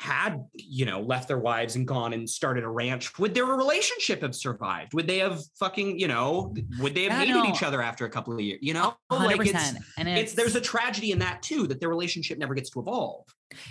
had 0.00 0.44
you 0.54 0.84
know 0.86 1.00
left 1.00 1.26
their 1.26 1.38
wives 1.40 1.74
and 1.74 1.86
gone 1.86 2.12
and 2.12 2.28
started 2.30 2.62
a 2.64 2.68
ranch, 2.68 3.18
would 3.18 3.34
their 3.34 3.46
relationship 3.46 4.22
have 4.22 4.34
survived? 4.34 4.94
Would 4.94 5.06
they 5.08 5.18
have 5.18 5.40
fucking 5.58 5.98
you 5.98 6.06
know? 6.08 6.54
Would 6.78 6.94
they 6.94 7.04
have 7.04 7.12
Yeah, 7.12 7.18
hated 7.34 7.34
no. 7.34 7.50
each 7.50 7.62
other 7.64 7.82
after 7.82 8.04
a 8.06 8.10
couple 8.10 8.32
of 8.32 8.40
years? 8.40 8.60
You 8.62 8.74
know, 8.74 8.94
hundred 9.10 9.38
like 9.38 9.48
it's. 9.48 9.74
And 9.98 10.08
it's 10.08 10.34
there's 10.34 10.54
a 10.54 10.60
tragedy 10.60 11.10
in 11.10 11.18
that 11.18 11.42
too 11.42 11.66
that 11.66 11.80
their 11.80 11.88
relationship 11.88 12.38
never 12.38 12.54
gets 12.54 12.70
to 12.70 12.80
evolve. 12.80 13.24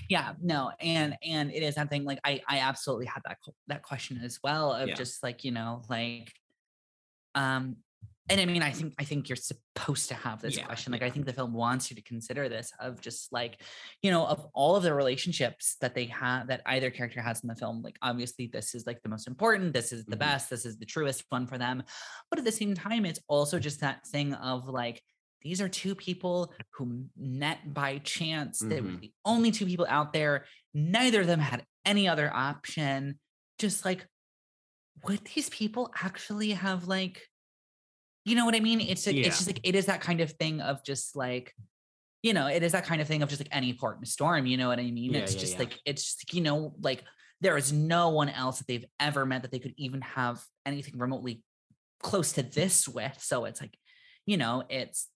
yeah 0.10 0.34
no 0.42 0.72
and 0.80 1.16
and 1.24 1.52
it 1.52 1.62
is 1.64 1.76
something 1.76 2.04
like 2.04 2.20
i 2.26 2.42
i 2.50 2.58
absolutely 2.60 3.06
had 3.06 3.22
that 3.26 3.38
that 3.68 3.84
question 3.84 4.20
as 4.24 4.40
well 4.44 4.74
of 4.74 4.90
Yeah. 4.90 4.96
just 4.96 5.22
like 5.22 5.44
you 5.44 5.52
know 5.52 5.84
like 5.88 6.34
um 7.36 7.78
and 8.30 8.42
i 8.42 8.46
mean 8.46 8.62
i 8.62 8.72
think 8.72 8.94
i 9.00 9.04
think 9.04 9.30
you're 9.30 9.36
supposed 9.36 10.10
to 10.10 10.16
have 10.16 10.42
this 10.42 10.58
Yeah, 10.58 10.66
question 10.66 10.92
like 10.92 11.02
i 11.02 11.10
think 11.10 11.26
the 11.26 11.34
film 11.34 11.54
wants 11.54 11.90
you 11.90 11.96
to 11.96 12.02
consider 12.02 12.50
this 12.50 12.72
of 12.80 13.00
just 13.02 13.32
like 13.32 13.62
you 14.02 14.12
know 14.12 14.26
of 14.26 14.46
all 14.54 14.76
of 14.76 14.84
the 14.84 14.94
relationships 14.94 15.76
that 15.82 15.96
they 15.96 16.06
have 16.06 16.48
that 16.48 16.62
either 16.66 16.90
character 16.92 17.22
has 17.22 17.42
in 17.44 17.48
the 17.48 17.56
film 17.56 17.82
like 17.82 17.98
obviously 18.02 18.48
this 18.48 18.76
is 18.76 18.86
like 18.86 19.02
the 19.04 19.10
most 19.10 19.28
important 19.28 19.74
this 19.74 19.92
is 19.92 20.06
the 20.06 20.16
Mhm. 20.16 20.20
best 20.20 20.50
this 20.50 20.66
is 20.66 20.78
the 20.78 20.86
truest 20.86 21.24
one 21.30 21.48
for 21.48 21.58
them 21.58 21.84
but 22.30 22.40
at 22.40 22.46
the 22.46 22.52
same 22.52 22.74
time 22.76 23.06
it's 23.06 23.20
also 23.28 23.60
just 23.60 23.80
that 23.82 24.06
thing 24.08 24.34
of 24.34 24.68
like 24.68 25.02
these 25.44 25.62
are 25.62 25.70
two 25.70 25.94
people 25.94 26.52
who 26.72 27.06
met 27.16 27.72
by 27.72 28.00
chance. 28.00 28.58
They 28.60 28.82
were 28.82 28.90
Mhm. 28.90 29.02
the 29.02 29.14
only 29.24 29.52
two 29.52 29.68
people 29.68 29.86
out 29.88 30.12
there. 30.12 30.46
Neither 30.74 31.22
of 31.22 31.28
them 31.28 31.40
had 31.40 31.64
any 31.86 32.08
other 32.08 32.34
option. 32.34 33.20
Just 33.60 33.86
like, 33.86 34.08
would 35.04 35.24
these 35.36 35.48
people 35.52 35.92
actually 36.02 36.52
have 36.52 36.88
like, 36.88 37.28
you 38.28 38.36
know 38.36 38.46
what 38.46 38.56
I 38.56 38.60
mean? 38.60 38.82
It's 38.82 39.08
like, 39.08 39.16
Yeah. 39.16 39.28
it's 39.28 39.38
just 39.38 39.48
like 39.48 39.62
it 39.64 39.76
is 39.76 39.86
that 39.86 40.02
kind 40.02 40.22
of 40.22 40.32
thing 40.32 40.62
of 40.62 40.84
just 40.84 41.16
like, 41.16 41.54
you 42.24 42.34
know, 42.34 42.48
it 42.48 42.64
is 42.64 42.72
that 42.74 42.86
kind 42.86 43.02
of 43.02 43.08
thing 43.08 43.22
of 43.22 43.30
just 43.30 43.42
like 43.42 43.50
any 43.52 43.74
port 43.74 43.98
in 43.98 44.04
a 44.04 44.06
storm. 44.06 44.46
You 44.46 44.58
know 44.58 44.68
what 44.68 44.80
I 44.80 44.92
mean? 44.92 45.14
Yeah, 45.14 45.20
it's 45.20 45.34
yeah, 45.34 45.40
just 45.40 45.54
yeah. 45.54 45.60
like 45.60 45.80
it's 45.86 46.04
just 46.04 46.34
you 46.34 46.42
know 46.42 46.74
like 46.82 47.04
there 47.42 47.58
is 47.58 47.72
no 47.72 48.10
one 48.10 48.30
else 48.30 48.58
that 48.60 48.68
they've 48.68 48.86
ever 49.00 49.26
met 49.26 49.44
that 49.44 49.52
they 49.52 49.60
could 49.60 49.74
even 49.78 50.02
have 50.02 50.44
anything 50.66 50.98
remotely 50.98 51.44
close 52.02 52.34
to 52.34 52.44
this 52.44 52.88
with. 52.88 53.18
So 53.22 53.46
it's 53.46 53.62
like, 53.62 53.78
you 54.26 54.38
know, 54.38 54.64
it's 54.70 55.08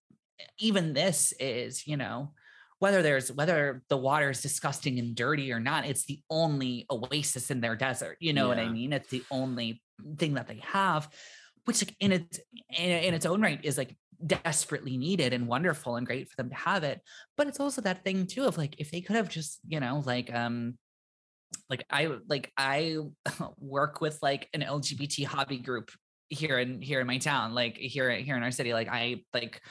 even 0.59 0.93
this 0.93 1.33
is, 1.39 1.87
you 1.87 1.97
know, 1.97 2.33
whether 2.79 3.01
there's 3.01 3.31
whether 3.31 3.83
the 3.89 3.97
water 3.97 4.31
is 4.31 4.41
disgusting 4.41 4.97
and 4.97 5.15
dirty 5.15 5.51
or 5.51 5.59
not, 5.59 5.85
it's 5.85 6.05
the 6.05 6.19
only 6.29 6.85
oasis 6.89 7.51
in 7.51 7.61
their 7.61 7.75
desert. 7.75 8.17
You 8.19 8.33
know 8.33 8.47
what 8.47 8.57
I 8.57 8.69
mean? 8.69 8.91
It's 8.93 9.09
the 9.09 9.23
only 9.29 9.81
thing 10.17 10.33
that 10.33 10.47
they 10.47 10.61
have, 10.63 11.07
which 11.65 11.83
like 11.83 11.95
in 11.99 12.11
its 12.11 12.39
in, 12.77 13.13
its 13.13 13.25
own 13.25 13.41
right 13.41 13.59
is 13.63 13.77
like 13.77 13.95
desperately 14.25 14.97
needed 14.97 15.33
and 15.33 15.47
wonderful 15.47 15.95
and 15.95 16.05
great 16.05 16.29
for 16.29 16.35
them 16.37 16.49
to 16.49 16.55
have 16.55 16.83
it. 16.83 17.01
But 17.37 17.47
it's 17.47 17.59
also 17.59 17.81
that 17.81 18.03
thing 18.03 18.27
too 18.27 18.45
of 18.45 18.57
like 18.57 18.75
if 18.79 18.91
they 18.91 19.01
could 19.01 19.15
have 19.15 19.29
just, 19.29 19.59
you 19.67 19.79
know, 19.79 20.03
like 20.05 20.33
um 20.33 20.77
like 21.69 21.85
I 21.89 22.17
like 22.27 22.51
I 22.57 22.97
work 23.57 24.01
with 24.01 24.19
like 24.21 24.49
an 24.53 24.61
LGBT 24.61 25.25
hobby 25.25 25.57
group 25.57 25.91
here 26.29 26.59
in 26.59 26.81
here 26.81 27.01
in 27.01 27.07
my 27.07 27.17
town, 27.17 27.53
like 27.53 27.77
here 27.77 28.11
here 28.11 28.37
in 28.37 28.43
our 28.43 28.51
city. 28.51 28.73
Like 28.73 28.89
I 28.89 29.23
like 29.33 29.61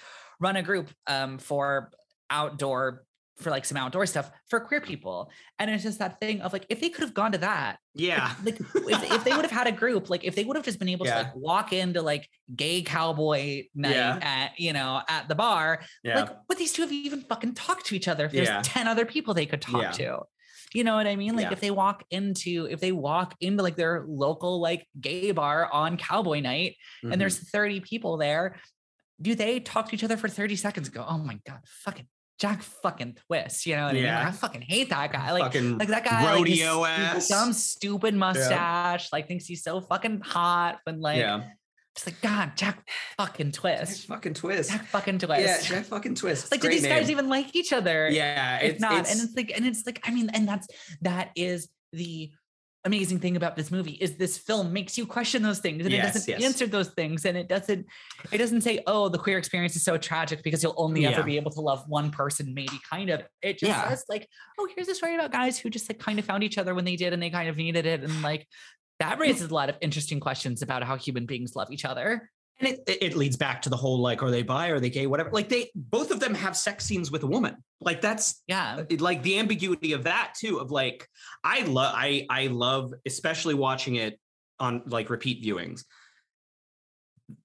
run 0.40 0.56
a 0.56 0.62
group 0.62 0.90
um 1.06 1.38
for 1.38 1.90
outdoor 2.30 3.04
for 3.40 3.50
like 3.50 3.64
some 3.64 3.76
outdoor 3.76 4.06
stuff 4.06 4.30
for 4.48 4.60
queer 4.60 4.80
people. 4.80 5.30
And 5.58 5.70
it's 5.70 5.82
just 5.82 5.98
that 5.98 6.20
thing 6.20 6.40
of 6.42 6.52
like 6.52 6.66
if 6.68 6.80
they 6.80 6.88
could 6.88 7.02
have 7.02 7.14
gone 7.14 7.32
to 7.32 7.38
that, 7.38 7.78
Yeah. 7.94 8.32
like 8.44 8.60
if, 8.60 9.12
if 9.12 9.24
they 9.24 9.32
would 9.32 9.42
have 9.44 9.50
had 9.50 9.66
a 9.66 9.72
group, 9.72 10.10
like 10.10 10.24
if 10.24 10.34
they 10.34 10.44
would 10.44 10.56
have 10.56 10.64
just 10.64 10.78
been 10.78 10.88
able 10.88 11.06
Yeah. 11.06 11.14
to 11.14 11.22
like 11.24 11.36
walk 11.36 11.72
into 11.72 12.02
like 12.02 12.28
gay 12.54 12.82
cowboy 12.82 13.64
night 13.74 13.94
Yeah. 13.94 14.18
at 14.22 14.60
you 14.60 14.72
know 14.72 15.00
at 15.08 15.28
the 15.28 15.34
bar, 15.34 15.80
Yeah. 16.04 16.20
like 16.20 16.30
would 16.48 16.58
these 16.58 16.72
two 16.72 16.82
have 16.82 16.92
even 16.92 17.22
fucking 17.22 17.54
talked 17.54 17.86
to 17.86 17.96
each 17.96 18.08
other 18.08 18.26
if 18.26 18.32
there's. 18.32 18.48
10 18.66 18.86
other 18.88 19.06
people 19.06 19.34
they 19.34 19.46
could 19.46 19.62
talk 19.62 19.92
to 19.94 20.20
you 20.74 20.84
know 20.84 20.94
what 20.94 21.06
i 21.06 21.16
mean 21.16 21.34
like 21.34 21.46
Yeah. 21.46 21.52
if 21.52 21.60
they 21.60 21.70
walk 21.72 22.04
into 22.10 22.66
if 22.70 22.78
they 22.78 22.92
walk 22.92 23.34
into 23.40 23.60
like 23.62 23.74
their 23.74 24.04
local 24.06 24.60
like 24.60 24.86
gay 25.00 25.32
bar 25.32 25.68
on 25.72 25.96
cowboy 25.96 26.40
night 26.40 26.76
Mhm. 27.04 27.12
and 27.12 27.20
there's 27.20 27.38
30 27.38 27.80
people 27.80 28.16
there 28.18 28.56
do 29.20 29.34
they 29.34 29.58
talk 29.60 29.88
to 29.88 29.94
each 29.96 30.04
other 30.04 30.16
for 30.16 30.28
30 30.28 30.54
seconds 30.56 30.86
and 30.88 30.94
go 30.94 31.04
oh 31.08 31.18
my 31.18 31.38
god 31.46 31.58
fucking 31.84 32.06
jack 32.40 32.62
fucking 32.62 33.16
twist 33.26 33.66
you 33.66 33.76
know 33.76 33.82
what 33.84 33.90
i 33.90 33.92
mean 33.94 34.04
Yeah. 34.04 34.18
Like, 34.24 34.28
i 34.28 34.30
fucking 34.32 34.62
hate 34.62 34.88
that 34.90 35.12
guy 35.12 35.32
like 35.32 35.42
fucking 35.42 35.76
like 35.78 35.88
that 35.88 36.04
guy 36.04 36.24
like, 36.24 36.34
rodeo 36.36 36.82
stupid- 36.84 36.88
ass. 36.88 37.28
dumb 37.28 37.52
stupid 37.52 38.14
mustache 38.14 39.08
like 39.12 39.28
thinks 39.28 39.44
he's 39.44 39.62
so 39.62 39.80
fucking 39.80 40.20
hot 40.22 40.78
but 40.86 40.98
like 40.98 41.18
yeah. 41.18 41.42
just 41.94 42.06
like 42.06 42.20
god 42.22 42.52
jack 42.56 42.88
fucking 43.18 43.52
Jack 43.52 43.60
twist 43.60 44.06
fucking 44.06 44.34
twist. 44.34 44.70
jack 44.70 44.86
fucking 44.86 45.18
twist 45.18 45.40
Yeah, 45.42 45.60
Jack 45.76 45.84
fucking 45.84 46.14
twist. 46.20 46.50
like 46.50 46.60
do 46.62 46.68
Great 46.68 46.80
these 46.80 46.86
guys 46.88 47.10
even 47.10 47.28
like 47.28 47.54
each 47.54 47.72
other 47.72 48.08
Yeah, 48.10 48.58
if 48.60 48.72
it's 48.72 48.80
not 48.80 48.92
it's- 49.00 49.12
and 49.12 49.20
it's 49.28 49.36
like 49.36 49.52
and 49.54 49.66
it's 49.66 49.84
like 49.86 50.00
i 50.04 50.10
mean 50.10 50.30
and 50.32 50.48
that's 50.48 50.66
that 51.02 51.30
is 51.36 51.68
the 51.92 52.30
amazing 52.86 53.18
thing 53.18 53.36
about 53.36 53.56
this 53.56 53.70
movie 53.70 53.92
is 53.92 54.16
this 54.16 54.38
film 54.38 54.72
makes 54.72 54.96
you 54.96 55.04
question 55.06 55.42
those 55.42 55.58
things 55.58 55.84
and 55.84 55.92
Yes, 55.92 56.10
it 56.10 56.12
doesn't 56.18 56.40
yes. 56.40 56.44
answer 56.44 56.66
those 56.66 56.88
things 56.88 57.26
and 57.26 57.36
it 57.36 57.46
doesn't 57.46 57.84
it 58.32 58.38
doesn't 58.38 58.62
say 58.62 58.80
oh 58.86 59.10
the 59.10 59.18
queer 59.18 59.36
experience 59.36 59.76
is 59.76 59.84
so 59.84 59.98
tragic 59.98 60.42
because 60.42 60.62
you'll 60.62 60.74
only 60.78 61.04
ever 61.04 61.22
be 61.22 61.36
able 61.36 61.50
to 61.50 61.60
love 61.60 61.84
one 61.88 62.10
person 62.10 62.54
maybe 62.54 62.80
kind 62.90 63.10
of 63.10 63.20
it 63.42 63.58
just 63.58 63.68
Yeah. 63.68 63.88
says 63.90 64.04
like 64.08 64.26
oh 64.58 64.66
here's 64.74 64.88
a 64.88 64.94
story 64.94 65.14
about 65.14 65.30
guys 65.30 65.58
who 65.58 65.68
just 65.68 65.90
like 65.90 65.98
kind 65.98 66.18
of 66.18 66.24
found 66.24 66.42
each 66.42 66.56
other 66.56 66.74
when 66.74 66.86
they 66.86 66.96
did 66.96 67.12
and 67.12 67.22
they 67.22 67.28
kind 67.28 67.50
of 67.50 67.56
needed 67.58 67.84
it 67.84 68.02
and 68.02 68.22
like 68.22 68.46
that 68.98 69.18
raises 69.18 69.50
a 69.50 69.54
lot 69.54 69.68
of 69.68 69.76
interesting 69.82 70.18
questions 70.20 70.62
about 70.62 70.82
how 70.82 70.96
human 70.96 71.26
beings 71.26 71.54
love 71.54 71.70
each 71.70 71.84
other 71.84 72.30
and 72.60 72.68
it, 72.68 72.82
it 72.86 73.16
leads 73.16 73.36
back 73.36 73.62
to 73.62 73.68
the 73.68 73.76
whole 73.76 74.00
like 74.00 74.22
are 74.22 74.30
they 74.30 74.42
bi 74.42 74.68
are 74.68 74.80
they 74.80 74.90
gay 74.90 75.06
whatever. 75.06 75.30
Like 75.30 75.48
they 75.48 75.70
both 75.74 76.10
of 76.10 76.20
them 76.20 76.34
have 76.34 76.56
sex 76.56 76.84
scenes 76.84 77.10
with 77.10 77.22
a 77.22 77.26
woman. 77.26 77.56
Like 77.80 78.00
that's 78.00 78.42
yeah. 78.46 78.82
Uh, 78.90 78.96
like 78.98 79.22
the 79.22 79.38
ambiguity 79.38 79.92
of 79.92 80.04
that 80.04 80.34
too 80.38 80.58
of 80.58 80.70
like 80.70 81.08
i 81.42 81.62
love 81.62 81.94
i 81.96 82.26
i 82.28 82.48
love 82.48 82.92
especially 83.06 83.54
watching 83.54 83.96
it 83.96 84.18
on 84.58 84.82
like 84.86 85.10
repeat 85.10 85.42
viewings. 85.42 85.84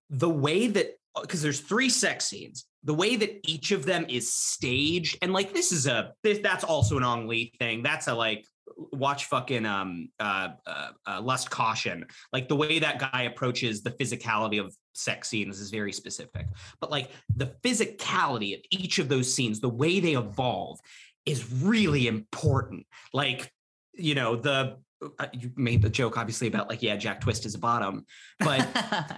The 0.09 0.29
way 0.29 0.67
that 0.67 0.97
uh, 1.15 1.21
because 1.21 1.41
there's 1.41 1.61
three 1.61 1.89
sex 1.89 2.25
scenes 2.25 2.65
the 2.83 2.93
way 2.93 3.15
that 3.15 3.39
each 3.49 3.71
of 3.71 3.83
them 3.85 4.05
is 4.07 4.31
staged 4.31 5.17
and 5.21 5.33
like 5.33 5.53
this 5.53 5.71
is 5.71 5.87
a 5.87 6.13
this, 6.23 6.39
that's 6.39 6.63
also 6.63 6.97
an 6.97 7.03
Ang 7.03 7.27
Lee 7.27 7.51
thing. 7.57 7.81
That's 7.81 8.07
a 8.07 8.13
like 8.13 8.45
watch 8.77 9.25
fucking 9.25 9.65
um 9.65 10.09
uh, 10.19 10.49
uh 10.65 10.89
uh 11.07 11.21
lust 11.21 11.49
caution. 11.49 12.05
Like 12.33 12.47
the 12.47 12.55
way 12.55 12.79
that 12.79 12.99
guy 12.99 13.23
approaches 13.23 13.81
the 13.81 13.91
physicality 13.91 14.59
of 14.59 14.75
sex 14.93 15.29
scenes 15.29 15.59
is 15.59 15.71
very 15.71 15.91
specific. 15.91 16.47
But 16.79 16.91
like 16.91 17.11
the 17.35 17.53
physicality 17.63 18.55
of 18.55 18.61
each 18.71 18.99
of 18.99 19.09
those 19.09 19.33
scenes 19.33 19.59
the 19.59 19.69
way 19.69 19.99
they 19.99 20.15
evolve 20.15 20.79
is 21.25 21.51
really 21.51 22.07
important. 22.07 22.85
Like 23.13 23.51
you 23.93 24.15
know 24.15 24.35
the 24.35 24.77
uh, 25.19 25.27
you 25.33 25.51
made 25.55 25.81
the 25.81 25.89
joke 25.89 26.17
obviously 26.17 26.47
about 26.47 26.69
like 26.69 26.81
yeah 26.81 26.95
jack 26.95 27.21
twist 27.21 27.45
is 27.45 27.55
a 27.55 27.59
bottom. 27.59 28.05
But 28.39 28.67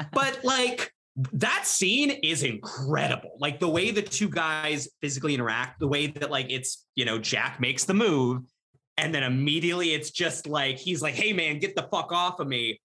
but 0.14 0.40
like 0.44 0.92
that 1.34 1.66
scene 1.66 2.12
is 2.24 2.44
incredible. 2.44 3.38
Like 3.40 3.60
the 3.60 3.68
way 3.68 3.92
the 3.92 4.04
two 4.04 4.30
guys 4.30 4.88
physically 5.02 5.34
interact, 5.34 5.80
the 5.80 5.88
way 5.88 6.08
that 6.08 6.30
like 6.30 6.52
it's, 6.52 6.86
you 6.96 7.06
know, 7.06 7.18
Jack 7.18 7.60
makes 7.60 7.86
the 7.86 7.96
move 7.96 8.44
and 8.98 9.14
then 9.14 9.24
immediately 9.24 9.94
it's 9.94 10.12
just 10.12 10.48
like 10.48 10.78
he's 10.78 11.02
like, 11.02 11.14
"Hey 11.16 11.34
man, 11.34 11.60
get 11.60 11.76
the 11.76 11.84
fuck 11.84 12.12
off 12.12 12.40
of 12.40 12.48
me." 12.48 12.80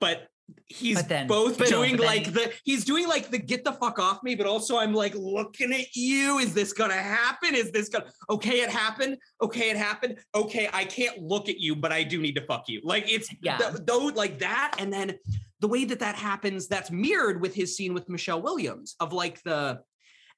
But 0.00 0.28
he's 0.66 0.96
But 0.96 1.08
then- 1.08 1.26
both 1.28 1.58
but 1.58 1.68
doing 1.68 1.96
then- 1.96 2.06
like 2.06 2.32
the 2.32 2.52
he's 2.64 2.84
doing 2.84 3.06
like 3.06 3.30
the 3.30 3.38
get 3.38 3.64
the 3.64 3.72
fuck 3.72 3.98
off 3.98 4.22
me, 4.22 4.34
but 4.34 4.46
also 4.46 4.78
I'm 4.78 4.94
like 4.94 5.14
looking 5.14 5.72
at 5.72 5.94
you. 5.94 6.38
Is 6.38 6.54
this 6.54 6.72
gonna 6.72 6.94
happen? 6.94 7.54
Is 7.54 7.70
this 7.70 7.88
gonna 7.88 8.06
okay? 8.30 8.60
It 8.62 8.70
happened. 8.70 9.16
Okay, 9.42 9.70
it 9.70 9.76
happened. 9.76 10.18
Okay, 10.34 10.68
I 10.72 10.84
can't 10.84 11.18
look 11.22 11.48
at 11.48 11.58
you, 11.58 11.76
but 11.76 11.92
I 11.92 12.02
do 12.02 12.20
need 12.20 12.34
to 12.36 12.46
fuck 12.46 12.68
you. 12.68 12.80
Like 12.82 13.10
it's 13.10 13.28
Yeah. 13.42 13.58
th- 13.58 13.74
though 13.84 14.06
like 14.06 14.38
that, 14.40 14.74
and 14.78 14.92
then 14.92 15.16
the 15.60 15.68
way 15.68 15.84
that 15.84 15.98
that 16.00 16.14
happens, 16.14 16.66
that's 16.68 16.90
mirrored 16.90 17.40
with 17.42 17.54
his 17.54 17.76
scene 17.76 17.92
with 17.92 18.08
Michelle 18.08 18.40
Williams 18.42 18.96
of 19.00 19.12
like 19.12 19.42
the. 19.42 19.80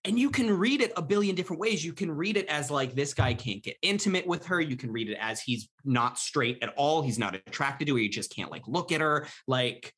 And 0.05 0.19
you 0.19 0.31
can 0.31 0.51
read 0.51 0.81
it 0.81 0.93
a 0.97 1.03
billion 1.03 1.37
different 1.37 1.61
ways. 1.61 1.85
You 1.85 1.93
can 1.93 2.11
read 2.11 2.37
it 2.37 2.47
as 2.47 2.71
like 2.71 2.95
this 2.95 3.15
guy 3.15 3.35
can't 3.35 3.63
get 3.63 3.77
intimate 3.83 4.27
with 4.27 4.45
her. 4.47 4.61
You 4.61 4.77
can 4.77 4.91
read 4.91 5.09
it 5.09 5.17
as 5.21 5.41
he's 5.41 5.69
not 5.85 6.19
straight 6.19 6.59
at 6.61 6.75
all. 6.77 7.03
He's 7.03 7.21
not 7.21 7.37
attracted 7.37 7.87
to 7.87 7.95
her. 7.95 8.01
He 8.01 8.09
just 8.09 8.35
can't 8.35 8.51
like 8.51 8.67
look 8.67 8.91
at 8.91 9.01
her. 9.01 9.29
Like 9.47 9.95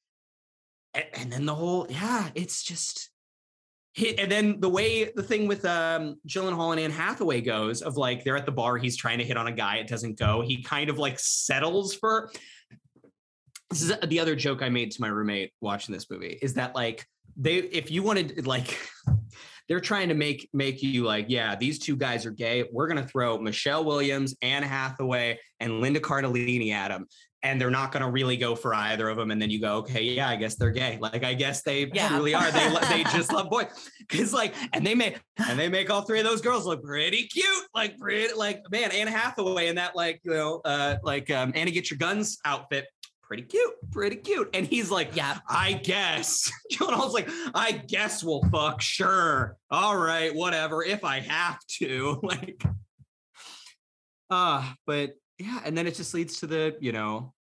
and, 0.95 1.33
then 1.33 1.47
the 1.47 1.55
whole 1.55 1.87
yeah 1.89 2.29
it's 2.35 2.63
just 2.63 3.11
and 4.19 4.31
then 4.31 4.61
the 4.61 4.69
way 4.69 5.11
the 5.15 5.23
thing 5.23 5.47
with 5.47 5.65
um 5.65 6.17
Gyllenhaal 6.27 6.73
and 6.73 6.81
Anne 6.81 6.91
Hathaway 6.91 7.41
goes 7.41 7.83
of 7.83 7.97
like 7.97 8.25
they're 8.25 8.37
at 8.37 8.47
the 8.47 8.53
bar 8.53 8.77
he's 8.77 8.97
trying 8.97 9.19
to 9.19 9.25
hit 9.25 9.37
on 9.37 9.47
a 9.47 9.53
guy 9.53 9.77
it 9.77 9.89
doesn't 9.89 10.19
go 10.19 10.43
he 10.43 10.63
kind 10.63 10.91
of 10.91 10.99
like 10.99 11.19
settles 11.19 11.95
for 11.95 12.31
this 13.71 13.83
is 13.83 13.93
the 14.07 14.21
other 14.21 14.37
joke 14.37 14.63
I 14.63 14.69
made 14.69 14.91
to 14.93 15.01
my 15.01 15.09
roommate 15.09 15.53
watching 15.61 15.93
this 15.93 16.11
movie 16.11 16.39
is 16.43 16.55
that 16.55 16.75
like 16.75 17.07
they 17.37 17.57
if 17.57 17.91
you 17.91 18.03
wanted 18.03 18.47
like 18.47 18.79
they're 19.69 19.81
trying 19.81 20.09
to 20.09 20.15
make 20.15 20.49
make 20.53 20.83
you 20.83 21.05
like 21.05 21.27
yeah 21.29 21.55
these 21.57 21.79
two 21.79 21.97
guys 21.97 22.27
are 22.27 22.31
gay. 22.31 22.65
We're 22.73 22.87
going 22.89 23.03
to 23.03 23.09
throw 23.09 23.39
Michelle 23.39 23.85
Williams 23.85 24.35
Anne 24.43 24.63
Hathaway 24.63 25.39
and 25.61 25.81
Linda 25.81 26.01
Cardellini 26.01 26.73
at 26.73 26.89
them 26.89 27.07
and 27.43 27.61
they're 27.61 27.71
not 27.71 27.93
going 27.93 28.03
to 28.03 28.11
really 28.11 28.39
go 28.39 28.57
for 28.57 28.75
either 28.75 29.07
of 29.11 29.19
them 29.19 29.31
and 29.31 29.41
then 29.41 29.51
you 29.51 29.61
go 29.61 29.77
okay 29.77 30.03
yeah 30.03 30.29
i 30.31 30.35
guess 30.35 30.55
they're 30.57 30.71
gay. 30.71 30.99
Like 31.01 31.25
i 31.25 31.35
guess 31.35 31.63
they 31.63 31.91
Yeah. 31.93 32.09
truly 32.09 32.35
are. 32.35 32.51
They 32.51 32.75
they 32.89 33.05
just 33.05 33.33
love 33.37 33.51
boys 33.51 33.67
because 33.99 34.33
like 34.33 34.55
and 34.73 34.85
they 34.87 34.95
make 34.95 35.21
and 35.49 35.59
they 35.59 35.69
make 35.69 35.91
all 35.91 36.03
three 36.03 36.19
of 36.21 36.25
those 36.25 36.41
girls 36.41 36.65
look 36.67 36.83
pretty 36.83 37.27
cute. 37.27 37.67
Like 37.75 37.99
pretty 37.99 38.33
like 38.35 38.63
man 38.71 38.91
anne 38.93 39.07
hathaway 39.09 39.69
in 39.69 39.77
that 39.77 39.95
like 39.95 40.21
you 40.25 40.33
know 40.33 40.61
uh 40.65 40.97
like 41.03 41.31
um 41.31 41.53
anna 41.55 41.71
get 41.71 41.91
your 41.91 41.99
guns 41.99 42.39
outfit 42.45 42.87
pretty 43.27 43.43
cute 43.43 43.73
pretty 43.91 44.17
cute 44.17 44.49
and 44.55 44.67
he's 44.67 44.91
like 44.91 45.15
Yeah. 45.17 45.39
I 45.49 45.73
guess. 45.75 46.51
Gyllenhaal's 46.73 47.15
like, 47.15 47.29
I 47.55 47.73
guess 47.73 48.23
we'll 48.23 48.43
fuck. 48.53 48.81
Sure. 48.81 49.57
All 49.71 49.97
right. 49.97 50.35
Whatever. 50.35 50.85
If 50.85 51.05
I 51.05 51.21
have 51.21 51.59
to. 51.79 52.21
Like, 52.23 52.63
uh, 54.31 54.73
but 54.87 55.15
yeah. 55.39 55.61
And 55.65 55.77
then 55.77 55.87
it 55.87 55.95
just 55.95 56.15
leads 56.15 56.41
to 56.41 56.47
the, 56.47 56.77
you 56.81 56.93
know, 56.93 57.33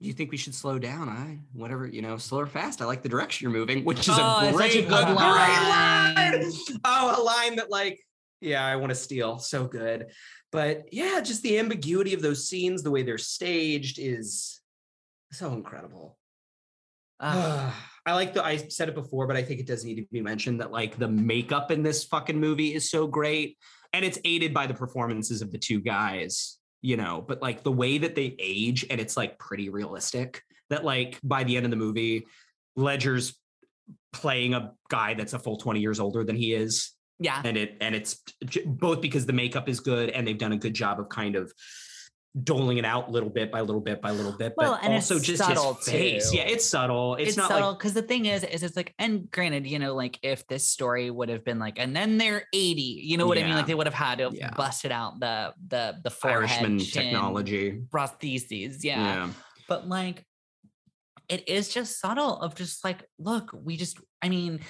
you 0.00 0.12
think 0.12 0.30
we 0.30 0.36
should 0.36 0.54
slow 0.54 0.78
down? 0.78 1.08
I 1.08 1.38
whatever, 1.52 1.86
you 1.86 2.02
know, 2.02 2.18
slow 2.18 2.40
or 2.40 2.46
fast. 2.46 2.82
I 2.82 2.84
like 2.84 3.02
the 3.02 3.08
direction 3.08 3.44
you're 3.44 3.58
moving, 3.58 3.84
which 3.84 4.00
is 4.00 4.16
Oh, 4.18 4.48
a 4.48 4.52
great, 4.52 4.74
a 4.76 4.82
good 4.82 4.92
a 5.02 5.04
great 5.06 5.14
line. 5.14 6.42
line. 6.42 6.52
Oh, 6.84 7.20
a 7.20 7.22
line 7.22 7.56
that 7.56 7.70
like, 7.70 8.00
yeah, 8.40 8.64
I 8.66 8.76
want 8.76 8.90
to 8.90 8.94
steal. 8.96 9.38
So 9.38 9.66
good. 9.66 10.06
But 10.52 10.88
yeah, 10.92 11.20
just 11.20 11.42
the 11.42 11.58
ambiguity 11.58 12.12
of 12.12 12.20
those 12.22 12.48
scenes, 12.48 12.82
the 12.82 12.90
way 12.90 13.02
they're 13.02 13.16
staged 13.18 13.98
is 13.98 14.60
so 15.38 15.52
incredible. 15.52 16.18
Ugh. 17.20 17.72
I 18.06 18.14
like 18.14 18.34
the 18.34 18.44
I 18.44 18.56
said 18.56 18.88
it 18.88 18.94
before, 18.94 19.26
but 19.26 19.36
I 19.36 19.42
think 19.42 19.60
it 19.60 19.66
does 19.66 19.84
need 19.84 19.96
to 19.96 20.06
be 20.12 20.20
mentioned 20.20 20.60
that 20.60 20.72
like 20.72 20.98
the 20.98 21.08
makeup 21.08 21.70
in 21.70 21.82
this 21.82 22.04
fucking 22.04 22.38
movie 22.38 22.74
is 22.74 22.90
so 22.90 23.06
great. 23.06 23.56
And 23.92 24.04
it's 24.04 24.18
aided 24.24 24.52
by 24.52 24.66
the 24.66 24.74
performances 24.74 25.40
of 25.40 25.52
the 25.52 25.58
two 25.58 25.80
guys, 25.80 26.58
you 26.82 26.96
know, 26.96 27.24
but 27.26 27.40
like 27.40 27.62
the 27.62 27.72
way 27.72 27.98
that 27.98 28.14
they 28.14 28.34
age 28.38 28.84
and 28.90 29.00
it's 29.00 29.16
like 29.16 29.38
pretty 29.38 29.70
realistic 29.70 30.42
that 30.70 30.84
like 30.84 31.18
by 31.22 31.44
the 31.44 31.56
end 31.56 31.64
of 31.64 31.70
the 31.70 31.76
movie, 31.76 32.26
Ledger's 32.76 33.38
playing 34.12 34.54
a 34.54 34.72
guy 34.88 35.14
that's 35.14 35.32
a 35.32 35.38
full 35.38 35.56
20 35.56 35.80
years 35.80 36.00
older 36.00 36.24
than 36.24 36.36
he 36.36 36.52
is. 36.54 36.92
yeah. 37.20 37.40
And 37.44 37.56
it 37.56 37.76
and 37.80 37.94
it's 37.94 38.20
both 38.66 39.00
because 39.00 39.24
the 39.24 39.32
makeup 39.32 39.68
is 39.68 39.80
good 39.80 40.10
and 40.10 40.26
they've 40.26 40.36
done 40.36 40.52
a 40.52 40.58
good 40.58 40.74
job 40.74 41.00
of 41.00 41.08
kind 41.08 41.36
of 41.36 41.52
doling 42.42 42.78
it 42.78 42.84
out 42.84 43.10
little 43.12 43.30
bit 43.30 43.52
by 43.52 43.60
little 43.60 43.80
bit 43.80 44.00
by 44.02 44.10
little 44.10 44.32
bit, 44.32 44.54
Well, 44.56 44.76
but 44.82 44.90
also 44.90 45.20
just 45.20 45.40
his 45.44 45.58
face. 45.86 46.30
too. 46.30 46.36
Yeah, 46.36 46.42
it's 46.44 46.64
subtle. 46.64 47.14
It's, 47.14 47.28
It's, 47.28 47.36
not 47.36 47.48
subtle 47.48 47.68
like 47.70 47.78
because 47.78 47.94
the 47.94 48.02
thing 48.02 48.26
is, 48.26 48.42
is 48.42 48.64
it's 48.64 48.76
like, 48.76 48.92
and 48.98 49.30
granted, 49.30 49.66
you 49.68 49.78
know, 49.78 49.94
like 49.94 50.18
if 50.22 50.44
this 50.48 50.66
story 50.68 51.10
would 51.10 51.28
have 51.28 51.44
been 51.44 51.60
like, 51.60 51.78
and 51.78 51.94
then 51.94 52.18
they're 52.18 52.44
80, 52.52 52.80
you 52.82 53.16
know 53.18 53.26
what 53.28 53.38
I 53.38 53.44
mean? 53.44 53.54
Like 53.54 53.66
they 53.66 53.74
would 53.74 53.86
have 53.86 53.94
had 53.94 54.18
to 54.18 54.24
have 54.24 54.34
Yeah. 54.34 54.50
busted 54.56 54.90
out 54.90 55.20
the 55.20 55.54
the 55.68 55.96
the 56.02 56.10
forehead 56.10 56.40
Irishman 56.58 56.78
chin, 56.80 57.02
technology. 57.04 57.80
prostheses. 57.88 58.82
Yeah. 58.82 59.28
But 59.68 59.88
like 59.88 60.24
it 61.28 61.48
is 61.48 61.68
just 61.72 62.00
subtle 62.00 62.36
of 62.40 62.54
just 62.54 62.84
like, 62.84 63.02
look, 63.18 63.50
we 63.54 63.76
just, 63.78 63.98
I 64.20 64.28
mean, 64.28 64.60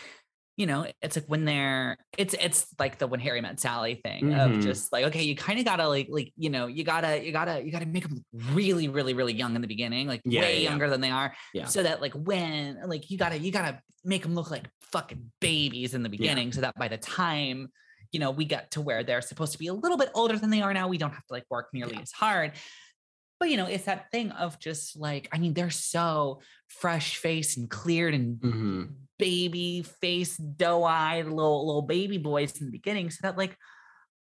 you 0.56 0.66
know, 0.66 0.86
it's 1.02 1.16
like 1.16 1.26
when 1.26 1.44
they're 1.44 1.96
it's 2.16 2.34
it's 2.34 2.66
like 2.78 2.98
the 2.98 3.06
when 3.06 3.20
Harry 3.20 3.40
met 3.40 3.58
Sally 3.58 3.96
thing 3.96 4.24
Mhm. 4.26 4.38
of 4.56 4.60
just 4.60 4.92
like, 4.92 5.04
okay, 5.06 5.22
you 5.22 5.34
kind 5.34 5.58
of 5.58 5.64
gotta 5.64 5.88
like 5.88 6.06
like, 6.10 6.32
you 6.36 6.48
know, 6.50 6.66
you 6.68 6.84
gotta, 6.84 7.24
you 7.24 7.32
gotta, 7.32 7.64
you 7.64 7.72
gotta 7.72 7.86
make 7.86 8.04
them 8.08 8.24
really, 8.32 8.88
really, 8.88 9.14
really 9.14 9.32
young 9.34 9.56
in 9.56 9.62
the 9.62 9.68
beginning, 9.68 10.06
like 10.06 10.22
Yeah, 10.24 10.42
way 10.42 10.62
yeah, 10.62 10.70
younger 10.70 10.88
than 10.88 11.00
they 11.00 11.10
are. 11.10 11.34
Yeah. 11.52 11.64
So 11.66 11.82
that 11.82 12.00
like 12.00 12.12
when 12.14 12.80
like 12.86 13.10
you 13.10 13.18
gotta, 13.18 13.38
you 13.38 13.50
gotta 13.50 13.82
make 14.04 14.22
them 14.22 14.34
look 14.34 14.50
like 14.50 14.68
fucking 14.92 15.32
babies 15.40 15.92
in 15.94 16.02
the 16.04 16.08
beginning 16.08 16.52
so 16.52 16.60
that 16.60 16.74
by 16.76 16.86
the 16.88 16.98
time 16.98 17.68
you 18.12 18.20
know 18.20 18.30
we 18.30 18.44
get 18.44 18.70
to 18.72 18.80
where 18.80 19.02
they're 19.02 19.22
supposed 19.22 19.50
to 19.52 19.58
be 19.58 19.66
a 19.66 19.74
little 19.74 19.96
bit 19.96 20.10
older 20.14 20.38
than 20.38 20.50
they 20.50 20.62
are 20.62 20.72
now 20.72 20.86
we 20.86 20.98
don't 20.98 21.10
have 21.12 21.26
to 21.26 21.32
like 21.32 21.44
work 21.50 21.68
nearly 21.72 21.98
as 22.00 22.12
hard 22.12 22.52
but 23.40 23.48
you 23.50 23.56
know 23.56 23.66
it's 23.66 23.86
that 23.86 24.08
thing 24.12 24.30
of 24.32 24.58
just 24.60 24.94
like 24.96 25.28
i 25.32 25.38
mean 25.38 25.52
they're 25.54 25.70
so 25.70 26.40
fresh 26.68 27.16
faced 27.16 27.56
and 27.58 27.68
cleared 27.70 28.14
and 28.14 28.38
Mhm. 28.38 28.94
Baby 29.18 29.82
face 30.00 30.36
doe-eyed 30.36 31.26
little 31.26 31.66
little 31.66 31.82
baby 31.82 32.18
boys 32.18 32.58
in 32.60 32.66
the 32.66 32.72
beginning 32.72 33.10
so 33.10 33.18
that 33.22 33.38
like 33.38 33.56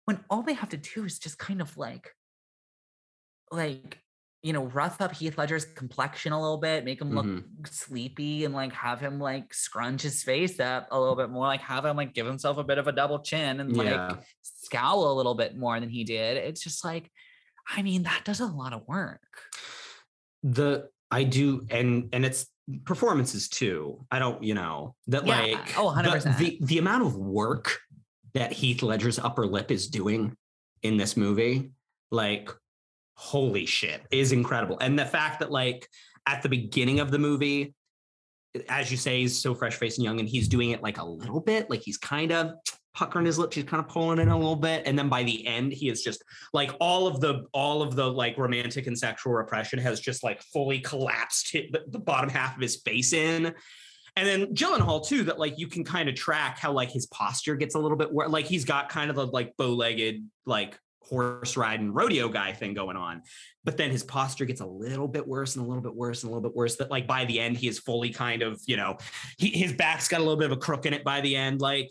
when 0.07 0.23
all 0.29 0.43
they 0.43 0.55
have 0.55 0.69
to 0.71 0.77
do 0.77 1.05
is 1.05 1.19
just 1.19 1.39
kind 1.39 1.61
of 1.61 1.77
like 1.77 2.11
like 3.53 4.01
you 4.43 4.53
know 4.53 4.65
rough 4.67 5.01
up 5.01 5.13
heath 5.15 5.39
ledger's 5.39 5.65
complexion 5.65 6.33
a 6.33 6.41
little 6.41 6.59
bit 6.59 6.85
make 6.85 7.01
him 7.01 7.15
look 7.15 7.25
Mhm. 7.27 7.67
sleepy 7.69 8.45
and 8.45 8.53
like 8.55 8.73
have 8.73 9.01
him 9.01 9.19
like 9.19 9.55
scrunch 9.55 10.03
his 10.03 10.23
face 10.23 10.61
up 10.61 10.89
a 10.91 10.99
little 10.99 11.17
bit 11.17 11.31
more 11.31 11.47
like 11.47 11.61
have 11.63 11.85
him 11.85 11.97
like 11.97 12.13
give 12.13 12.27
himself 12.27 12.59
a 12.59 12.65
bit 12.65 12.79
of 12.79 12.87
a 12.89 12.93
double 12.93 13.21
chin 13.21 13.61
and 13.61 13.77
like 13.77 13.87
Yeah. 13.87 14.17
scowl 14.43 15.11
a 15.13 15.15
little 15.15 15.35
bit 15.35 15.57
more 15.57 15.79
than 15.81 15.89
he 15.89 16.05
did 16.05 16.37
it's 16.37 16.63
just 16.63 16.85
like 16.85 17.11
i 17.69 17.81
mean 17.81 18.03
that 18.03 18.23
does 18.25 18.41
a 18.41 18.47
lot 18.47 18.73
of 18.73 18.87
work 18.87 19.21
The 20.43 20.91
I 21.11 21.23
do, 21.25 21.65
and 21.71 22.09
and 22.13 22.25
it's 22.25 22.47
performances 22.85 23.49
too. 23.49 24.05
I 24.11 24.19
don't, 24.19 24.43
you 24.43 24.55
know, 24.55 24.95
that 25.09 25.27
Yeah. 25.27 25.41
like 25.41 25.78
Oh, 25.78 25.86
100%. 25.95 26.39
The, 26.39 26.59
the 26.62 26.78
amount 26.78 27.05
of 27.05 27.16
work 27.16 27.78
that 28.35 28.53
Heath 28.53 28.82
Ledger's 28.82 29.19
upper 29.19 29.47
lip 29.47 29.70
is 29.70 29.89
doing 29.89 30.36
in 30.82 30.97
this 30.97 31.16
movie, 31.16 31.70
like 32.11 32.51
holy 33.16 33.66
shit, 33.66 34.03
is 34.11 34.32
incredible. 34.32 34.78
And 34.81 34.99
the 34.99 35.07
fact 35.07 35.41
that 35.41 35.51
like 35.51 35.89
at 36.27 36.43
the 36.43 36.49
beginning 36.49 37.01
of 37.01 37.11
the 37.11 37.19
movie, 37.19 37.74
as 38.69 38.91
you 38.91 38.97
say, 38.97 39.20
he's 39.20 39.41
so 39.41 39.55
fresh 39.55 39.74
faced 39.77 39.99
and 39.99 40.05
young, 40.05 40.20
and 40.20 40.28
he's 40.28 40.49
doing 40.49 40.70
it 40.70 40.82
like 40.82 40.99
a 40.99 41.05
little 41.05 41.41
bit, 41.41 41.69
like 41.70 41.82
he's 41.82 41.99
kind 41.99 42.32
of 42.32 42.53
puckering 42.95 43.27
his 43.27 43.39
lips, 43.39 43.57
he's 43.57 43.65
kind 43.65 43.83
of 43.83 43.89
pulling 43.89 44.19
in 44.19 44.29
a 44.29 44.37
little 44.37 44.57
bit, 44.57 44.83
and 44.87 44.99
then 44.99 45.09
by 45.09 45.23
the 45.23 45.47
end, 45.47 45.73
he 45.73 45.89
is 45.89 46.03
just 46.03 46.23
like 46.53 46.71
all 46.81 47.07
of 47.07 47.21
the 47.21 47.45
all 47.53 47.83
of 47.83 47.97
the 47.97 48.07
like 48.07 48.39
romantic 48.39 48.87
and 48.87 48.99
sexual 48.99 49.33
repression 49.33 49.79
has 49.79 50.01
just 50.01 50.23
like 50.23 50.43
fully 50.43 50.81
collapsed 50.81 51.53
the, 51.53 51.83
the 51.89 51.99
bottom 51.99 52.31
half 52.31 52.57
of 52.57 52.62
his 52.62 52.77
face 52.77 53.12
in. 53.12 53.53
And 54.16 54.29
then 54.29 54.55
Gyllenhaal 54.55 55.05
too, 55.05 55.25
that 55.25 55.41
like 55.41 55.59
you 55.59 55.66
can 55.66 55.83
kind 55.83 56.09
of 56.09 56.15
track 56.15 56.59
how 56.59 56.73
like 56.73 56.91
his 56.91 57.07
posture 57.07 57.57
gets 57.57 57.75
a 57.75 57.81
little 57.81 57.97
bit 57.97 58.12
wor- 58.12 58.29
like 58.29 58.47
he's 58.47 58.65
got 58.65 58.89
kind 58.89 59.11
of 59.11 59.19
a 59.19 59.25
like 59.25 59.57
bow-legged 59.57 60.25
like 60.47 60.79
horse 61.01 61.57
riding 61.57 61.93
rodeo 61.93 62.29
guy 62.29 62.53
thing 62.53 62.75
going 62.75 62.97
on. 62.97 63.23
But 63.65 63.77
then 63.77 63.91
his 63.91 64.05
posture 64.05 64.45
gets 64.45 64.61
a 64.61 64.66
little 64.66 65.09
bit 65.09 65.27
worse 65.27 65.57
and 65.57 65.65
a 65.65 65.69
little 65.69 65.83
bit 65.83 65.95
worse 65.95 66.23
and 66.23 66.31
a 66.31 66.35
little 66.35 66.49
bit 66.49 66.57
worse. 66.57 66.77
That 66.77 66.91
like 66.93 67.09
by 67.09 67.25
the 67.25 67.41
end, 67.41 67.57
he 67.57 67.66
is 67.66 67.79
fully 67.81 68.11
kind 68.11 68.43
of, 68.43 68.61
you 68.66 68.77
know, 68.77 68.99
he, 69.37 69.49
his 69.49 69.73
back's 69.73 70.07
got 70.07 70.21
a 70.21 70.23
little 70.23 70.39
bit 70.39 70.51
of 70.51 70.57
a 70.57 70.61
crook 70.61 70.87
in 70.87 70.95
it 70.95 71.03
by 71.03 71.21
the 71.21 71.35
end. 71.35 71.61
Like 71.61 71.91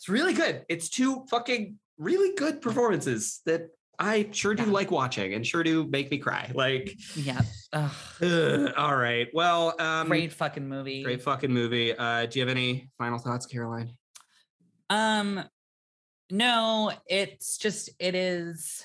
it's 0.00 0.08
really 0.08 0.32
good. 0.32 0.64
It's 0.70 0.88
two 0.88 1.26
fucking 1.30 1.78
really 1.98 2.34
good 2.34 2.62
performances 2.62 3.42
that 3.44 3.68
I 3.98 4.30
sure 4.32 4.54
do 4.54 4.62
Yeah. 4.62 4.70
like 4.70 4.90
watching 4.90 5.34
and 5.34 5.46
sure 5.46 5.62
do 5.62 5.86
make 5.86 6.10
me 6.10 6.16
cry. 6.16 6.50
Like, 6.54 6.96
yeah 7.14 7.42
Ugh, 7.74 8.72
all 8.78 8.96
right. 8.96 9.28
Well, 9.34 9.74
um, 9.78 10.08
great 10.08 10.32
fucking 10.32 10.66
movie 10.66 11.02
great 11.02 11.20
fucking 11.20 11.52
movie. 11.52 11.94
Uh, 11.94 12.24
do 12.24 12.38
you 12.38 12.46
have 12.46 12.50
any 12.50 12.88
final 12.96 13.18
thoughts, 13.18 13.44
Caroline? 13.44 13.92
Um, 14.88 15.44
no, 16.30 16.92
it's 17.06 17.58
just 17.58 17.90
it 17.98 18.14
is, 18.14 18.82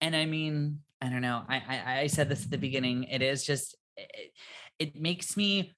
and 0.00 0.16
I 0.16 0.24
mean, 0.24 0.80
I 1.02 1.10
don't 1.10 1.20
know. 1.20 1.42
I 1.46 1.56
I, 1.68 2.00
I 2.00 2.06
said 2.06 2.30
this 2.30 2.44
at 2.46 2.50
the 2.50 2.56
beginning. 2.58 3.04
It 3.04 3.20
is 3.20 3.44
just 3.44 3.76
it, 3.96 4.32
it 4.78 4.96
makes 5.00 5.36
me 5.36 5.74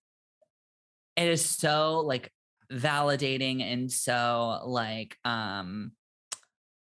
it 1.17 1.27
is 1.29 1.45
so 1.45 2.01
like 2.07 2.31
validating 2.73 3.63
and 3.63 3.91
so 3.93 4.61
like 4.65 5.17
um 5.25 5.93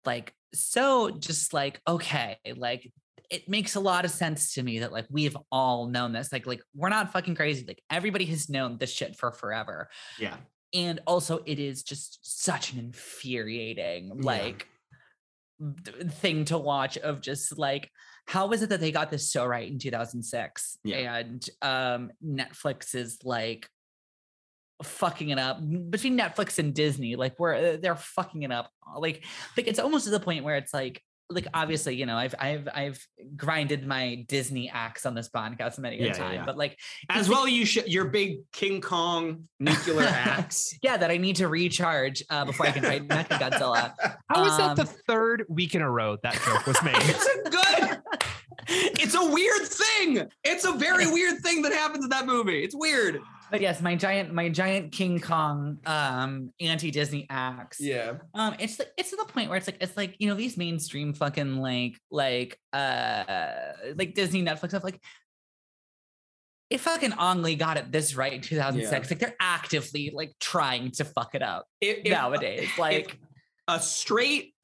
like 0.06 0.34
so 0.54 1.10
just 1.12 1.54
like 1.54 1.82
okay 1.88 2.38
like 2.56 2.92
it 3.30 3.50
makes 3.50 3.76
a 3.76 3.80
lot 3.80 4.06
of 4.06 4.12
sense 4.12 4.54
to 4.54 4.64
me 4.64 4.80
that 4.80 4.92
like 4.92 5.06
we've 5.10 5.36
all 5.52 5.88
known 5.88 6.14
this 6.14 6.32
like 6.32 6.46
like 6.48 6.62
we're 6.76 6.90
not 6.90 7.12
fucking 7.12 7.36
crazy 7.36 7.66
like 7.68 7.82
everybody 7.90 8.26
has 8.26 8.50
known 8.50 8.78
this 8.78 8.94
shit 8.94 9.16
for 9.18 9.32
forever 9.32 9.90
Yeah. 10.20 10.38
and 10.74 11.02
also 11.08 11.42
it 11.46 11.60
is 11.60 11.84
just 11.84 12.20
such 12.22 12.72
an 12.72 12.80
infuriating 12.80 14.22
like 14.22 14.68
d- 15.82 15.92
thing 16.10 16.46
to 16.46 16.58
watch 16.58 16.98
of 17.00 17.20
just 17.20 17.58
like 17.58 17.90
how 18.28 18.52
is 18.52 18.62
it 18.62 18.70
that 18.70 18.80
they 18.80 18.92
got 18.92 19.12
this 19.12 19.30
so 19.32 19.46
right 19.46 19.70
in 19.70 19.80
2006 19.80 20.78
Yeah. 20.84 21.16
and 21.18 21.46
um 21.62 22.12
netflix 22.24 22.96
is 22.96 23.18
like 23.24 23.68
fucking 24.84 25.30
it 25.30 25.40
up 25.40 25.58
between 25.90 26.18
netflix 26.18 26.60
and 26.60 26.74
disney 26.74 27.16
like 27.16 27.34
where 27.38 27.78
they're 27.78 27.96
fucking 27.96 28.44
it 28.44 28.52
up 28.52 28.70
like 28.98 29.24
like 29.56 29.68
it's 29.68 29.80
almost 29.80 30.06
to 30.06 30.12
the 30.12 30.20
point 30.20 30.44
where 30.44 30.58
it's 30.58 30.74
like 30.74 31.02
like 31.32 31.48
obviously 31.56 31.96
you 31.96 32.06
know 32.06 32.16
i've 32.18 32.36
i've 32.38 32.68
i've 32.76 33.00
grinded 33.36 33.88
my 33.88 34.24
disney 34.28 34.70
axe 34.70 35.08
on 35.08 35.16
this 35.16 35.28
podcast 35.28 35.80
many 35.80 35.98
Yeah, 35.98 36.04
a 36.04 36.08
yeah, 36.08 36.14
time 36.14 36.34
yeah. 36.36 36.46
but 36.46 36.56
like 36.56 36.78
As 37.10 37.22
it's 37.22 37.30
like- 37.30 37.38
well, 37.38 37.48
you 37.48 37.66
should 37.66 37.88
your 37.88 38.06
big 38.06 38.42
King 38.52 38.80
Kong 38.80 39.48
nuclear 39.60 40.02
axe. 40.08 40.78
yeah 40.84 40.98
that 40.98 41.10
i 41.10 41.18
need 41.18 41.38
to 41.38 41.48
recharge 41.48 42.22
uh, 42.30 42.46
before 42.46 42.68
i 42.68 42.72
can 42.72 42.84
fight 42.84 43.08
Mecha 43.08 43.40
Godzilla. 43.40 43.94
How 44.30 44.46
is 44.46 44.56
that 44.58 44.76
the 44.76 44.84
Um, 44.84 44.88
third 45.08 45.46
week 45.50 45.74
in 45.74 45.82
a 45.82 45.90
row 45.90 46.18
that 46.22 46.34
joke 46.46 46.68
was 46.68 46.78
made? 46.84 46.96
it's 47.00 47.26
a 47.26 47.50
good. 47.50 48.02
It's 48.68 49.14
a 49.16 49.24
weird 49.32 49.62
thing. 49.68 50.28
It's 50.44 50.66
a 50.66 50.72
very 50.74 51.06
weird 51.12 51.42
thing 51.42 51.62
that 51.64 51.72
happens 51.74 52.04
in 52.04 52.10
that 52.10 52.26
movie. 52.26 52.64
It's 52.64 52.76
weird. 52.76 53.20
But 53.52 53.62
yes 53.62 53.82
my 53.82 53.96
giant 53.96 54.34
my 54.34 54.50
giant 54.50 54.92
king 54.92 55.20
kong 55.20 55.78
um 55.86 56.52
anti-disney 56.60 57.28
axe 57.30 57.80
Yeah. 57.80 58.14
um 58.34 58.56
it's 58.60 58.80
like 58.80 58.90
it's 58.98 59.12
to 59.12 59.16
the 59.18 59.26
point 59.26 59.50
where 59.50 59.58
it's 59.58 59.68
like 59.68 59.78
it's 59.82 59.96
like 59.96 60.16
you 60.20 60.28
know 60.28 60.36
these 60.36 60.58
mainstream 60.58 61.14
fucking 61.14 61.58
like 61.58 62.00
like 62.12 62.60
uh 62.74 63.24
like 63.96 64.14
disney 64.16 64.44
netflix 64.44 64.70
stuff 64.70 64.84
like 64.84 65.00
if 66.72 66.82
fucking 66.82 67.14
Ang 67.20 67.44
Lee 67.44 67.56
got 67.56 67.78
it 67.78 67.92
this 67.92 68.16
right 68.16 68.34
in 68.34 68.42
2006, 68.42 69.12
like 69.12 69.20
they're 69.20 69.36
actively 69.40 70.12
like 70.14 70.34
trying 70.40 70.90
to 70.94 71.06
fuck 71.06 71.36
it 71.36 71.44
up 71.44 71.68
If, 71.80 72.00
if- 72.06 72.12
nowadays. 72.12 72.68
Like, 72.80 73.20
a 73.68 73.80
straight 73.80 74.56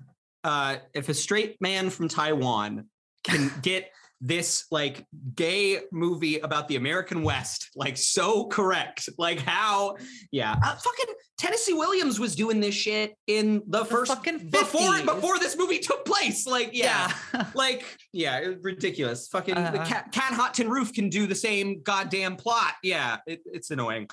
uh 0.44 0.78
if 0.96 1.10
a 1.10 1.14
straight 1.14 1.62
man 1.62 1.90
from 1.92 2.08
Taiwan 2.08 2.88
can 3.24 3.52
get 3.62 3.92
this 4.22 4.66
like 4.70 5.06
gay 5.36 5.80
movie 5.92 6.40
about 6.40 6.68
the 6.68 6.76
American 6.76 7.24
West 7.24 7.70
like 7.76 7.98
so 7.98 8.46
correct. 8.48 9.10
Like 9.18 9.40
how 9.40 9.98
yeah. 10.32 10.56
Uh, 10.64 10.76
fucking 10.76 11.16
Tennessee 11.38 11.74
Williams 11.74 12.20
was 12.20 12.36
doing 12.36 12.60
this 12.60 12.76
shit 12.76 13.16
in 13.26 13.64
the, 13.68 13.80
The 13.80 13.86
first 13.86 14.14
fucking 14.14 14.50
before 14.50 14.82
50s. 14.94 15.06
before 15.06 15.40
this 15.40 15.58
movie 15.58 15.80
took 15.80 16.06
place. 16.06 16.46
Like 16.46 16.70
yeah, 16.74 17.12
yeah. 17.34 17.46
like 17.56 17.84
yeah 18.14 18.40
ridiculous. 18.62 19.28
Fucking 19.28 19.56
the 19.56 19.82
Uh. 19.82 19.86
cat, 19.86 20.12
cat 20.12 20.34
hot 20.34 20.54
tin 20.54 20.70
roof 20.70 20.94
can 20.94 21.10
do 21.10 21.26
the 21.26 21.36
same 21.36 21.82
goddamn 21.82 22.36
plot. 22.36 22.74
Yeah 22.84 23.18
it, 23.26 23.42
it's 23.46 23.72
annoying. 23.72 24.08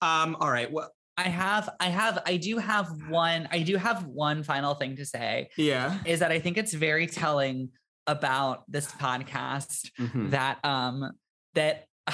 Um 0.00 0.36
all 0.40 0.50
right 0.50 0.70
well 0.72 0.90
I 1.14 1.24
have, 1.24 1.68
I 1.78 1.90
have, 1.90 2.22
I 2.24 2.38
do 2.38 2.56
have 2.56 2.88
one, 3.10 3.46
I 3.52 3.60
do 3.60 3.76
have 3.76 4.06
one 4.06 4.42
final 4.42 4.74
thing 4.74 4.96
to 4.96 5.04
say 5.04 5.50
yeah. 5.58 5.98
is 6.06 6.20
that 6.20 6.32
I 6.32 6.38
think 6.40 6.56
it's 6.56 6.72
very 6.72 7.06
telling 7.06 7.68
about 8.06 8.64
this 8.68 8.86
podcast 8.92 9.90
Mhm. 9.98 10.30
that 10.30 10.64
um 10.64 11.10
that 11.54 11.84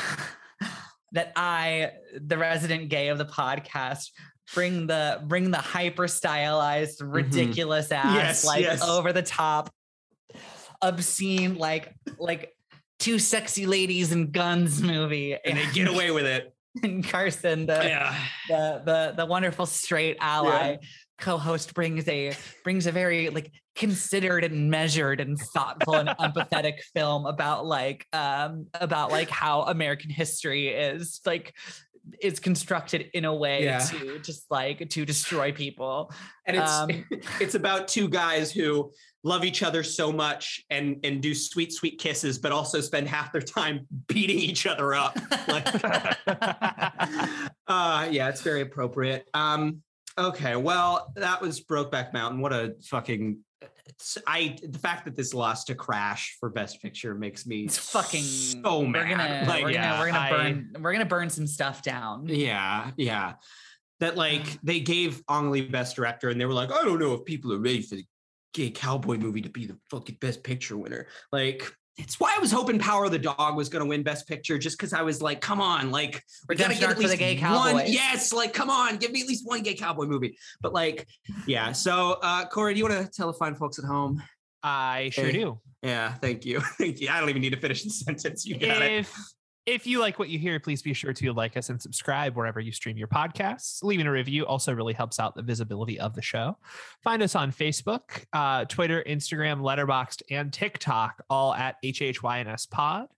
that 1.12 1.32
I, 1.36 1.92
the 2.20 2.36
resident 2.36 2.90
gay 2.90 3.08
of 3.08 3.16
the 3.16 3.24
podcast, 3.24 4.10
bring 4.54 4.86
the 4.86 5.22
bring 5.26 5.50
the 5.50 5.56
hyper 5.58 6.06
stylized, 6.08 7.00
ridiculous 7.00 7.90
ass, 7.90 8.04
Mm-hmm. 8.06 8.16
Yes, 8.16 8.44
like 8.44 8.62
yes. 8.62 8.82
over 8.82 9.12
the 9.12 9.22
top, 9.22 9.70
obscene, 10.82 11.56
like 11.56 11.94
like 12.18 12.54
two 12.98 13.18
sexy 13.18 13.66
ladies 13.66 14.12
and 14.12 14.32
guns 14.32 14.82
movie, 14.82 15.34
and 15.42 15.56
they 15.58 15.66
get 15.72 15.88
away 15.88 16.10
with 16.10 16.26
it 16.26 16.52
And 16.82 17.02
Carson, 17.08 17.66
the 17.66 17.74
yeah 17.84 18.14
the 18.48 18.82
the 18.84 19.14
the 19.16 19.26
wonderful 19.26 19.66
straight 19.66 20.16
ally 20.20 20.76
co-host 21.18 21.74
brings 21.74 22.06
a 22.08 22.32
brings 22.64 22.86
a 22.86 22.92
very 22.92 23.28
like 23.30 23.52
considered 23.74 24.44
and 24.44 24.70
measured 24.70 25.20
and 25.20 25.38
thoughtful 25.38 25.94
and 25.94 26.08
empathetic 26.20 26.80
film 26.94 27.26
about 27.26 27.66
like 27.66 28.06
um 28.12 28.66
about 28.74 29.10
like 29.10 29.28
how 29.30 29.62
American 29.62 30.10
history 30.10 30.68
is 30.68 31.20
like 31.26 31.54
is 32.22 32.40
constructed 32.40 33.10
in 33.12 33.24
a 33.26 33.34
way 33.34 33.64
Yeah. 33.64 33.80
to 33.80 34.18
just 34.20 34.50
like 34.50 34.88
to 34.88 35.04
destroy 35.04 35.52
people. 35.52 36.10
and 36.46 36.56
it's 36.56 36.70
Um, 36.70 36.88
it's 37.40 37.54
about 37.54 37.86
two 37.88 38.08
guys 38.08 38.50
who 38.50 38.90
love 39.24 39.44
each 39.44 39.62
other 39.64 39.82
so 39.82 40.10
much 40.12 40.64
and 40.70 41.00
and 41.04 41.20
do 41.20 41.34
sweet 41.34 41.72
sweet 41.72 41.98
kisses 41.98 42.38
but 42.38 42.52
also 42.52 42.80
spend 42.80 43.08
half 43.08 43.32
their 43.32 43.42
time 43.42 43.86
beating 44.06 44.38
each 44.38 44.64
other 44.64 44.94
up 44.94 45.18
like 45.48 45.66
uh 47.66 48.08
yeah 48.10 48.28
it's 48.28 48.40
very 48.42 48.60
appropriate 48.62 49.28
um 49.34 49.82
okay 50.18 50.56
well 50.56 51.12
that 51.16 51.40
was 51.40 51.60
brokeback 51.60 52.12
mountain 52.12 52.40
what 52.40 52.52
a 52.52 52.74
fucking 52.84 53.38
i 54.26 54.56
the 54.62 54.78
fact 54.78 55.04
that 55.04 55.16
this 55.16 55.32
lost 55.32 55.68
to 55.68 55.74
crash 55.74 56.36
for 56.38 56.50
best 56.50 56.80
picture 56.82 57.14
makes 57.14 57.46
me 57.46 57.62
It's 57.64 57.78
fucking 57.78 58.22
so 58.22 58.84
mad 58.84 59.02
We're 59.08 59.16
gonna 59.16 59.44
like 59.48 59.64
we're 59.64 59.70
yeah, 59.70 59.90
gonna 59.90 60.00
we're 60.00 60.06
gonna 60.12 60.18
I- 60.18 60.30
burn 60.52 60.76
we're 60.80 60.92
gonna 60.92 61.04
burn 61.06 61.30
some 61.30 61.46
stuff 61.46 61.82
down. 61.82 62.26
yeah, 62.28 62.90
yeah. 62.96 63.34
That 64.00 64.16
like 64.16 64.44
they 64.62 64.80
gave 64.80 65.22
Ang 65.28 65.50
Lee 65.50 65.62
best 65.62 65.96
director, 65.96 66.28
and 66.28 66.40
they 66.40 66.44
were 66.46 66.52
like, 66.52 66.70
I 66.70 66.82
don't 66.84 66.98
know 67.00 67.14
if 67.14 67.24
people 67.24 67.52
are 67.52 67.58
ready 67.58 67.82
for 67.82 67.96
the 67.96 68.04
gay 68.54 68.70
cowboy 68.70 69.16
movie 69.16 69.40
to 69.42 69.48
be 69.50 69.66
the 69.66 69.76
fucking 69.90 70.18
best 70.20 70.44
picture 70.44 70.76
winner. 70.76 71.06
Like, 71.32 71.72
it's 71.98 72.20
why 72.20 72.32
I 72.36 72.40
was 72.40 72.52
hoping 72.52 72.78
Power 72.78 73.06
of 73.06 73.10
the 73.10 73.18
Dog 73.18 73.56
was 73.56 73.68
going 73.68 73.82
to 73.84 73.88
win 73.88 74.02
best 74.04 74.28
picture, 74.28 74.56
just 74.56 74.78
because 74.78 74.92
I 74.92 75.02
was 75.02 75.20
like, 75.20 75.40
come 75.40 75.60
on, 75.60 75.90
like 75.90 76.22
we 76.48 76.54
gotta 76.54 76.70
Redemption 76.70 76.80
get 76.80 76.90
at 76.90 76.96
for 76.96 77.02
the 77.02 77.08
least 77.08 77.18
gay 77.18 77.40
one. 77.40 77.84
Yes, 77.86 78.32
like 78.32 78.54
come 78.54 78.70
on, 78.70 78.96
give 78.96 79.10
me 79.10 79.22
at 79.22 79.28
least 79.28 79.46
one 79.46 79.62
gay 79.62 79.74
cowboy 79.74 80.06
movie. 80.06 80.38
But 80.60 80.72
like, 80.72 81.06
yeah. 81.46 81.72
So, 81.72 82.18
uh, 82.22 82.46
Corey, 82.46 82.74
do 82.74 82.78
you 82.78 82.88
want 82.88 83.04
to 83.04 83.10
tell 83.10 83.26
the 83.26 83.32
fine 83.36 83.56
folks 83.56 83.78
at 83.78 83.84
home? 83.84 84.22
I 84.62 85.10
sure 85.12 85.26
Hey. 85.26 85.32
do. 85.32 85.60
Yeah, 85.82 86.14
thank 86.14 86.44
you, 86.44 86.60
thank 86.78 87.00
you. 87.00 87.08
I 87.10 87.20
don't 87.20 87.28
even 87.28 87.42
need 87.42 87.52
to 87.52 87.60
finish 87.60 87.82
the 87.82 87.90
sentence. 88.06 88.46
You 88.46 88.58
got 88.58 88.82
it. 88.82 89.06
If 89.68 89.86
you 89.86 90.00
like 90.00 90.18
what 90.18 90.30
you 90.30 90.38
hear, 90.38 90.58
please 90.58 90.80
be 90.80 90.94
sure 90.94 91.12
to 91.12 91.32
like 91.34 91.54
us 91.54 91.68
and 91.68 91.78
subscribe 91.78 92.34
wherever 92.34 92.58
you 92.58 92.72
stream 92.72 92.96
your 92.96 93.06
podcasts. 93.06 93.84
Leaving 93.84 94.06
a 94.06 94.10
review 94.10 94.46
also 94.46 94.72
really 94.72 94.94
helps 94.94 95.20
out 95.20 95.34
the 95.34 95.42
visibility 95.42 96.00
of 96.00 96.14
the 96.14 96.22
show. 96.22 96.56
Find 97.04 97.22
us 97.22 97.34
on 97.34 97.52
Facebook, 97.52 98.24
uh, 98.32 98.64
Twitter, 98.64 99.04
Instagram, 99.06 99.60
Letterboxd, 99.60 100.22
and 100.30 100.50
TikTok, 100.50 101.22
all 101.28 101.52
at 101.52 101.76
HHYNS 101.84 102.70
Pod. 102.70 103.08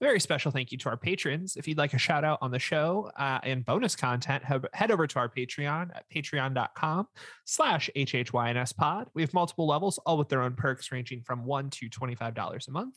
A 0.00 0.04
very 0.04 0.20
special 0.20 0.50
thank 0.50 0.72
you 0.72 0.78
to 0.78 0.88
our 0.88 0.96
patrons. 0.96 1.56
If 1.56 1.66
you'd 1.68 1.78
like 1.78 1.94
a 1.94 1.98
shout 1.98 2.24
out 2.24 2.38
on 2.40 2.50
the 2.50 2.58
show 2.58 3.10
uh, 3.18 3.38
and 3.42 3.64
bonus 3.64 3.96
content, 3.96 4.44
head 4.72 4.90
over 4.90 5.06
to 5.06 5.18
our 5.18 5.28
Patreon 5.28 5.90
at 5.96 6.04
patreon.com 6.14 7.08
slash 7.44 7.90
HHYNS 7.96 8.72
pod. 8.76 9.08
We 9.14 9.22
have 9.22 9.34
multiple 9.34 9.66
levels, 9.66 9.98
all 9.98 10.18
with 10.18 10.28
their 10.28 10.42
own 10.42 10.54
perks 10.54 10.90
ranging 10.92 11.22
from 11.22 11.44
$1 11.44 11.70
to 11.72 11.88
$25 11.90 12.68
a 12.68 12.70
month. 12.70 12.94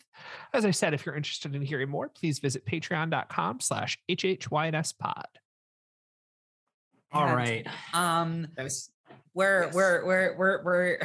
As 0.53 0.65
I 0.65 0.71
said, 0.71 0.93
if 0.93 1.05
you're 1.05 1.15
interested 1.15 1.55
in 1.55 1.61
hearing 1.61 1.89
more, 1.89 2.09
please 2.09 2.39
visit 2.39 2.65
patreon.com 2.65 3.59
slash 3.59 3.97
HHYNS 4.09 4.93
pod. 4.99 5.25
All 7.13 7.27
And, 7.27 7.35
right. 7.35 7.67
Um 7.93 8.47
was- 8.57 8.89
we're 9.33 9.63
Yes. 9.65 9.73
we're 9.73 10.05
we're 10.05 10.37
we're 10.37 10.63
we're 10.63 10.97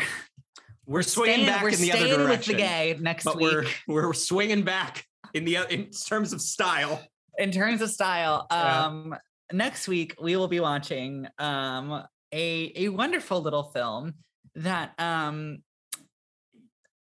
we're 0.86 1.02
swinging 1.02 1.34
staying, 1.34 1.46
back 1.46 1.62
we're 1.62 1.68
in 1.70 1.80
the 1.80 1.86
staying 1.90 2.12
other 2.14 2.28
with 2.28 2.44
the 2.44 2.54
gay 2.54 2.96
next 3.00 3.24
but 3.24 3.36
week. 3.36 3.66
we're 3.88 4.02
we're 4.02 4.12
swinging 4.12 4.62
back 4.62 5.04
in 5.34 5.44
the 5.44 5.56
in 5.72 5.90
terms 5.90 6.32
of 6.32 6.40
style. 6.40 7.02
in 7.38 7.50
terms 7.50 7.80
of 7.82 7.90
style 7.90 8.46
Yeah. 8.50 8.86
um 8.86 9.14
next 9.52 9.86
week 9.88 10.14
we 10.20 10.36
will 10.36 10.48
be 10.48 10.60
watching 10.60 11.26
um 11.38 12.04
a 12.32 12.72
a 12.76 12.88
wonderful 12.88 13.40
little 13.40 13.64
film 13.76 14.14
that 14.54 14.92
um 14.98 15.58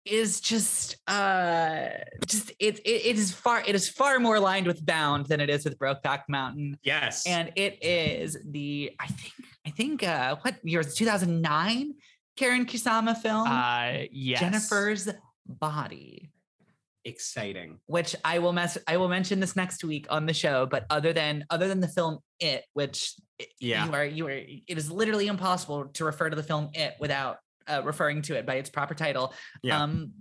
is 0.05 0.41
just 0.41 0.95
uh 1.07 1.89
just 2.25 2.49
it, 2.59 2.79
it 2.79 3.05
it 3.09 3.17
is 3.17 3.31
far 3.31 3.61
it 3.67 3.75
is 3.75 3.87
far 3.87 4.17
more 4.19 4.35
aligned 4.37 4.65
with 4.65 4.83
bound 4.85 5.27
than 5.27 5.39
it 5.39 5.49
is 5.49 5.63
with 5.63 5.77
brokeback 5.77 6.21
mountain 6.27 6.77
Yes. 6.83 7.27
and 7.27 7.51
it 7.55 7.83
is 7.83 8.37
the 8.49 8.91
i 8.99 9.07
think 9.07 9.33
i 9.67 9.69
think 9.69 10.01
uh 10.03 10.37
what 10.41 10.55
year 10.63 10.79
was 10.79 10.87
it 10.87 10.95
2009 10.95 11.93
Karyn 12.39 12.65
Kusama 12.65 13.15
film 13.15 13.47
Uh, 13.47 14.07
yes. 14.11 14.39
jennifer's 14.39 15.07
body 15.45 16.31
exciting. 17.05 17.79
which 17.85 18.15
I 18.23 18.39
will 18.39 18.53
mess 18.53 18.77
I 18.87 18.97
will 18.97 19.09
mention 19.09 19.39
this 19.39 19.55
next 19.55 19.83
week 19.83 20.07
on 20.09 20.25
the 20.25 20.33
show. 20.33 20.65
But 20.65 20.85
other 20.89 21.13
than 21.13 21.45
other 21.49 21.67
than 21.67 21.79
the 21.79 21.87
film 21.87 22.19
It, 22.39 22.63
which 22.73 23.13
Yeah. 23.59 23.85
you 23.85 23.93
are 23.93 24.05
you 24.05 24.27
are 24.27 24.31
it 24.31 24.77
is 24.77 24.91
literally 24.91 25.27
impossible 25.27 25.85
to 25.93 26.05
refer 26.05 26.29
to 26.29 26.35
the 26.35 26.43
film 26.43 26.69
It 26.73 26.95
without 26.99 27.37
uh, 27.67 27.81
referring 27.83 28.21
to 28.23 28.35
it 28.35 28.45
by 28.45 28.55
its 28.55 28.69
proper 28.69 28.93
title. 28.95 29.33
Yeah. 29.63 29.81
Um, 29.83 30.11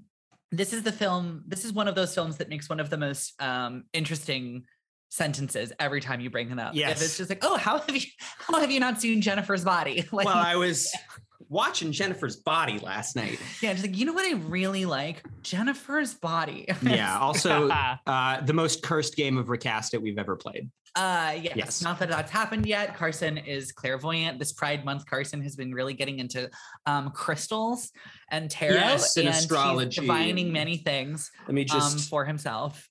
this 0.53 0.73
is 0.73 0.83
the 0.83 0.93
film. 0.93 1.45
This 1.47 1.65
is 1.65 1.73
one 1.73 1.87
of 1.89 1.95
those 1.95 2.15
films 2.15 2.39
that 2.39 2.49
makes 2.49 2.69
one 2.69 2.81
of 2.81 2.91
the 2.91 2.97
most 2.97 3.41
um, 3.41 3.85
interesting 3.93 4.65
sentences 5.09 5.73
every 5.79 6.01
time 6.01 6.21
you 6.21 6.31
bring 6.31 6.51
it 6.51 6.59
up. 6.59 6.75
If 6.75 7.03
it's 7.03 7.17
just 7.17 7.31
like, 7.31 7.45
oh, 7.45 7.57
how 7.57 7.79
have 7.79 7.95
you 7.95 8.03
how 8.39 8.61
have 8.61 8.71
you 8.71 8.81
not 8.81 9.01
seen 9.01 9.21
Jennifer's 9.21 9.65
body? 9.65 10.05
Like 10.13 10.27
well, 10.27 10.37
I 10.37 10.57
was 10.57 10.93
watching 11.51 11.93
Jennifer's 11.93 12.37
body 12.37 12.79
last 12.79 13.15
night. 13.17 13.39
yeah, 13.61 13.73
just 13.75 13.85
like 13.85 13.97
you 13.99 14.07
know 14.07 14.15
what 14.15 14.25
I 14.25 14.39
really 14.39 14.87
like? 14.87 15.23
Jennifer's 15.43 16.15
body. 16.15 16.67
Yeah. 16.83 17.19
Also, 17.19 17.69
uh, 18.07 18.41
the 18.41 18.55
most 18.55 18.83
cursed 18.83 19.17
game 19.17 19.37
of 19.37 19.51
recast 19.51 19.93
it 19.93 20.01
we've 20.01 20.17
ever 20.19 20.37
played. 20.37 20.71
Uh 20.97 21.35
yes. 21.41 21.53
Yes. 21.57 21.83
Not 21.83 21.99
that 22.01 22.09
that's 22.09 22.33
happened 22.33 22.67
yet. 22.67 22.97
Carson 22.97 23.39
is 23.39 23.71
clairvoyant. 23.71 24.39
This 24.41 24.53
Pride 24.53 24.85
Month, 24.85 25.07
Carson 25.07 25.41
has 25.43 25.55
been 25.55 25.73
really 25.73 25.95
getting 25.95 26.19
into 26.19 26.51
um 26.87 27.11
crystals 27.11 27.93
and 28.31 28.51
tarot 28.51 28.75
Yes, 28.75 29.17
and 29.17 29.29
he's 29.29 29.39
astrology 29.39 30.01
divining 30.01 30.47
and- 30.47 30.53
many 30.53 30.79
things 30.79 31.31
Let 31.47 31.55
me 31.55 31.63
um 31.63 31.67
just 31.67 32.09
for 32.09 32.25
himself. 32.25 32.89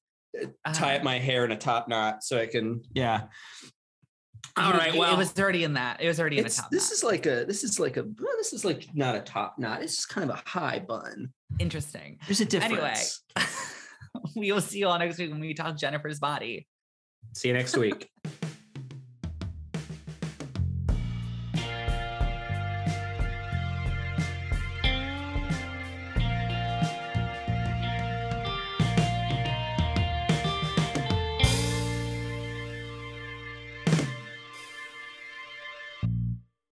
tie 0.72 0.94
Uh, 0.94 0.98
up 1.00 1.04
my 1.04 1.20
hair 1.20 1.44
in 1.44 1.52
a 1.52 1.58
top 1.58 1.90
knot 1.90 2.24
so 2.24 2.40
I 2.40 2.46
can. 2.46 2.84
Yeah. 2.94 3.24
All 4.58 4.72
it- 4.74 4.78
right. 4.78 4.94
it- 4.96 4.98
Well, 5.00 5.14
it 5.14 5.18
was 5.18 5.38
already 5.40 5.64
in 5.64 5.74
that. 5.74 6.02
It 6.02 6.08
was 6.08 6.20
already 6.20 6.38
in 6.38 6.44
the 6.44 6.48
it's, 6.48 6.58
top. 6.58 6.70
this 6.72 6.90
knot. 6.90 6.92
is 6.94 7.04
like 7.04 7.26
a 7.26 7.46
this 7.46 7.64
is 7.64 7.80
like 7.80 7.98
a 7.98 8.04
well, 8.04 8.34
this 8.38 8.54
is 8.54 8.66
like 8.66 8.88
not 8.94 9.16
a 9.16 9.22
top 9.22 9.58
knot. 9.58 9.82
It's 9.84 9.96
just 9.96 10.10
kind 10.10 10.30
of 10.30 10.38
a 10.38 10.50
high 10.50 10.80
bun. 10.80 11.32
interesting. 11.60 12.18
There's 12.28 12.42
a 12.42 12.46
difference. 12.46 13.22
Anyway, 13.36 13.50
we 14.36 14.52
will 14.52 14.62
see 14.62 14.80
you 14.80 14.88
all 14.88 14.98
next 15.00 15.18
week 15.18 15.32
when 15.32 15.40
we 15.40 15.54
talk 15.54 15.78
Jennifer's 15.78 16.20
body. 16.20 16.68
See 17.36 17.48
you 17.50 17.54
next 17.54 17.78
week. 17.78 18.10